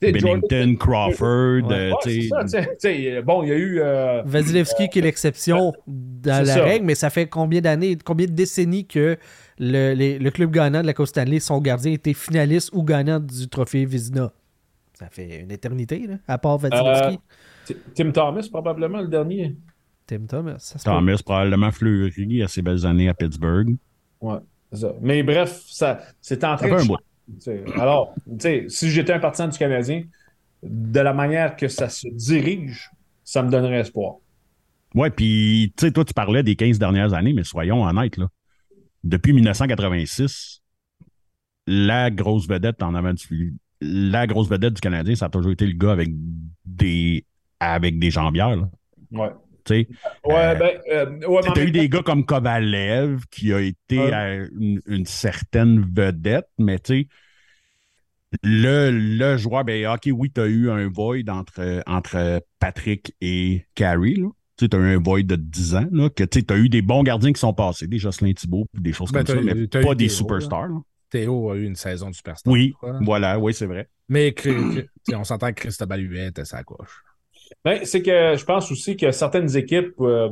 Bennington, 0.00 0.74
Crawford, 0.78 1.62
Ouais. 1.68 1.72
euh, 1.72 1.90
ça, 2.28 2.42
tu 2.44 2.48
sais, 2.48 2.62
tu 2.62 2.68
sais, 2.78 3.22
bon, 3.22 3.44
il 3.44 3.48
y 3.48 3.52
a 3.52 3.56
eu. 3.56 3.80
euh, 3.80 4.22
Vasilevski 4.24 4.88
qui 4.88 4.98
est 4.98 5.02
l'exception 5.02 5.72
dans 5.86 6.44
la 6.44 6.54
ça. 6.54 6.64
règle, 6.64 6.84
mais 6.84 6.94
ça 6.96 7.10
fait 7.10 7.26
combien 7.28 7.60
d'années, 7.60 7.96
combien 8.04 8.26
de 8.26 8.32
décennies 8.32 8.86
que 8.86 9.16
le, 9.60 9.94
les- 9.94 10.18
le 10.18 10.30
club 10.30 10.50
gagnant 10.50 10.82
de 10.82 10.86
la 10.86 10.94
Coupe 10.94 11.06
Stanley, 11.06 11.40
son 11.40 11.60
gardien, 11.60 11.92
était 11.92 12.12
finaliste 12.12 12.70
ou 12.72 12.82
gagnant 12.82 13.20
du 13.20 13.48
trophée 13.48 13.84
Vizina? 13.84 14.32
Ça 14.98 15.08
fait 15.10 15.40
une 15.42 15.52
éternité, 15.52 16.06
là, 16.06 16.16
à 16.26 16.38
part 16.38 16.58
Vasilevski. 16.58 17.20
T- 17.66 17.76
Tim 17.94 18.10
Thomas, 18.10 18.46
probablement, 18.50 19.00
le 19.00 19.08
dernier. 19.08 19.56
Tim 20.06 20.20
Thomas, 20.26 20.58
ça 20.58 20.78
se 20.78 20.84
peut. 20.84 20.90
Thomas 20.90 21.20
probablement 21.24 21.70
fleuri 21.70 22.42
à 22.42 22.48
ses 22.48 22.62
belles 22.62 22.84
années 22.84 23.08
à 23.08 23.14
Pittsburgh. 23.14 23.76
Ouais, 24.20 24.38
c'est 24.72 24.80
ça. 24.80 24.94
Mais 25.00 25.22
bref, 25.22 25.62
ça, 25.68 26.00
c'est 26.20 26.42
en 26.44 26.56
Ça 26.56 26.66
train 26.66 26.68
fait 26.68 26.74
de 26.76 26.80
un 26.80 26.84
bout. 26.86 26.96
changer, 26.96 27.04
tu 27.28 27.40
sais. 27.40 27.64
Alors, 27.80 28.14
tu 28.26 28.34
sais, 28.40 28.64
si 28.68 28.90
j'étais 28.90 29.12
un 29.12 29.20
partisan 29.20 29.48
du 29.48 29.56
Canadien, 29.58 30.02
de 30.62 31.00
la 31.00 31.12
manière 31.12 31.54
que 31.54 31.68
ça 31.68 31.88
se 31.88 32.08
dirige, 32.08 32.90
ça 33.22 33.42
me 33.42 33.50
donnerait 33.50 33.80
espoir. 33.80 34.16
Ouais, 34.94 35.10
puis 35.10 35.72
tu 35.76 35.86
sais, 35.86 35.92
toi, 35.92 36.04
tu 36.04 36.14
parlais 36.14 36.42
des 36.42 36.56
15 36.56 36.78
dernières 36.78 37.12
années, 37.14 37.34
mais 37.34 37.44
soyons 37.44 37.84
honnêtes, 37.84 38.16
là. 38.16 38.26
Depuis 39.04 39.32
1986, 39.32 40.62
la 41.66 42.10
grosse 42.10 42.48
vedette 42.48 42.82
en 42.82 42.94
avant 42.94 43.12
du 43.12 43.54
la 43.80 44.26
grosse 44.26 44.48
vedette 44.48 44.74
du 44.74 44.80
Canadien, 44.80 45.14
ça 45.14 45.26
a 45.26 45.28
toujours 45.28 45.52
été 45.52 45.66
le 45.66 45.72
gars 45.76 45.92
avec 45.92 46.08
des 46.64 47.24
avec 47.60 47.98
des 47.98 48.10
jambières. 48.10 48.56
Là. 48.56 48.68
Ouais. 49.12 49.30
Tu 49.64 49.74
Ouais, 49.74 49.86
Euh, 50.32 50.54
ben, 50.54 50.70
euh, 50.92 51.26
ouais, 51.28 51.40
as 51.46 51.62
eu 51.62 51.70
des 51.70 51.88
gars 51.88 52.02
comme 52.02 52.24
Kovalev 52.24 53.24
qui 53.30 53.52
a 53.52 53.60
été 53.60 53.98
Ouais. 53.98 54.12
à 54.12 54.34
une, 54.36 54.80
une 54.86 55.04
certaine 55.06 55.80
vedette, 55.94 56.46
mais 56.58 56.78
tu 56.78 57.02
sais, 57.02 57.08
le, 58.42 58.90
le 58.90 59.36
joueur, 59.36 59.64
ben, 59.64 59.86
OK, 59.88 60.08
oui, 60.12 60.30
tu 60.34 60.40
as 60.40 60.46
eu 60.46 60.70
un 60.70 60.88
void 60.88 61.28
entre, 61.28 61.82
entre 61.86 62.42
Patrick 62.58 63.14
et 63.20 63.64
Carey. 63.74 64.14
Là. 64.16 64.28
Tu 64.58 64.68
as 64.72 64.76
eu 64.76 64.96
un 64.96 64.98
void 65.02 65.22
de 65.22 65.36
10 65.36 65.74
ans, 65.76 65.86
là, 65.92 66.10
que 66.10 66.24
tu 66.24 66.42
as 66.50 66.56
eu 66.56 66.68
des 66.68 66.82
bons 66.82 67.02
gardiens 67.02 67.32
qui 67.32 67.40
sont 67.40 67.54
passés, 67.54 67.86
des 67.86 67.98
Jocelyn 67.98 68.32
Thibault, 68.32 68.66
des 68.74 68.92
choses 68.92 69.12
Ben, 69.12 69.24
comme 69.24 69.36
ça, 69.36 69.54
mais 69.54 69.66
pas 69.82 69.94
des 69.94 70.08
superstars. 70.08 70.68
là. 70.68 70.80
Théo 71.10 71.50
a 71.50 71.56
eu 71.56 71.64
une 71.64 71.76
saison 71.76 72.10
de 72.10 72.14
superstar. 72.14 72.52
Oui, 72.52 72.74
voilà, 73.00 73.38
oui, 73.38 73.54
c'est 73.54 73.66
vrai. 73.66 73.88
Mais 74.08 74.34
on 75.14 75.24
s'entend 75.24 75.48
que 75.48 75.60
Christophe 75.60 75.88
Huet 75.96 76.28
était 76.28 76.44
sa 76.44 76.62
gauche. 76.62 77.02
Ben, 77.64 77.84
c'est 77.84 78.02
que 78.02 78.36
je 78.36 78.44
pense 78.44 78.70
aussi 78.70 78.96
que 78.96 79.10
certaines 79.10 79.54
équipes 79.56 79.94
euh, 80.00 80.30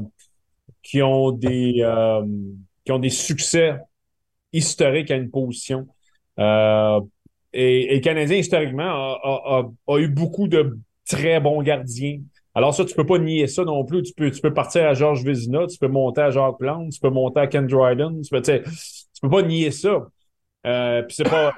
qui 0.82 1.02
ont 1.02 1.32
des 1.32 1.76
euh, 1.80 2.22
qui 2.84 2.92
ont 2.92 2.98
des 2.98 3.10
succès 3.10 3.76
historiques 4.52 5.10
à 5.10 5.16
une 5.16 5.30
position. 5.30 5.86
Euh, 6.38 7.00
et, 7.52 7.92
et 7.92 7.94
le 7.96 8.00
Canadien, 8.00 8.36
historiquement, 8.38 8.84
a, 8.84 9.18
a- 9.22 9.60
a- 9.60 9.94
a 9.94 9.98
eu 9.98 10.08
beaucoup 10.08 10.48
de 10.48 10.78
très 11.08 11.40
bons 11.40 11.62
gardiens. 11.62 12.20
Alors 12.54 12.74
ça, 12.74 12.84
tu 12.84 12.94
peux 12.94 13.06
pas 13.06 13.18
nier 13.18 13.46
ça 13.46 13.64
non 13.64 13.84
plus. 13.84 14.02
Tu 14.02 14.12
peux, 14.14 14.30
tu 14.30 14.40
peux 14.40 14.52
partir 14.54 14.86
à 14.86 14.94
Georges 14.94 15.24
Vézina, 15.24 15.66
tu 15.66 15.78
peux 15.78 15.88
monter 15.88 16.22
à 16.22 16.30
Jacques 16.30 16.58
Plante, 16.58 16.92
tu 16.92 17.00
peux 17.00 17.10
monter 17.10 17.40
à 17.40 17.46
Ken 17.46 17.66
Dryden. 17.66 18.20
Tu 18.22 18.30
peux, 18.30 18.42
tu 18.42 18.62
peux 19.22 19.30
pas 19.30 19.42
nier 19.42 19.70
ça. 19.70 20.06
Euh, 20.66 21.02
puis 21.02 21.14
c'est 21.14 21.28
pas, 21.28 21.54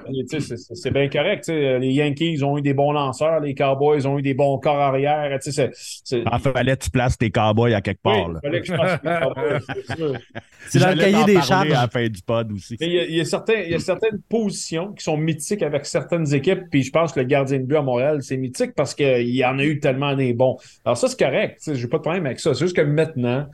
c'est- 0.75 0.91
bien 0.91 1.09
correct. 1.09 1.43
tu 1.45 1.51
sais. 1.51 1.79
Les 1.79 1.91
Yankees 1.93 2.43
ont 2.43 2.57
eu 2.57 2.61
des 2.61 2.73
bons 2.75 2.91
lanceurs, 2.91 3.39
les 3.39 3.55
Cowboys 3.55 4.05
ont 4.05 4.19
eu 4.19 4.21
des 4.21 4.33
bons 4.35 4.57
corps 4.59 4.77
arrière. 4.79 5.37
Tu 5.41 5.51
sais, 5.51 5.71
c'est, 5.73 6.01
c'est- 6.03 6.27
En 6.31 6.37
fait, 6.37 6.51
fallait 6.51 6.77
que 6.77 6.83
tu 6.83 6.91
places 6.91 7.17
tes 7.17 7.31
cowboys 7.31 7.73
à 7.73 7.81
quelque 7.81 7.99
oui, 8.05 8.13
part. 8.13 8.29
là. 8.29 8.39
fallait 8.41 8.61
que 8.61 8.67
je 8.67 8.73
Cowboys, 8.73 9.59
c'est 9.87 9.95
sûr. 9.97 10.13
C'est 10.69 10.79
dans 10.79 10.89
le 10.89 10.97
cahier 10.97 11.23
des 11.25 11.33
parler 11.33 11.41
charges. 11.41 11.71
à 11.71 11.81
la 11.81 11.87
fin 11.87 12.07
du 12.07 12.21
pod 12.21 12.51
aussi. 12.51 12.77
Il 12.79 12.91
y, 12.91 12.99
a, 12.99 13.05
il 13.05 13.15
y 13.15 13.21
a 13.21 13.25
certains, 13.25 13.55
il 13.65 13.71
y 13.71 13.73
a 13.75 13.79
certaines 13.79 14.19
positions 14.29 14.93
qui 14.93 15.03
sont 15.03 15.17
mythiques 15.17 15.63
avec 15.63 15.85
certaines 15.87 16.31
équipes, 16.33 16.63
puis 16.69 16.83
je 16.83 16.91
pense 16.91 17.11
que 17.13 17.19
le 17.21 17.25
gardien 17.25 17.57
de 17.57 17.63
but 17.63 17.77
à 17.77 17.81
Montréal, 17.81 18.21
c'est 18.21 18.37
mythique 18.37 18.75
parce 18.75 18.93
qu'il 18.93 19.29
y 19.35 19.43
en 19.43 19.57
a 19.57 19.63
eu 19.63 19.79
tellement 19.79 20.15
des 20.15 20.33
bons. 20.33 20.57
Alors 20.85 20.97
ça, 20.97 21.07
c'est 21.07 21.17
correct, 21.17 21.61
j'ai 21.73 21.87
pas 21.87 21.97
de 21.97 22.01
problème 22.03 22.25
avec 22.27 22.39
ça. 22.39 22.53
C'est 22.53 22.65
juste 22.65 22.75
que 22.75 22.81
maintenant, 22.81 23.47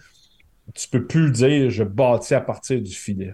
tu 0.74 0.89
peux 0.89 1.06
plus 1.06 1.32
dire 1.32 1.70
je 1.70 1.84
bâtis 1.84 2.34
à 2.34 2.41
partir 2.41 2.82
du 2.82 2.91
filet. 2.93 3.34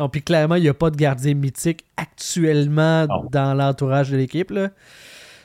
Non, 0.00 0.08
puis 0.08 0.22
clairement, 0.22 0.54
il 0.56 0.62
n'y 0.62 0.68
a 0.68 0.74
pas 0.74 0.90
de 0.90 0.96
gardien 0.96 1.34
mythique 1.34 1.84
actuellement 1.96 3.06
Non. 3.06 3.28
dans 3.30 3.54
l'entourage 3.54 4.10
de 4.10 4.16
l'équipe. 4.16 4.50
là. 4.50 4.70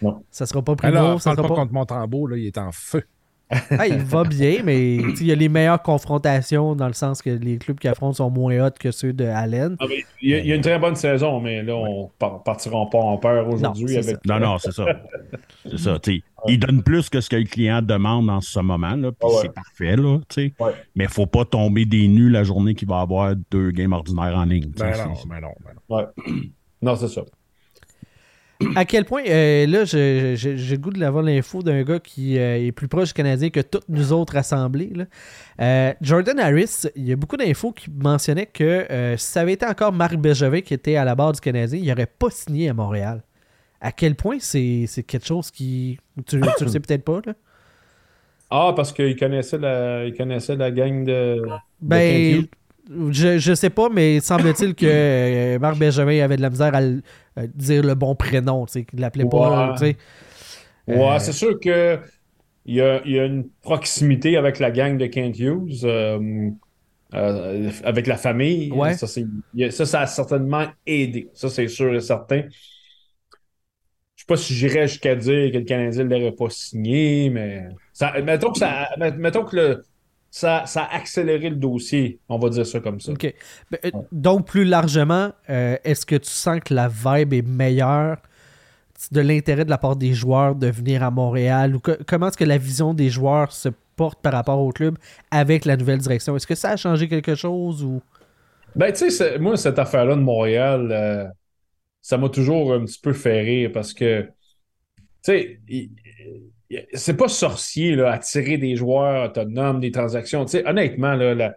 Non. 0.01 0.23
Ça 0.31 0.45
sera 0.45 0.61
pas 0.63 0.75
Primo, 0.75 0.97
Alors, 0.97 1.21
ça 1.21 1.31
parle 1.31 1.37
sera 1.37 1.47
pas 1.49 1.55
pas... 1.55 1.61
contre 1.61 1.73
Montembeau, 1.73 2.25
là, 2.27 2.37
il 2.37 2.47
est 2.47 2.57
en 2.57 2.71
feu. 2.71 3.03
Ah, 3.77 3.87
il 3.87 3.97
va 3.99 4.23
bien, 4.23 4.61
mais 4.63 4.95
il 4.95 5.23
y 5.25 5.31
a 5.31 5.35
les 5.35 5.49
meilleures 5.49 5.81
confrontations 5.81 6.75
dans 6.75 6.87
le 6.87 6.93
sens 6.93 7.21
que 7.21 7.29
les 7.29 7.57
clubs 7.57 7.77
qui 7.77 7.87
affrontent 7.87 8.13
sont 8.13 8.29
moins 8.31 8.65
hot 8.65 8.71
que 8.79 8.89
ceux 8.91 9.13
de 9.13 9.25
Allen. 9.25 9.75
Ah, 9.79 9.85
mais 9.87 10.03
il, 10.21 10.29
y 10.29 10.33
a, 10.33 10.39
il 10.39 10.47
y 10.47 10.51
a 10.51 10.55
une 10.55 10.61
très 10.61 10.79
bonne 10.79 10.95
saison, 10.95 11.39
mais 11.39 11.61
là, 11.61 11.75
on 11.75 12.09
par- 12.17 12.41
partira 12.43 12.89
pas 12.89 12.97
en 12.97 13.17
peur 13.17 13.47
aujourd'hui 13.47 13.97
avec. 13.97 14.17
Non, 14.25 14.39
non, 14.39 14.57
c'est 14.57 14.71
ça. 14.71 14.85
C'est 15.69 15.77
ça. 15.77 15.99
Il 16.47 16.59
donne 16.59 16.83
plus 16.83 17.09
que 17.09 17.21
ce 17.21 17.29
que 17.29 17.35
le 17.35 17.43
client 17.45 17.81
demande 17.81 18.29
en 18.29 18.41
ce 18.41 18.59
moment, 18.59 18.95
là, 18.95 19.11
puis 19.11 19.19
Ah 19.23 19.27
ouais. 19.27 19.39
c'est 19.43 19.53
parfait, 19.53 19.95
là, 19.95 20.19
tu 20.29 20.41
sais. 20.47 20.53
Ouais. 20.59 20.71
Mais 20.95 21.07
faut 21.07 21.25
pas 21.27 21.45
tomber 21.45 21.85
des 21.85 22.07
nus 22.07 22.29
la 22.29 22.43
journée 22.43 22.75
qu'il 22.75 22.87
va 22.87 22.99
avoir 23.01 23.35
deux 23.51 23.71
games 23.71 23.93
ordinaires 23.93 24.35
en 24.37 24.45
ligne. 24.45 24.71
Ben 24.77 24.91
non, 24.91 25.13
ben 25.27 25.41
non, 25.41 25.49
ben 25.63 25.71
non. 25.89 25.95
Ouais. 25.97 26.05
Non, 26.81 26.95
c'est 26.95 27.07
ça. 27.07 27.21
À 28.75 28.85
quel 28.85 29.05
point, 29.05 29.23
euh, 29.27 29.67
là, 29.67 29.83
j'ai 29.83 30.35
le 30.35 30.77
goût 30.77 30.91
de 30.91 30.99
l'avoir 30.99 31.23
l'info 31.23 31.61
d'un 31.61 31.83
gars 31.83 31.99
qui 31.99 32.37
euh, 32.37 32.65
est 32.65 32.71
plus 32.71 32.87
proche 32.87 33.09
du 33.09 33.13
Canadien 33.13 33.49
que 33.49 33.59
toutes 33.59 33.89
nous 33.89 34.13
autres 34.13 34.37
assemblés. 34.37 34.91
là. 34.95 35.05
Euh, 35.61 35.93
Jordan 36.01 36.39
Harris, 36.39 36.83
il 36.95 37.07
y 37.07 37.11
a 37.11 37.15
beaucoup 37.15 37.37
d'infos 37.37 37.71
qui 37.71 37.89
mentionnaient 37.91 38.45
que 38.45 39.15
si 39.17 39.25
ça 39.27 39.41
avait 39.41 39.53
été 39.53 39.65
encore 39.65 39.91
Marc 39.91 40.15
Bergevin 40.15 40.61
qui 40.61 40.73
était 40.73 40.95
à 40.95 41.03
la 41.03 41.15
barre 41.15 41.33
du 41.33 41.41
Canadien, 41.41 41.79
il 41.81 41.87
n'aurait 41.87 42.05
pas 42.05 42.29
signé 42.29 42.69
à 42.69 42.73
Montréal. 42.73 43.23
À 43.81 43.91
quel 43.91 44.15
point 44.15 44.37
c'est 44.39 44.87
quelque 45.05 45.25
chose 45.25 45.51
qui. 45.51 45.99
Tu, 46.25 46.39
tu 46.57 46.63
le 46.63 46.69
sais 46.69 46.79
peut-être 46.79 47.03
pas, 47.03 47.19
là? 47.25 47.33
Ah, 48.49 48.73
parce 48.75 48.93
qu'il 48.93 49.15
connaissait 49.17 49.57
la, 49.57 50.05
il 50.05 50.15
connaissait 50.15 50.55
la 50.55 50.71
gang 50.71 51.03
de. 51.03 51.41
de 51.41 51.47
Ben, 51.81 52.43
Kent 52.43 52.49
je, 52.89 53.37
je 53.39 53.53
sais 53.53 53.69
pas, 53.69 53.89
mais 53.89 54.19
semble-t-il 54.19 54.75
que 54.75 54.85
euh, 54.87 55.59
Marc 55.59 55.77
Benjamin 55.77 56.23
avait 56.23 56.37
de 56.37 56.41
la 56.41 56.49
misère 56.49 56.73
à 56.75 56.81
à 57.37 57.47
dire 57.47 57.83
le 57.83 57.95
bon 57.95 58.15
prénom, 58.15 58.65
tu 58.65 58.73
sais, 58.73 58.85
qu'il 58.85 58.99
l'appelait 59.01 59.25
pas, 59.25 59.73
tu 59.75 59.79
sais. 59.79 59.97
Ouais, 60.87 61.19
Euh, 61.19 61.19
c'est 61.19 61.33
sûr 61.33 61.59
que 61.59 61.99
il 62.65 62.75
y 62.75 62.81
a, 62.81 63.01
il 63.05 63.11
y 63.13 63.19
a 63.19 63.25
une 63.25 63.49
proximité 63.61 64.37
avec 64.37 64.59
la 64.59 64.71
gang 64.71 64.97
de 64.97 65.05
Kent 65.07 65.39
Hughes, 65.39 65.85
euh, 65.85 66.49
euh, 67.13 67.71
avec 67.83 68.07
la 68.07 68.17
famille. 68.17 68.71
Ouais. 68.71 68.93
Ça, 68.93 69.07
ça, 69.07 69.85
ça 69.85 70.01
a 70.01 70.07
certainement 70.07 70.67
aidé. 70.85 71.31
Ça, 71.33 71.49
c'est 71.49 71.67
sûr 71.67 71.95
et 71.95 72.01
certain. 72.01 72.43
Je 74.15 74.23
sais 74.23 74.25
pas 74.27 74.37
si 74.37 74.53
j'irais 74.53 74.87
jusqu'à 74.87 75.15
dire 75.15 75.51
que 75.51 75.57
le 75.57 75.63
Canadien 75.65 76.03
ne 76.05 76.09
l'aurait 76.09 76.31
pas 76.35 76.49
signé, 76.49 77.29
mais 77.29 77.67
ça, 77.93 78.13
mettons 78.21 78.51
que, 78.51 78.59
ça, 78.59 78.89
mettons 79.17 79.43
que 79.45 79.55
le, 79.55 79.83
ça, 80.35 80.65
ça 80.65 80.83
a 80.83 80.97
accéléré 80.97 81.49
le 81.49 81.55
dossier, 81.55 82.19
on 82.27 82.37
va 82.37 82.49
dire 82.49 82.67
ça 82.67 82.81
comme 82.81 82.99
ça. 82.99 83.13
OK. 83.13 83.33
Ben, 83.71 83.79
euh, 83.85 83.91
Donc, 84.11 84.47
plus 84.47 84.65
largement, 84.65 85.31
euh, 85.49 85.77
est-ce 85.85 86.05
que 86.05 86.17
tu 86.17 86.29
sens 86.29 86.59
que 86.59 86.73
la 86.73 86.89
vibe 86.89 87.31
est 87.31 87.41
meilleure 87.41 88.17
de 89.13 89.21
l'intérêt 89.21 89.63
de 89.63 89.69
la 89.69 89.77
part 89.77 89.95
des 89.95 90.13
joueurs 90.13 90.55
de 90.55 90.67
venir 90.67 91.03
à 91.03 91.09
Montréal? 91.09 91.77
Ou 91.77 91.79
que- 91.79 91.97
comment 92.05 92.27
est-ce 92.27 92.35
que 92.35 92.43
la 92.43 92.57
vision 92.57 92.93
des 92.93 93.09
joueurs 93.09 93.53
se 93.53 93.69
porte 93.95 94.21
par 94.21 94.33
rapport 94.33 94.59
au 94.59 94.73
club 94.73 94.97
avec 95.31 95.63
la 95.63 95.77
nouvelle 95.77 95.99
direction? 95.99 96.35
Est-ce 96.35 96.47
que 96.47 96.55
ça 96.55 96.71
a 96.71 96.75
changé 96.75 97.07
quelque 97.07 97.35
chose 97.35 97.81
ou... 97.81 98.01
Ben, 98.75 98.91
tu 98.91 99.09
sais, 99.09 99.39
moi, 99.39 99.55
cette 99.55 99.79
affaire-là 99.79 100.17
de 100.17 100.21
Montréal, 100.21 100.89
euh, 100.91 101.27
ça 102.01 102.17
m'a 102.17 102.27
toujours 102.27 102.73
un 102.73 102.83
petit 102.83 102.99
peu 102.99 103.13
fait 103.13 103.39
rire 103.39 103.71
parce 103.73 103.93
que, 103.93 104.23
tu 104.23 105.03
sais, 105.21 105.59
c'est 106.93 107.17
pas 107.17 107.27
sorcier, 107.27 107.95
là, 107.95 108.11
attirer 108.11 108.57
des 108.57 108.75
joueurs 108.75 109.29
autonomes, 109.29 109.79
des 109.79 109.91
transactions. 109.91 110.45
Honnêtement, 110.65 111.13
là, 111.13 111.53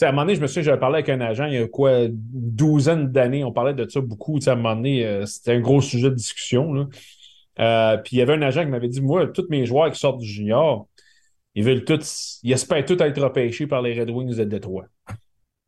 à 0.00 0.08
un 0.08 0.12
moment 0.12 0.22
donné, 0.22 0.36
je 0.36 0.40
me 0.40 0.46
souviens, 0.46 0.62
j'avais 0.62 0.80
parlé 0.80 0.96
avec 0.96 1.08
un 1.08 1.20
agent 1.20 1.46
il 1.46 1.54
y 1.54 1.56
a 1.58 1.66
quoi, 1.66 2.04
une 2.04 2.12
douzaine 2.14 3.10
d'années, 3.10 3.44
on 3.44 3.52
parlait 3.52 3.74
de 3.74 3.88
ça 3.88 4.00
beaucoup. 4.00 4.38
À 4.46 4.50
un 4.50 4.54
moment 4.54 4.76
donné, 4.76 5.04
euh, 5.04 5.26
c'était 5.26 5.52
un 5.52 5.60
gros 5.60 5.80
sujet 5.80 6.10
de 6.10 6.14
discussion, 6.14 6.72
là. 6.72 6.86
Euh, 7.60 7.96
puis 7.96 8.16
il 8.16 8.18
y 8.20 8.22
avait 8.22 8.34
un 8.34 8.42
agent 8.42 8.62
qui 8.62 8.70
m'avait 8.70 8.88
dit, 8.88 9.00
moi, 9.00 9.26
tous 9.26 9.46
mes 9.50 9.66
joueurs 9.66 9.90
qui 9.90 9.98
sortent 9.98 10.20
du 10.20 10.28
junior, 10.28 10.86
ils 11.56 11.64
veulent 11.64 11.84
tous, 11.84 12.38
ils 12.44 12.52
espèrent 12.52 12.84
tous 12.84 13.02
être 13.02 13.20
repêchés 13.20 13.66
par 13.66 13.82
les 13.82 13.98
Red 13.98 14.10
Wings 14.10 14.36
de 14.36 14.44
Détroit. 14.44 14.86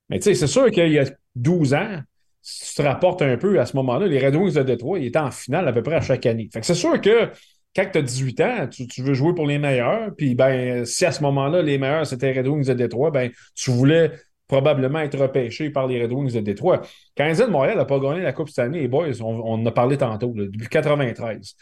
Mais 0.09 0.21
tu 0.21 0.25
sais, 0.25 0.35
c'est 0.35 0.47
sûr 0.47 0.71
qu'il 0.71 0.93
y 0.93 1.01
a 1.01 1.05
12 1.35 1.75
ans, 1.75 1.99
si 2.43 2.71
tu 2.71 2.75
te 2.77 2.83
rapportes 2.83 3.23
un 3.23 3.37
peu 3.37 3.59
à 3.59 3.67
ce 3.67 3.77
moment-là, 3.77 4.07
les 4.07 4.25
Red 4.25 4.37
Wings 4.37 4.55
de 4.55 4.63
Détroit, 4.63 5.01
ils 5.01 5.07
étaient 5.07 5.19
en 5.19 5.33
finale 5.33 5.67
à 5.67 5.73
peu 5.73 5.83
près 5.83 5.97
à 5.97 6.01
chaque 6.01 6.27
année. 6.27 6.49
Fait 6.53 6.61
que 6.61 6.67
c'est 6.67 6.75
sûr 6.75 7.01
que 7.01 7.31
quand 7.75 7.87
tu 7.93 7.99
as 7.99 8.03
18 8.03 8.41
ans, 8.41 8.69
tu, 8.69 8.87
tu 8.87 9.03
veux 9.03 9.15
jouer 9.15 9.35
pour 9.35 9.47
les 9.47 9.59
meilleurs, 9.59 10.15
puis 10.17 10.35
ben, 10.35 10.85
si 10.85 11.05
à 11.05 11.13
ce 11.13 11.23
moment-là, 11.23 11.63
les 11.63 11.79
meilleurs, 11.79 12.07
c'était 12.07 12.33
Red 12.33 12.47
Wings 12.47 12.67
de 12.67 12.75
Détroit, 12.75 13.11
ben, 13.11 13.31
tu 13.55 13.71
voulais 13.71 14.13
probablement 14.49 14.99
être 15.01 15.17
repêché 15.17 15.71
par 15.71 15.87
les 15.87 16.03
Red 16.03 16.13
Wings 16.13 16.33
de 16.33 16.41
Détroit. 16.41 16.83
Quand 17.17 17.31
de 17.31 17.45
Montréal 17.45 17.77
n'a 17.77 17.85
pas 17.85 18.01
gagné 18.01 18.23
la 18.23 18.33
Coupe 18.33 18.49
cette 18.49 18.59
année, 18.65 18.81
les 18.81 18.89
boys, 18.89 19.21
on, 19.21 19.27
on 19.27 19.55
en 19.55 19.67
a 19.67 19.71
parlé 19.71 19.97
tantôt, 19.97 20.33
là, 20.35 20.47
depuis 20.47 20.69
93. 20.69 21.55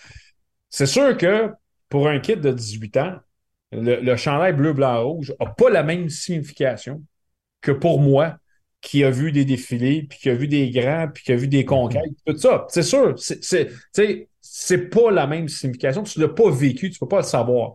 C'est 0.71 0.87
sûr 0.87 1.17
que 1.17 1.51
pour 1.91 2.09
un 2.09 2.19
kid 2.21 2.41
de 2.41 2.53
18 2.53 2.97
ans, 2.97 3.17
le, 3.73 4.01
le 4.01 4.17
chandail 4.17 4.55
bleu-blanc-rouge 4.55 5.35
n'a 5.39 5.47
pas 5.47 5.69
la 5.69 5.83
même 5.83 6.09
signification 6.09 7.03
que 7.61 7.73
pour 7.73 8.01
moi, 8.01 8.39
qui 8.81 9.05
a 9.05 9.11
vu 9.11 9.33
des 9.33 9.45
défilés, 9.45 10.05
puis 10.09 10.19
qui 10.19 10.31
a 10.31 10.35
vu 10.35 10.47
des 10.49 10.71
grands, 10.71 11.09
puis 11.13 11.25
qui 11.25 11.33
a 11.33 11.37
vu 11.37 11.49
des 11.49 11.65
conquêtes, 11.65 12.03
tout 12.25 12.37
ça. 12.37 12.65
C'est 12.69 12.83
sûr, 12.83 13.15
c'est, 13.19 14.29
c'est, 14.51 14.89
pas 14.89 15.11
la 15.11 15.27
même 15.27 15.49
signification. 15.49 16.03
Tu 16.03 16.21
l'as 16.21 16.29
pas 16.29 16.51
vécu, 16.51 16.91
tu 16.91 16.99
peux 16.99 17.09
pas 17.09 17.19
le 17.19 17.23
savoir. 17.25 17.73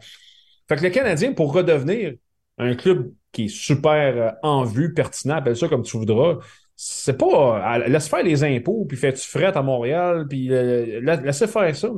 Fait 0.68 0.76
que 0.76 0.84
le 0.84 0.90
Canadien, 0.90 1.34
pour 1.34 1.54
redevenir 1.54 2.14
un 2.58 2.76
club 2.76 3.12
qui 3.32 3.46
est 3.46 3.48
super 3.48 4.18
euh, 4.18 4.32
en 4.44 4.64
vue, 4.64 4.94
pertinent, 4.94 5.36
appelle 5.36 5.58
ça 5.58 5.68
comme 5.68 5.84
tu 5.84 5.98
voudras, 5.98 6.38
c'est 6.76 7.18
pas. 7.18 7.78
euh, 7.80 7.88
laisse 7.88 8.08
faire 8.08 8.24
les 8.24 8.44
impôts, 8.44 8.86
puis 8.86 8.98
fais-tu 8.98 9.28
fret 9.28 9.56
à 9.58 9.62
Montréal, 9.62 10.26
puis 10.30 10.52
euh, 10.52 11.00
la- 11.02 11.18
laissez 11.18 11.48
faire 11.48 11.76
ça. 11.76 11.90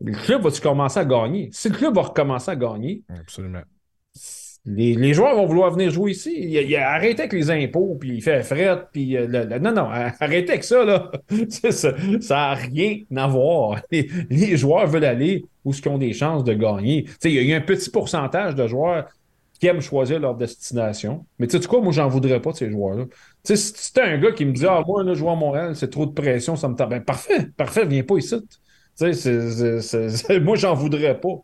Le 0.00 0.12
club 0.12 0.42
va-tu 0.42 0.60
commencer 0.60 1.00
à 1.00 1.04
gagner? 1.04 1.48
Si 1.52 1.68
le 1.68 1.74
club 1.76 1.94
va 1.94 2.02
recommencer 2.02 2.50
à 2.50 2.56
gagner, 2.56 3.02
Absolument. 3.08 3.62
Les, 4.74 5.14
joueurs 5.14 5.34
vont 5.34 5.46
vouloir 5.46 5.70
venir 5.70 5.90
jouer 5.90 6.10
ici. 6.12 6.34
Il, 6.36 6.50
il 6.50 6.76
a 6.76 6.90
arrêté 6.90 7.22
avec 7.22 7.32
les 7.32 7.50
impôts, 7.50 7.96
puis 7.98 8.16
il 8.16 8.22
fait 8.22 8.42
fret, 8.42 8.78
puis 8.92 9.16
euh, 9.16 9.26
le- 9.26 9.58
non, 9.58 9.72
non, 9.72 9.88
arrêtez 9.88 10.50
avec 10.50 10.64
ça, 10.64 10.84
là. 10.84 11.10
Ça 11.70 12.34
n'a 12.34 12.54
rien 12.54 12.98
à 13.16 13.26
voir. 13.26 13.80
Les, 13.90 14.56
joueurs 14.56 14.86
veulent 14.86 15.04
aller 15.04 15.44
où 15.64 15.72
ils 15.72 15.88
ont 15.88 15.98
des 15.98 16.12
chances 16.12 16.44
de 16.44 16.52
gagner. 16.52 17.04
Tu 17.20 17.30
Il 17.30 17.46
y 17.46 17.54
a 17.54 17.56
un 17.56 17.60
petit 17.60 17.90
pourcentage 17.90 18.54
de 18.54 18.66
joueurs 18.66 19.06
qui 19.58 19.66
aiment 19.66 19.80
choisir 19.80 20.20
leur 20.20 20.36
destination. 20.36 21.26
Mais 21.38 21.46
tu 21.46 21.60
sais 21.60 21.66
quoi, 21.66 21.80
moi, 21.80 21.92
j'en 21.92 22.08
voudrais 22.08 22.40
pas 22.40 22.52
de 22.52 22.56
ces 22.56 22.70
joueurs-là. 22.70 23.06
Tu 23.44 23.56
si 23.56 23.72
c'était 23.74 24.02
un 24.02 24.18
gars 24.18 24.32
qui 24.32 24.44
me 24.44 24.52
dit 24.52 24.66
Ah, 24.66 24.82
moi, 24.86 25.02
là, 25.02 25.14
jouer 25.14 25.30
à 25.30 25.34
Montréal, 25.34 25.76
c'est 25.76 25.90
trop 25.90 26.06
de 26.06 26.12
pression, 26.12 26.56
ça 26.56 26.68
me 26.68 26.74
tape. 26.74 26.90
Ben, 26.90 27.02
parfait, 27.02 27.46
parfait, 27.56 27.86
viens 27.86 28.02
pas 28.02 28.18
ici. 28.18 28.36
Tu 28.98 29.14
sais, 29.14 30.40
moi, 30.40 30.56
j'en 30.56 30.74
voudrais 30.74 31.18
pas. 31.18 31.42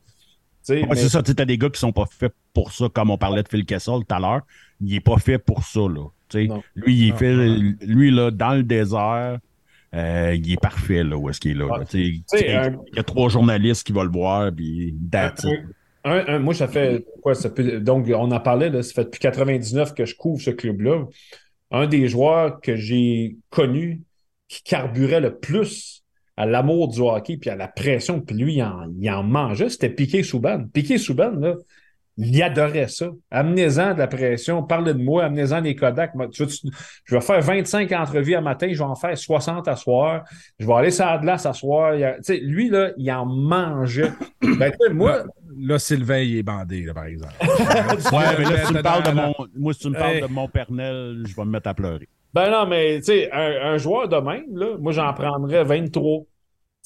Ouais, 0.73 0.87
mais- 0.89 0.97
C'est 0.97 1.09
ça, 1.09 1.23
tu 1.23 1.33
as 1.39 1.45
des 1.45 1.59
gars 1.59 1.69
qui 1.71 1.79
sont 1.81 1.93
pas 1.93 2.07
faits 2.11 2.33
pour 2.53 2.73
ça, 2.73 2.87
comme 2.93 3.11
on 3.11 3.19
parlait 3.19 3.43
de 3.43 3.49
Phil 3.49 3.65
Kessel 3.65 4.01
tout 4.09 4.15
à 4.15 4.19
l'heure. 4.21 4.43
Il 4.81 4.95
est 4.95 5.01
pas 5.01 5.17
fait 5.19 5.39
pour 5.39 5.63
ça, 5.65 5.81
là. 5.81 6.07
Tu 6.29 6.43
sais, 6.43 6.47
Non. 6.47 6.63
Lui, 6.75 6.95
il 6.95 7.09
est 7.11 7.17
fait, 7.17 7.35
lui, 7.87 8.11
là, 8.11 8.31
dans 8.31 8.55
le 8.55 8.63
désert, 8.63 9.39
euh, 9.95 10.35
il 10.35 10.53
est 10.53 10.61
parfait, 10.61 11.05
là, 11.05 11.17
où 11.17 11.29
est-ce 11.31 11.39
qu'il 11.41 11.53
est 11.53 11.55
là. 11.55 11.67
un- 12.57 12.77
Il 12.93 12.97
y 12.97 12.99
a 12.99 13.03
trois 13.03 13.29
journalistes 13.29 13.87
qui 13.87 13.93
vont 13.93 14.03
le 14.05 14.11
voir, 14.11 14.51
puis. 14.53 14.95
Un- 16.07 16.25
un- 16.27 16.39
moi, 16.39 16.53
ça 16.55 16.67
fait 16.69 17.05
quoi? 17.23 17.35
Ça 17.35 17.49
peut- 17.51 17.81
donc, 17.81 18.07
on 18.15 18.31
en 18.31 18.41
parlait, 18.41 18.69
là, 18.71 18.83
ça 18.83 18.93
fait 18.93 19.05
depuis 19.05 19.21
99 19.21 19.95
que 19.95 20.05
je 20.05 20.15
couvre 20.17 20.41
ce 20.43 20.51
club-là. 20.51 21.05
Un 21.71 21.87
des 21.87 22.09
joueurs 22.09 22.61
que 22.61 22.77
j'ai 22.77 23.37
connu 23.51 24.03
qui 24.49 24.63
carburait 24.63 25.21
le 25.21 25.35
plus 25.39 26.04
à 26.37 26.47
l'amour 26.47 26.89
du 26.89 27.01
hockey, 27.01 27.37
puis 27.37 27.51
à 27.51 27.57
la 27.57 27.69
pression, 27.69 28.21
puis 28.21 28.37
lui, 28.37 28.55
il 28.55 28.63
en, 28.63 28.91
il 28.99 29.11
en 29.11 29.23
mangeait, 29.23 29.69
c'était 29.69 29.91
Piqué 29.91 30.23
Souban. 30.23 30.65
Piqué 30.73 30.99
Souban, 30.99 31.31
là, 31.31 31.55
il 32.17 32.43
adorait 32.43 32.89
ça. 32.89 33.11
Amenez-en 33.31 33.95
de 33.95 33.99
la 33.99 34.07
pression, 34.07 34.63
parlez 34.63 34.95
de 34.95 35.03
moi, 35.03 35.25
amenez-en 35.25 35.63
des 35.63 35.75
Kodak. 35.75 36.13
je 36.33 37.15
vais 37.15 37.21
faire 37.21 37.41
25 37.41 37.91
entrevues 37.93 38.35
à 38.35 38.41
matin, 38.41 38.69
je 38.71 38.79
vais 38.79 38.85
en 38.85 38.95
faire 38.95 39.17
60 39.17 39.67
à 39.67 39.77
soir. 39.77 40.25
Je 40.59 40.67
vais 40.67 40.75
aller 40.75 40.91
sur 40.91 41.07
la 41.07 41.19
glace 41.19 41.47
à 41.47 41.53
soir. 41.53 41.95
lui, 42.29 42.69
là, 42.69 42.91
il 42.97 43.11
en 43.11 43.27
mangeait. 43.27 44.13
Ben, 44.57 44.73
moi, 44.93 45.25
là, 45.59 45.79
Sylvain, 45.79 46.19
il 46.19 46.37
est 46.37 46.43
bandé, 46.43 46.87
par 46.95 47.07
exemple. 47.07 47.33
ouais, 47.41 48.39
mais 48.39 48.45
là, 48.45 48.61
si 48.61 48.67
tu 48.69 48.75
me 48.75 48.83
parles 48.83 49.03
de 49.03 49.11
mon, 49.11 49.35
moi, 49.57 49.73
si 49.73 49.81
tu 49.81 49.89
me 49.89 49.95
parles 49.95 50.21
de 50.21 50.27
mon 50.27 50.47
pernel, 50.49 51.25
je 51.27 51.35
vais 51.35 51.45
me 51.45 51.51
mettre 51.51 51.69
à 51.69 51.75
pleurer. 51.75 52.09
Ben 52.35 52.51
non, 52.51 52.67
mais 52.67 52.99
tu 52.99 53.05
sais, 53.05 53.31
un, 53.33 53.79
joueur 53.79 54.09
de 54.09 54.17
même, 54.17 54.57
là, 54.57 54.77
moi, 54.81 54.93
j'en 54.93 55.13
prendrais 55.15 55.63
23. 55.63 56.25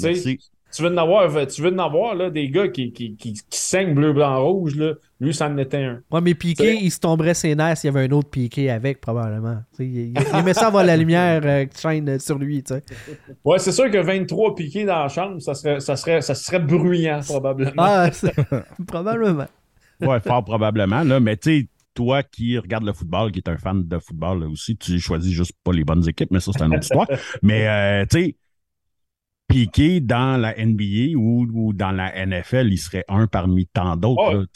Merci. 0.00 0.38
Tu 0.70 0.82
veux 0.82 0.92
en 0.92 0.96
avoir, 0.98 1.46
tu 1.46 1.62
veux 1.62 1.72
en 1.72 1.78
avoir 1.78 2.14
là, 2.14 2.28
des 2.28 2.50
gars 2.50 2.68
qui, 2.68 2.92
qui, 2.92 3.16
qui, 3.16 3.32
qui 3.32 3.58
saignent 3.58 3.94
bleu, 3.94 4.12
blanc, 4.12 4.44
rouge. 4.44 4.76
Là. 4.76 4.92
Lui, 5.18 5.32
ça 5.32 5.48
en 5.48 5.56
était 5.56 5.78
un. 5.78 6.02
Ouais, 6.10 6.20
mais 6.20 6.34
Piqué, 6.34 6.74
il 6.74 6.90
se 6.90 7.00
tomberait 7.00 7.32
ses 7.32 7.54
nerfs 7.54 7.78
s'il 7.78 7.88
y 7.88 7.96
avait 7.96 8.06
un 8.06 8.12
autre 8.12 8.28
Piqué 8.28 8.70
avec, 8.70 9.00
probablement. 9.00 9.62
il, 9.78 10.10
il, 10.10 10.14
aimait 10.34 10.52
ça 10.52 10.66
avoir 10.66 10.84
la 10.84 10.98
lumière 10.98 11.40
euh, 11.44 11.64
qui 11.64 11.80
chaîne 11.80 12.18
sur 12.18 12.38
lui. 12.38 12.62
sais. 12.66 12.84
Ouais, 13.42 13.58
c'est 13.58 13.72
sûr 13.72 13.90
que 13.90 13.96
23 13.96 14.54
Piqué 14.54 14.84
dans 14.84 14.98
la 14.98 15.08
chambre, 15.08 15.40
ça 15.40 15.54
serait, 15.54 15.80
ça 15.80 15.96
serait, 15.96 16.20
ça 16.20 16.34
serait 16.34 16.60
bruyant, 16.60 17.20
probablement. 17.26 17.72
Ah, 17.78 18.10
probablement. 18.86 19.46
Ouais, 20.02 20.20
fort 20.20 20.44
probablement. 20.44 21.02
Là, 21.02 21.18
mais 21.18 21.38
tu 21.38 21.60
sais, 21.60 21.66
toi 21.98 22.22
qui 22.22 22.56
regardes 22.56 22.84
le 22.84 22.92
football, 22.92 23.32
qui 23.32 23.40
est 23.40 23.48
un 23.48 23.58
fan 23.58 23.82
de 23.82 23.98
football 23.98 24.44
aussi, 24.44 24.76
tu 24.76 25.00
choisis 25.00 25.32
juste 25.32 25.52
pas 25.64 25.72
les 25.72 25.82
bonnes 25.82 26.08
équipes, 26.08 26.30
mais 26.30 26.38
ça, 26.38 26.52
c'est 26.56 26.62
une 26.62 26.74
autre 26.74 26.84
histoire. 26.84 27.08
Mais 27.42 27.66
euh, 27.66 28.06
tu 28.08 28.20
sais, 28.20 28.36
Piqué 29.48 30.00
dans 30.00 30.40
la 30.40 30.54
NBA 30.56 31.16
ou, 31.16 31.72
dans 31.72 31.90
la 31.90 32.24
NFL, 32.24 32.68
il 32.70 32.78
serait 32.78 33.04
un 33.08 33.26
parmi 33.26 33.66
tant 33.66 33.96
d'autres. 33.96 34.46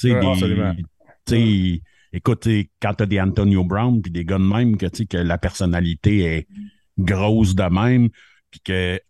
écoute, 2.12 2.47
quand 2.80 2.95
tu 2.95 3.03
as 3.03 3.07
des 3.07 3.20
Antonio 3.20 3.64
Brown 3.64 4.01
puis 4.01 4.12
des 4.12 4.24
gars 4.24 4.38
de 4.38 4.45
même, 4.45 4.76
que, 4.76 4.86
que 5.05 5.16
la 5.16 5.38
personnalité 5.38 6.20
est 6.20 6.47
grosse 6.97 7.57
de 7.57 7.64
même, 7.64 8.11
puis 8.53 8.61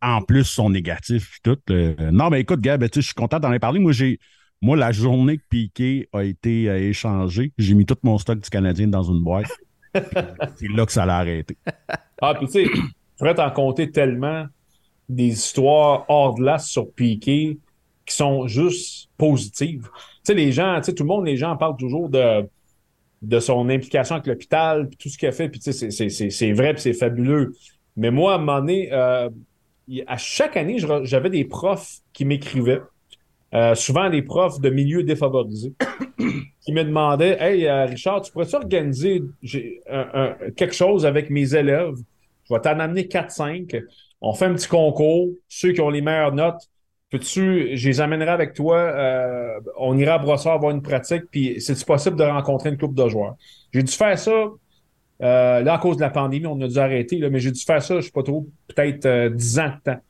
qu'en 0.01 0.23
plus 0.23 0.45
sont 0.45 0.71
négatifs 0.71 1.39
tout. 1.43 1.59
Euh, 1.69 2.11
non, 2.13 2.31
mais 2.31 2.41
écoute, 2.41 2.61
Gab, 2.61 2.83
je 2.83 3.01
suis 3.01 3.15
content 3.15 3.41
d'en 3.41 3.59
parlé. 3.59 3.79
Moi, 3.79 3.93
j'ai 3.93 4.19
moi, 4.63 4.77
la 4.77 4.93
journée 4.93 5.39
que 5.39 5.43
Piqué 5.49 6.09
a 6.13 6.23
été 6.23 6.71
euh, 6.71 6.79
échangé, 6.79 7.53
j'ai 7.59 7.75
mis 7.75 7.85
tout 7.85 7.97
mon 8.05 8.17
stock 8.17 8.39
du 8.39 8.49
Canadien 8.49 8.87
dans 8.87 9.03
une 9.03 9.23
boîte. 9.23 9.51
c'est 9.93 10.69
là 10.69 10.87
que 10.87 10.93
ça 10.93 11.05
l'a 11.05 11.19
arrêté. 11.19 11.57
Ah, 12.21 12.35
puis 12.35 12.47
tu 12.47 12.53
sais, 12.53 12.65
je 12.65 12.81
pourrais 13.19 13.35
t'en 13.35 13.51
compter 13.51 13.91
tellement 13.91 14.47
des 15.09 15.27
histoires 15.27 16.05
hors 16.09 16.35
de 16.35 16.41
glace 16.41 16.69
sur 16.69 16.91
Piqué 16.93 17.59
qui 18.07 18.15
sont 18.15 18.47
juste 18.47 19.09
positives. 19.19 19.89
Tu 19.93 20.21
sais, 20.23 20.35
les 20.35 20.53
gens, 20.53 20.77
tu 20.79 20.85
sais, 20.85 20.95
tout 20.95 21.03
le 21.03 21.09
monde, 21.09 21.27
les 21.27 21.37
gens 21.37 21.57
parlent 21.57 21.77
toujours 21.77 22.09
de, 22.09 22.49
de 23.21 23.41
son 23.41 23.69
implication 23.69 24.15
avec 24.15 24.29
l'hôpital, 24.29 24.89
puis 24.89 24.97
tout 24.97 25.09
ce 25.09 25.19
qu'il 25.19 25.29
a 25.29 25.33
fait, 25.33 25.49
puis 25.49 25.59
tu 25.59 25.73
sais, 25.73 25.91
c'est 25.91 26.53
vrai, 26.53 26.75
puis 26.75 26.83
c'est 26.83 26.93
fabuleux. 26.93 27.53
Mais 27.97 28.13
moi, 28.13 28.35
à 28.35 28.37
un 28.37 28.39
moment 28.39 28.61
donné, 28.61 28.91
euh, 28.93 29.29
à 30.07 30.17
chaque 30.17 30.57
année, 30.57 30.79
j'avais 31.03 31.31
des 31.31 31.45
profs 31.45 31.99
qui 32.13 32.25
m'écrivaient, 32.25 32.81
euh, 33.55 33.75
souvent 33.75 34.09
des 34.11 34.23
profs 34.23 34.61
de 34.61 34.71
milieux 34.71 35.03
défavorisés, 35.03 35.75
qui 36.61 36.73
me 36.73 36.85
demandaient 36.85 37.37
Hey, 37.41 37.67
euh, 37.67 37.87
Richard, 37.87 38.23
tu 38.23 38.33
pourrais-tu 38.33 38.57
organiser 38.57 39.23
quelque 40.57 40.75
chose 40.75 41.05
avec 41.07 41.31
mes 41.31 41.55
élèves? 41.55 41.97
Je 42.49 42.55
vais 42.55 42.61
t'en 42.61 42.79
amener 42.81 43.03
4-5 43.05 43.83
on 44.23 44.33
fait 44.33 44.47
un 44.47 44.55
petit 44.55 44.69
concours. 44.69 45.31
Ceux 45.49 45.73
qui 45.73 45.81
ont 45.81 45.91
les 45.91 46.01
meilleures 46.01 46.33
notes, 46.33 46.71
peux-tu, 47.11 47.77
je 47.77 47.89
les 47.89 48.01
amènerai 48.01 48.31
avec 48.31 48.55
toi. 48.55 48.79
Euh, 48.79 49.61
on 49.77 49.99
ira 49.99 50.15
à 50.15 50.19
Brossard 50.19 50.55
avoir 50.55 50.71
une 50.71 50.81
pratique, 50.81 51.25
puis 51.31 51.61
c'est 51.61 51.85
possible 51.85 52.17
de 52.17 52.23
rencontrer 52.23 52.71
une 52.71 52.79
couple 52.79 52.95
de 52.95 53.09
joueurs. 53.09 53.35
J'ai 53.75 53.83
dû 53.83 53.93
faire 53.93 54.19
ça. 54.19 54.47
Là, 55.21 55.75
à 55.75 55.79
cause 55.79 55.97
de 55.97 56.03
la 56.03 56.11
pandémie, 56.11 56.47
on 56.47 56.61
a 56.63 56.69
dû 56.69 56.79
arrêter, 56.79 57.19
mais 57.31 57.39
j'ai 57.39 57.51
dû 57.53 57.63
faire 57.63 57.83
ça, 57.83 57.97
je 57.97 58.07
sais 58.07 58.11
pas 58.11 58.23
trop, 58.25 58.49
peut-être 58.69 59.07
euh, 59.07 59.31
10 59.31 59.59
ans 59.61 59.69
de 59.69 59.93
temps. 59.93 60.01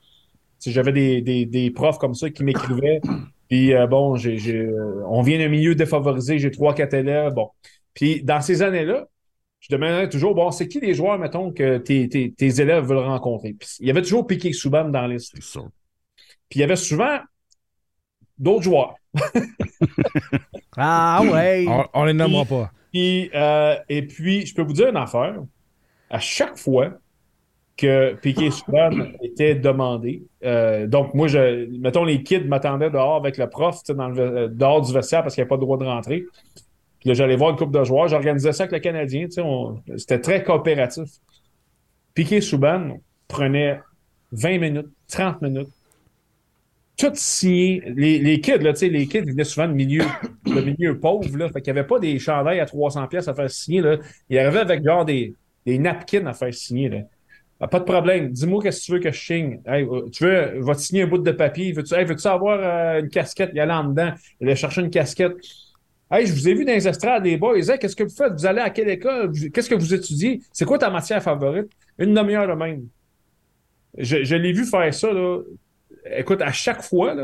J'avais 0.64 0.93
des, 0.93 1.45
des, 1.45 1.70
profs 1.70 1.99
comme 1.99 2.14
ça 2.14 2.30
qui 2.30 2.45
m'écrivaient, 2.45 3.01
puis 3.53 3.75
euh, 3.75 3.87
bon, 3.87 4.17
j'ai, 4.17 4.67
on 5.07 5.21
vient 5.21 5.37
d'un 5.37 5.51
milieu 5.51 5.75
défavorisé, 5.75 6.39
j'ai 6.39 6.51
trois, 6.51 6.73
quatre 6.75 6.95
élèves, 6.95 7.35
bon. 7.35 7.51
Puis 7.93 8.23
dans 8.23 8.41
ces 8.41 8.63
années-là, 8.63 9.07
je 9.61 9.77
demandais 9.77 10.09
toujours, 10.09 10.35
bon, 10.35 10.51
c'est 10.51 10.69
qui 10.69 10.81
les 10.81 10.95
joueurs, 10.95 11.19
mettons, 11.19 11.53
que 11.53 11.77
tes, 11.77 12.09
tes, 12.09 12.61
élèves 12.63 12.85
veulent 12.85 13.05
rencontrer? 13.05 13.55
il 13.81 13.87
y 13.87 13.91
avait 13.91 14.01
toujours 14.01 14.27
Piqué 14.27 14.55
Souban 14.55 14.89
dans 14.89 15.03
la 15.03 15.09
liste. 15.09 15.35
Puis 15.35 15.61
il 16.55 16.61
y 16.61 16.63
avait 16.63 16.77
souvent 16.77 17.19
d'autres 18.39 18.63
joueurs. 18.63 18.95
ah 20.79 21.21
ouais! 21.23 21.67
On, 21.93 22.05
les 22.05 22.15
nommera 22.15 22.47
pas. 22.47 22.73
Puis, 22.91 23.31
euh, 23.35 23.77
et 23.91 24.07
puis, 24.07 24.47
je 24.47 24.55
peux 24.55 24.63
vous 24.63 24.73
dire 24.73 24.89
une 24.89 24.97
affaire. 24.97 25.43
À 26.09 26.21
chaque 26.21 26.57
fois 26.57 26.95
que 27.77 28.14
Piqué 28.14 28.51
Souban 28.51 28.91
était 29.23 29.55
demandé, 29.55 30.23
euh, 30.45 30.87
donc 30.87 31.14
moi, 31.14 31.27
mettons, 31.79 32.05
les 32.05 32.23
kids 32.23 32.45
m'attendaient 32.45 32.91
dehors 32.91 33.16
avec 33.16 33.39
le 33.39 33.49
prof, 33.49 33.83
dans 33.89 34.09
le, 34.09 34.20
euh, 34.20 34.49
dehors 34.49 34.83
du 34.83 34.93
vestiaire 34.93 35.23
parce 35.23 35.35
qu'il 35.35 35.43
n'y 35.43 35.45
avait 35.45 35.49
pas 35.49 35.57
le 35.57 35.62
droit 35.62 35.79
de 35.79 35.85
rentrer. 35.85 36.25
Puis 37.01 37.09
là, 37.09 37.14
j'allais 37.14 37.37
voir 37.37 37.51
une 37.51 37.57
coupe 37.57 37.73
de 37.73 37.83
joueurs. 37.83 38.09
J'organisais 38.09 38.53
ça 38.53 38.64
avec 38.64 38.73
le 38.73 38.79
Canadien. 38.79 39.27
C'était 39.97 40.20
très 40.20 40.45
coopératif. 40.45 41.09
Piqué 42.14 42.41
Souban 42.41 42.99
prenait 43.27 43.81
20 44.33 44.59
minutes, 44.59 44.89
30 45.09 45.43
minutes. 45.43 45.68
Tout 46.97 47.11
signé. 47.14 47.83
Les, 47.97 48.18
les 48.18 48.41
kids, 48.41 48.59
là, 48.59 48.73
les 48.81 49.07
kids 49.09 49.23
venaient 49.23 49.45
souvent 49.45 49.66
de 49.66 49.73
milieu, 49.73 50.05
de 50.47 50.61
milieu 50.61 51.01
pauvre. 51.01 51.37
Là, 51.37 51.49
fait 51.49 51.61
qu'il 51.61 51.73
n'y 51.73 51.79
avait 51.81 51.89
pas 51.89 51.99
des 51.99 52.18
chandails 52.18 52.61
à 52.61 52.66
300 52.66 53.09
pièces 53.09 53.27
à 53.27 53.35
faire 53.35 53.51
signer. 53.51 53.81
Là. 53.81 53.97
Ils 54.29 54.39
arrivaient 54.39 54.61
avec 54.61 54.85
genre 54.85 55.05
des, 55.05 55.35
des 55.66 55.79
napkins 55.79 56.27
à 56.27 56.35
faire 56.35 56.55
signer. 56.55 56.89
Là. 56.89 56.99
Ah, 57.65 57.69
pas 57.69 57.79
de 57.79 57.85
problème. 57.85 58.33
Dis-moi 58.33 58.61
qu'est-ce 58.61 58.81
que 58.81 58.85
tu 58.87 58.93
veux 58.93 58.99
que 58.99 59.13
je 59.13 59.25
signe. 59.25 59.61
Euh, 59.69 60.09
tu 60.11 60.25
veux, 60.25 60.59
va 60.61 60.75
signer 60.75 61.03
un 61.03 61.07
bout 61.07 61.19
de 61.19 61.31
papier. 61.31 61.71
Veux-tu 61.73 61.95
veux 61.95 62.27
avoir 62.27 62.59
euh, 62.61 63.01
une 63.01 63.09
casquette? 63.09 63.51
Il 63.55 63.61
allait 63.61 63.73
en 63.73 63.85
dedans. 63.85 64.11
Il 64.41 64.49
allait 64.49 64.57
chercher 64.57 64.81
une 64.81 64.91
casquette. 64.91 65.35
Hey, 66.11 66.27
je 66.27 66.33
vous 66.33 66.49
ai 66.49 66.55
vu 66.55 66.65
dans 66.65 66.73
les 66.73 66.89
estrades, 66.89 67.25
les 67.25 67.37
boys. 67.37 67.61
qu'est-ce 67.79 67.95
que 67.95 68.03
vous 68.03 68.15
faites? 68.15 68.33
Vous 68.33 68.47
allez 68.47 68.61
à 68.61 68.71
quelle 68.71 68.89
école? 68.89 69.31
Qu'est-ce 69.55 69.71
que 69.71 69.77
vous 69.77 69.95
étudiez? 69.95 70.41
C'est 70.53 70.65
quoi 70.65 70.77
ta 70.77 70.91
matière 70.91 71.23
favorite? 71.23 71.71
Une 71.99 72.13
demi-heure 72.15 72.49
de 72.49 72.55
même. 72.55 72.89
Je, 73.97 74.35
l'ai 74.35 74.53
vu 74.53 74.65
faire 74.65 74.93
ça, 74.93 75.13
là. 75.13 75.39
Écoute, 76.17 76.43
à 76.43 76.51
chaque 76.51 76.83
fois, 76.83 77.15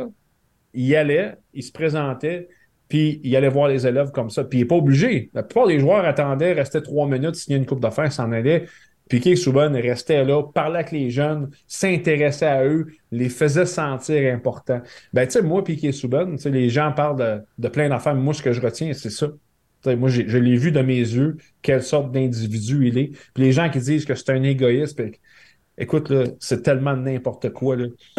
il 0.73 0.95
allait, 0.95 1.35
il 1.53 1.65
se 1.65 1.73
présentait, 1.73 2.49
puis 2.89 3.21
il 3.25 3.35
allait 3.35 3.49
voir 3.49 3.67
les 3.67 3.89
élèves 3.89 4.13
comme 4.13 4.31
ça. 4.31 4.45
Puis 4.45 4.61
il 4.61 4.63
n'est 4.63 4.69
pas 4.69 4.77
obligé. 4.77 5.31
La 5.35 5.43
plupart 5.43 5.67
des 5.67 5.81
joueurs 5.81 6.05
attendaient, 6.05 6.53
restaient 6.53 6.81
trois 6.81 7.09
minutes, 7.09 7.35
signaient 7.35 7.59
une 7.59 7.67
coupe 7.67 7.81
d'affaires, 7.81 8.13
s'en 8.13 8.31
allaient. 8.31 8.67
Piqué 9.09 9.37
Souban 9.37 9.73
restait 9.73 10.25
là, 10.25 10.43
parlait 10.43 10.81
avec 10.81 10.93
les 10.93 11.11
jeunes, 11.11 11.51
s'intéressait 11.67 12.47
à 12.47 12.65
eux, 12.65 12.87
les 13.11 13.29
faisait 13.29 13.67
sentir 13.67 14.33
importants. 14.35 14.83
Ben, 15.13 15.27
tu 15.27 15.33
sais, 15.33 15.43
moi, 15.43 15.65
Piqué 15.65 15.93
Souban, 15.93 16.33
tu 16.33 16.39
sais, 16.39 16.51
les 16.51 16.69
gens 16.69 16.93
parlent 16.93 17.45
de, 17.59 17.69
plein 17.69 17.89
d'affaires, 17.89 18.15
mais 18.15 18.23
moi, 18.23 18.35
ce 18.35 18.43
que 18.43 18.53
je 18.53 18.61
retiens, 18.61 18.93
c'est 18.93 19.11
ça. 19.11 19.29
moi, 19.87 20.09
je 20.09 20.39
l'ai 20.39 20.57
vu 20.57 20.73
de 20.73 20.81
mes 20.81 20.99
yeux, 20.99 21.37
quelle 21.63 21.83
sorte 21.83 22.13
d'individu 22.13 22.89
il 22.89 22.99
est. 22.99 23.09
Puis 23.35 23.45
les 23.45 23.53
gens 23.53 23.71
qui 23.71 23.79
disent 23.79 24.05
que 24.05 24.15
c'est 24.15 24.31
un 24.31 24.43
égoïste, 24.43 25.01
écoute, 25.79 26.13
c'est 26.41 26.63
tellement 26.63 26.97
n'importe 26.97 27.51
quoi. 27.51 27.77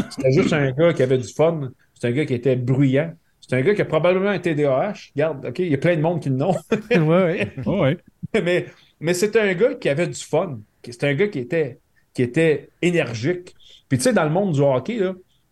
C'était 0.09 0.31
juste 0.31 0.53
un 0.53 0.71
gars 0.71 0.93
qui 0.93 1.03
avait 1.03 1.17
du 1.17 1.27
fun. 1.27 1.71
C'est 1.93 2.07
un 2.07 2.11
gars 2.11 2.25
qui 2.25 2.33
était 2.33 2.55
bruyant. 2.55 3.13
C'est 3.41 3.55
un 3.55 3.61
gars 3.61 3.73
qui 3.73 3.81
a 3.81 3.85
probablement 3.85 4.29
un 4.29 4.39
TDAH. 4.39 4.93
Regarde, 5.15 5.45
OK, 5.47 5.59
il 5.59 5.69
y 5.69 5.73
a 5.73 5.77
plein 5.77 5.95
de 5.95 6.01
monde 6.01 6.21
qui 6.21 6.29
l'ont. 6.29 6.55
oui, 6.91 7.47
oui. 7.65 7.97
Mais, 8.43 8.67
mais 8.99 9.15
c'est 9.15 9.35
un 9.37 9.51
gars 9.55 9.73
qui 9.73 9.89
avait 9.89 10.05
du 10.05 10.19
fun. 10.19 10.59
C'est 10.83 11.03
un 11.03 11.13
gars 11.13 11.27
qui 11.27 11.39
était, 11.39 12.69
énergique. 12.81 13.55
Puis 13.87 13.97
tu 13.97 14.03
sais, 14.03 14.13
dans 14.13 14.23
le 14.23 14.29
monde 14.29 14.53
du 14.53 14.61
hockey, 14.61 14.99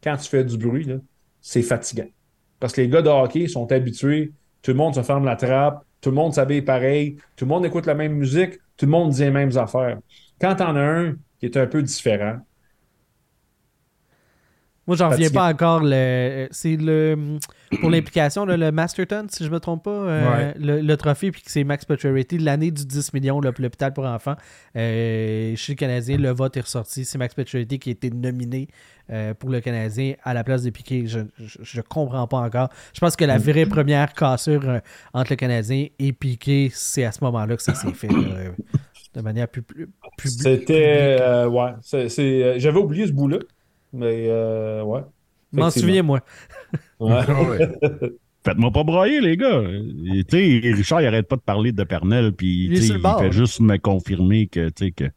quand 0.04 0.18
tu 0.18 0.30
fais 0.30 0.44
du 0.44 0.58
bruit, 0.58 0.88
c'est 1.42 1.62
fatigant. 1.62 2.08
Parce 2.60 2.74
que 2.74 2.82
les 2.82 2.90
gars 2.90 3.02
de 3.02 3.10
hockey 3.10 3.48
sont 3.48 3.72
habitués, 3.72 4.34
tout 4.62 4.72
le 4.72 4.78
monde 4.78 4.96
se 4.96 5.04
ferme 5.04 5.26
la 5.26 5.36
trappe, 5.36 5.84
tout 6.02 6.10
le 6.10 6.16
monde 6.16 6.34
s'habille 6.34 6.62
pareil, 6.62 7.18
tout 7.36 7.46
le 7.46 7.50
monde 7.50 7.66
écoute 7.66 7.86
la 7.86 7.94
même 7.94 8.14
musique, 8.14 8.54
tout 8.76 8.86
le 8.86 8.92
monde 8.92 9.12
dit 9.12 9.22
les 9.22 9.32
mêmes 9.32 9.56
affaires. 9.58 10.00
Quand 10.40 10.56
t'en 10.56 10.76
as 10.76 10.82
un 10.82 11.16
qui 11.40 11.46
est 11.46 11.58
un 11.58 11.68
peu 11.68 11.82
différent, 11.82 12.40
moi, 14.88 14.96
j'en 14.96 15.10
reviens 15.10 15.30
pas 15.30 15.50
encore. 15.50 15.82
Le, 15.84 16.48
c'est 16.52 16.78
le 16.78 17.38
pour 17.82 17.90
l'implication, 17.90 18.46
le 18.46 18.72
Masterton, 18.72 19.28
si 19.30 19.44
je 19.44 19.50
me 19.50 19.60
trompe 19.60 19.84
pas, 19.84 19.92
euh, 19.92 20.54
le, 20.58 20.96
trophée, 20.96 21.32
puis 21.32 21.42
que 21.42 21.52
c'est 21.52 21.66
Max 21.66 21.84
Pacioretty, 21.84 22.38
l'année 22.38 22.72
du 22.72 22.86
10 22.86 23.14
millions, 23.14 23.42
pour 23.42 23.52
l'hôpital 23.60 23.94
pour 23.94 24.06
enfants. 24.06 24.36
Euh, 24.78 25.54
chez 25.58 25.74
le 25.74 25.76
Canadien, 25.76 26.18
le 26.18 26.30
vote 26.30 26.56
est 26.56 26.62
ressorti. 26.62 27.04
C'est 27.04 27.18
Max 27.18 27.36
Pacioretty 27.36 27.80
qui 27.80 27.90
a 27.90 27.92
été 27.92 28.10
nominé 28.10 28.70
euh, 29.12 29.34
pour 29.34 29.50
le 29.50 29.60
Canadien 29.60 30.14
à 30.24 30.34
la 30.34 30.46
place 30.46 30.64
de 30.64 30.70
Piqué. 30.70 31.06
Je, 31.06 31.20
je, 31.38 31.82
comprends 31.82 32.26
pas 32.28 32.38
encore. 32.38 32.70
Je 32.94 33.02
pense 33.02 33.18
que 33.18 33.26
la 33.26 33.38
vraie 33.38 33.66
première 33.66 34.14
cassure 34.14 34.80
entre 35.14 35.32
le 35.34 35.36
Canadien 35.36 35.88
et 36.00 36.14
Piqué, 36.14 36.72
c'est 36.74 37.04
à 37.04 37.12
ce 37.12 37.22
moment-là 37.26 37.58
que 37.58 37.64
ça 37.64 37.74
s'est 37.74 37.92
fait. 37.94 38.08
de 38.08 39.22
manière 39.22 39.50
plus, 39.50 39.64
plus, 39.64 39.90
C'était. 40.30 41.46
ouais. 41.46 41.74
J'avais 42.58 42.80
oublié 42.80 43.08
ce 43.08 43.12
bout-là. 43.12 43.40
Mais 43.98 44.26
euh, 44.30 44.84
ouais. 44.84 45.02
M'en 45.52 45.70
souviens, 45.72 46.04
moi. 46.04 46.22
Ouais. 47.00 47.22
Ah 47.28 47.44
ouais. 47.44 47.70
Faites-moi 48.44 48.72
pas 48.72 48.84
broyer, 48.84 49.22
les 49.22 49.38
gars. 49.38 49.62
Et, 49.62 50.24
Tu 50.24 50.62
sais, 50.62 50.74
Richard, 50.74 51.02
il 51.02 51.08
arrête 51.08 51.28
pas 51.28 51.36
de 51.36 51.42
parler 51.42 51.72
de 51.72 51.84
Pernel, 51.84 52.32
puis 52.34 52.66
Il 52.66 52.74
il 52.84 52.98
bord, 53.02 53.20
fait 53.20 53.26
là. 53.26 53.32
juste 53.32 53.60
me 53.60 53.78
confirmer 53.78 54.48
que, 54.48 54.70
que, 54.70 55.10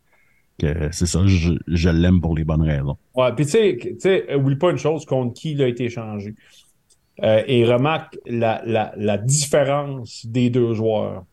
que 0.58 0.88
c'est 0.92 1.06
ça, 1.06 1.20
je, 1.26 1.52
je 1.66 1.88
l'aime 1.90 2.20
pour 2.20 2.36
les 2.36 2.44
bonnes 2.44 2.62
raisons. 2.62 2.96
Ouais, 3.14 3.32
puis 3.34 3.46
tu 3.46 3.98
sais, 3.98 4.34
oublie 4.34 4.56
pas 4.56 4.70
une 4.70 4.78
chose 4.78 5.04
contre 5.06 5.34
qui 5.34 5.52
il 5.52 5.62
a 5.62 5.68
été 5.68 5.84
échangé. 5.84 6.34
Euh, 7.22 7.42
et 7.46 7.64
remarque 7.66 8.18
la, 8.26 8.62
la, 8.64 8.92
la 8.96 9.18
différence 9.18 10.24
des 10.26 10.48
deux 10.50 10.72
joueurs. 10.74 11.24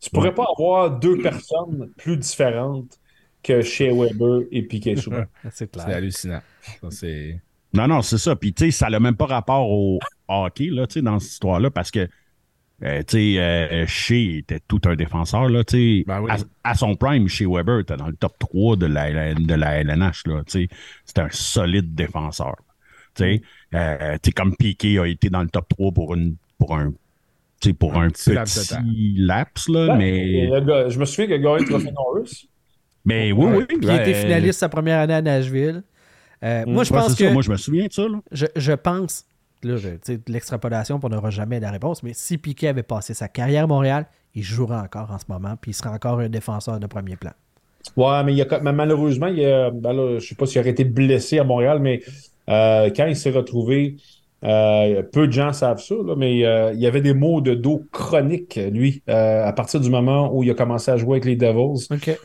Tu 0.00 0.10
pourrais 0.10 0.34
pas 0.34 0.46
avoir 0.56 0.98
deux 0.98 1.18
personnes 1.18 1.90
plus 1.96 2.16
différentes 2.16 2.98
que 3.44 3.62
chez 3.62 3.90
Weber 3.92 4.40
et 4.50 4.62
Piquet. 4.62 4.96
C'est 5.52 5.76
hallucinant. 5.78 6.40
Ça, 6.80 6.90
c'est... 6.90 7.40
Non, 7.72 7.86
non, 7.88 8.02
c'est 8.02 8.18
ça. 8.18 8.36
Puis, 8.36 8.52
tu 8.54 8.66
sais, 8.66 8.70
ça 8.70 8.88
n'a 8.88 9.00
même 9.00 9.16
pas 9.16 9.26
rapport 9.26 9.68
au 9.68 9.98
hockey, 10.28 10.68
là, 10.70 10.86
tu 10.86 10.94
sais, 10.94 11.02
dans 11.02 11.18
cette 11.18 11.32
histoire-là, 11.32 11.70
parce 11.70 11.90
que, 11.90 12.08
euh, 12.84 13.02
tu 13.02 13.34
sais, 13.34 13.38
euh, 13.38 13.84
Shea 13.86 14.38
était 14.38 14.60
tout 14.66 14.80
un 14.86 14.94
défenseur, 14.94 15.48
là, 15.48 15.64
tu 15.64 15.98
sais. 15.98 16.04
Ben 16.06 16.20
oui. 16.20 16.30
à, 16.30 16.70
à 16.70 16.74
son 16.76 16.94
prime, 16.94 17.26
chez 17.28 17.46
Weber 17.46 17.80
était 17.80 17.96
dans 17.96 18.06
le 18.06 18.14
top 18.16 18.38
3 18.38 18.76
de 18.76 18.86
la, 18.86 19.34
de 19.34 19.54
la 19.54 19.80
LNH, 19.80 20.22
là, 20.26 20.42
tu 20.46 20.52
sais. 20.66 20.68
C'était 21.04 21.22
un 21.22 21.30
solide 21.30 21.94
défenseur. 21.94 22.54
Tu 23.16 23.24
sais, 23.24 23.42
Euh, 23.74 24.14
tu 24.22 24.28
sais, 24.28 24.32
comme 24.32 24.54
Piquet 24.56 24.98
a 25.00 25.06
été 25.06 25.28
dans 25.28 25.42
le 25.42 25.48
top 25.48 25.68
3 25.68 25.90
pour, 25.92 26.14
une, 26.14 26.36
pour 26.58 26.76
un, 26.76 26.90
tu 27.60 27.70
sais, 27.70 27.72
pour 27.74 27.96
Un 27.98 28.06
un, 28.06 28.10
petit 28.10 28.30
petit 28.30 29.14
laps 29.18 29.68
là, 29.68 29.86
Ouais, 29.88 29.96
mais, 29.98 30.46
le 30.46 30.60
gars- 30.60 30.88
je 30.88 30.98
me 31.00 31.04
souviens 31.04 31.26
que 31.26 31.42
Gary 31.42 31.64
Trophée 31.64 31.90
Norris. 31.92 32.48
Mais 33.04 33.32
oui, 33.32 33.46
oui. 33.68 33.78
Qui 33.80 33.90
a 33.90 34.00
été 34.02 34.12
ouais, 34.12 34.20
finaliste 34.20 34.60
sa 34.60 34.68
première 34.68 35.00
année 35.00 35.14
à 35.14 35.22
Nashville. 35.22 35.82
Euh, 36.42 36.64
Mm. 36.66 36.72
Moi, 36.72 36.84
je 36.84 36.90
pense 36.92 37.08
c'est 37.08 37.18
que. 37.18 37.24
ça. 37.24 37.32
Moi, 37.32 37.42
je 37.42 37.50
me 37.50 37.56
souviens 37.56 37.86
de 37.86 37.92
ça, 37.92 38.02
là. 38.02 38.20
je, 38.32 38.46
je 38.54 38.72
pense, 38.72 39.24
là, 39.62 39.76
l'extrapolation, 40.28 40.98
puis 40.98 41.06
on 41.10 41.14
n'aura 41.14 41.30
jamais 41.30 41.60
la 41.60 41.70
réponse, 41.70 42.02
mais 42.02 42.12
si 42.14 42.38
Piquet 42.38 42.68
avait 42.68 42.82
passé 42.82 43.14
sa 43.14 43.28
carrière 43.28 43.64
à 43.64 43.66
Montréal, 43.66 44.06
il 44.34 44.42
jouerait 44.42 44.76
encore 44.76 45.10
en 45.10 45.18
ce 45.18 45.24
moment, 45.28 45.54
puis 45.60 45.70
il 45.70 45.74
serait 45.74 45.90
encore 45.90 46.18
un 46.20 46.28
défenseur 46.28 46.80
de 46.80 46.86
premier 46.86 47.16
plan. 47.16 47.32
Ouais, 47.96 48.24
mais, 48.24 48.32
il 48.32 48.38
y 48.38 48.42
a, 48.42 48.60
mais 48.60 48.72
malheureusement, 48.72 49.26
il 49.28 49.38
y 49.38 49.46
a, 49.46 49.70
ben 49.70 49.92
là, 49.92 50.18
je 50.18 50.26
sais 50.26 50.34
pas 50.34 50.46
s'il 50.46 50.60
aurait 50.60 50.70
été 50.70 50.84
blessé 50.84 51.38
à 51.38 51.44
Montréal, 51.44 51.78
mais 51.80 52.02
euh, 52.48 52.90
quand 52.94 53.06
il 53.06 53.16
s'est 53.16 53.30
retrouvé, 53.30 53.96
euh, 54.44 55.02
peu 55.02 55.26
de 55.26 55.32
gens 55.32 55.52
savent 55.52 55.80
ça, 55.80 55.94
là, 55.94 56.14
mais 56.16 56.44
euh, 56.44 56.72
il 56.74 56.80
y 56.80 56.86
avait 56.86 57.00
des 57.00 57.14
maux 57.14 57.40
de 57.40 57.54
dos 57.54 57.86
chroniques, 57.92 58.58
lui, 58.72 59.02
euh, 59.08 59.46
à 59.46 59.52
partir 59.52 59.80
du 59.80 59.88
moment 59.88 60.34
où 60.34 60.42
il 60.42 60.50
a 60.50 60.54
commencé 60.54 60.90
à 60.90 60.96
jouer 60.96 61.12
avec 61.12 61.24
les 61.24 61.36
Devils. 61.36 61.86
OK. 61.90 62.18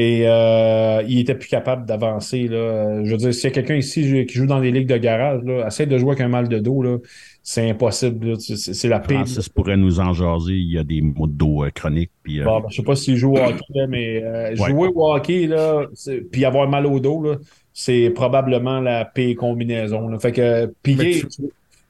Et 0.00 0.22
euh, 0.28 1.02
il 1.08 1.18
était 1.18 1.34
plus 1.34 1.48
capable 1.48 1.84
d'avancer. 1.84 2.46
là. 2.46 3.02
Je 3.04 3.10
veux 3.10 3.16
dire, 3.16 3.34
s'il 3.34 3.44
y 3.44 3.46
a 3.48 3.50
quelqu'un 3.50 3.74
ici 3.74 4.02
qui 4.26 4.34
joue 4.34 4.46
dans 4.46 4.60
des 4.60 4.70
ligues 4.70 4.86
de 4.88 4.96
garage, 4.96 5.42
là, 5.42 5.66
essaie 5.66 5.86
de 5.86 5.98
jouer 5.98 6.10
avec 6.10 6.20
un 6.20 6.28
mal 6.28 6.46
de 6.48 6.58
dos, 6.60 6.82
là, 6.82 6.98
c'est 7.42 7.68
impossible. 7.68 8.28
là. 8.28 8.34
C'est 8.38 8.56
c'est 8.56 8.88
la 8.88 9.00
pire. 9.00 9.16
Francis 9.16 9.48
pourrait 9.48 9.76
nous 9.76 9.98
en 9.98 10.12
jaser. 10.12 10.52
Il 10.54 10.70
y 10.72 10.78
a 10.78 10.84
des 10.84 11.00
maux 11.00 11.26
de 11.26 11.32
dos 11.32 11.64
euh, 11.64 11.70
chroniques. 11.74 12.12
Puis, 12.22 12.40
euh, 12.40 12.44
Bon, 12.44 12.60
ben, 12.60 12.66
je 12.70 12.76
sais 12.76 12.82
pas 12.84 12.94
s'il 12.94 13.16
joue 13.16 13.32
au 13.32 13.38
hockey, 13.38 13.86
mais 13.88 14.22
euh, 14.22 14.50
Ouais. 14.50 14.70
jouer 14.70 14.88
au 14.94 15.12
hockey, 15.12 15.46
là, 15.48 15.86
c'est- 15.94 16.20
puis 16.30 16.44
avoir 16.44 16.68
mal 16.68 16.86
au 16.86 17.00
dos, 17.00 17.20
là, 17.24 17.36
c'est 17.72 18.10
probablement 18.10 18.78
la 18.80 19.04
pire 19.04 19.34
combinaison. 19.36 20.06
là. 20.08 20.18
Fait 20.20 20.30
que 20.32 20.72
Piqué, 20.82 21.22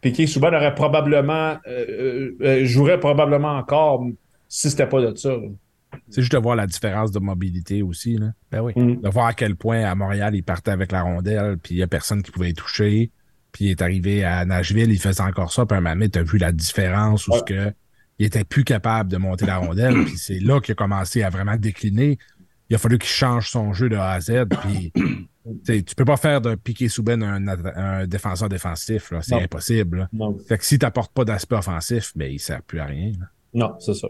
Piqué 0.01 0.27
Souban 0.27 0.49
aurait 0.55 0.75
probablement 0.75 1.57
euh, 1.67 1.85
euh, 1.91 2.31
euh, 2.41 2.65
jouerait 2.65 3.01
probablement 3.01 3.57
encore 3.59 4.07
si 4.49 4.71
c'était 4.71 4.87
pas 4.87 5.03
de 5.03 5.15
ça. 5.15 5.31
là. 5.31 5.49
C'est 6.11 6.23
juste 6.23 6.33
de 6.33 6.39
voir 6.39 6.57
la 6.57 6.67
différence 6.67 7.11
de 7.13 7.19
mobilité 7.19 7.83
aussi. 7.83 8.17
Là. 8.17 8.33
Ben 8.51 8.61
oui. 8.61 8.73
Mm. 8.77 9.01
De 9.03 9.09
voir 9.09 9.27
à 9.27 9.35
quel 9.35 9.57
point 9.57 9.85
à 9.85 9.95
Montréal, 9.95 10.35
il 10.35 10.43
partait 10.43 10.71
avec 10.71 10.93
la 10.93 11.03
rondelle, 11.03 11.59
puis 11.59 11.75
il 11.75 11.77
n'y 11.79 11.83
a 11.83 11.87
personne 11.87 12.23
qui 12.23 12.31
pouvait 12.31 12.51
y 12.51 12.55
toucher. 12.55 13.11
Puis 13.53 13.67
il 13.67 13.71
est 13.71 13.83
arrivé 13.83 14.25
à 14.25 14.45
Nashville, 14.45 14.91
il 14.91 15.01
faisait 15.01 15.23
encore 15.23 15.53
ça. 15.53 15.65
Puis 15.67 15.77
un 15.77 15.81
moment 15.81 15.95
donné, 15.95 16.09
tu 16.11 16.19
as 16.19 16.23
vu 16.23 16.39
la 16.39 16.53
différence 16.53 17.27
où 17.29 17.33
Ouais. 17.33 17.39
ce 17.39 17.45
que, 17.45 17.73
il 18.19 18.27
était 18.27 18.45
plus 18.45 18.65
capable 18.65 19.11
de 19.11 19.17
monter 19.17 19.47
la 19.47 19.59
rondelle. 19.59 20.05
puis 20.05 20.17
c'est 20.19 20.41
là 20.41 20.61
qu'il 20.61 20.73
a 20.73 20.75
commencé 20.75 21.23
à 21.23 21.31
vraiment 21.31 21.57
décliner. 21.57 22.19
Il 22.71 22.75
a 22.75 22.79
fallu 22.79 22.99
qu'il 22.99 23.09
change 23.09 23.49
son 23.51 23.73
jeu 23.73 23.89
de 23.89 23.97
A 23.97 24.11
à 24.13 24.21
Z. 24.21 24.45
Puis 24.63 24.93
tu 24.95 25.27
sais, 25.65 25.83
tu 25.83 25.95
peux 25.95 26.05
pas 26.05 26.19
faire 26.19 26.41
d'un 26.43 26.57
piqué 26.57 26.89
Souben 26.89 27.23
un, 27.23 27.47
un 27.49 28.07
défenseur 28.07 28.49
défensif. 28.51 29.11
là. 29.13 29.21
C'est 29.23 29.35
impossible. 29.43 29.99
là. 30.01 30.09
Non, 30.13 30.37
Fait 30.47 30.59
que 30.59 30.65
si 30.65 30.79
tu 30.79 30.85
n'apportes 30.85 31.13
pas 31.15 31.25
d'aspect 31.25 31.57
offensif, 31.57 32.13
ben, 32.17 32.27
il 32.31 32.35
ne 32.35 32.39
sert 32.39 32.63
plus 32.63 32.81
à 32.81 32.85
rien. 32.85 33.13
là. 33.19 33.27
non 33.55 33.75
c'est 33.81 33.95
ça. 33.95 34.09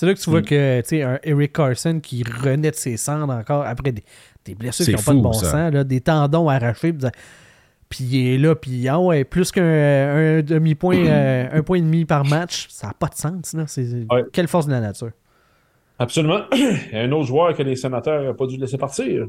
C'est 0.00 0.06
là 0.06 0.14
que 0.14 0.18
tu 0.18 0.30
Mm. 0.30 0.32
vois 0.32 0.40
que, 0.42 0.80
tu 0.80 0.88
sais, 0.88 1.02
un 1.02 1.18
Eric 1.22 1.52
Carson 1.52 2.00
qui 2.02 2.22
renaît 2.24 2.70
de 2.70 2.76
ses 2.76 2.96
cendres 2.96 3.34
encore 3.34 3.66
après 3.66 3.92
des, 3.92 4.02
des 4.46 4.54
blessures 4.54 4.86
qui 4.86 4.92
n'ont 4.92 5.02
pas 5.02 5.12
de 5.12 5.20
bon 5.20 5.32
ça. 5.34 5.50
sens, 5.50 5.74
là, 5.74 5.84
des 5.84 6.00
tendons 6.00 6.48
arrachés. 6.48 6.94
Puis, 7.90 8.04
il 8.04 8.34
est 8.34 8.38
là, 8.38 8.54
puis 8.54 8.88
ah 8.88 8.98
ouais, 8.98 9.24
plus 9.24 9.52
qu'un 9.52 9.62
un 9.62 10.40
demi-point, 10.42 10.96
euh, 11.06 11.48
un 11.52 11.62
point 11.62 11.76
et 11.76 11.82
demi 11.82 12.06
par 12.06 12.24
match, 12.24 12.66
ça 12.70 12.86
n'a 12.86 12.94
pas 12.94 13.08
de 13.08 13.14
sens. 13.14 13.52
Là. 13.52 13.64
C'est, 13.66 14.06
Ouais. 14.10 14.24
Quelle 14.32 14.48
force 14.48 14.66
de 14.66 14.72
la 14.72 14.80
nature. 14.80 15.10
Absolument. 15.98 16.44
Il 16.54 16.88
y 16.92 16.96
a 16.96 17.02
un 17.02 17.12
autre 17.12 17.26
joueur 17.26 17.54
que 17.54 17.62
les 17.62 17.76
sénateurs 17.76 18.22
n'ont 18.22 18.34
pas 18.34 18.46
dû 18.46 18.56
laisser 18.56 18.78
partir. 18.78 19.26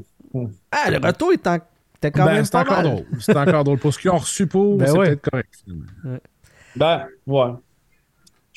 Ah, 0.70 0.90
le 0.90 1.06
retour 1.06 1.32
est 1.34 1.46
en- 1.46 1.58
quand 2.00 2.10
Ben, 2.14 2.24
même 2.32 2.44
c'est 2.46 2.52
pas 2.52 2.60
encore 2.62 2.76
mal. 2.78 2.84
drôle. 2.86 3.04
C'est 3.20 3.36
encore 3.36 3.64
drôle. 3.64 3.78
Pour 3.78 3.92
ce 3.92 3.98
qu'ils 3.98 4.10
ont 4.10 4.16
reçu 4.16 4.46
pour, 4.46 4.78
Ben 4.78 4.86
c'est 4.86 4.96
ouais. 4.98 5.06
peut-être 5.16 5.30
correct. 5.30 5.64
Ben, 6.74 7.04
ouais. 7.26 7.50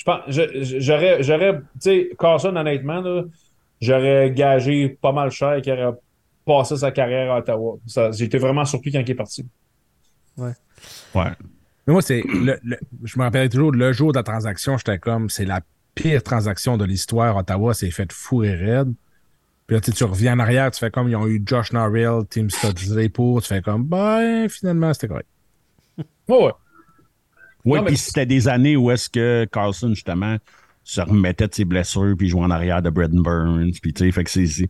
Pense, 0.06 0.22
j'aurais, 0.30 1.24
j'aurais, 1.24 1.58
tu 1.60 1.66
sais, 1.82 2.10
Carson, 2.18 2.56
honnêtement, 2.56 3.01
là, 3.01 3.24
j'aurais 3.82 4.32
gagé 4.32 4.89
pas 4.89 5.12
mal 5.12 5.32
cher 5.32 5.62
qu'il 5.62 5.74
aurait 5.74 5.97
passé 6.45 6.78
sa 6.78 6.91
carrière 6.91 7.32
à 7.34 7.39
Ottawa. 7.39 7.78
Ça, 7.88 8.12
j'ai 8.12 8.26
été 8.26 8.38
vraiment 8.38 8.66
surpris 8.66 8.91
quand 8.91 8.99
il 8.99 9.10
est 9.12 9.16
parti. 9.16 9.45
ouais. 11.16 11.32
Mais 11.88 11.93
moi, 11.93 12.01
c'est 12.01 12.24
le, 12.24 12.58
le- 12.64 12.80
je 13.03 13.18
me 13.20 13.24
rappellerai 13.24 13.49
toujours 13.49 13.72
le 13.72 13.93
jour 13.93 14.12
de 14.12 14.18
la 14.18 14.24
transaction, 14.24 14.78
j'étais 14.78 14.97
comme 14.99 15.30
c'est 15.30 15.45
la 15.45 15.62
pire 15.93 16.24
transaction 16.24 16.78
de 16.78 16.86
l'histoire. 16.86 17.36
Ottawa 17.38 17.74
s'est 17.74 17.91
fait 17.91 18.12
fourrer 18.12 18.56
raide. 18.56 18.93
Puis 19.68 19.76
là, 19.76 19.82
tu 19.82 19.91
sais, 19.91 19.97
tu 19.97 20.03
reviens 20.03 20.34
en 20.36 20.39
arrière, 20.39 20.70
tu 20.72 20.80
fais 20.80 20.91
comme 20.91 21.10
ils 21.10 21.16
ont 21.16 21.28
eu 21.28 21.41
Josh 21.45 21.74
Norrell, 21.74 22.24
Tim 22.30 22.49
Studsley 22.49 23.10
pour, 23.10 23.41
tu 23.41 23.47
fais 23.49 23.62
comme 23.62 23.84
ben 23.84 24.47
finalement 24.49 24.93
c'était 24.93 25.08
correct. 25.08 25.28
Ouais, 26.28 26.45
ouais. 26.45 26.51
Oui, 27.66 27.80
puis 27.86 27.97
c'était 27.97 28.26
des 28.26 28.47
années 28.47 28.76
où 28.76 28.91
est-ce 28.91 29.09
que 29.09 29.45
Carlson, 29.51 29.89
justement, 29.89 30.38
se 30.84 31.01
remettait 31.01 31.47
de 31.47 31.53
ses 31.53 31.66
blessures, 31.66 32.16
puis 32.18 32.30
jouait 32.30 32.43
en 32.43 32.51
arrière 32.51 32.82
de 32.82 32.89
Braden 32.91 33.22
Burns, 33.22 33.72
puis 33.82 33.91
tu 33.93 34.05
sais, 34.05 34.11
fait 34.11 34.24
que 34.24 34.30
c'est... 34.30 34.70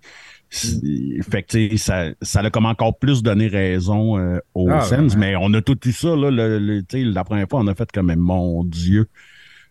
Fait 0.49 1.43
que, 1.43 1.47
tu 1.47 1.69
sais, 1.71 1.77
ça, 1.77 2.05
ça 2.21 2.39
a 2.39 2.49
comme 2.49 2.67
encore 2.67 2.97
plus 2.97 3.21
donné 3.21 3.47
raison 3.47 4.17
euh, 4.17 4.39
aux 4.53 4.69
Ah, 4.69 4.81
Sens, 4.81 5.13
ouais. 5.13 5.19
mais 5.19 5.35
on 5.35 5.53
a 5.53 5.61
tout 5.61 5.77
eu 5.85 5.91
ça, 5.91 6.15
là, 6.15 6.31
le, 6.31 6.59
le- 6.59 6.83
tu 6.83 6.99
sais, 6.99 7.03
la 7.03 7.23
première 7.25 7.47
fois, 7.49 7.59
on 7.59 7.67
a 7.67 7.75
fait 7.75 7.91
comme, 7.91 8.13
mon 8.15 8.63
Dieu, 8.63 9.09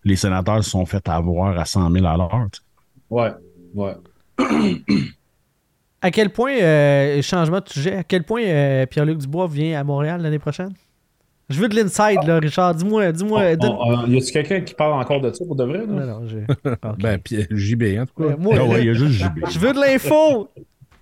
les 0.03 0.17
sénateurs 0.17 0.63
se 0.63 0.71
sont 0.71 0.85
fait 0.85 1.09
avoir 1.09 1.59
à 1.59 1.65
100 1.65 1.91
000 1.93 2.05
à 2.05 2.17
l'heure. 2.19 2.49
Ouais, 3.09 3.31
ouais. 3.75 3.95
À 6.03 6.11
quel 6.11 6.31
point, 6.31 6.53
euh, 6.61 7.23
changement 7.23 7.61
de 7.61 7.69
sujet, 7.69 7.97
à 7.97 8.05
quel 8.05 8.25
point 8.25 8.43
euh, 8.43 8.85
Pierre-Luc 8.85 9.19
Dubois 9.19 9.47
vient 9.49 9.81
à 9.81 9.85
Montréal 9.85 10.21
l'année 10.21 10.39
prochaine? 10.39 10.75
Je 11.51 11.61
veux 11.61 11.69
de 11.69 11.77
l'inside, 11.77 12.23
là, 12.27 12.39
Richard. 12.39 12.75
Dis-moi, 12.75 13.13
dis-moi. 13.13 13.43
On- 13.53 13.57
donne- 13.57 13.71
on- 13.79 13.95
on- 13.99 14.07
y 14.07 14.17
a-tu 14.19 14.33
quelqu'un 14.33 14.61
qui 14.63 14.75
parle 14.75 14.95
encore 14.95 15.21
de 15.21 15.31
ça 15.33 15.45
pour 15.45 15.57
de 15.57 15.65
vrai? 15.65 15.79
Là? 15.79 15.87
Non, 15.87 16.07
non, 16.21 16.27
j'ai-. 16.27 16.45
Ben 16.99 17.19
puis 17.19 17.47
JB 17.51 17.83
en 18.01 18.07
tout 18.07 18.23
cas. 18.31 18.37
Moi, 18.39 18.55
Ah 18.59 18.65
ouais, 18.65 18.81
il 18.81 18.87
y 18.87 18.91
a 18.91 18.95
juste 18.95 19.13
JB. 19.23 19.45
je 19.51 19.59
veux 19.59 19.73
de 19.75 19.81
l'info! 19.81 20.49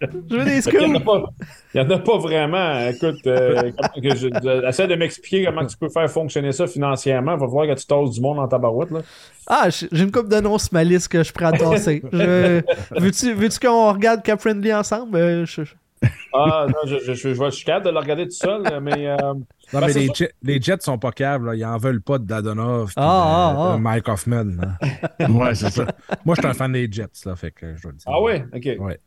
Je 0.01 0.37
veux 0.37 0.45
des 0.45 0.59
Il 0.69 0.79
n'y 0.81 0.85
en, 0.85 0.95
a 0.97 0.99
scoops! 0.99 1.05
pas- 1.05 1.25
il 1.75 1.81
y 1.81 1.85
en 1.85 1.91
a 1.91 1.99
pas 2.01 2.19
vraiment. 2.19 2.89
Écoute, 2.89 3.25
euh, 3.29 3.71
que 4.03 4.17
je, 4.17 4.67
essaie 4.69 4.89
de 4.89 4.97
m'expliquer 4.97 5.45
comment 5.45 5.65
tu 5.65 5.77
peux 5.77 5.89
faire 5.91 6.11
fonctionner 6.11 6.51
ça 6.51 6.67
financièrement. 6.67 7.37
Va 7.37 7.47
voir 7.47 7.69
que 7.69 7.75
tu 7.79 7.87
tasses 7.87 8.11
du 8.11 8.21
monde 8.21 8.39
dans 8.39 8.49
ta 8.49 8.59
barouette. 8.59 8.91
Là. 8.91 8.99
Ah, 9.47 9.69
j'ai 9.71 10.03
une 10.03 10.11
coupe 10.11 10.27
d'annonces 10.29 10.65
sur 10.65 10.75
ma 10.75 10.83
liste 10.83 11.07
que 11.07 11.23
je 11.23 11.33
prends 11.33 11.47
à 11.47 11.53
tasser. 11.53 12.03
Je- 12.13 12.63
Veux-tu 13.01 13.33
veux 13.35 13.49
qu'on 13.63 13.93
regarde 13.93 14.23
Cap 14.25 14.41
Friendly 14.41 14.75
ensemble? 14.75 15.17
Euh, 15.17 15.47
je- 15.47 15.63
Ah, 16.35 16.67
non, 16.69 16.75
je, 16.85 16.97
je, 16.99 17.15
je, 17.15 17.33
je, 17.33 17.39
vais- 17.39 17.51
je 17.51 17.55
suis 17.57 17.65
capable 17.65 17.87
de 17.87 17.91
le 17.93 17.99
regarder 18.01 18.25
tout 18.25 18.31
seul, 18.35 18.63
mais. 18.83 19.07
euh, 19.07 19.17
Non, 19.73 19.81
Ben, 19.81 19.87
mais 19.87 19.93
les. 19.95 20.09
Jets, 20.15 20.33
les 20.43 20.61
Jets 20.61 20.81
sont 20.81 20.99
pas 20.99 21.13
là. 21.19 21.55
ils 21.55 21.65
en 21.65 21.79
veulent 21.79 22.03
pas 22.03 22.19
de 22.19 22.25
Dadonov 22.25 22.93
Ah, 22.97 23.01
de, 23.01 23.05
ah, 23.07 23.57
ah. 23.73 23.77
de 23.77 23.81
Mike 23.83 24.09
Hoffman. 24.09 24.47
Ouais, 25.31 25.55
c'est 25.55 25.71
ça. 25.71 25.87
moi, 26.25 26.35
je 26.35 26.41
suis 26.43 26.49
un 26.51 26.55
fan 26.55 26.73
des 26.73 26.89
Jets, 26.91 27.07
là, 27.25 27.37
fait 27.37 27.51
que 27.53 27.75
je 27.77 27.83
dois 27.83 27.93
le 27.93 27.97
dire. 27.99 28.07
ah 28.09 28.21
ouais, 28.21 28.45
ok. 28.55 28.69
Ouais. 28.81 28.99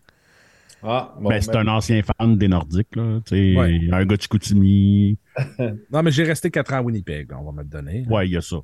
Ah, 0.83 1.13
bon, 1.19 1.29
Ben, 1.29 1.41
c'est 1.41 1.51
ben, 1.51 1.67
un 1.67 1.75
ancien 1.75 2.01
fan 2.03 2.37
des 2.37 2.47
Nordiques, 2.47 2.95
là, 2.95 3.19
Ouais. 3.31 3.79
un 3.91 4.05
gars 4.05 4.15
de 4.17 4.21
Chicoutimi. 4.21 5.17
Non, 5.91 6.01
mais 6.03 6.11
j'ai 6.11 6.23
resté 6.23 6.49
4 6.51 6.73
ans 6.73 6.77
à 6.77 6.81
Winnipeg, 6.81 7.31
on 7.37 7.43
va 7.43 7.51
me 7.51 7.61
le 7.63 7.67
donner. 7.69 8.05
Ouais, 8.09 8.27
il 8.27 8.33
y 8.33 8.37
a 8.37 8.41
ça. 8.41 8.57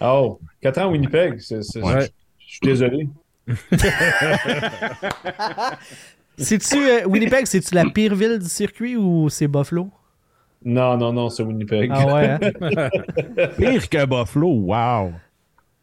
Oh, 0.00 0.40
4 0.60 0.78
ans 0.78 0.84
à 0.84 0.88
Winnipeg. 0.88 1.38
je, 1.38 1.56
je 1.62 2.46
suis 2.46 2.60
désolé. 2.62 3.08
C'est-tu 6.36 6.76
euh, 6.76 7.04
Winnipeg, 7.06 7.46
c'est-tu 7.46 7.74
la 7.74 7.84
pire 7.84 8.14
ville 8.14 8.38
du 8.38 8.48
circuit 8.48 8.96
ou 8.96 9.28
c'est 9.28 9.46
Buffalo? 9.46 9.90
Non, 10.64 10.96
non, 10.96 11.12
non, 11.12 11.28
c'est 11.30 11.42
Winnipeg. 11.42 11.90
Ah 11.94 12.06
ouais, 12.06 12.28
hein? 12.30 12.40
Pire 13.56 13.88
que 13.88 14.06
Buffalo, 14.06 14.48
wow! 14.48 15.12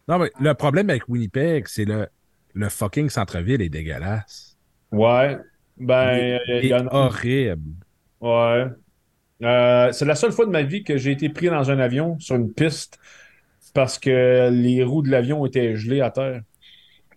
Non, 0.08 0.20
mais 0.20 0.32
le 0.40 0.54
problème 0.54 0.90
avec 0.90 1.08
Winnipeg, 1.08 1.68
c'est 1.68 1.86
le, 1.86 2.08
le 2.54 2.70
fucking 2.70 3.10
centre-ville 3.10 3.62
est 3.62 3.70
dégueulasse. 3.70 4.58
Ouais. 4.92 5.38
Ben, 5.78 6.40
il 6.48 6.64
il 6.64 6.70
y 6.70 6.74
en 6.74 6.88
a. 6.88 6.94
horrible. 6.94 7.74
Ouais. 8.22 8.66
Euh, 9.44 9.92
c'est 9.92 10.06
la 10.06 10.16
seule 10.16 10.32
fois 10.32 10.46
de 10.46 10.52
ma 10.52 10.64
vie 10.64 10.84
que 10.84 10.98
j'ai 10.98 11.12
été 11.12 11.30
pris 11.30 11.48
dans 11.50 11.72
un 11.72 11.80
avion 11.80 12.20
sur 12.20 12.36
une 12.36 12.54
piste 12.54 13.00
parce 13.74 14.00
que 14.00 14.50
les 14.52 14.84
roues 14.84 15.04
de 15.04 15.10
l'avion 15.12 15.46
étaient 15.46 15.76
gelées 15.76 16.02
à 16.02 16.12
terre. 16.12 16.44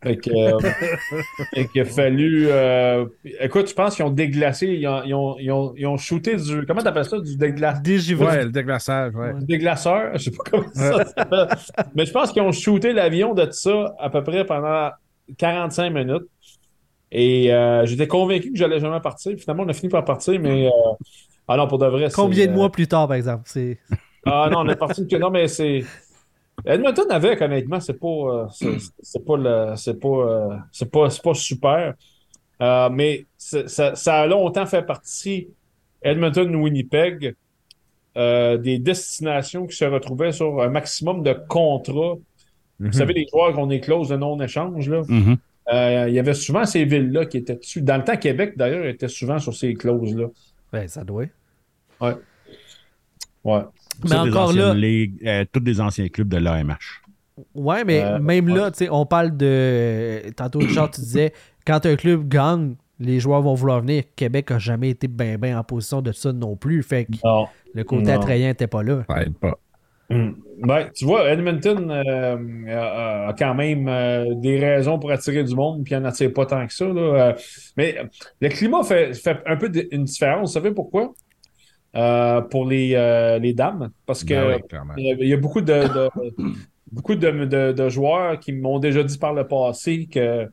Fait 0.05 0.17
que, 0.17 0.31
euh, 0.31 0.59
fait 1.55 1.67
qu'il 1.69 1.81
a 1.81 1.85
fallu. 1.85 2.47
euh, 2.49 3.07
écoute, 3.41 3.69
je 3.69 3.75
pense 3.75 3.97
qu'ils 3.97 4.05
ont 4.05 4.11
déglacé. 4.11 4.67
Ils 4.69 4.87
ont, 4.87 5.03
ils 5.05 5.15
ont, 5.15 5.37
ils 5.39 5.51
ont, 5.51 5.75
ils 5.77 5.87
ont 5.87 5.97
shooté 5.97 6.37
du. 6.37 6.65
Comment 6.67 6.83
t'appelles 6.83 7.05
ça? 7.07 7.19
Du 7.19 7.37
dégla- 7.37 7.81
Dégivré. 7.83 8.27
Ouais, 8.27 8.45
le 8.45 8.51
déglaçage, 8.51 9.15
ouais. 9.15 9.35
du 9.35 9.45
déglaceur. 9.47 10.13
Je 10.19 10.25
sais 10.25 10.31
pas 10.31 10.45
comment 10.51 10.65
ça 10.75 11.05
s'appelle. 11.07 11.49
Mais 11.95 12.07
je 12.07 12.13
pense 12.13 12.31
qu'ils 12.33 12.43
ont 12.43 12.53
shooté 12.53 12.93
l'avion 12.93 13.35
de 13.35 13.49
ça 13.51 13.95
à 13.99 14.11
peu 14.11 14.23
près 14.23 14.45
pendant 14.45 14.91
45 15.39 15.91
minutes. 15.91 16.25
Et 17.11 17.53
euh, 17.53 17.87
j'étais 17.87 18.09
convaincu 18.09 18.51
que 18.53 18.59
j'allais 18.59 18.81
jamais 18.81 19.01
partir. 19.01 19.37
Finalement, 19.39 19.63
on 19.65 19.69
a 19.69 19.73
fini 19.73 19.89
par 19.89 20.05
partir, 20.05 20.39
mais. 20.41 20.67
euh, 20.67 20.71
ah 21.49 21.57
non, 21.57 21.67
pour 21.69 21.79
de 21.79 21.87
vrai. 21.87 22.09
Combien 22.15 22.47
de 22.47 22.51
euh, 22.51 22.55
mois 22.55 22.71
plus 22.73 22.89
tard, 22.89 23.07
par 23.07 23.17
exemple? 23.17 23.43
C'est... 23.47 23.79
Ah 24.27 24.49
non, 24.51 24.61
on 24.61 24.69
est 24.69 24.77
parti. 24.77 25.07
Non, 25.19 25.31
mais 25.31 25.47
c'est. 25.49 25.85
Edmonton 26.65 27.11
avec, 27.11 27.41
honnêtement, 27.43 27.81
c'est 27.81 27.99
pas. 27.99 28.07
euh, 28.07 28.47
c'est 28.51 28.79
c'est 29.03 29.25
pas 29.25 29.37
le. 29.37 29.77
C'est 29.77 30.01
pas. 30.01 30.09
euh, 30.09 30.57
c'est 30.73 30.91
pas, 30.91 31.11
c'est 31.11 31.23
pas 31.23 31.35
super. 31.35 31.95
Euh, 32.63 32.89
mais 32.91 33.27
ça, 33.37 33.95
ça 33.95 34.21
a 34.21 34.27
longtemps 34.27 34.65
fait 34.67 34.83
partie, 34.83 35.49
Edmonton-Winnipeg, 36.03 37.35
euh, 38.17 38.57
des 38.57 38.79
destinations 38.79 39.67
qui 39.67 39.77
se 39.77 39.85
retrouvaient 39.85 40.33
sur 40.33 40.63
un 40.63 40.69
maximum 40.69 41.23
de 41.23 41.33
contrats. 41.49 42.15
Mhm. 42.79 42.87
Vous 42.87 42.93
savez, 42.93 43.13
les 43.13 43.27
joueurs 43.31 43.53
qu'on 43.53 43.71
est 43.71 43.81
close 43.81 44.09
de 44.09 44.17
non-échange, 44.17 44.89
là. 44.89 45.03
Mhm. 45.09 45.37
Euh, 45.73 46.07
il 46.09 46.15
y 46.15 46.19
avait 46.19 46.35
souvent 46.35 46.65
ces 46.65 46.85
villes-là 46.85 47.27
qui 47.27 47.39
étaient 47.39 47.57
dessus. 47.57 47.81
Dans 47.83 47.97
le 47.97 48.05
temps, 48.05 48.17
Québec, 48.17 48.55
d'ailleurs, 48.57 48.85
était 48.85 49.09
souvent 49.09 49.39
sur 49.39 49.55
ces 49.55 49.75
clauses-là. 49.75 50.27
Ben, 50.73 50.87
ça 50.89 51.03
doit. 51.05 51.25
Ouais. 53.45 53.63
Mais 54.03 54.09
Ça, 54.11 54.25
des 54.25 54.31
encore 54.31 54.49
anciennes 54.49 54.59
là, 54.63 54.75
ligues, 54.75 55.27
euh, 55.27 55.45
tous 55.53 55.61
des 55.61 55.81
anciens 55.81 56.09
clubs 56.09 56.29
de 56.29 56.37
l'AMH. 56.39 56.77
ouais, 57.55 57.85
mais 57.85 58.03
Euh, 58.03 58.19
même 58.19 58.47
ouais. 58.51 58.57
là, 58.59 58.71
tu 58.71 58.79
sais, 58.79 58.89
on 58.91 59.07
parle 59.07 59.37
de. 59.37 60.31
Tantôt, 60.37 60.59
Richard, 60.61 60.91
tu 60.91 61.01
disais, 61.01 61.33
quand 61.67 61.85
un 61.87 61.97
club 61.97 62.29
gagne, 62.29 62.75
les 63.01 63.19
joueurs 63.21 63.43
vont 63.43 63.55
vouloir 63.55 63.81
venir. 63.81 64.05
Québec 64.17 64.51
a 64.51 64.59
jamais 64.59 64.91
été 64.91 65.09
bien 65.09 65.37
ben 65.37 65.57
en 65.59 65.65
position 65.65 66.01
de 66.01 66.13
ça 66.13 66.33
non 66.33 66.57
plus. 66.57 66.83
Fait 66.83 67.07
que 67.07 67.13
Non. 67.25 67.47
le 67.75 67.85
côté 67.85 68.05
Non. 68.05 68.15
attrayant 68.21 68.49
n'était 68.49 68.67
pas 68.69 68.83
là. 68.83 69.03
Aide 69.17 69.35
pas. 69.39 69.55
Hmm. 70.11 70.33
Ben, 70.63 70.91
tu 70.95 71.07
vois, 71.07 71.29
Edmonton 71.31 71.91
euh, 71.91 72.37
a, 72.69 73.29
a 73.29 73.33
quand 73.33 73.55
même 73.55 73.89
euh, 73.89 74.35
des 74.35 74.59
raisons 74.59 74.99
pour 74.99 75.11
attirer 75.11 75.43
du 75.43 75.55
monde, 75.55 75.83
puis 75.83 75.95
il 75.95 75.99
n'en 75.99 76.05
attire 76.11 76.31
pas 76.33 76.45
tant 76.45 76.65
que 76.67 76.73
ça. 76.75 76.85
là. 76.85 77.01
Euh, 77.01 77.33
mais 77.79 77.97
euh, 77.99 78.05
le 78.41 78.49
climat 78.51 78.85
fait, 78.85 79.15
fait 79.15 79.39
un 79.47 79.57
peu 79.57 79.73
une 79.91 80.05
différence. 80.05 80.51
Vous 80.51 80.55
savez 80.55 80.73
pourquoi? 80.73 81.15
Euh, 81.97 82.41
pour 82.41 82.67
les, 82.69 82.95
euh, 82.95 83.39
les 83.39 83.53
dames. 83.55 83.91
Parce 84.05 84.25
que 84.25 84.35
Ben 84.35 84.57
oui, 84.57 84.69
clairement. 84.69 84.95
il 84.97 85.29
y 85.29 85.33
a- 85.33 85.37
beaucoup 85.37 85.61
de, 85.61 85.73
de- 85.73 86.11
beaucoup 86.91 87.15
de, 87.15 87.45
de- 87.45 87.73
de 87.73 87.89
joueurs 87.89 88.41
qui 88.41 88.53
m'ont 88.53 88.81
déjà 88.81 89.05
dit 89.05 89.17
par 89.17 89.33
le 89.33 89.47
passé 89.47 90.07
que 90.13 90.49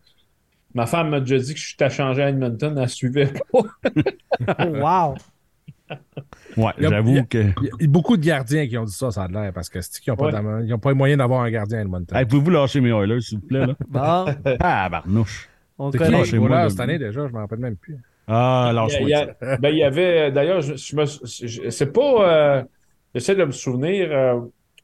ma 0.76 0.85
femme 0.85 1.09
m'a 1.09 1.19
déjà 1.19 1.39
dit 1.39 1.53
que 1.55 1.59
je 1.59 1.65
suis 1.69 1.76
à 1.80 1.89
changer 1.89 2.22
à 2.22 2.30
Edmonton, 2.30 2.77
elle 2.77 2.88
suivait 2.89 3.31
pas. 3.51 4.65
wow! 4.69 5.15
Ouais, 6.57 6.72
j'avoue 6.77 7.23
que. 7.26 7.38
Il 7.80 7.81
y 7.81 7.85
a 7.85 7.88
beaucoup 7.88 8.18
de 8.18 8.23
gardiens 8.26 8.68
qui 8.68 8.77
ont 8.77 8.85
dit 8.85 8.93
ça, 8.93 9.11
ça 9.11 9.23
a 9.23 9.27
l'air, 9.27 9.51
parce 9.53 9.69
que 9.69 9.81
c'est 9.81 9.99
qu'ils 9.99 10.11
n'ont 10.11 10.18
pas, 10.18 10.31
Ouais. 10.41 10.65
ils 10.65 10.73
ont 10.73 10.80
pas 10.80 10.89
les 10.91 10.95
moyens 10.95 11.18
d'avoir 11.18 11.41
un 11.41 11.49
gardien 11.51 11.80
à 11.80 11.81
Edmonton? 11.81 12.18
Hey, 12.18 12.26
Pouvez-vous 12.26 12.49
lâcher 12.51 12.81
mes 12.81 12.91
Oilers, 12.91 13.19
s'il 13.22 13.39
vous 13.39 13.47
plaît? 13.47 13.65
Là? 13.68 13.76
Bon, 13.89 14.26
Ah, 14.59 14.89
barnouche. 14.89 15.49
on 15.77 15.89
qui 15.91 15.97
moi, 16.38 16.63
de- 16.65 16.69
cette 16.69 16.80
année 16.80 16.99
déjà, 16.99 17.27
je 17.27 17.34
m'en 17.34 17.39
rappelle 17.39 17.59
même 17.59 17.76
plus. 17.76 17.97
Ah, 18.33 18.69
Il 18.69 18.73
y 18.73 18.75
lâche-moi 18.75 18.99
a- 18.99 19.01
il 19.01 19.09
y 19.09 19.13
a- 19.51 19.57
ben, 19.57 19.69
il 19.69 19.77
y 19.77 19.83
avait, 19.83 20.31
d'ailleurs, 20.31 20.61
je, 20.61 20.75
je 20.75 20.95
me- 20.95 21.05
je- 21.05 21.69
c'est 21.69 21.91
pas, 21.91 22.29
euh, 22.59 22.63
j'essaie 23.13 23.35
de 23.35 23.43
me 23.43 23.51
souvenir, 23.51 24.07
euh, 24.11 24.39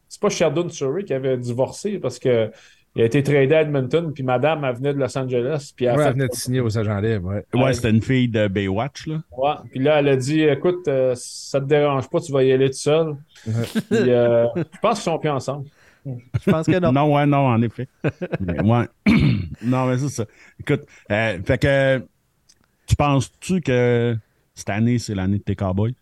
c'est 0.09 0.21
pas 0.21 0.29
Sheldon 0.29 0.69
Surrey 0.69 1.03
qui 1.03 1.13
avait 1.13 1.37
divorcé 1.37 1.97
parce 1.99 2.19
que 2.19 2.51
il 2.95 3.03
a 3.03 3.05
été 3.05 3.21
tradé 3.21 3.53
à 3.53 3.61
Edmonton, 3.61 4.11
puis 4.11 4.23
madame, 4.23 4.65
elle 4.65 4.75
venait 4.75 4.91
de 4.93 4.97
Los 4.97 5.15
Angeles, 5.15 5.71
puis 5.75 5.85
elle 5.85 5.97
Ouais, 5.97 6.11
venait 6.13 6.27
de 6.27 6.33
signer 6.33 6.61
aux 6.61 6.77
agents 6.79 6.99
libres. 6.99 7.29
Ouais. 7.53 7.61
Ouais, 7.61 7.73
c'était 7.73 7.91
une 7.91 8.01
fille 8.01 8.27
de 8.27 8.47
Baywatch, 8.47 9.05
là. 9.05 9.21
Ouais. 9.37 9.51
Puis 9.69 9.79
là, 9.81 9.99
elle 9.99 10.07
a 10.09 10.15
dit, 10.15 10.41
écoute, 10.41 10.87
euh, 10.87 11.13
ça 11.15 11.59
te 11.61 11.65
dérange 11.65 12.09
pas, 12.09 12.19
tu 12.19 12.31
vas 12.31 12.43
y 12.43 12.51
aller 12.51 12.71
tout 12.71 12.77
seul. 12.77 13.15
Puis, 13.43 13.53
euh, 13.91 14.47
je 14.55 14.79
pense 14.81 14.95
qu'ils 14.95 15.11
sont 15.11 15.19
plus 15.19 15.29
ensemble. 15.29 15.67
Je 16.05 16.49
pense 16.51 16.65
que 16.65 16.79
non. 16.79 16.91
Non, 16.91 17.13
ouais, 17.15 17.25
non, 17.27 17.45
en 17.47 17.61
effet. 17.61 17.87
Mais, 18.39 18.59
ouais. 18.63 18.87
non, 19.61 19.85
mais 19.85 19.97
c'est 19.99 20.09
ça. 20.09 20.25
Écoute, 20.59 20.81
euh, 21.11 21.37
fait 21.45 21.57
que, 21.59 22.03
tu 22.87 22.95
penses-tu 22.95 23.61
que 23.61 24.17
cette 24.55 24.69
année, 24.69 24.97
c'est 24.99 25.13
l'année 25.15 25.37
de 25.37 25.43
tes 25.43 25.55
Cowboys? 25.55 25.93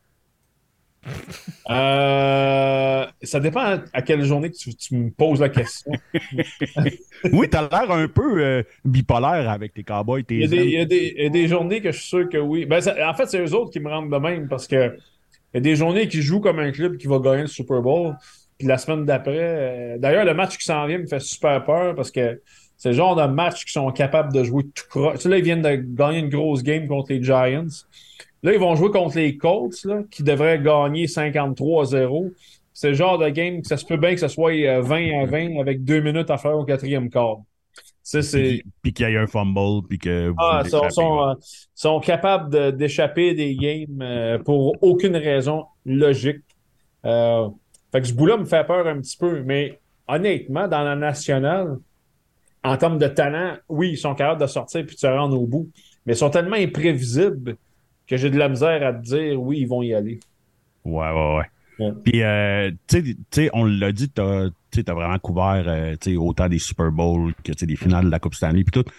Euh, 1.70 3.06
ça 3.22 3.40
dépend 3.40 3.80
à, 3.94 4.02
quelle 4.02 4.24
journée 4.24 4.50
que 4.52 4.58
tu, 4.58 4.74
tu 4.76 4.96
me 4.96 5.10
poses 5.12 5.40
la 5.42 5.50
question. 5.50 5.92
Oui, 7.32 7.50
t'as 7.50 7.68
l'air 7.70 7.92
un 7.92 8.08
peu 8.08 8.44
euh, 8.44 8.64
bipolaire 8.84 9.50
avec 9.50 9.74
tes 9.74 9.84
Cowboys. 9.84 10.24
Tes 10.24 10.36
Il 10.36 10.42
y, 10.42 10.44
a 10.46 10.48
des, 10.48 10.58
il, 10.66 10.70
y 10.72 10.76
ailes. 10.76 10.82
a 10.82 10.86
des, 10.86 11.14
il 11.18 11.24
y 11.24 11.26
a 11.26 11.30
des 11.30 11.48
journées 11.48 11.82
que 11.82 11.92
je 11.92 11.98
suis 11.98 12.08
sûr 12.08 12.30
que 12.30 12.38
oui. 12.38 12.66
Ben, 12.66 12.82
ça- 12.82 12.96
en 13.10 13.14
fait, 13.16 13.28
c'est 13.28 13.44
eux 13.44 13.54
autres 13.56 13.72
qui 13.72 13.80
me 13.80 13.90
rendent 13.90 14.12
de 14.12 14.18
même 14.18 14.48
parce 14.48 14.68
que 14.68 14.96
il 15.54 15.56
y 15.56 15.58
a 15.58 15.62
des 15.62 15.76
journées 15.76 16.08
qui 16.08 16.22
jouent 16.22 16.42
comme 16.42 16.60
un 16.60 16.72
club 16.72 16.98
qui 16.98 17.08
va 17.08 17.20
gagner 17.20 17.42
le 17.44 17.48
Super 17.48 17.82
Bowl. 17.82 18.16
Puis 18.58 18.68
la 18.68 18.78
semaine 18.78 19.06
d'après, 19.06 19.38
euh, 19.38 19.98
d'ailleurs, 19.98 20.26
le 20.26 20.34
match 20.34 20.58
qui 20.58 20.66
s'en 20.66 20.86
vient 20.86 21.00
me 21.00 21.08
fait 21.08 21.20
super 21.20 21.64
peur 21.66 21.96
parce 21.96 22.12
que 22.12 22.42
c'est 22.78 22.90
le 22.90 22.96
genre 22.96 23.16
de 23.16 23.26
match 23.26 23.66
qui 23.66 23.72
sont 23.72 23.92
capables 23.92 24.34
de 24.34 24.44
jouer 24.44 24.64
tout 24.64 24.84
croche. 24.90 25.16
Tu 25.16 25.22
sais, 25.22 25.30
là, 25.30 25.38
ils 25.38 25.44
viennent 25.44 25.62
de 25.62 25.76
gagner 25.76 26.20
une 26.20 26.30
grosse 26.30 26.64
game 26.64 26.88
contre 26.88 27.12
les 27.12 27.24
Giants. 27.24 27.66
Là, 28.44 28.54
ils 28.54 28.60
vont 28.60 28.76
jouer 28.76 28.92
contre 28.92 29.18
les 29.18 29.38
Colts, 29.38 29.84
là, 29.86 30.02
qui 30.12 30.22
devraient 30.24 30.60
gagner 30.62 31.08
53-0. 31.08 32.32
C'est 32.74 32.90
le 32.90 32.94
genre 32.94 33.18
de 33.18 33.30
game 33.30 33.62
que 33.62 33.68
ça 33.68 33.78
se 33.78 33.86
peut 33.86 33.98
bien 33.98 34.14
que 34.14 34.20
ce 34.20 34.28
soit 34.28 34.52
euh, 34.54 34.82
20 34.82 35.22
à 35.22 35.26
20 35.26 35.60
avec 35.60 35.84
deux 35.84 36.02
minutes 36.02 36.30
à 36.30 36.38
faire 36.38 36.58
au 36.58 36.66
quatrième 36.66 37.10
quart. 37.10 37.38
Tu 37.76 37.82
sais, 38.04 38.22
c'est. 38.22 38.64
Puis, 38.84 38.94
qu'il 38.94 39.10
y 39.10 39.14
ait 39.14 39.18
un 39.18 39.26
fumble, 39.28 39.88
puis 39.88 39.98
que 39.98 40.28
vous 40.30 40.36
Ah, 40.38 40.62
sont, 40.70 40.90
sont, 40.90 41.24
euh, 41.24 41.34
sont 41.74 42.00
capables 42.00 42.52
de- 42.54 42.72
d'échapper 42.72 43.34
des 43.34 43.56
games 43.56 44.00
euh, 44.02 44.38
pour 44.38 44.76
aucune 44.84 45.16
raison 45.16 45.66
logique. 45.86 46.42
Euh, 47.06 47.48
fait 47.92 48.02
que 48.02 48.08
ce 48.08 48.14
bout-là 48.14 48.38
me 48.38 48.46
fait 48.46 48.66
peur 48.68 48.86
un 48.86 49.00
petit 49.00 49.18
peu. 49.18 49.42
Mais 49.42 49.80
honnêtement, 50.08 50.68
dans 50.68 50.84
la 50.84 50.96
nationale, 50.96 51.78
en 52.66 52.78
termes 52.78 52.98
de 52.98 53.08
talent, 53.08 53.58
oui, 53.70 53.92
ils 53.92 53.98
sont 53.98 54.16
capables 54.16 54.42
de 54.42 54.48
sortir 54.48 54.86
puis 54.86 54.96
de 54.96 55.00
se 55.00 55.08
rendre 55.08 55.40
au 55.40 55.48
bout. 55.48 55.70
Mais 56.06 56.14
ils 56.14 56.18
sont 56.18 56.30
tellement 56.30 56.56
imprévisibles 56.56 57.58
que 58.08 58.18
j'ai 58.18 58.30
de 58.30 58.38
la 58.38 58.50
misère 58.50 58.86
à 58.86 58.94
te 58.94 59.02
dire 59.02 59.42
oui, 59.42 59.60
ils 59.62 59.68
vont 59.68 59.82
y 59.82 59.94
aller. 59.94 60.20
Ouais, 60.84 61.10
ouais, 61.12 61.38
ouais. 61.38 61.44
Ouais. 61.78 61.92
Puis, 62.06 62.22
euh, 62.24 62.72
tu 62.88 62.98
sais- 62.98 63.04
tu 63.04 63.16
sais, 63.32 63.50
on 63.54 63.66
l'a 63.66 63.92
dit, 63.92 64.10
t'as 64.10 64.48
tu 64.72 64.84
t'as 64.84 64.94
vraiment 64.94 65.20
couvert 65.20 65.64
euh, 65.68 65.96
tu 66.00 66.16
autant 66.16 66.48
des 66.48 66.60
Super 66.60 66.92
Bowls 66.92 67.34
que 67.44 67.52
tu 67.52 67.66
des 67.66 67.76
finales 67.76 68.06
de 68.06 68.10
la 68.10 68.20
Coupe 68.20 68.36
Stanley, 68.36 68.64
puis 68.64 68.72
tout. 68.84 68.90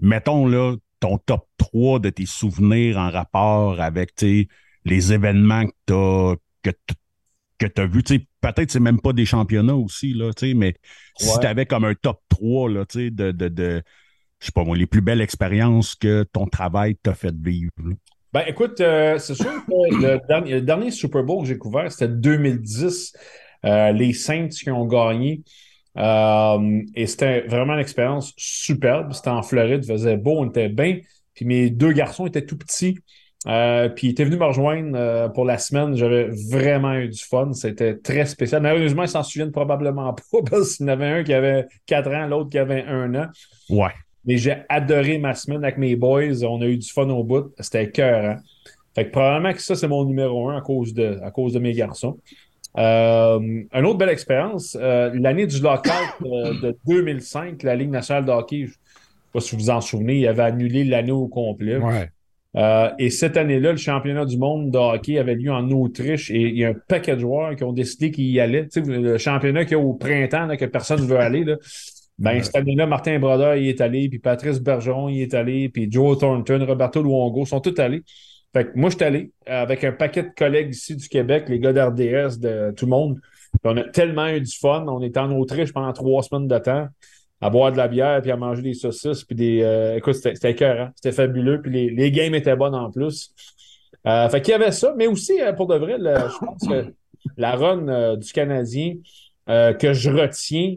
Mettons, 0.00 0.46
là, 0.46 0.74
ton 1.00 1.18
top 1.18 1.46
3 1.58 2.00
de 2.00 2.10
tes 2.10 2.26
souvenirs 2.26 2.98
en 2.98 3.10
rapport 3.10 3.80
avec, 3.80 4.14
tu 4.14 4.48
les 4.84 5.12
événements 5.12 5.66
que 5.66 5.72
t'as 5.86 6.70
que 6.70 6.94
que 7.68 7.72
t'as 7.72 7.86
vu, 7.86 8.02
tu 8.02 8.16
sais, 8.16 8.26
peut-être 8.40 8.70
c'est 8.70 8.80
même 8.80 9.00
pas 9.00 9.12
des 9.12 9.26
championnats 9.26 9.74
aussi, 9.76 10.14
là, 10.14 10.32
tu 10.32 10.54
mais 10.54 10.74
si 11.18 11.28
Ouais. 11.28 11.40
t'avais 11.40 11.66
comme 11.66 11.84
un 11.84 11.94
top 11.94 12.20
3, 12.28 12.70
là, 12.70 12.84
tu 12.86 13.10
de, 13.10 13.32
de, 13.32 13.48
de 13.48 13.82
je 14.40 14.46
sais 14.46 14.52
pas 14.52 14.64
moi, 14.64 14.76
les 14.76 14.86
plus 14.86 15.00
belles 15.02 15.20
expériences 15.20 15.94
que 15.94 16.24
ton 16.32 16.46
travail 16.46 16.96
t'a 16.96 17.14
fait 17.14 17.34
vivre. 17.34 17.72
là. 17.78 17.94
Ben 18.32 18.44
écoute, 18.46 18.80
euh, 18.80 19.18
c'est 19.18 19.34
sûr 19.34 19.50
que 19.66 19.94
le 19.94 20.18
dernier, 20.26 20.52
le 20.54 20.62
dernier 20.62 20.90
Super 20.90 21.22
Bowl 21.22 21.42
que 21.42 21.48
j'ai 21.48 21.58
couvert, 21.58 21.92
c'était 21.92 22.08
2010. 22.12 23.12
Euh, 23.64 23.92
les 23.92 24.12
Saints 24.12 24.48
qui 24.48 24.70
ont 24.70 24.86
gagné. 24.86 25.42
Euh, 25.98 26.80
et 26.94 27.06
c'était 27.06 27.42
vraiment 27.42 27.74
une 27.74 27.80
expérience 27.80 28.32
superbe. 28.36 29.12
C'était 29.12 29.28
en 29.28 29.42
Floride, 29.42 29.84
il 29.84 29.92
faisait 29.92 30.16
beau, 30.16 30.38
on 30.40 30.48
était 30.48 30.68
bien. 30.70 30.98
Puis 31.34 31.44
mes 31.44 31.70
deux 31.70 31.92
garçons 31.92 32.26
étaient 32.26 32.44
tout 32.46 32.56
petits. 32.56 32.98
Euh, 33.48 33.88
puis 33.88 34.08
ils 34.08 34.10
étaient 34.10 34.24
venus 34.24 34.38
me 34.38 34.44
rejoindre 34.44 34.92
euh, 34.94 35.28
pour 35.28 35.44
la 35.44 35.58
semaine. 35.58 35.96
J'avais 35.96 36.28
vraiment 36.50 36.94
eu 36.94 37.08
du 37.08 37.22
fun. 37.22 37.52
C'était 37.52 37.96
très 37.96 38.26
spécial. 38.26 38.62
Malheureusement, 38.62 39.02
ils 39.02 39.08
s'en 39.08 39.22
souviennent 39.22 39.52
probablement 39.52 40.14
pas 40.32 40.38
parce 40.48 40.76
qu'il 40.76 40.86
y 40.86 40.88
en 40.88 40.92
avait 40.92 41.06
un 41.06 41.24
qui 41.24 41.32
avait 41.32 41.66
4 41.86 42.10
ans, 42.12 42.26
l'autre 42.26 42.50
qui 42.50 42.58
avait 42.58 42.84
un 42.84 43.14
an. 43.14 43.26
Ouais. 43.68 43.90
Mais 44.24 44.36
j'ai 44.36 44.58
adoré 44.68 45.18
ma 45.18 45.34
semaine 45.34 45.64
avec 45.64 45.78
mes 45.78 45.96
boys. 45.96 46.44
On 46.44 46.62
a 46.62 46.66
eu 46.66 46.76
du 46.76 46.88
fun 46.88 47.08
au 47.08 47.24
bout. 47.24 47.52
C'était 47.58 47.90
cœur. 47.90 48.24
Hein? 48.24 48.36
Fait 48.94 49.06
que 49.06 49.10
probablement 49.10 49.52
que 49.52 49.62
ça, 49.62 49.74
c'est 49.74 49.88
mon 49.88 50.04
numéro 50.04 50.48
un 50.48 50.58
à 50.58 50.60
cause 50.60 50.94
de, 50.94 51.18
à 51.22 51.30
cause 51.32 51.54
de 51.54 51.58
mes 51.58 51.72
garçons. 51.72 52.18
Euh, 52.78 53.40
une 53.40 53.84
autre 53.84 53.98
belle 53.98 54.10
expérience, 54.10 54.76
l'année 54.76 55.46
du 55.46 55.60
lockout 55.60 56.22
de 56.22 56.76
2005, 56.86 57.62
la 57.64 57.74
Ligue 57.74 57.90
nationale 57.90 58.24
de 58.24 58.30
hockey, 58.30 58.58
je 58.58 58.62
ne 58.64 58.68
sais 58.68 58.78
pas 59.32 59.40
si 59.40 59.56
vous 59.56 59.62
vous 59.62 59.70
en 59.70 59.80
souvenez, 59.80 60.20
il 60.20 60.28
avait 60.28 60.42
annulé 60.42 60.84
l'année 60.84 61.10
au 61.10 61.26
complet. 61.26 61.78
Ouais. 61.78 62.08
Euh, 62.54 62.90
et 62.98 63.08
cette 63.10 63.36
année-là, 63.38 63.72
le 63.72 63.78
championnat 63.78 64.26
du 64.26 64.36
monde 64.36 64.70
de 64.70 64.76
hockey 64.78 65.18
avait 65.18 65.34
lieu 65.34 65.50
en 65.50 65.70
Autriche 65.70 66.30
et 66.30 66.40
il 66.42 66.58
y 66.58 66.64
a 66.64 66.68
un 66.70 66.74
paquet 66.74 67.14
de 67.14 67.20
joueurs 67.20 67.56
qui 67.56 67.64
ont 67.64 67.72
décidé 67.72 68.10
qu'ils 68.10 68.26
y 68.30 68.40
allaient. 68.40 68.68
Tu 68.68 68.84
sais, 68.84 68.90
le 68.90 69.16
championnat 69.18 69.64
qu'il 69.64 69.72
y 69.78 69.80
a 69.80 69.82
au 69.82 69.94
printemps, 69.94 70.46
là, 70.46 70.56
que 70.56 70.66
personne 70.66 71.00
ne 71.00 71.06
veut 71.06 71.18
aller. 71.18 71.44
Là. 71.44 71.56
Ben, 72.18 72.32
Ouais. 72.32 72.42
cette 72.42 72.56
année-là, 72.56 72.86
Martin 72.86 73.18
Brodeur 73.18 73.56
y 73.56 73.70
est 73.70 73.80
allé, 73.80 74.08
puis 74.10 74.18
Patrice 74.18 74.60
Bergeron 74.60 75.08
y 75.08 75.22
est 75.22 75.32
allé, 75.34 75.70
puis 75.70 75.88
Joe 75.90 76.18
Thornton, 76.18 76.64
Roberto 76.66 77.02
Luongo 77.02 77.46
sont 77.46 77.60
tous 77.60 77.80
allés. 77.80 78.02
Fait 78.52 78.66
que 78.66 78.70
moi, 78.74 78.90
je 78.90 78.96
suis 78.96 79.04
allé 79.04 79.32
avec 79.46 79.82
un 79.82 79.92
paquet 79.92 80.24
de 80.24 80.30
collègues 80.36 80.74
ici 80.74 80.94
du 80.94 81.08
Québec, 81.08 81.44
les 81.48 81.58
gars 81.58 81.72
d'RDS, 81.72 82.38
de 82.38 82.72
tout 82.76 82.84
le 82.84 82.90
monde. 82.90 83.18
on 83.64 83.76
a 83.78 83.84
tellement 83.84 84.28
eu 84.28 84.40
du 84.42 84.52
fun. 84.54 84.84
On 84.88 85.00
était 85.02 85.20
en 85.20 85.32
Autriche 85.32 85.72
pendant 85.72 85.92
trois 85.94 86.22
semaines 86.22 86.48
de 86.48 86.58
temps 86.58 86.86
à 87.42 87.50
boire 87.50 87.72
de 87.72 87.76
la 87.76 87.88
bière, 87.88 88.22
puis 88.22 88.30
à 88.30 88.36
manger 88.36 88.62
des 88.62 88.74
saucisses, 88.74 89.24
puis 89.24 89.36
des... 89.36 89.62
Euh, 89.62 89.96
écoute, 89.96 90.14
c'était 90.14 90.52
écœurant. 90.52 90.90
C'était 90.94 91.12
fabuleux, 91.12 91.60
puis 91.60 91.70
les, 91.70 91.90
les, 91.90 92.10
games 92.10 92.34
étaient 92.34 92.56
bonnes 92.56 92.74
en 92.74 92.90
plus. 92.90 93.34
Euh, 94.06 94.28
fait 94.28 94.40
qu'il 94.40 94.52
y 94.52 94.54
avait 94.54 94.72
ça, 94.72 94.94
mais 94.96 95.06
aussi, 95.06 95.40
euh, 95.40 95.52
pour 95.52 95.66
de 95.66 95.76
vrai, 95.76 95.96
je 95.98 96.38
pense 96.38 96.68
que 96.68 96.94
la 97.36 97.54
run 97.54 98.16
du 98.16 98.32
Canadien 98.32 98.94
que 99.46 99.92
je 99.92 100.10
retiens 100.10 100.76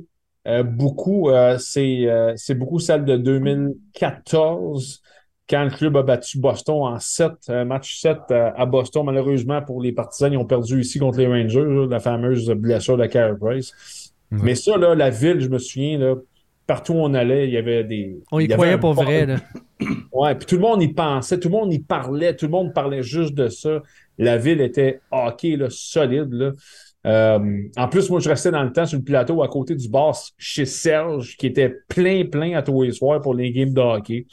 beaucoup, 0.64 1.30
c'est 1.58 2.56
beaucoup 2.56 2.80
celle 2.80 3.06
de 3.06 3.16
2014 3.18 5.02
quand 5.50 5.64
le 5.64 5.70
club 5.70 5.98
a 5.98 6.04
battu 6.04 6.40
Boston 6.40 6.76
en 6.82 7.00
7, 7.00 7.32
euh, 7.50 7.66
match 7.66 8.00
7 8.00 8.18
euh, 8.32 8.52
à 8.56 8.66
Boston. 8.66 9.06
Malheureusement, 9.06 9.62
pour 9.62 9.82
les 9.82 9.92
partisans, 9.92 10.32
ils 10.32 10.38
ont 10.38 10.46
perdu 10.46 10.82
ici 10.82 11.00
contre 11.00 11.20
les 11.20 11.28
Rangers, 11.28 11.88
la 11.90 12.00
fameuse 12.00 12.50
blessure 12.50 12.98
de 12.98 13.06
Carey 13.06 13.36
Price. 13.40 14.14
Mais 14.32 14.56
ça, 14.56 14.76
là, 14.78 14.96
la 14.96 15.10
ville, 15.10 15.40
je 15.40 15.48
me 15.48 15.60
souviens, 15.60 15.98
là, 15.98 16.16
partout 16.68 16.94
où 16.94 16.98
on 16.98 17.14
allait, 17.14 17.48
il 17.48 17.54
y 17.54 17.58
avait 17.58 17.84
des. 17.84 18.20
On 18.32 18.40
y, 18.40 18.48
croyait 18.48 18.78
pour 18.78 18.94
vrai, 18.94 19.26
là. 19.26 19.38
Ouais, 20.14 20.34
puis 20.36 20.46
tout 20.46 20.56
le 20.56 20.62
monde 20.62 20.82
y 20.82 20.88
pensait, 20.88 21.38
tout 21.38 21.50
le 21.50 21.54
monde 21.54 21.74
y 21.74 21.80
parlait, 21.80 22.34
tout 22.34 22.46
le 22.46 22.52
monde 22.52 22.74
parlait 22.74 23.04
juste 23.04 23.34
de 23.34 23.50
ça. 23.50 23.84
La 24.18 24.38
ville 24.38 24.62
était 24.62 25.02
hockey, 25.12 25.58
là, 25.58 25.68
solide, 25.70 26.32
là. 26.32 26.52
Euh, 27.06 27.62
en 27.76 27.88
plus, 27.90 28.10
moi, 28.10 28.22
je 28.22 28.30
restais 28.30 28.52
dans 28.52 28.64
le 28.64 28.72
temps 28.72 28.86
sur 28.86 28.98
le 28.98 29.04
plateau 29.04 29.44
à 29.44 29.50
côté 29.50 29.76
du 29.76 29.90
bar 29.90 30.16
chez 30.38 30.66
Serge, 30.66 31.36
qui 31.36 31.48
était 31.48 31.76
plein, 31.90 32.24
plein 32.26 32.58
à 32.58 32.62
tous 32.62 32.84
les 32.84 32.94
soirs 32.94 33.22
pour 33.22 33.36
les 33.36 33.52
games 33.52 33.74
de 33.74 33.82
hockey 33.82 34.26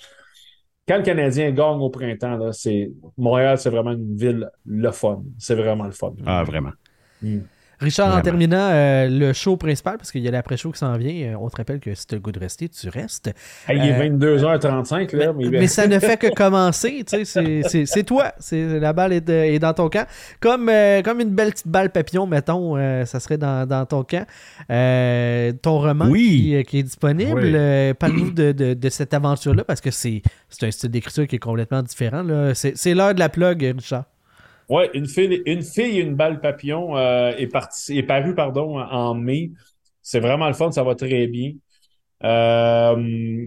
quand 0.89 0.97
le 0.99 1.03
Canadien 1.03 1.51
gagne 1.53 1.81
au 1.81 1.91
printemps, 1.91 2.37
là, 2.37 2.53
c'est 2.53 2.91
Montréal, 3.17 3.59
c'est 3.59 3.71
vraiment 3.71 3.93
une 3.93 4.17
ville 4.17 4.51
le 4.67 4.91
fun. 4.91 5.23
C'est 5.39 5.55
vraiment 5.55 5.85
le 5.85 5.93
fun. 5.93 6.13
Ah, 6.27 6.43
vraiment. 6.43 6.73
Hmm. 7.23 7.41
Richard, 7.83 8.17
en 8.17 8.21
terminant 8.21 8.71
euh, 8.71 9.09
le 9.09 9.33
show 9.33 9.57
principal, 9.57 9.97
parce 9.97 10.13
qu'il 10.13 10.23
y 10.23 10.29
a 10.29 10.31
l'après-show 10.31 10.71
qui 10.71 10.79
s'en 10.79 10.97
vient, 10.97 11.33
euh, 11.33 11.37
on 11.39 11.49
te 11.49 11.57
rappelle 11.57 11.81
que 11.81 11.95
si 11.95 12.07
tu 12.07 12.15
as 12.15 12.17
le 12.17 12.23
goût 12.23 12.33
de 12.33 12.39
rester, 12.39 12.69
tu 12.69 12.89
restes. 12.89 13.31
il 13.69 13.77
est 13.77 14.09
22h35, 14.09 15.15
euh, 15.15 15.19
là. 15.19 15.33
Mais, 15.51 15.67
ça 15.67 15.87
ne 15.87 15.99
fait 15.99 16.17
que 16.17 16.33
commencer, 16.33 17.05
tu 17.07 17.25
sais, 17.25 17.85
c'est 17.87 18.05
toi. 18.05 18.33
La 18.53 18.93
balle 18.93 19.13
est, 19.13 19.59
dans 19.59 19.75
ton 19.75 19.89
camp. 19.89 20.07
Comme, 20.41 20.71
comme 21.05 21.21
une 21.21 21.31
belle 21.31 21.51
petite 21.51 21.69
balle 21.69 21.91
papillon, 21.91 22.27
mettons, 22.27 22.77
ça 23.05 23.21
serait 23.21 23.39
dans, 23.39 23.87
ton 23.87 24.05
camp. 24.05 24.27
ton 25.63 25.79
roman 25.79 26.13
qui, 26.13 26.55
est 26.55 26.83
disponible, 26.83 27.95
parle-nous 27.99 28.31
de, 28.31 28.89
cette 28.89 29.15
aventure-là, 29.15 29.65
parce 29.65 29.81
que 29.81 29.91
c'est 29.91 30.23
un 30.63 30.71
style 30.71 30.91
d'écriture 30.91 31.27
qui 31.27 31.37
est 31.37 31.41
complètement 31.41 31.83
différent. 31.83 32.25
C'est 32.55 32.95
l'heure 32.95 33.15
de 33.15 33.21
la 33.21 33.29
plug, 33.29 33.75
Richard. 33.77 34.05
Oui, 34.73 34.85
une 34.95 35.07
fille, 35.07 35.43
une 35.45 35.61
fille 35.61 35.99
une 35.99 36.15
balle 36.15 36.41
papillon 36.41 36.97
euh, 36.97 37.37
est, 37.37 37.47
partie, 37.47 37.99
est 37.99 38.03
parue 38.03 38.35
pardon, 38.35 38.81
en 38.81 39.15
mai. 39.15 39.51
C'est 40.01 40.19
vraiment 40.19 40.49
le 40.49 40.55
fun, 40.55 40.73
ça 40.73 40.83
va 40.83 40.95
très 40.95 41.27
bien. 41.27 41.53
Euh, 42.25 43.47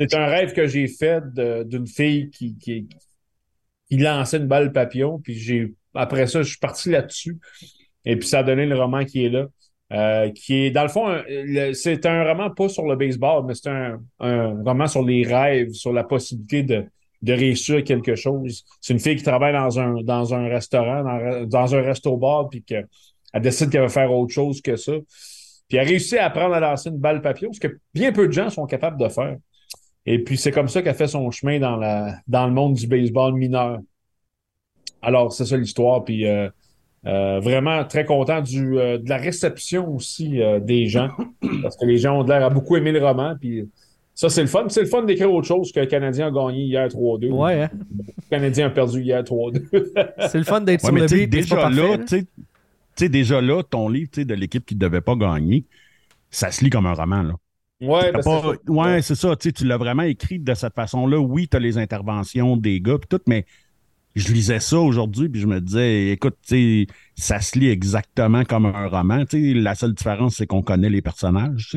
c'est 0.00 0.14
un 0.14 0.24
rêve 0.24 0.54
que 0.54 0.66
j'ai 0.66 0.88
fait 0.88 1.22
d'une 1.34 1.86
fille 1.86 2.30
qui, 2.30 2.56
qui, 2.56 2.88
lançait 3.90 4.38
une 4.38 4.46
balle 4.46 4.72
papillon. 4.72 5.20
Puis 5.20 5.34
j'ai 5.34 5.74
après 5.92 6.26
ça, 6.26 6.40
je 6.40 6.48
suis 6.48 6.58
parti 6.58 6.88
là-dessus. 6.88 7.38
Et 8.06 8.16
puis 8.16 8.26
ça 8.26 8.38
a 8.38 8.42
donné 8.42 8.64
le 8.64 8.74
roman 8.74 9.04
qui 9.04 9.26
est 9.26 9.28
là. 9.28 9.48
Euh, 9.92 10.30
qui 10.30 10.54
est, 10.54 10.70
dans 10.70 10.82
le 10.82 10.88
fond, 10.88 11.22
c'est 11.74 12.06
un 12.06 12.24
roman 12.24 12.48
pas 12.48 12.70
sur 12.70 12.86
le 12.86 12.96
baseball, 12.96 13.44
mais 13.46 13.54
c'est 13.54 13.68
un, 13.68 14.00
un 14.18 14.62
roman 14.62 14.86
sur 14.86 15.04
les 15.04 15.26
rêves, 15.26 15.72
sur 15.72 15.92
la 15.92 16.04
possibilité 16.04 16.62
de, 16.62 16.86
de 17.22 17.32
réussir 17.32 17.82
quelque 17.84 18.14
chose. 18.14 18.64
C'est 18.80 18.92
une 18.92 19.00
fille 19.00 19.16
qui 19.16 19.24
travaille 19.24 19.52
dans 19.52 19.78
un, 19.78 20.02
dans 20.02 20.34
un 20.34 20.48
restaurant, 20.48 21.04
dans, 21.46 21.74
un 21.74 21.82
resto-bar, 21.82 22.48
puis 22.48 22.62
qu'elle 22.62 22.86
décide 23.40 23.70
qu'elle 23.70 23.82
va 23.82 23.88
faire 23.88 24.12
autre 24.12 24.32
chose 24.32 24.60
que 24.60 24.76
ça. 24.76 24.92
Puis 25.68 25.76
elle 25.76 25.86
réussit 25.86 26.18
à 26.18 26.26
apprendre 26.26 26.54
à 26.54 26.60
lancer 26.60 26.88
une 26.90 26.98
balle 26.98 27.20
papillon, 27.20 27.52
ce 27.52 27.60
que 27.60 27.78
bien 27.92 28.12
peu 28.12 28.26
de 28.26 28.32
gens 28.32 28.50
sont 28.50 28.66
capables 28.66 28.98
de 28.98 29.08
faire. 29.08 29.36
Et 30.06 30.18
puis 30.20 30.38
c'est 30.38 30.52
comme 30.52 30.68
ça 30.68 30.80
qu'elle 30.80 30.94
fait 30.94 31.08
son 31.08 31.30
chemin 31.30 31.58
dans, 31.58 31.76
le 31.76 32.52
monde 32.52 32.74
du 32.74 32.86
baseball 32.86 33.34
mineur. 33.34 33.78
Alors, 35.02 35.32
c'est 35.32 35.44
ça 35.44 35.56
l'histoire. 35.56 36.04
Puis 36.04 36.26
euh, 36.26 36.48
euh, 37.06 37.40
vraiment 37.40 37.84
très 37.84 38.04
content 38.04 38.42
euh, 38.42 38.98
de 38.98 39.08
la 39.08 39.18
réception 39.18 39.94
aussi 39.94 40.40
des 40.62 40.86
gens. 40.86 41.10
Parce 41.62 41.76
que 41.76 41.84
les 41.84 41.98
gens 41.98 42.20
ont 42.20 42.24
l'air 42.24 42.44
à 42.44 42.48
beaucoup 42.48 42.76
aimer 42.76 42.92
le 42.92 43.04
roman. 43.04 43.34
Puis 43.38 43.68
ça, 44.18 44.28
c'est 44.28 44.40
le 44.40 44.48
fun. 44.48 44.64
C'est 44.68 44.80
le 44.80 44.88
fun 44.88 45.04
d'écrire 45.04 45.32
autre 45.32 45.46
chose 45.46 45.70
que 45.70 45.78
le 45.78 45.86
Canadien 45.86 46.26
a 46.26 46.30
gagné 46.32 46.64
hier 46.64 46.88
3-2. 46.88 47.30
Ouais, 47.30 47.62
hein? 47.62 47.70
Le 47.72 48.28
Canadien 48.28 48.66
a 48.66 48.70
perdu 48.70 49.00
hier 49.00 49.22
3-2. 49.22 49.62
c'est 50.28 50.38
le 50.38 50.44
fun 50.44 50.60
d'être 50.60 50.80
sur 50.80 50.92
le 50.92 51.06
beat. 51.06 51.30
Déjà 51.30 51.70
là, 51.70 51.98
tu 51.98 52.26
sais, 52.96 53.08
déjà 53.08 53.40
là, 53.40 53.62
ton 53.62 53.88
livre 53.88 54.10
de 54.16 54.34
l'équipe 54.34 54.66
qui 54.66 54.74
ne 54.74 54.80
devait 54.80 55.02
pas 55.02 55.14
gagner, 55.14 55.66
ça 56.32 56.50
se 56.50 56.64
lit 56.64 56.70
comme 56.70 56.86
un 56.86 56.94
roman. 56.94 57.22
Là. 57.22 57.34
Ouais, 57.80 58.10
ben, 58.10 58.20
pas... 58.20 58.54
ouais, 58.66 59.02
c'est 59.02 59.14
ça. 59.14 59.36
Tu 59.36 59.64
l'as 59.64 59.76
vraiment 59.76 60.02
écrit 60.02 60.40
de 60.40 60.52
cette 60.54 60.74
façon-là. 60.74 61.20
Oui, 61.20 61.46
tu 61.46 61.56
as 61.56 61.60
les 61.60 61.78
interventions 61.78 62.56
des 62.56 62.80
gars, 62.80 62.98
tout, 63.08 63.20
mais 63.28 63.46
je 64.16 64.32
lisais 64.32 64.58
ça 64.58 64.78
aujourd'hui, 64.78 65.28
puis 65.28 65.40
je 65.40 65.46
me 65.46 65.60
disais, 65.60 66.08
écoute, 66.08 66.36
ça 67.14 67.40
se 67.40 67.56
lit 67.56 67.68
exactement 67.68 68.44
comme 68.44 68.66
un 68.66 68.88
roman. 68.88 69.24
la 69.32 69.74
seule 69.76 69.94
différence, 69.94 70.36
c'est 70.36 70.46
qu'on 70.46 70.62
connaît 70.62 70.90
les 70.90 71.02
personnages. 71.02 71.76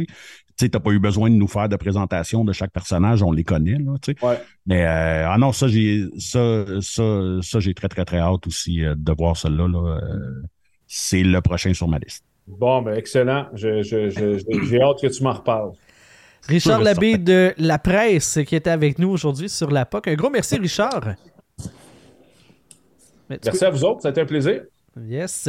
Tu 0.58 0.70
n'as 0.72 0.80
pas 0.80 0.92
eu 0.92 1.00
besoin 1.00 1.30
de 1.30 1.36
nous 1.36 1.48
faire 1.48 1.70
de 1.70 1.76
présentation 1.76 2.44
de 2.44 2.54
chaque 2.54 2.72
personnage, 2.72 3.24
on 3.24 3.32
les 3.32 3.44
connaît. 3.44 3.78
Là, 3.78 3.96
Mais 4.66 4.86
euh, 4.86 5.30
ah 5.30 5.38
non, 5.38 5.52
ça, 5.52 5.68
j'ai 5.68 6.06
ça, 6.18 6.66
ça, 6.82 7.60
j'ai 7.60 7.74
très, 7.74 7.88
très, 7.88 8.06
très 8.06 8.20
hâte 8.20 8.48
aussi 8.48 8.84
euh, 8.84 8.96
de 8.98 9.14
voir 9.18 9.38
cela. 9.38 9.68
Là, 9.68 9.98
euh, 9.98 10.42
c'est 10.88 11.24
le 11.24 11.42
prochain 11.42 11.74
sur 11.74 11.88
ma 11.88 12.00
liste. 12.00 12.24
Bon, 12.48 12.82
ben 12.82 12.96
excellent. 12.96 13.48
j'ai 13.54 13.72
hâte 13.78 15.02
que 15.02 15.08
tu 15.08 15.24
m'en 15.24 15.34
reparles. 15.34 15.72
Richard 16.48 16.82
Labbé 16.82 17.18
de 17.18 17.54
La 17.58 17.78
Presse 17.78 18.40
qui 18.48 18.56
était 18.56 18.72
avec 18.72 18.98
nous 18.98 19.10
aujourd'hui 19.10 19.48
sur 19.48 19.70
la 19.70 19.86
POC. 19.86 20.08
Un 20.08 20.16
gros 20.16 20.30
merci, 20.30 20.58
Richard. 20.58 21.16
Merci 23.30 23.64
à 23.64 23.70
vous 23.70 23.84
autres, 23.84 24.02
ça 24.02 24.10
a 24.10 24.12
été 24.12 24.22
un 24.22 24.26
plaisir. 24.26 24.64
Yes. 25.00 25.48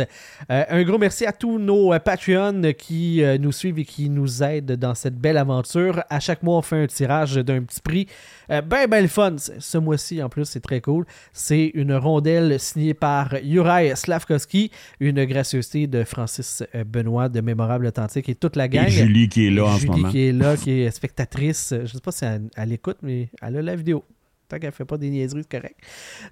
Euh, 0.51 0.65
un 0.69 0.83
gros 0.85 0.99
merci 0.99 1.27
à 1.27 1.33
tous 1.33 1.59
nos 1.59 1.93
euh, 1.93 1.99
Patreons 1.99 2.63
qui 2.79 3.25
euh, 3.25 3.39
nous 3.39 3.51
suivent 3.51 3.81
et 3.81 3.85
qui 3.85 4.09
nous 4.09 4.41
aident 4.41 4.73
dans 4.73 4.95
cette 4.95 5.17
belle 5.17 5.37
aventure. 5.37 6.05
À 6.11 6.21
chaque 6.21 6.45
mois, 6.45 6.59
on 6.59 6.63
fait 6.63 6.85
un 6.85 6.87
tirage 6.87 7.35
d'un 7.35 7.63
petit 7.63 7.81
prix. 7.81 8.07
ben, 8.49 8.87
ben 8.89 9.03
le 9.03 9.09
fun. 9.09 9.35
Ce 9.37 9.79
mois-ci, 9.79 10.23
en 10.23 10.29
plus, 10.29 10.45
c'est 10.45 10.61
très 10.61 10.81
cool. 10.81 11.07
C'est 11.33 11.73
une 11.75 11.93
rondelle 11.95 12.61
signée 12.61 12.95
par 12.95 13.35
Juraj 13.43 13.95
Slavkovski, 13.95 14.71
une 15.01 15.25
gracieuseté 15.25 15.89
de 15.89 16.05
Francis 16.05 16.63
Benoît 16.87 17.29
de 17.29 17.41
Mémorable 17.41 17.87
Authentique 17.87 18.29
et 18.29 18.37
toute 18.37 18.55
la 18.55 18.69
gang. 18.69 18.87
Et 18.87 18.91
Julie 18.91 19.29
qui 19.29 19.49
est 19.49 19.51
là 19.51 19.65
en 19.65 19.77
ce 19.77 19.87
moment. 19.87 19.99
Julie 19.99 20.11
qui 20.11 20.29
est 20.29 20.33
là, 20.33 20.57
qui 20.57 20.71
est 20.71 20.91
spectatrice. 20.93 21.71
Je 21.71 21.83
ne 21.83 21.87
sais 21.87 22.01
pas 22.01 22.13
si 22.13 22.25
elle 22.25 22.69
l'écoute, 22.69 22.99
mais 23.03 23.29
elle 23.41 23.57
a 23.57 23.63
la 23.63 23.75
vidéo 23.75 24.05
tant 24.49 24.59
qu'elle 24.59 24.73
fait 24.73 24.85
pas 24.85 24.99
des 24.99 25.11
niaiseries, 25.11 25.43
c'est 25.43 25.61
correct. 25.61 25.77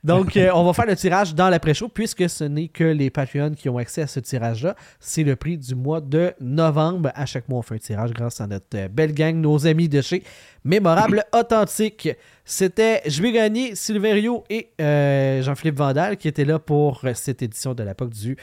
Donc, 0.05 0.37
euh, 0.37 0.51
on 0.55 0.65
va 0.65 0.73
faire 0.73 0.87
le 0.87 0.97
tirage 0.97 1.35
dans 1.35 1.49
l'après-show, 1.49 1.89
puisque 1.89 2.28
ce 2.28 2.45
n'est 2.45 2.69
que 2.69 2.85
les 2.85 3.11
Patreons 3.11 3.53
qui 3.53 3.69
ont 3.69 3.78
accès 3.78 4.03
à 4.03 4.07
ce 4.07 4.20
tirage-là. 4.20 4.77
C'est 4.99 5.23
le 5.23 5.37
prix 5.37 5.57
du 5.57 5.74
mois 5.74 6.01
de 6.01 6.32
novembre. 6.41 7.11
À 7.15 7.27
chaque 7.27 7.49
mois, 7.49 7.61
on 7.61 7.62
fait 7.62 7.77
un 7.77 7.78
tirage 7.78 8.12
grâce 8.12 8.41
à 8.41 8.47
notre 8.47 8.66
euh, 8.77 8.89
belle 8.89 9.15
gang, 9.15 9.37
nos 9.37 9.66
amis 9.66 9.89
de 9.89 10.01
chez 10.01 10.23
Mémorable 10.65 11.24
Authentique. 11.35 12.09
C'était 12.45 13.03
Je 13.07 13.23
vais 13.23 13.32
gagner 13.32 13.74
Sylvain 13.74 14.12
Rio 14.12 14.45
et 14.51 14.70
euh, 14.81 15.43
Jean-Philippe 15.43 15.77
Vandal 15.77 16.16
qui 16.16 16.28
étaient 16.28 16.45
là 16.45 16.59
pour 16.59 17.05
cette 17.15 17.43
édition 17.43 17.74
de 17.74 17.82
la 17.82 17.95
POC 17.95 18.11
du 18.11 18.37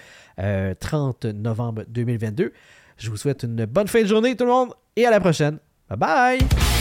30 0.80 1.26
novembre 1.26 1.84
2022. 1.88 2.53
Je 2.98 3.10
vous 3.10 3.18
souhaite 3.18 3.44
une 3.44 3.65
bonne 3.65 3.88
fin 3.88 4.02
de 4.02 4.07
journée, 4.07 4.35
tout 4.35 4.45
le 4.45 4.52
monde, 4.52 4.73
et 4.95 5.06
à 5.06 5.11
la 5.11 5.19
prochaine. 5.19 5.60
Bye 5.89 5.98
bye! 5.98 6.76